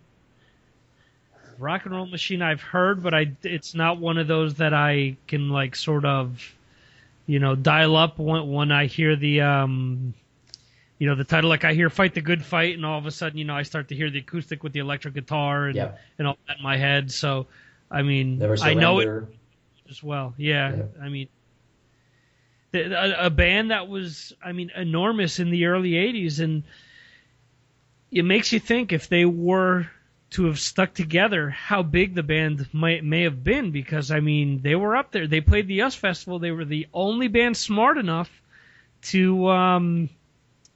Rock 1.59 1.85
and 1.85 1.93
Roll 1.93 2.05
Machine, 2.07 2.41
I've 2.41 2.61
heard, 2.61 3.03
but 3.03 3.13
I 3.13 3.31
it's 3.43 3.75
not 3.75 3.99
one 3.99 4.17
of 4.17 4.27
those 4.27 4.55
that 4.55 4.73
I 4.73 5.17
can 5.27 5.49
like 5.49 5.75
sort 5.75 6.05
of, 6.05 6.53
you 7.25 7.39
know, 7.39 7.55
dial 7.55 7.95
up 7.95 8.19
when 8.19 8.51
when 8.51 8.71
I 8.71 8.85
hear 8.85 9.15
the 9.15 9.41
um 9.41 10.13
you 10.99 11.07
know 11.07 11.15
the 11.15 11.23
title 11.23 11.49
like 11.49 11.65
I 11.65 11.73
hear 11.73 11.89
"Fight 11.89 12.13
the 12.13 12.21
Good 12.21 12.43
Fight" 12.43 12.75
and 12.75 12.85
all 12.85 12.97
of 12.97 13.05
a 13.05 13.11
sudden 13.11 13.37
you 13.37 13.45
know 13.45 13.55
I 13.55 13.63
start 13.63 13.89
to 13.89 13.95
hear 13.95 14.09
the 14.09 14.19
acoustic 14.19 14.63
with 14.63 14.73
the 14.73 14.79
electric 14.79 15.13
guitar 15.13 15.67
and 15.67 15.75
yep. 15.75 15.99
and 16.17 16.27
all 16.27 16.37
that 16.47 16.57
in 16.57 16.63
my 16.63 16.77
head. 16.77 17.11
So 17.11 17.47
I 17.89 18.03
mean 18.03 18.41
I 18.61 18.73
know 18.73 18.99
it 18.99 19.25
as 19.89 20.01
well. 20.01 20.33
Yeah, 20.37 20.75
yep. 20.75 20.95
I 21.01 21.09
mean 21.09 21.27
a, 22.73 23.25
a 23.25 23.29
band 23.29 23.71
that 23.71 23.87
was 23.87 24.33
I 24.43 24.51
mean 24.51 24.71
enormous 24.75 25.39
in 25.39 25.49
the 25.49 25.65
early 25.65 25.91
'80s 25.91 26.39
and 26.39 26.63
it 28.11 28.23
makes 28.23 28.51
you 28.51 28.59
think 28.59 28.93
if 28.93 29.09
they 29.09 29.25
were 29.25 29.87
to 30.33 30.45
have 30.45 30.59
stuck 30.59 30.93
together 30.93 31.49
how 31.49 31.83
big 31.83 32.15
the 32.15 32.23
band 32.23 32.67
might 32.73 33.03
may 33.03 33.21
have 33.21 33.43
been 33.43 33.71
because 33.71 34.09
I 34.09 34.19
mean 34.19 34.61
they 34.61 34.75
were 34.75 34.95
up 34.95 35.11
there. 35.11 35.27
They 35.27 35.41
played 35.41 35.67
the 35.67 35.81
US 35.81 35.95
Festival. 35.95 36.39
They 36.39 36.51
were 36.51 36.65
the 36.65 36.87
only 36.93 37.27
band 37.27 37.55
smart 37.55 37.97
enough 37.97 38.29
to 39.03 39.47
um, 39.49 40.09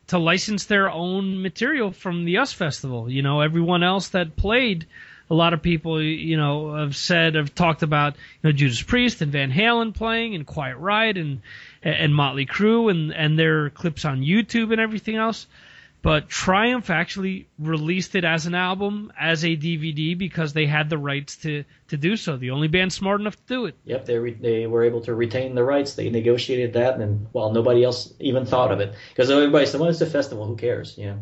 to 0.07 0.19
license 0.19 0.65
their 0.65 0.89
own 0.89 1.41
material 1.41 1.91
from 1.91 2.25
the 2.25 2.37
US 2.37 2.53
Festival. 2.53 3.09
You 3.09 3.23
know, 3.23 3.41
everyone 3.41 3.81
else 3.81 4.09
that 4.09 4.35
played, 4.35 4.85
a 5.29 5.33
lot 5.33 5.53
of 5.53 5.63
people, 5.63 6.01
you 6.01 6.37
know, 6.37 6.75
have 6.75 6.95
said, 6.95 7.33
have 7.33 7.55
talked 7.55 7.81
about, 7.81 8.13
you 8.13 8.49
know, 8.49 8.51
Judas 8.51 8.81
Priest 8.83 9.21
and 9.21 9.31
Van 9.31 9.51
Halen 9.51 9.93
playing 9.93 10.35
and 10.35 10.45
Quiet 10.45 10.77
Riot 10.77 11.17
and 11.17 11.41
and 11.81 12.13
Motley 12.13 12.45
Crue 12.45 12.91
and 12.91 13.11
and 13.11 13.39
their 13.39 13.71
clips 13.71 14.05
on 14.05 14.21
YouTube 14.21 14.71
and 14.71 14.79
everything 14.79 15.15
else. 15.15 15.47
But 16.01 16.29
Triumph 16.29 16.89
actually 16.89 17.47
released 17.57 18.15
it 18.15 18.23
as 18.23 18.45
an 18.45 18.55
album, 18.55 19.11
as 19.19 19.43
a 19.43 19.57
DVD, 19.57 20.17
because 20.17 20.53
they 20.53 20.65
had 20.65 20.89
the 20.89 20.97
rights 20.97 21.37
to, 21.37 21.63
to 21.89 21.97
do 21.97 22.15
so. 22.15 22.37
The 22.37 22.51
only 22.51 22.67
band 22.67 22.93
smart 22.93 23.19
enough 23.19 23.35
to 23.35 23.43
do 23.47 23.65
it. 23.65 23.75
Yep, 23.85 24.05
they 24.05 24.17
re- 24.17 24.33
they 24.33 24.67
were 24.67 24.83
able 24.83 25.01
to 25.01 25.15
retain 25.15 25.55
the 25.55 25.63
rights. 25.63 25.95
They 25.95 26.09
negotiated 26.09 26.73
that, 26.73 26.99
and 26.99 27.27
while 27.31 27.45
well, 27.45 27.53
nobody 27.53 27.83
else 27.83 28.13
even 28.19 28.45
thought 28.45 28.71
of 28.71 28.79
it, 28.79 28.93
because 29.09 29.31
everybody 29.31 29.65
said, 29.65 29.81
"Well, 29.81 29.89
it's 29.89 30.01
a 30.01 30.05
festival. 30.05 30.45
Who 30.45 30.55
cares?" 30.55 30.97
You 30.97 31.05
know. 31.07 31.19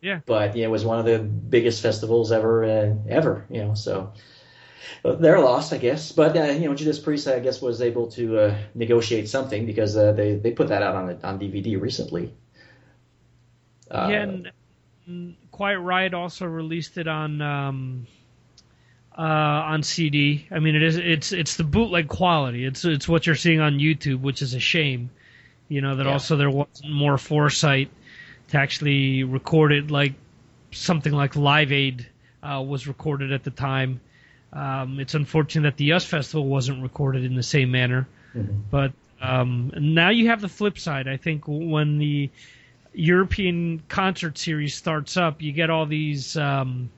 Yeah. 0.00 0.20
But 0.26 0.56
yeah, 0.56 0.66
it 0.66 0.70
was 0.70 0.84
one 0.84 1.00
of 1.00 1.04
the 1.04 1.18
biggest 1.18 1.82
festivals 1.82 2.30
ever, 2.30 2.64
uh, 2.64 2.94
ever. 3.08 3.46
You 3.50 3.64
know, 3.64 3.74
so 3.74 4.12
they're 5.02 5.40
lost, 5.40 5.72
I 5.72 5.78
guess. 5.78 6.12
But 6.12 6.36
uh, 6.36 6.44
you 6.44 6.68
know, 6.68 6.74
Judas 6.74 6.98
Priest, 6.98 7.26
I 7.26 7.40
guess, 7.40 7.60
was 7.60 7.82
able 7.82 8.08
to 8.12 8.38
uh, 8.38 8.58
negotiate 8.74 9.28
something 9.28 9.66
because 9.66 9.96
uh, 9.96 10.12
they 10.12 10.36
they 10.36 10.52
put 10.52 10.68
that 10.68 10.82
out 10.82 10.94
on 10.94 11.18
on 11.24 11.38
DVD 11.38 11.80
recently. 11.80 12.32
Uh, 13.90 14.08
yeah, 14.10 14.22
and 15.06 15.36
Quiet 15.50 15.80
Riot 15.80 16.14
also 16.14 16.46
released 16.46 16.98
it 16.98 17.08
on 17.08 17.40
um, 17.40 18.06
uh, 19.16 19.22
on 19.22 19.82
CD. 19.82 20.46
I 20.50 20.60
mean, 20.60 20.76
it 20.76 20.82
is 20.82 20.96
it's 20.96 21.32
it's 21.32 21.56
the 21.56 21.64
bootleg 21.64 22.08
quality. 22.08 22.64
It's 22.64 22.84
it's 22.84 23.08
what 23.08 23.26
you're 23.26 23.34
seeing 23.34 23.60
on 23.60 23.78
YouTube, 23.78 24.20
which 24.20 24.42
is 24.42 24.54
a 24.54 24.60
shame. 24.60 25.10
You 25.68 25.80
know 25.80 25.96
that 25.96 26.06
yeah. 26.06 26.12
also 26.12 26.36
there 26.36 26.50
wasn't 26.50 26.92
more 26.92 27.18
foresight 27.18 27.90
to 28.48 28.58
actually 28.58 29.24
record 29.24 29.72
it 29.72 29.90
like 29.90 30.14
something 30.70 31.12
like 31.12 31.36
Live 31.36 31.72
Aid 31.72 32.06
uh, 32.42 32.62
was 32.66 32.86
recorded 32.86 33.32
at 33.32 33.44
the 33.44 33.50
time. 33.50 34.00
Um, 34.52 34.98
it's 35.00 35.14
unfortunate 35.14 35.70
that 35.70 35.76
the 35.76 35.92
US 35.92 36.04
Festival 36.04 36.46
wasn't 36.46 36.82
recorded 36.82 37.24
in 37.24 37.34
the 37.34 37.42
same 37.42 37.70
manner, 37.70 38.08
mm-hmm. 38.34 38.60
but 38.70 38.92
um, 39.20 39.72
now 39.76 40.10
you 40.10 40.28
have 40.28 40.40
the 40.40 40.48
flip 40.48 40.78
side. 40.78 41.08
I 41.08 41.16
think 41.16 41.44
when 41.46 41.98
the 41.98 42.30
European 42.92 43.82
concert 43.88 44.38
series 44.38 44.74
starts 44.74 45.16
up, 45.16 45.42
you 45.42 45.52
get 45.52 45.70
all 45.70 45.86
these 45.86 46.36
um, 46.36 46.90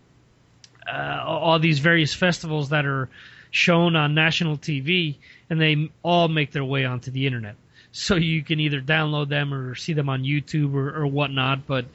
uh, 0.91 1.23
all 1.25 1.59
these 1.59 1.79
various 1.79 2.15
festivals 2.15 2.71
that 2.71 2.87
are 2.87 3.09
shown 3.51 3.97
on 3.97 4.15
national 4.15 4.57
TV, 4.57 5.17
and 5.49 5.61
they 5.61 5.91
all 6.03 6.29
make 6.29 6.53
their 6.53 6.65
way 6.65 6.85
onto 6.85 7.11
the 7.11 7.27
internet. 7.27 7.57
so 7.93 8.15
you 8.15 8.43
can 8.43 8.61
either 8.61 8.81
download 8.81 9.29
them 9.29 9.53
or 9.53 9.75
see 9.75 9.93
them 9.93 10.09
on 10.09 10.23
YouTube 10.23 10.75
or, 10.75 10.97
or 10.97 11.07
whatnot. 11.07 11.67
But 11.67 11.87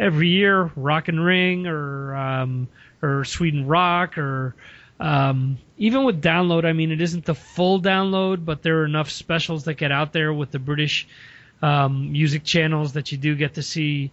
every 0.00 0.28
year, 0.28 0.70
Rock 0.74 1.08
am 1.08 1.20
Ring 1.20 1.66
or 1.66 2.14
um, 2.14 2.68
or 3.02 3.24
Sweden 3.24 3.66
Rock 3.66 4.18
or 4.18 4.54
um, 5.00 5.58
even 5.76 6.04
with 6.04 6.22
download, 6.22 6.64
I 6.64 6.72
mean, 6.72 6.90
it 6.92 7.00
isn't 7.00 7.24
the 7.24 7.34
full 7.34 7.80
download, 7.80 8.44
but 8.44 8.62
there 8.62 8.80
are 8.80 8.84
enough 8.84 9.10
specials 9.10 9.64
that 9.64 9.74
get 9.74 9.90
out 9.90 10.12
there 10.12 10.32
with 10.32 10.50
the 10.50 10.58
British 10.58 11.08
um, 11.62 12.12
music 12.12 12.44
channels 12.44 12.92
that 12.94 13.12
you 13.12 13.18
do 13.18 13.34
get 13.34 13.54
to 13.54 13.62
see, 13.62 14.10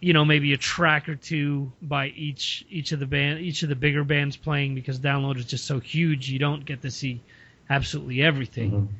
you 0.00 0.12
know, 0.12 0.24
maybe 0.24 0.52
a 0.52 0.56
track 0.56 1.08
or 1.08 1.16
two 1.16 1.72
by 1.82 2.08
each 2.08 2.64
each 2.70 2.92
of 2.92 3.00
the 3.00 3.06
band, 3.06 3.40
each 3.40 3.62
of 3.62 3.68
the 3.68 3.74
bigger 3.74 4.04
bands 4.04 4.36
playing 4.36 4.74
because 4.74 4.98
download 4.98 5.36
is 5.36 5.44
just 5.44 5.64
so 5.64 5.80
huge, 5.80 6.30
you 6.30 6.38
don't 6.38 6.64
get 6.64 6.82
to 6.82 6.90
see 6.90 7.20
absolutely 7.68 8.22
everything. 8.22 8.70
Mm-hmm. 8.70 8.94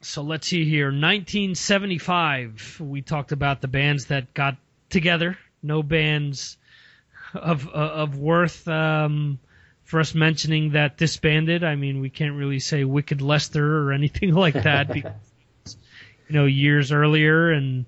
So 0.00 0.22
let's 0.22 0.48
see 0.48 0.64
here. 0.64 0.86
1975, 0.86 2.78
we 2.80 3.02
talked 3.02 3.30
about 3.30 3.60
the 3.60 3.68
bands 3.68 4.06
that 4.06 4.34
got 4.34 4.56
together. 4.90 5.38
No 5.62 5.82
bands 5.82 6.56
of 7.34 7.68
of 7.68 8.18
worth 8.18 8.66
um, 8.66 9.38
for 9.84 10.00
us 10.00 10.14
mentioning 10.14 10.72
that 10.72 10.98
disbanded. 10.98 11.62
I 11.62 11.76
mean, 11.76 12.00
we 12.00 12.10
can't 12.10 12.34
really 12.34 12.58
say 12.58 12.84
Wicked 12.84 13.22
Lester 13.22 13.86
or 13.86 13.92
anything 13.92 14.34
like 14.34 14.54
that 14.54 14.92
because 14.92 15.12
you 16.32 16.38
know 16.38 16.46
years 16.46 16.90
earlier 16.92 17.50
and 17.50 17.84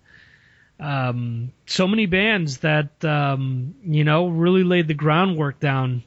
um, 0.78 1.50
so 1.66 1.88
many 1.88 2.04
bands 2.04 2.58
that 2.58 3.02
um, 3.04 3.74
you 3.86 4.04
know 4.04 4.28
really 4.28 4.64
laid 4.64 4.86
the 4.86 4.94
groundwork 4.94 5.60
down 5.60 6.02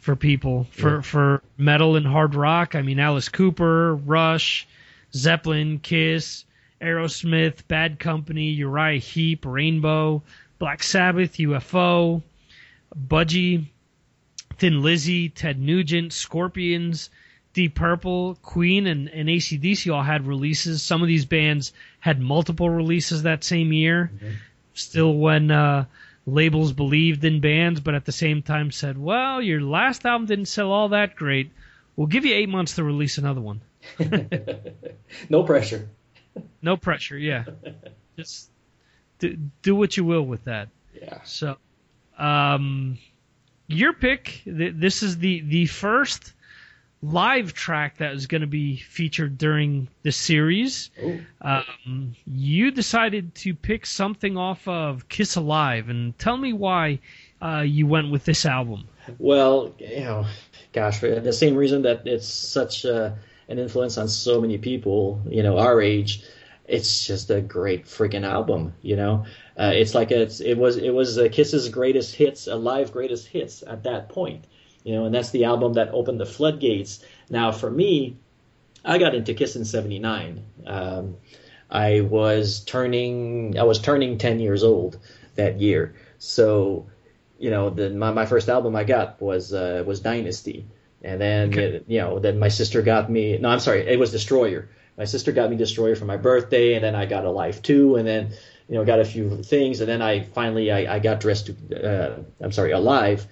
for 0.00 0.16
people 0.16 0.66
for 0.72 0.96
Yeah. 0.96 1.00
for 1.02 1.42
metal 1.56 1.94
and 1.96 2.06
hard 2.06 2.34
rock. 2.34 2.74
I 2.74 2.82
mean, 2.82 2.98
Alice 2.98 3.28
Cooper, 3.28 3.94
Rush, 3.94 4.66
Zeppelin, 5.14 5.78
Kiss, 5.78 6.44
Aerosmith, 6.80 7.66
Bad 7.68 8.00
Company, 8.00 8.50
Uriah 8.50 8.98
Heep, 8.98 9.44
Rainbow, 9.46 10.22
Black 10.58 10.82
Sabbath, 10.82 11.34
UFO, 11.34 12.22
Budgie, 13.08 13.66
Thin 14.58 14.82
Lizzy, 14.82 15.28
Ted 15.28 15.60
Nugent, 15.60 16.12
Scorpions, 16.12 17.10
Deep 17.56 17.74
Purple, 17.74 18.36
Queen, 18.42 18.86
and, 18.86 19.08
and 19.08 19.30
ACDC 19.30 19.90
all 19.90 20.02
had 20.02 20.26
releases. 20.26 20.82
Some 20.82 21.00
of 21.00 21.08
these 21.08 21.24
bands 21.24 21.72
had 22.00 22.20
multiple 22.20 22.68
releases 22.68 23.22
that 23.22 23.44
same 23.44 23.72
year. 23.72 24.12
Still, 24.74 25.14
when 25.14 25.50
uh, 25.50 25.86
labels 26.26 26.74
believed 26.74 27.24
in 27.24 27.40
bands, 27.40 27.80
but 27.80 27.94
at 27.94 28.04
the 28.04 28.12
same 28.12 28.42
time 28.42 28.70
said, 28.70 28.98
well, 28.98 29.40
your 29.40 29.62
last 29.62 30.04
album 30.04 30.26
didn't 30.26 30.48
sell 30.48 30.70
all 30.70 30.90
that 30.90 31.16
great. 31.16 31.50
We'll 31.96 32.08
give 32.08 32.26
you 32.26 32.34
eight 32.34 32.50
months 32.50 32.74
to 32.74 32.84
release 32.84 33.16
another 33.16 33.40
one. 33.40 33.62
no 35.30 35.42
pressure. 35.42 35.88
No 36.60 36.76
pressure, 36.76 37.16
yeah. 37.16 37.44
Just 38.18 38.50
do, 39.18 39.34
do 39.62 39.74
what 39.74 39.96
you 39.96 40.04
will 40.04 40.26
with 40.26 40.44
that. 40.44 40.68
Yeah. 40.92 41.20
So, 41.24 41.56
um, 42.18 42.98
your 43.66 43.94
pick. 43.94 44.42
Th- 44.44 44.74
this 44.76 45.02
is 45.02 45.16
the 45.16 45.40
the 45.40 45.64
first 45.64 46.34
live 47.12 47.52
track 47.54 47.98
that 47.98 48.12
was 48.12 48.26
going 48.26 48.40
to 48.40 48.46
be 48.46 48.76
featured 48.76 49.38
during 49.38 49.88
the 50.02 50.12
series. 50.12 50.90
Um, 51.40 52.16
you 52.26 52.70
decided 52.70 53.34
to 53.36 53.54
pick 53.54 53.86
something 53.86 54.36
off 54.36 54.66
of 54.66 55.08
Kiss 55.08 55.36
Alive, 55.36 55.88
and 55.88 56.18
tell 56.18 56.36
me 56.36 56.52
why 56.52 57.00
uh, 57.40 57.60
you 57.60 57.86
went 57.86 58.10
with 58.10 58.24
this 58.24 58.44
album. 58.46 58.88
Well, 59.18 59.74
you 59.78 60.00
know, 60.00 60.26
gosh, 60.72 60.98
for 60.98 61.20
the 61.20 61.32
same 61.32 61.54
reason 61.54 61.82
that 61.82 62.06
it's 62.06 62.26
such 62.26 62.84
uh, 62.84 63.12
an 63.48 63.58
influence 63.58 63.98
on 63.98 64.08
so 64.08 64.40
many 64.40 64.58
people, 64.58 65.22
you 65.28 65.42
know, 65.42 65.58
our 65.58 65.80
age. 65.80 66.24
It's 66.68 67.06
just 67.06 67.30
a 67.30 67.40
great 67.40 67.84
freaking 67.86 68.24
album, 68.24 68.74
you 68.82 68.96
know. 68.96 69.24
Uh, 69.56 69.70
it's 69.72 69.94
like 69.94 70.10
a, 70.10 70.22
it's, 70.22 70.40
it 70.40 70.58
was 70.58 70.76
it 70.76 70.90
was 70.90 71.16
uh, 71.16 71.28
Kiss's 71.30 71.68
greatest 71.68 72.16
hits, 72.16 72.48
a 72.48 72.56
live 72.56 72.92
greatest 72.92 73.28
hits 73.28 73.62
at 73.64 73.84
that 73.84 74.08
point, 74.08 74.44
you 74.86 74.94
know, 74.94 75.04
and 75.04 75.12
that's 75.12 75.30
the 75.30 75.46
album 75.46 75.72
that 75.72 75.88
opened 75.88 76.20
the 76.20 76.26
floodgates. 76.26 77.04
Now, 77.28 77.50
for 77.50 77.68
me, 77.68 78.18
I 78.84 78.98
got 78.98 79.16
into 79.16 79.34
Kiss 79.34 79.56
in 79.56 79.64
'79. 79.64 80.44
Um, 80.64 81.16
I 81.68 82.02
was 82.02 82.60
turning 82.60 83.58
I 83.58 83.64
was 83.64 83.80
turning 83.80 84.16
10 84.18 84.38
years 84.38 84.62
old 84.62 85.00
that 85.34 85.60
year, 85.60 85.96
so 86.18 86.86
you 87.36 87.50
know, 87.50 87.70
the, 87.70 87.90
my 87.90 88.12
my 88.12 88.26
first 88.26 88.48
album 88.48 88.76
I 88.76 88.84
got 88.84 89.20
was 89.20 89.52
uh, 89.52 89.82
was 89.84 89.98
Dynasty, 89.98 90.68
and 91.02 91.20
then 91.20 91.82
you 91.88 91.98
know, 91.98 92.20
then 92.20 92.38
my 92.38 92.48
sister 92.48 92.80
got 92.80 93.10
me. 93.10 93.36
No, 93.38 93.48
I'm 93.48 93.58
sorry, 93.58 93.80
it 93.80 93.98
was 93.98 94.12
Destroyer. 94.12 94.68
My 94.96 95.04
sister 95.04 95.32
got 95.32 95.50
me 95.50 95.56
Destroyer 95.56 95.96
for 95.96 96.04
my 96.04 96.16
birthday, 96.16 96.74
and 96.74 96.84
then 96.84 96.94
I 96.94 97.06
got 97.06 97.24
Alive 97.24 97.60
2, 97.60 97.96
and 97.96 98.06
then 98.06 98.30
you 98.68 98.76
know, 98.76 98.84
got 98.84 99.00
a 99.00 99.04
few 99.04 99.42
things, 99.42 99.80
and 99.80 99.88
then 99.88 100.00
I 100.00 100.20
finally 100.20 100.70
I, 100.70 100.94
I 100.94 100.98
got 101.00 101.18
dressed 101.18 101.46
to. 101.46 101.90
Uh, 101.90 102.22
I'm 102.40 102.52
sorry, 102.52 102.70
Alive, 102.70 103.26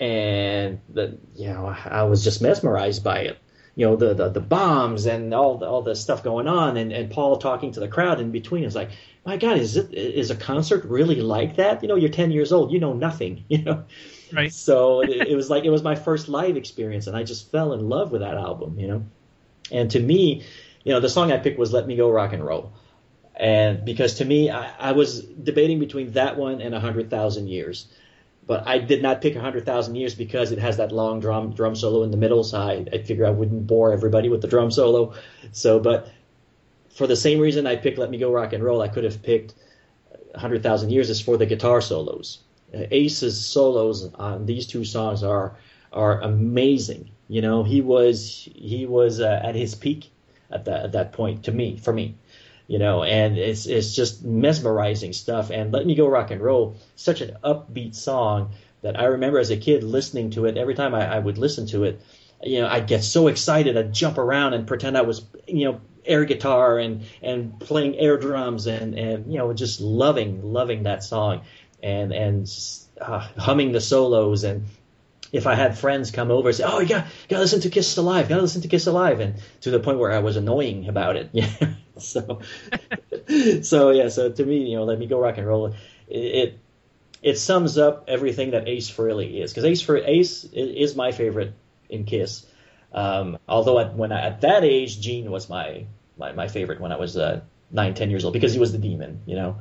and 0.00 0.80
the 0.88 1.18
you 1.36 1.48
know 1.48 1.66
I 1.66 2.04
was 2.04 2.24
just 2.24 2.40
mesmerized 2.40 3.04
by 3.04 3.20
it. 3.20 3.38
You 3.76 3.86
know 3.86 3.96
the 3.96 4.14
the, 4.14 4.28
the 4.30 4.40
bombs 4.40 5.06
and 5.06 5.32
all 5.32 5.58
the, 5.58 5.66
all 5.66 5.82
the 5.82 5.94
stuff 5.94 6.24
going 6.24 6.48
on, 6.48 6.76
and, 6.76 6.92
and 6.92 7.10
Paul 7.10 7.36
talking 7.36 7.72
to 7.72 7.80
the 7.80 7.88
crowd 7.88 8.20
in 8.20 8.32
between. 8.32 8.64
It's 8.64 8.74
like, 8.74 8.90
my 9.24 9.36
God, 9.36 9.58
is 9.58 9.76
it 9.76 9.92
is 9.92 10.30
a 10.30 10.36
concert 10.36 10.84
really 10.86 11.20
like 11.20 11.56
that? 11.56 11.82
You 11.82 11.88
know, 11.88 11.94
you're 11.94 12.10
10 12.10 12.32
years 12.32 12.50
old, 12.50 12.72
you 12.72 12.80
know 12.80 12.94
nothing. 12.94 13.44
You 13.50 13.62
know, 13.62 13.84
right? 14.32 14.52
So 14.52 15.02
it, 15.02 15.28
it 15.28 15.36
was 15.36 15.50
like 15.50 15.64
it 15.64 15.70
was 15.70 15.82
my 15.82 15.94
first 15.94 16.28
live 16.28 16.56
experience, 16.56 17.06
and 17.06 17.16
I 17.16 17.22
just 17.22 17.50
fell 17.50 17.72
in 17.74 17.88
love 17.88 18.10
with 18.10 18.22
that 18.22 18.36
album. 18.36 18.78
You 18.78 18.88
know, 18.88 19.04
and 19.70 19.90
to 19.90 20.00
me, 20.00 20.44
you 20.82 20.92
know, 20.92 21.00
the 21.00 21.08
song 21.08 21.30
I 21.30 21.36
picked 21.38 21.58
was 21.58 21.72
"Let 21.72 21.86
Me 21.86 21.96
Go 21.96 22.10
Rock 22.10 22.32
and 22.32 22.44
Roll." 22.44 22.72
And 23.36 23.84
because 23.86 24.14
to 24.14 24.24
me, 24.24 24.50
I, 24.50 24.90
I 24.90 24.92
was 24.92 25.22
debating 25.22 25.78
between 25.78 26.12
that 26.12 26.36
one 26.36 26.60
and 26.60 26.74
a 26.74 26.80
hundred 26.80 27.08
thousand 27.08 27.48
years, 27.48 27.86
but 28.50 28.66
I 28.66 28.78
did 28.78 29.00
not 29.00 29.22
pick 29.22 29.36
a 29.36 29.40
hundred 29.40 29.64
thousand 29.64 29.94
years 29.94 30.16
because 30.16 30.50
it 30.50 30.58
has 30.58 30.78
that 30.78 30.90
long 30.90 31.20
drum 31.20 31.52
drum 31.52 31.76
solo 31.76 32.02
in 32.02 32.10
the 32.10 32.16
middle. 32.16 32.42
So 32.42 32.58
I, 32.58 32.84
I 32.92 32.98
figure 32.98 33.24
I 33.24 33.30
wouldn't 33.30 33.68
bore 33.68 33.92
everybody 33.92 34.28
with 34.28 34.42
the 34.42 34.48
drum 34.48 34.72
solo. 34.72 35.14
So, 35.52 35.78
but 35.78 36.10
for 36.92 37.06
the 37.06 37.14
same 37.14 37.38
reason 37.38 37.64
I 37.68 37.76
picked 37.76 37.96
"Let 37.96 38.10
Me 38.10 38.18
Go 38.18 38.32
Rock 38.32 38.52
and 38.52 38.64
Roll," 38.64 38.82
I 38.82 38.88
could 38.88 39.04
have 39.04 39.22
picked 39.22 39.54
a 40.34 40.40
hundred 40.40 40.64
thousand 40.64 40.90
years 40.90 41.10
is 41.10 41.20
for 41.20 41.36
the 41.36 41.46
guitar 41.46 41.80
solos. 41.80 42.40
Uh, 42.74 42.86
Ace's 42.90 43.38
solos 43.38 44.12
on 44.14 44.46
these 44.46 44.66
two 44.66 44.84
songs 44.84 45.22
are 45.22 45.56
are 45.92 46.20
amazing. 46.20 47.08
You 47.28 47.42
know, 47.42 47.62
he 47.62 47.80
was 47.80 48.48
he 48.52 48.84
was 48.84 49.20
uh, 49.20 49.40
at 49.44 49.54
his 49.54 49.76
peak 49.76 50.10
at 50.50 50.64
that 50.64 50.86
at 50.86 50.92
that 50.92 51.12
point 51.12 51.44
to 51.44 51.52
me 51.52 51.76
for 51.76 51.92
me 51.92 52.16
you 52.70 52.78
know, 52.78 53.02
and 53.02 53.36
it's 53.36 53.66
it's 53.66 53.96
just 53.96 54.24
mesmerizing 54.24 55.12
stuff. 55.12 55.50
And 55.50 55.72
"Let 55.72 55.84
Me 55.84 55.96
Go 55.96 56.06
Rock 56.06 56.30
and 56.30 56.40
Roll," 56.40 56.76
such 56.94 57.20
an 57.20 57.36
upbeat 57.42 57.96
song 57.96 58.50
that 58.82 58.96
I 58.96 59.06
remember 59.06 59.40
as 59.40 59.50
a 59.50 59.56
kid 59.56 59.82
listening 59.82 60.30
to 60.30 60.46
it. 60.46 60.56
Every 60.56 60.76
time 60.76 60.94
I, 60.94 61.16
I 61.16 61.18
would 61.18 61.36
listen 61.36 61.66
to 61.66 61.82
it, 61.82 62.00
you 62.44 62.60
know, 62.60 62.68
I'd 62.68 62.86
get 62.86 63.02
so 63.02 63.26
excited, 63.26 63.76
I'd 63.76 63.92
jump 63.92 64.18
around 64.18 64.54
and 64.54 64.68
pretend 64.68 64.96
I 64.96 65.02
was, 65.02 65.26
you 65.48 65.64
know, 65.64 65.80
air 66.06 66.24
guitar 66.24 66.78
and 66.78 67.02
and 67.22 67.58
playing 67.58 67.96
air 67.96 68.16
drums 68.18 68.68
and 68.68 68.96
and 68.96 69.32
you 69.32 69.38
know, 69.38 69.52
just 69.52 69.80
loving 69.80 70.40
loving 70.52 70.84
that 70.84 71.02
song 71.02 71.40
and 71.82 72.12
and 72.12 72.48
uh, 73.00 73.18
humming 73.36 73.72
the 73.72 73.80
solos 73.80 74.44
and 74.44 74.66
if 75.32 75.48
I 75.48 75.56
had 75.56 75.76
friends 75.76 76.12
come 76.12 76.30
over 76.30 76.50
and 76.50 76.56
say, 76.56 76.64
"Oh, 76.64 76.78
you 76.78 76.88
got 76.88 77.06
got 77.28 77.36
to 77.38 77.42
listen 77.42 77.62
to 77.62 77.70
Kiss 77.70 77.96
Alive, 77.96 78.28
got 78.28 78.36
to 78.36 78.42
listen 78.42 78.62
to 78.62 78.68
Kiss 78.68 78.86
Alive," 78.86 79.18
and 79.18 79.34
to 79.62 79.72
the 79.72 79.80
point 79.80 79.98
where 79.98 80.12
I 80.12 80.20
was 80.20 80.36
annoying 80.36 80.88
about 80.88 81.16
it. 81.16 81.30
So, 82.10 82.40
so 83.62 83.90
yeah. 83.90 84.08
So 84.08 84.30
to 84.30 84.44
me, 84.44 84.70
you 84.70 84.76
know, 84.76 84.84
let 84.84 84.98
me 84.98 85.06
go 85.06 85.20
rock 85.20 85.38
and 85.38 85.46
roll. 85.46 85.66
It 85.66 85.76
it, 86.08 86.58
it 87.22 87.38
sums 87.38 87.78
up 87.78 88.04
everything 88.08 88.52
that 88.52 88.68
Ace 88.68 88.90
Frehley 88.90 89.42
is 89.42 89.52
because 89.52 89.64
Ace 89.64 89.82
for 89.82 89.96
Ace 89.96 90.44
is, 90.44 90.96
my 90.96 91.12
favorite 91.12 91.54
in 91.88 92.04
Kiss. 92.04 92.46
Um, 92.92 93.38
although 93.48 93.78
at, 93.78 93.94
when 93.94 94.10
I, 94.10 94.20
at 94.22 94.40
that 94.40 94.64
age, 94.64 95.00
Gene 95.00 95.30
was 95.30 95.48
my 95.48 95.86
my, 96.16 96.32
my 96.32 96.48
favorite 96.48 96.80
when 96.80 96.92
I 96.92 96.96
was 96.96 97.16
uh, 97.16 97.40
nine, 97.70 97.94
ten 97.94 98.10
years 98.10 98.24
old 98.24 98.34
because 98.34 98.52
he 98.52 98.58
was 98.58 98.72
the 98.72 98.78
demon, 98.78 99.20
you 99.26 99.36
know. 99.36 99.56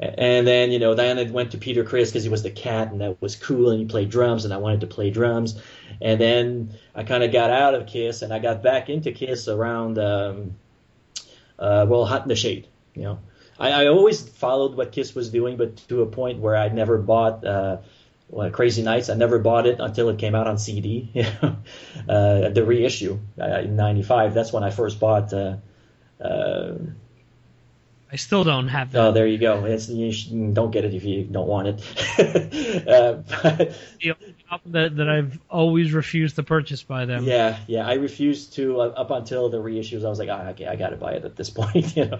And 0.00 0.46
then, 0.46 0.70
you 0.70 0.78
know, 0.78 0.92
I 0.94 1.22
went 1.30 1.52
to 1.52 1.58
Peter 1.58 1.84
Criss 1.84 2.10
because 2.10 2.24
he 2.24 2.28
was 2.28 2.42
the 2.42 2.50
cat 2.50 2.90
and 2.90 3.00
that 3.00 3.20
was 3.20 3.36
cool 3.36 3.70
and 3.70 3.80
he 3.80 3.86
played 3.86 4.10
drums 4.10 4.44
and 4.44 4.52
I 4.52 4.56
wanted 4.56 4.80
to 4.80 4.86
play 4.86 5.10
drums. 5.10 5.60
And 6.00 6.20
then 6.20 6.74
I 6.94 7.04
kind 7.04 7.22
of 7.22 7.32
got 7.32 7.50
out 7.50 7.74
of 7.74 7.86
Kiss 7.86 8.22
and 8.22 8.32
I 8.32 8.38
got 8.38 8.62
back 8.62 8.88
into 8.88 9.12
Kiss 9.12 9.48
around, 9.48 9.98
um, 9.98 10.56
uh, 11.58 11.86
well, 11.88 12.04
Hot 12.04 12.22
in 12.22 12.28
the 12.28 12.36
Shade, 12.36 12.68
you 12.94 13.02
know. 13.02 13.18
I, 13.58 13.70
I 13.70 13.86
always 13.86 14.26
followed 14.26 14.76
what 14.76 14.92
Kiss 14.92 15.14
was 15.14 15.30
doing, 15.30 15.56
but 15.56 15.76
to 15.88 16.02
a 16.02 16.06
point 16.06 16.38
where 16.38 16.56
I 16.56 16.68
never 16.68 16.98
bought 16.98 17.44
uh, 17.44 17.78
well, 18.28 18.50
Crazy 18.50 18.82
Nights. 18.82 19.08
I 19.08 19.14
never 19.14 19.38
bought 19.38 19.66
it 19.66 19.80
until 19.80 20.08
it 20.10 20.18
came 20.18 20.34
out 20.34 20.46
on 20.46 20.58
CD, 20.58 21.10
you 21.14 21.24
know, 21.42 21.56
uh, 22.08 22.48
the 22.50 22.64
reissue 22.64 23.18
uh, 23.40 23.60
in 23.60 23.76
'95. 23.76 24.34
That's 24.34 24.52
when 24.52 24.62
I 24.62 24.70
first 24.70 25.00
bought 25.00 25.32
uh, 25.32 25.56
uh, 26.20 26.74
I 28.10 28.16
still 28.16 28.42
don't 28.42 28.68
have 28.68 28.92
that. 28.92 28.98
Oh, 28.98 29.12
there 29.12 29.26
you 29.26 29.36
go. 29.36 29.66
It's, 29.66 29.88
you 29.88 30.52
don't 30.52 30.70
get 30.70 30.84
it 30.84 30.94
if 30.94 31.04
you 31.04 31.24
don't 31.24 31.46
want 31.46 31.68
it. 31.68 32.86
uh, 32.88 33.22
but, 33.42 33.76
album 34.50 34.72
that, 34.72 34.96
that 34.96 35.08
I've 35.08 35.38
always 35.50 35.92
refused 35.92 36.36
to 36.36 36.42
purchase 36.42 36.82
by 36.82 37.04
them. 37.04 37.24
yeah, 37.24 37.58
yeah. 37.66 37.86
I 37.86 37.94
refused 37.94 38.54
to 38.54 38.80
uh, 38.80 38.84
up 38.88 39.10
until 39.10 39.48
the 39.48 39.58
reissues. 39.58 40.04
I 40.04 40.08
was 40.08 40.18
like, 40.18 40.28
ah, 40.30 40.48
okay, 40.50 40.66
I 40.66 40.76
got 40.76 40.90
to 40.90 40.96
buy 40.96 41.12
it 41.12 41.24
at 41.24 41.36
this 41.36 41.50
point, 41.58 41.96
you 41.96 42.06
know. 42.06 42.18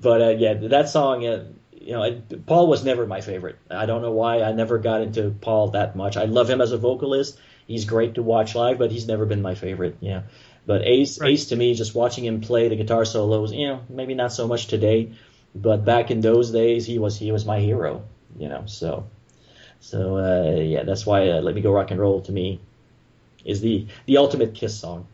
But 0.00 0.22
uh, 0.22 0.30
yeah, 0.30 0.54
that 0.54 0.88
song, 0.88 1.26
uh, 1.26 1.44
you 1.72 1.92
know, 1.92 2.02
I, 2.02 2.20
Paul 2.46 2.68
was 2.68 2.84
never 2.84 3.06
my 3.06 3.20
favorite. 3.20 3.56
I 3.70 3.86
don't 3.86 4.02
know 4.02 4.12
why. 4.12 4.42
I 4.42 4.52
never 4.52 4.78
got 4.78 5.02
into 5.02 5.30
Paul 5.30 5.70
that 5.70 5.96
much. 5.96 6.16
I 6.16 6.24
love 6.24 6.48
him 6.48 6.60
as 6.60 6.72
a 6.72 6.78
vocalist. 6.78 7.38
He's 7.66 7.84
great 7.84 8.14
to 8.14 8.22
watch 8.22 8.54
live, 8.54 8.78
but 8.78 8.90
he's 8.90 9.06
never 9.06 9.26
been 9.26 9.42
my 9.42 9.54
favorite. 9.54 9.98
Yeah. 10.00 10.22
But 10.66 10.82
Ace, 10.84 11.20
Ace 11.22 11.46
to 11.46 11.56
me, 11.56 11.74
just 11.74 11.94
watching 11.94 12.24
him 12.24 12.40
play 12.42 12.68
the 12.68 12.76
guitar 12.76 13.04
solos, 13.04 13.52
you 13.52 13.68
know, 13.68 13.80
maybe 13.88 14.14
not 14.14 14.32
so 14.32 14.46
much 14.46 14.66
today, 14.66 15.12
but 15.54 15.84
back 15.84 16.10
in 16.10 16.20
those 16.20 16.50
days, 16.50 16.84
he 16.84 16.98
was 16.98 17.18
he 17.18 17.32
was 17.32 17.46
my 17.46 17.58
hero, 17.60 18.04
you 18.38 18.48
know. 18.48 18.64
So, 18.66 19.08
so 19.80 20.18
uh, 20.18 20.60
yeah, 20.60 20.82
that's 20.82 21.06
why 21.06 21.30
uh, 21.30 21.40
"Let 21.40 21.54
Me 21.54 21.60
Go 21.60 21.72
Rock 21.72 21.90
and 21.90 22.00
Roll" 22.00 22.20
to 22.22 22.32
me 22.32 22.60
is 23.44 23.60
the 23.60 23.86
the 24.06 24.16
ultimate 24.18 24.54
Kiss 24.54 24.78
song. 24.78 25.06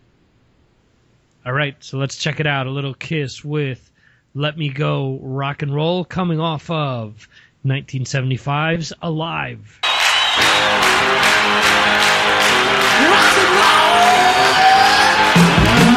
All 1.46 1.52
right, 1.52 1.76
so 1.80 1.98
let's 1.98 2.16
check 2.16 2.40
it 2.40 2.46
out. 2.46 2.66
A 2.66 2.70
little 2.70 2.94
Kiss 2.94 3.44
with 3.44 3.90
"Let 4.34 4.56
Me 4.56 4.70
Go 4.70 5.18
Rock 5.22 5.62
and 5.62 5.74
Roll," 5.74 6.04
coming 6.04 6.40
off 6.40 6.70
of 6.70 7.28
1975's 7.64 8.92
"Alive." 9.02 9.80
Rock 13.00 13.38
and 13.38 13.50
roll. 15.88 15.93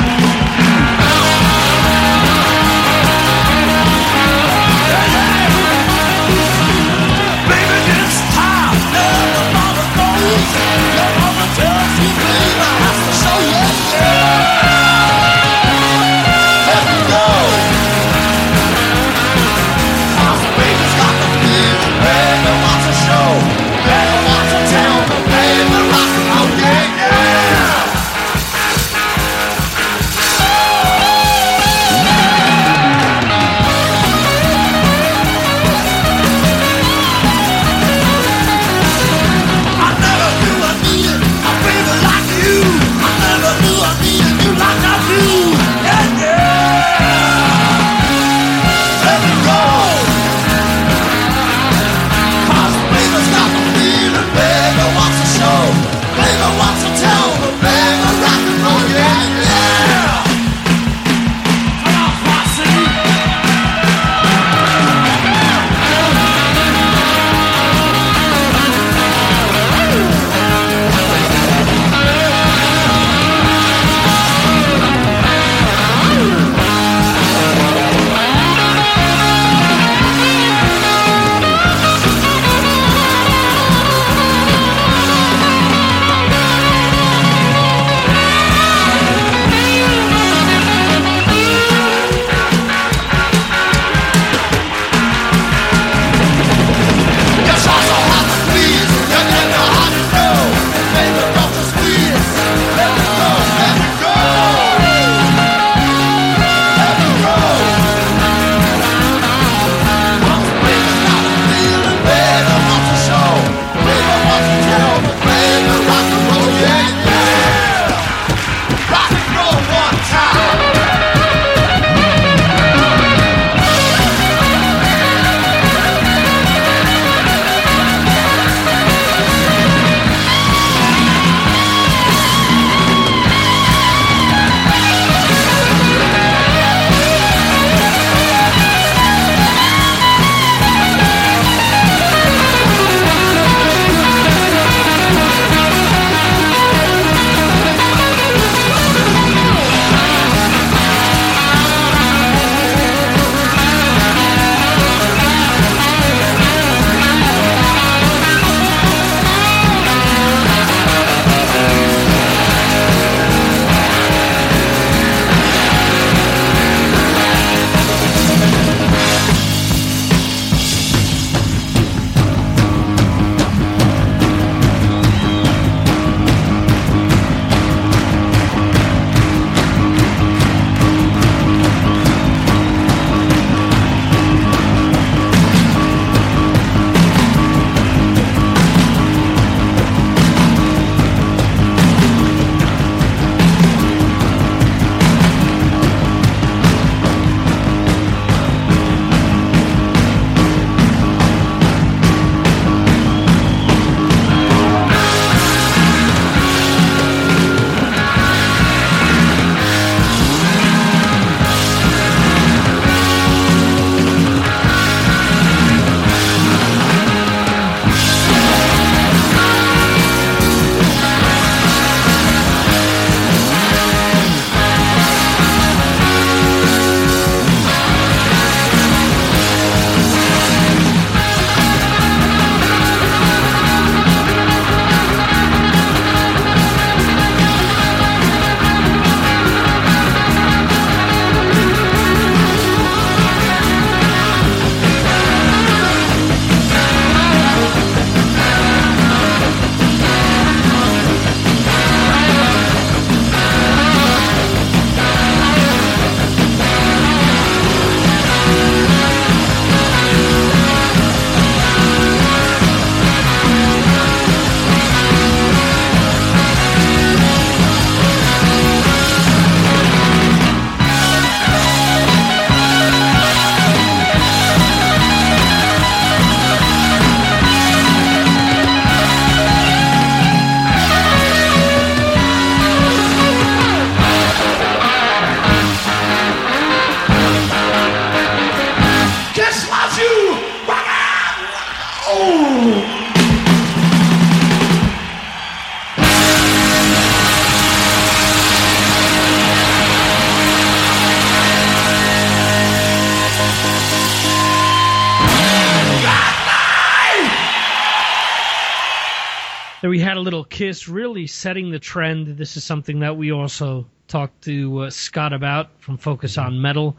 Then 309.82 309.92
we 309.92 310.00
had 310.00 310.18
a 310.18 310.22
little 310.22 310.44
Kiss, 310.44 310.88
really 310.88 311.28
setting 311.28 311.70
the 311.70 311.78
trend. 311.80 312.38
This 312.38 312.58
is 312.58 312.64
something 312.64 313.00
that 313.02 313.16
we 313.16 313.32
also 313.32 313.86
talked 314.08 314.44
to 314.46 314.80
uh, 314.80 314.90
Scott 314.90 315.34
about 315.34 315.70
from 315.80 315.98
Focus 315.98 316.38
on 316.38 316.62
Metal. 316.62 316.98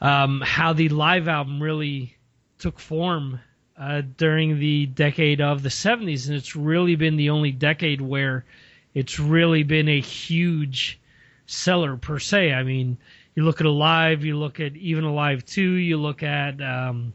Um, 0.00 0.40
how 0.40 0.72
the 0.72 0.88
live 0.88 1.28
album 1.28 1.62
really 1.62 2.16
took 2.58 2.78
form 2.78 3.40
uh, 3.78 4.02
during 4.16 4.58
the 4.58 4.86
decade 4.86 5.42
of 5.42 5.62
the 5.62 5.68
70s, 5.68 6.28
and 6.28 6.36
it's 6.36 6.56
really 6.56 6.96
been 6.96 7.16
the 7.16 7.28
only 7.28 7.52
decade 7.52 8.00
where 8.00 8.46
it's 8.94 9.18
really 9.18 9.62
been 9.62 9.88
a 9.88 10.00
huge 10.00 10.98
seller 11.46 11.96
per 11.98 12.18
se. 12.18 12.52
I 12.54 12.62
mean, 12.62 12.96
you 13.34 13.44
look 13.44 13.60
at 13.60 13.66
Alive, 13.66 14.24
you 14.24 14.38
look 14.38 14.60
at 14.60 14.76
even 14.76 15.04
Alive 15.04 15.44
2, 15.44 15.60
you 15.60 15.98
look 15.98 16.22
at 16.22 16.62
um, 16.62 17.12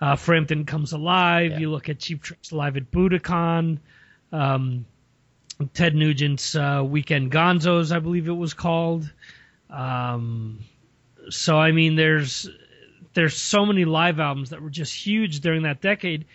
uh, 0.00 0.16
Frampton 0.16 0.64
Comes 0.64 0.92
Alive, 0.92 1.52
yeah. 1.52 1.58
you 1.58 1.70
look 1.70 1.88
at 1.88 1.98
Cheap 1.98 2.22
Trick's 2.22 2.52
Live 2.52 2.76
at 2.76 2.90
Budokan, 2.90 3.78
um, 4.32 4.86
Ted 5.72 5.94
Nugent's 5.94 6.54
uh, 6.54 6.82
Weekend 6.86 7.32
Gonzos, 7.32 7.94
I 7.94 7.98
believe 7.98 8.28
it 8.28 8.32
was 8.32 8.54
called. 8.54 9.10
Um, 9.70 10.60
so 11.30 11.58
I 11.58 11.72
mean, 11.72 11.96
there's 11.96 12.48
there's 13.14 13.36
so 13.36 13.64
many 13.64 13.84
live 13.84 14.20
albums 14.20 14.50
that 14.50 14.62
were 14.62 14.70
just 14.70 14.94
huge 14.94 15.40
during 15.40 15.62
that 15.62 15.80
decade, 15.80 16.26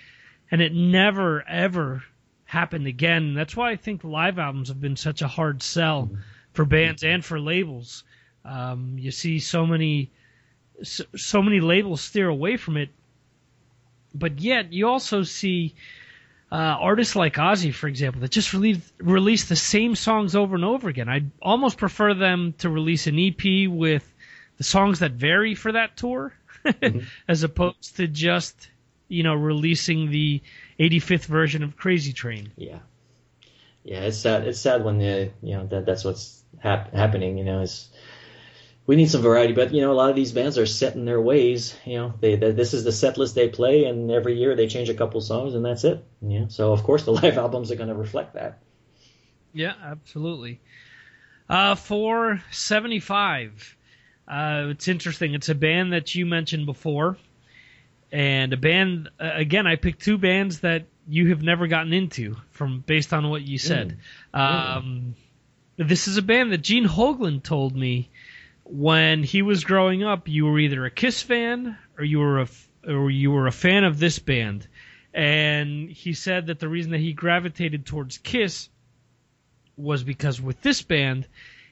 and 0.49 0.61
it 0.61 0.73
never 0.73 1.47
ever 1.47 2.03
happened 2.45 2.87
again. 2.87 3.33
That's 3.33 3.55
why 3.55 3.71
I 3.71 3.75
think 3.75 4.03
live 4.03 4.39
albums 4.39 4.69
have 4.69 4.81
been 4.81 4.97
such 4.97 5.21
a 5.21 5.27
hard 5.27 5.61
sell 5.63 6.09
for 6.53 6.65
bands 6.65 7.03
and 7.03 7.23
for 7.23 7.39
labels. 7.39 8.03
Um, 8.43 8.95
you 8.97 9.11
see 9.11 9.39
so 9.39 9.65
many 9.65 10.11
so, 10.83 11.03
so 11.15 11.41
many 11.41 11.59
labels 11.59 12.01
steer 12.01 12.27
away 12.27 12.57
from 12.57 12.77
it, 12.77 12.89
but 14.13 14.39
yet 14.39 14.73
you 14.73 14.87
also 14.87 15.23
see 15.23 15.75
uh, 16.51 16.55
artists 16.55 17.15
like 17.15 17.35
Ozzy, 17.35 17.73
for 17.73 17.87
example, 17.87 18.21
that 18.21 18.31
just 18.31 18.53
release, 18.53 18.91
release 18.97 19.47
the 19.47 19.55
same 19.55 19.95
songs 19.95 20.35
over 20.35 20.55
and 20.55 20.65
over 20.65 20.89
again. 20.89 21.07
I 21.07 21.23
almost 21.41 21.77
prefer 21.77 22.13
them 22.13 22.53
to 22.57 22.69
release 22.69 23.07
an 23.07 23.17
EP 23.17 23.69
with 23.69 24.05
the 24.57 24.63
songs 24.63 24.99
that 24.99 25.13
vary 25.13 25.55
for 25.55 25.71
that 25.71 25.95
tour, 25.95 26.33
mm-hmm. 26.65 26.99
as 27.27 27.43
opposed 27.43 27.95
to 27.97 28.07
just 28.07 28.69
you 29.07 29.23
know 29.23 29.33
releasing 29.33 30.11
the 30.11 30.41
85th 30.79 31.25
version 31.25 31.63
of 31.63 31.77
Crazy 31.77 32.11
Train. 32.11 32.51
Yeah, 32.57 32.79
yeah, 33.83 34.01
it's 34.01 34.17
sad. 34.17 34.45
It's 34.45 34.59
sad 34.59 34.83
when 34.83 34.99
the 34.99 35.31
you 35.41 35.55
know 35.55 35.67
that 35.67 35.85
that's 35.85 36.03
what's 36.03 36.43
hap- 36.59 36.93
happening. 36.93 37.37
You 37.37 37.45
know, 37.45 37.61
is 37.61 37.89
we 38.87 38.95
need 38.95 39.09
some 39.09 39.21
variety, 39.21 39.53
but 39.53 39.73
you 39.73 39.81
know, 39.81 39.91
a 39.91 39.93
lot 39.93 40.09
of 40.09 40.15
these 40.15 40.31
bands 40.31 40.57
are 40.57 40.65
set 40.65 40.95
in 40.95 41.05
their 41.05 41.21
ways. 41.21 41.75
You 41.85 41.97
know, 41.97 42.13
they, 42.19 42.35
they 42.35 42.51
this 42.51 42.73
is 42.73 42.83
the 42.83 42.91
set 42.91 43.17
list 43.17 43.35
they 43.35 43.47
play, 43.47 43.85
and 43.85 44.11
every 44.11 44.37
year 44.37 44.55
they 44.55 44.67
change 44.67 44.89
a 44.89 44.93
couple 44.93 45.21
songs, 45.21 45.53
and 45.53 45.63
that's 45.63 45.83
it. 45.83 46.03
Yeah, 46.21 46.47
so 46.47 46.73
of 46.73 46.83
course 46.83 47.05
the 47.05 47.11
live 47.21 47.37
albums 47.37 47.71
are 47.71 47.75
going 47.75 47.89
to 47.89 47.95
reflect 47.95 48.33
that. 48.33 48.59
Yeah, 49.53 49.73
absolutely. 49.83 50.61
Uh, 51.49 51.75
for 51.75 52.41
75, 52.51 53.75
uh, 54.27 54.67
it's 54.69 54.87
interesting. 54.87 55.33
It's 55.33 55.49
a 55.49 55.55
band 55.55 55.93
that 55.93 56.15
you 56.15 56.25
mentioned 56.25 56.65
before, 56.65 57.17
and 58.11 58.53
a 58.53 58.57
band 58.57 59.09
uh, 59.19 59.31
again. 59.33 59.67
I 59.67 59.75
picked 59.75 60.01
two 60.01 60.17
bands 60.17 60.61
that 60.61 60.85
you 61.07 61.29
have 61.29 61.43
never 61.43 61.67
gotten 61.67 61.93
into 61.93 62.35
from 62.51 62.79
based 62.85 63.13
on 63.13 63.29
what 63.29 63.41
you 63.41 63.57
said. 63.57 63.97
Mm. 64.33 64.39
Um, 64.39 65.15
this 65.77 66.07
is 66.07 66.17
a 66.17 66.21
band 66.21 66.51
that 66.51 66.59
Gene 66.59 66.87
Hoglan 66.87 67.43
told 67.43 67.75
me 67.75 68.09
when 68.71 69.21
he 69.21 69.41
was 69.41 69.65
growing 69.65 70.03
up. 70.03 70.27
You 70.27 70.45
were 70.45 70.59
either 70.59 70.85
a 70.85 70.91
Kiss 70.91 71.21
fan 71.21 71.77
or 71.97 72.03
you 72.03 72.19
were 72.19 72.41
a 72.41 72.47
or 72.87 73.11
you 73.11 73.31
were 73.31 73.47
a 73.47 73.51
fan 73.51 73.83
of 73.83 73.99
this 73.99 74.17
band, 74.19 74.67
and 75.13 75.89
he 75.89 76.13
said 76.13 76.47
that 76.47 76.59
the 76.59 76.69
reason 76.69 76.91
that 76.91 76.99
he 77.01 77.13
gravitated 77.13 77.85
towards 77.85 78.17
Kiss 78.17 78.69
was 79.77 80.03
because 80.03 80.41
with 80.41 80.61
this 80.61 80.81
band 80.81 81.27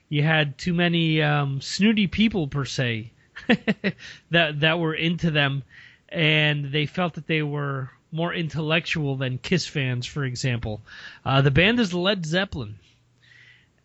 you 0.09 0.23
had 0.23 0.57
too 0.57 0.73
many 0.73 1.21
um, 1.21 1.61
snooty 1.61 2.07
people 2.07 2.47
per 2.47 2.65
se 2.65 3.11
that 4.31 4.59
that 4.59 4.80
were 4.80 4.93
into 4.93 5.31
them, 5.31 5.63
and 6.09 6.65
they 6.65 6.85
felt 6.85 7.13
that 7.13 7.27
they 7.27 7.41
were 7.41 7.89
more 8.11 8.34
intellectual 8.34 9.15
than 9.15 9.38
Kiss 9.38 9.67
fans, 9.67 10.05
for 10.05 10.26
example. 10.26 10.81
Uh, 11.23 11.41
the 11.41 11.51
band 11.51 11.80
is 11.80 11.93
Led 11.93 12.26
Zeppelin, 12.26 12.76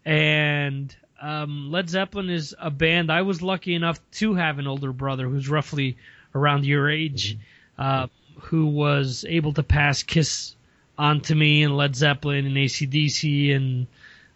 and 0.04 0.94
um, 1.24 1.70
Led 1.70 1.88
Zeppelin 1.88 2.28
is 2.28 2.54
a 2.58 2.70
band 2.70 3.10
I 3.10 3.22
was 3.22 3.40
lucky 3.40 3.74
enough 3.74 3.98
to 4.12 4.34
have 4.34 4.58
an 4.58 4.66
older 4.66 4.92
brother 4.92 5.26
who's 5.26 5.48
roughly 5.48 5.96
around 6.34 6.66
your 6.66 6.90
age, 6.90 7.38
mm-hmm. 7.78 7.82
uh, 7.82 8.06
who 8.40 8.66
was 8.66 9.24
able 9.26 9.54
to 9.54 9.62
pass 9.62 10.02
Kiss 10.02 10.54
on 10.98 11.22
to 11.22 11.34
me 11.34 11.62
and 11.62 11.76
Led 11.76 11.96
Zeppelin 11.96 12.44
and 12.44 12.56
ACDC 12.56 13.56
and 13.56 13.86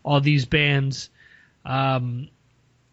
all 0.02 0.22
these 0.22 0.46
bands. 0.46 1.10
Um, 1.62 2.28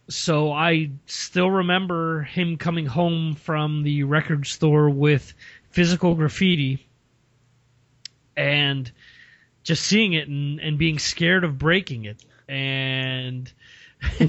so 0.10 0.52
I 0.52 0.92
still 1.06 1.50
remember 1.50 2.24
him 2.24 2.58
coming 2.58 2.86
home 2.86 3.36
from 3.36 3.84
the 3.84 4.04
record 4.04 4.46
store 4.46 4.90
with 4.90 5.34
physical 5.70 6.16
graffiti 6.16 6.86
and 8.36 8.92
just 9.64 9.84
seeing 9.84 10.12
it 10.12 10.28
and, 10.28 10.60
and 10.60 10.78
being 10.78 11.00
scared 11.00 11.46
of 11.46 11.58
breaking 11.58 12.04
it 12.04 12.22
and 12.50 13.52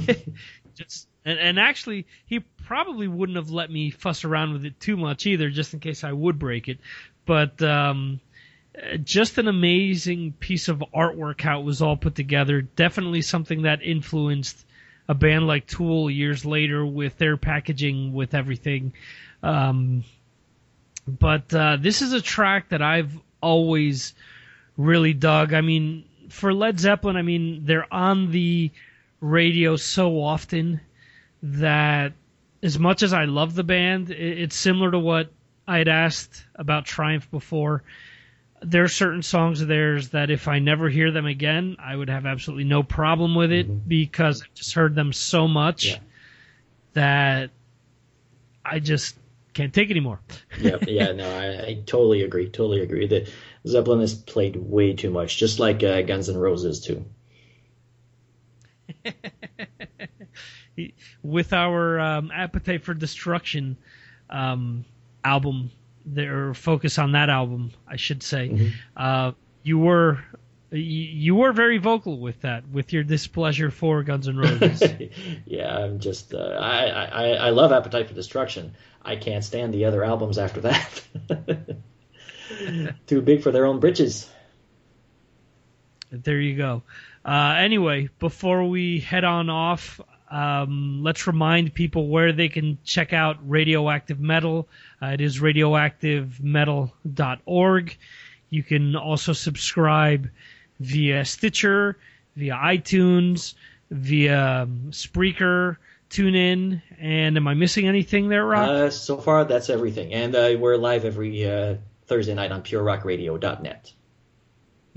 just 0.75 1.09
and, 1.25 1.39
and 1.39 1.59
actually 1.59 2.07
he 2.27 2.41
probably 2.41 3.09
wouldn't 3.09 3.37
have 3.37 3.51
let 3.51 3.71
me 3.71 3.91
fuss 3.91 4.25
around 4.25 4.53
with 4.53 4.65
it 4.65 4.79
too 4.81 4.97
much 4.97 5.27
either 5.27 5.51
just 5.51 5.75
in 5.75 5.81
case 5.81 6.05
I 6.05 6.13
would 6.13 6.39
break 6.39 6.69
it 6.69 6.79
but 7.25 7.63
um 7.63 8.21
just 9.05 9.39
an 9.39 9.49
amazing 9.49 10.33
piece 10.33 10.69
of 10.69 10.83
artwork 10.95 11.41
how 11.41 11.61
it 11.61 11.65
was 11.65 11.83
all 11.83 11.97
put 11.97 12.15
together. 12.15 12.63
Definitely 12.63 13.23
something 13.23 13.63
that 13.63 13.83
influenced 13.83 14.65
a 15.09 15.15
band 15.15 15.47
like 15.47 15.67
Tool 15.67 16.11
years 16.11 16.45
later 16.45 16.85
with 16.85 17.17
their 17.19 17.37
packaging, 17.37 18.13
with 18.13 18.35
everything. 18.35 18.93
Um, 19.43 20.05
but 21.07 21.53
uh, 21.55 21.77
this 21.81 22.03
is 22.03 22.13
a 22.13 22.21
track 22.21 22.71
that 22.71 22.83
I've 22.83 23.19
always 23.41 24.15
really 24.77 25.15
dug. 25.15 25.55
I 25.55 25.61
mean, 25.61 26.05
for 26.29 26.53
Led 26.53 26.81
Zeppelin, 26.81 27.17
I 27.17 27.23
mean, 27.23 27.65
they're 27.65 27.93
on 27.93 28.31
the 28.33 28.73
radio 29.27 29.77
so 29.77 30.21
often 30.23 30.81
that 31.43 32.13
as 32.63 32.79
much 32.79 33.03
as 33.03 33.13
I 33.13 33.25
love 33.25 33.55
the 33.55 33.65
band, 33.65 34.11
it's 34.11 34.57
similar 34.57 34.91
to 34.91 34.99
what 34.99 35.31
I 35.69 35.79
had 35.79 35.89
asked 35.89 36.45
about 36.57 36.87
Triumph 36.87 37.31
before 37.31 37.83
there 38.63 38.85
are 38.85 38.89
certain 38.89 39.23
songs 39.23 39.61
of 39.61 39.69
theirs 39.69 40.11
that 40.11 40.31
if 40.31 40.49
I 40.49 40.59
never 40.59 40.89
hear 40.89 41.11
them 41.11 41.27
again, 41.27 41.77
I 41.79 41.95
would 41.95 42.09
have 42.09 42.27
absolutely 42.27 42.65
no 42.65 42.83
problem 42.83 43.35
with 43.35 43.53
it 43.53 43.69
mm-hmm. 43.69 43.89
because 43.89 44.43
I've 44.43 44.55
just 44.55 44.75
heard 44.75 44.95
them 44.95 45.13
so 45.13 45.47
much 45.47 45.87
yeah. 45.87 45.99
that 46.95 47.51
I 48.65 48.79
just 48.79 49.17
can't 49.55 49.73
take 49.73 49.91
anymore. 49.91 50.21
yeah, 50.61 50.77
yeah, 50.87 51.13
no, 51.13 51.29
I, 51.29 51.67
I, 51.67 51.83
totally 51.87 52.23
agree. 52.23 52.49
Totally 52.49 52.81
agree. 52.81 53.07
That 53.07 53.29
Zeppelin 53.67 54.01
has 54.01 54.15
played 54.15 54.57
way 54.57 54.95
too 54.95 55.11
much, 55.11 55.37
just 55.37 55.59
like 55.59 55.83
uh, 55.83 56.03
Guns 56.03 56.29
N' 56.29 56.37
Roses 56.37 56.81
too. 56.81 57.05
With 61.23 61.53
our 61.53 61.99
um, 61.99 62.31
Appetite 62.35 62.85
for 62.85 62.93
Destruction 62.95 63.77
um, 64.29 64.85
album 65.25 65.71
their 66.07 66.55
focus 66.55 66.99
on 66.99 67.13
that 67.13 67.29
album, 67.29 67.73
I 67.87 67.97
should 67.97 68.23
say. 68.23 68.49
Mm-hmm. 68.49 68.69
Uh, 68.97 69.33
you 69.63 69.79
were 69.79 70.25
you 70.71 71.35
were 71.35 71.53
very 71.53 71.79
vocal 71.79 72.19
with 72.19 72.41
that, 72.43 72.69
with 72.69 72.93
your 72.93 73.03
displeasure 73.03 73.71
for 73.71 74.03
Guns 74.03 74.29
N' 74.29 74.37
Roses. 74.37 74.83
yeah, 75.47 75.77
I'm 75.77 75.99
just 75.99 76.33
uh, 76.35 76.39
I, 76.39 76.87
I 76.87 77.29
I 77.29 77.51
love 77.51 77.73
Appetite 77.73 78.09
for 78.09 78.15
Destruction. 78.15 78.75
I 79.03 79.17
can't 79.17 79.45
stand 79.45 79.75
the 79.75 79.85
other 79.85 80.05
albums 80.05 80.39
after 80.39 80.61
that. 80.63 81.03
Too 83.07 83.21
big 83.21 83.43
for 83.43 83.51
their 83.51 83.67
own 83.67 83.81
britches. 83.81 84.29
There 86.11 86.41
you 86.41 86.57
go. 86.57 86.83
Uh, 87.27 87.57
anyway, 87.59 88.09
before 88.21 88.69
we 88.69 89.01
head 89.01 89.25
on 89.25 89.51
off, 89.51 90.01
um, 90.31 91.03
let's 91.03 91.27
remind 91.27 91.75
people 91.75 92.07
where 92.09 92.33
they 92.33 92.49
can 92.49 92.79
check 92.85 93.13
out 93.13 93.37
Radioactive 93.49 94.21
Metal. 94.21 94.69
Uh, 95.03 95.07
it 95.07 95.21
is 95.21 95.41
radioactivemetal.org. 95.41 97.97
You 98.49 98.63
can 98.63 98.95
also 98.95 99.33
subscribe 99.33 100.31
via 100.79 101.25
Stitcher, 101.25 101.99
via 102.37 102.55
iTunes, 102.55 103.55
via 103.91 104.63
um, 104.63 104.91
Spreaker, 104.91 105.79
TuneIn, 106.11 106.81
and 107.01 107.37
am 107.37 107.49
I 107.49 107.55
missing 107.55 107.89
anything 107.89 108.29
there, 108.29 108.47
Rock? 108.47 108.69
Uh, 108.69 108.91
so 108.91 109.17
far, 109.17 109.45
that's 109.45 109.69
everything. 109.69 110.13
And 110.13 110.37
uh, 110.37 110.55
we're 110.59 110.77
live 110.77 111.05
every 111.05 111.45
uh, 111.49 111.75
Thursday 112.07 112.35
night 112.35 112.53
on 112.53 112.63
PureRockRadio.net. 112.63 113.93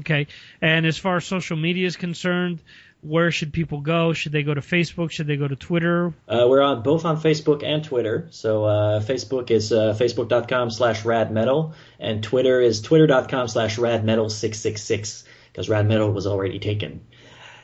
Okay. 0.02 0.28
And 0.62 0.86
as 0.86 0.98
far 0.98 1.18
as 1.18 1.26
social 1.26 1.58
media 1.58 1.86
is 1.86 1.96
concerned, 1.96 2.62
where 3.02 3.32
should 3.32 3.54
people 3.54 3.80
go? 3.80 4.14
Should 4.14 4.32
they 4.34 4.44
go 4.44 4.54
to 4.54 4.62
Facebook? 4.62 5.12
Should 5.12 5.28
they 5.28 5.38
go 5.38 5.48
to 5.48 5.56
Twitter? 5.56 6.14
Uh, 6.28 6.46
we're 6.50 6.62
on 6.62 6.84
both 6.84 7.06
on 7.06 7.22
Facebook 7.22 7.64
and 7.64 7.84
Twitter. 7.84 8.28
So 8.32 8.66
uh, 8.66 9.00
Facebook 9.02 9.52
is 9.52 9.72
uh, 9.72 9.96
facebook.com 9.98 10.70
slash 10.70 11.04
radmetal, 11.04 11.74
and 12.00 12.22
Twitter 12.22 12.60
is 12.60 12.82
twitter.com 12.82 13.48
slash 13.48 13.78
radmetal666. 13.78 15.24
because 15.52 15.70
Rad 15.70 15.88
Metal 15.88 16.12
was 16.12 16.28
already 16.28 16.60
taken. 16.60 17.02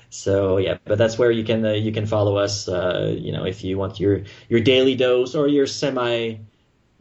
So 0.09 0.57
yeah, 0.57 0.77
but 0.85 0.97
that's 0.97 1.17
where 1.17 1.31
you 1.31 1.43
can 1.43 1.65
uh, 1.65 1.71
you 1.71 1.91
can 1.91 2.05
follow 2.05 2.37
us. 2.37 2.69
Uh, 2.69 3.13
you 3.17 3.33
know, 3.33 3.45
if 3.45 3.63
you 3.63 3.77
want 3.77 3.99
your 3.99 4.23
your 4.47 4.61
daily 4.61 4.95
dose 4.95 5.35
or 5.35 5.47
your 5.47 5.67
semi, 5.67 6.37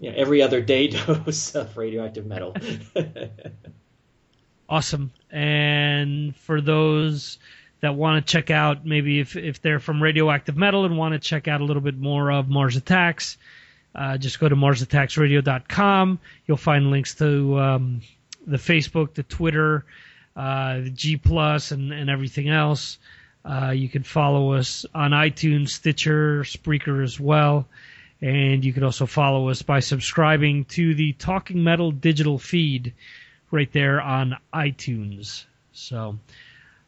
you 0.00 0.10
know, 0.10 0.16
every 0.16 0.42
other 0.42 0.60
day 0.60 0.88
dose 1.06 1.54
of 1.54 1.76
radioactive 1.76 2.26
metal. 2.26 2.56
awesome. 4.74 5.12
And 5.30 6.34
for 6.34 6.60
those 6.60 7.38
that 7.80 7.94
want 7.94 8.26
to 8.26 8.32
check 8.32 8.50
out, 8.50 8.84
maybe 8.84 9.20
if 9.20 9.36
if 9.36 9.62
they're 9.62 9.78
from 9.78 10.02
radioactive 10.02 10.56
metal 10.56 10.84
and 10.84 10.98
want 10.98 11.12
to 11.12 11.20
check 11.20 11.46
out 11.46 11.60
a 11.60 11.64
little 11.64 11.82
bit 11.82 11.96
more 11.96 12.32
of 12.32 12.48
Mars 12.48 12.74
Attacks, 12.74 13.38
uh, 13.94 14.18
just 14.18 14.40
go 14.40 14.48
to 14.48 14.56
MarsAttacksRadio.com. 14.56 16.18
You'll 16.46 16.56
find 16.56 16.90
links 16.90 17.14
to 17.16 17.58
um, 17.60 18.00
the 18.44 18.56
Facebook, 18.56 19.14
the 19.14 19.22
Twitter 19.22 19.84
uh, 20.34 20.80
G 20.92 21.18
Plus, 21.18 21.70
and, 21.70 21.92
and 21.92 22.10
everything 22.10 22.48
else. 22.48 22.98
Uh, 23.44 23.70
you 23.70 23.88
can 23.88 24.02
follow 24.02 24.54
us 24.54 24.86
on 24.92 25.12
iTunes, 25.12 25.68
Stitcher, 25.68 26.40
Spreaker 26.40 27.04
as 27.04 27.20
well. 27.20 27.68
And 28.20 28.64
you 28.64 28.72
can 28.72 28.82
also 28.82 29.06
follow 29.06 29.50
us 29.50 29.62
by 29.62 29.80
subscribing 29.80 30.64
to 30.66 30.94
the 30.94 31.12
Talking 31.12 31.62
Metal 31.62 31.92
digital 31.92 32.38
feed 32.38 32.94
right 33.54 33.72
there 33.72 34.00
on 34.00 34.36
iTunes. 34.52 35.44
So, 35.72 36.18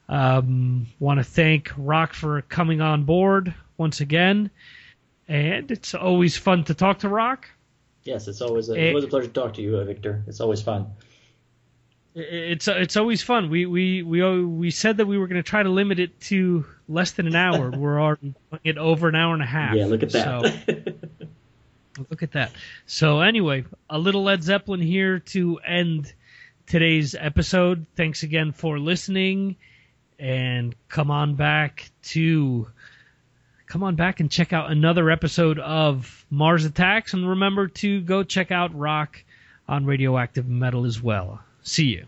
um, 0.08 0.86
want 0.98 1.18
to 1.18 1.24
thank 1.24 1.72
Rock 1.76 2.12
for 2.12 2.42
coming 2.42 2.80
on 2.80 3.04
board 3.04 3.54
once 3.78 4.00
again. 4.00 4.50
And 5.28 5.70
it's 5.70 5.94
always 5.94 6.36
fun 6.36 6.64
to 6.64 6.74
talk 6.74 7.00
to 7.00 7.08
Rock. 7.08 7.48
Yes, 8.04 8.28
it's 8.28 8.40
always 8.40 8.68
a, 8.68 8.74
it, 8.74 8.88
always 8.90 9.04
a 9.04 9.08
pleasure 9.08 9.26
to 9.26 9.32
talk 9.32 9.54
to 9.54 9.62
you, 9.62 9.78
uh, 9.78 9.84
Victor. 9.84 10.22
It's 10.28 10.40
always 10.40 10.62
fun 10.62 10.86
it's 12.16 12.66
it's 12.66 12.96
always 12.96 13.22
fun. 13.22 13.50
We 13.50 13.66
we 13.66 14.02
we 14.02 14.44
we 14.44 14.70
said 14.70 14.96
that 14.96 15.06
we 15.06 15.18
were 15.18 15.26
going 15.26 15.42
to 15.42 15.48
try 15.48 15.62
to 15.62 15.68
limit 15.68 15.98
it 15.98 16.18
to 16.22 16.64
less 16.88 17.10
than 17.10 17.26
an 17.26 17.36
hour. 17.36 17.70
we're 17.76 18.00
already 18.00 18.34
it 18.64 18.78
over 18.78 19.08
an 19.08 19.14
hour 19.14 19.34
and 19.34 19.42
a 19.42 19.46
half. 19.46 19.74
Yeah, 19.74 19.84
look 19.84 20.02
at 20.02 20.10
that. 20.12 20.64
So, 20.66 20.74
look 22.10 22.22
at 22.22 22.32
that. 22.32 22.52
So 22.86 23.20
anyway, 23.20 23.66
a 23.90 23.98
little 23.98 24.24
Led 24.24 24.42
Zeppelin 24.42 24.80
here 24.80 25.18
to 25.18 25.58
end 25.58 26.12
today's 26.66 27.14
episode. 27.14 27.86
Thanks 27.96 28.22
again 28.22 28.52
for 28.52 28.78
listening, 28.78 29.56
and 30.18 30.74
come 30.88 31.10
on 31.10 31.34
back 31.34 31.90
to 32.04 32.68
come 33.66 33.82
on 33.82 33.96
back 33.96 34.20
and 34.20 34.30
check 34.30 34.52
out 34.52 34.70
another 34.70 35.10
episode 35.10 35.58
of 35.58 36.24
Mars 36.30 36.64
Attacks, 36.64 37.14
and 37.14 37.28
remember 37.28 37.68
to 37.68 38.00
go 38.00 38.22
check 38.22 38.50
out 38.50 38.76
Rock 38.78 39.22
on 39.68 39.86
Radioactive 39.86 40.46
Metal 40.46 40.84
as 40.84 41.02
well. 41.02 41.40
See 41.62 41.86
you. 41.86 42.06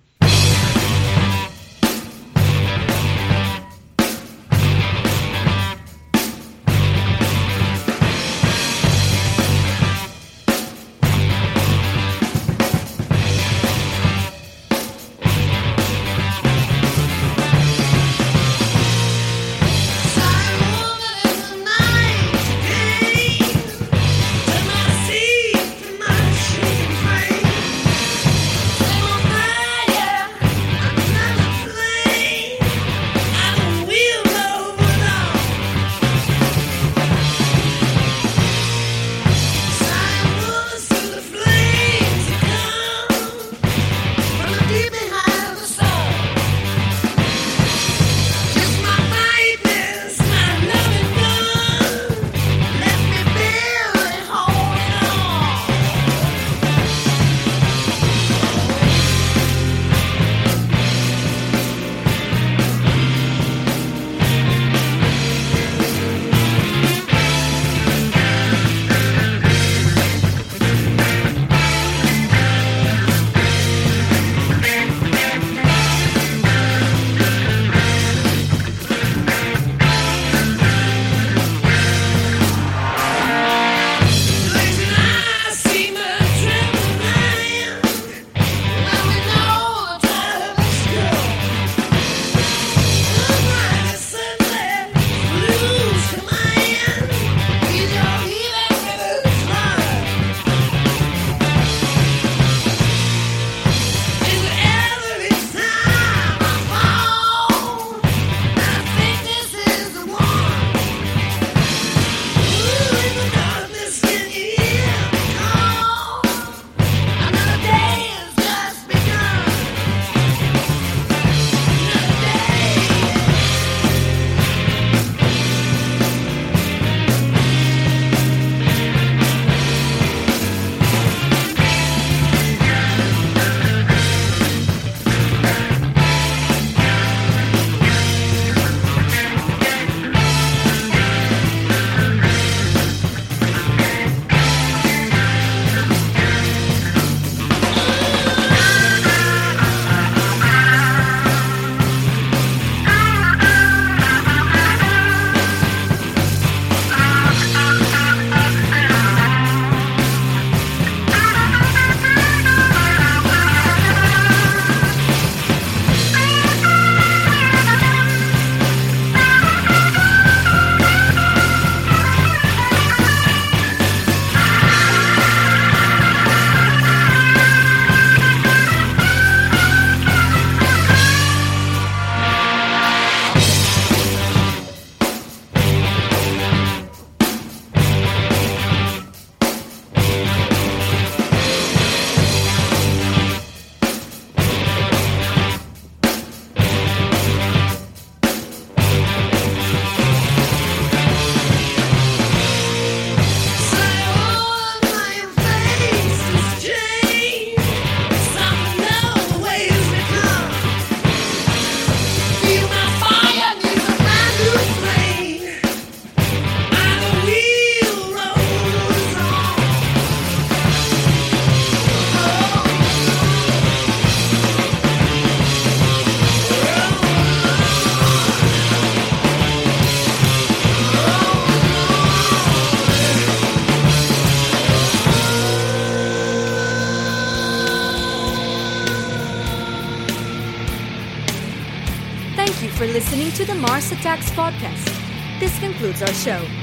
To 243.39 243.45
the 243.45 243.55
Mars 243.55 243.93
Attacks 243.93 244.33
podcast. 244.33 245.39
This 245.39 245.57
concludes 245.61 246.03
our 246.03 246.13
show. 246.13 246.58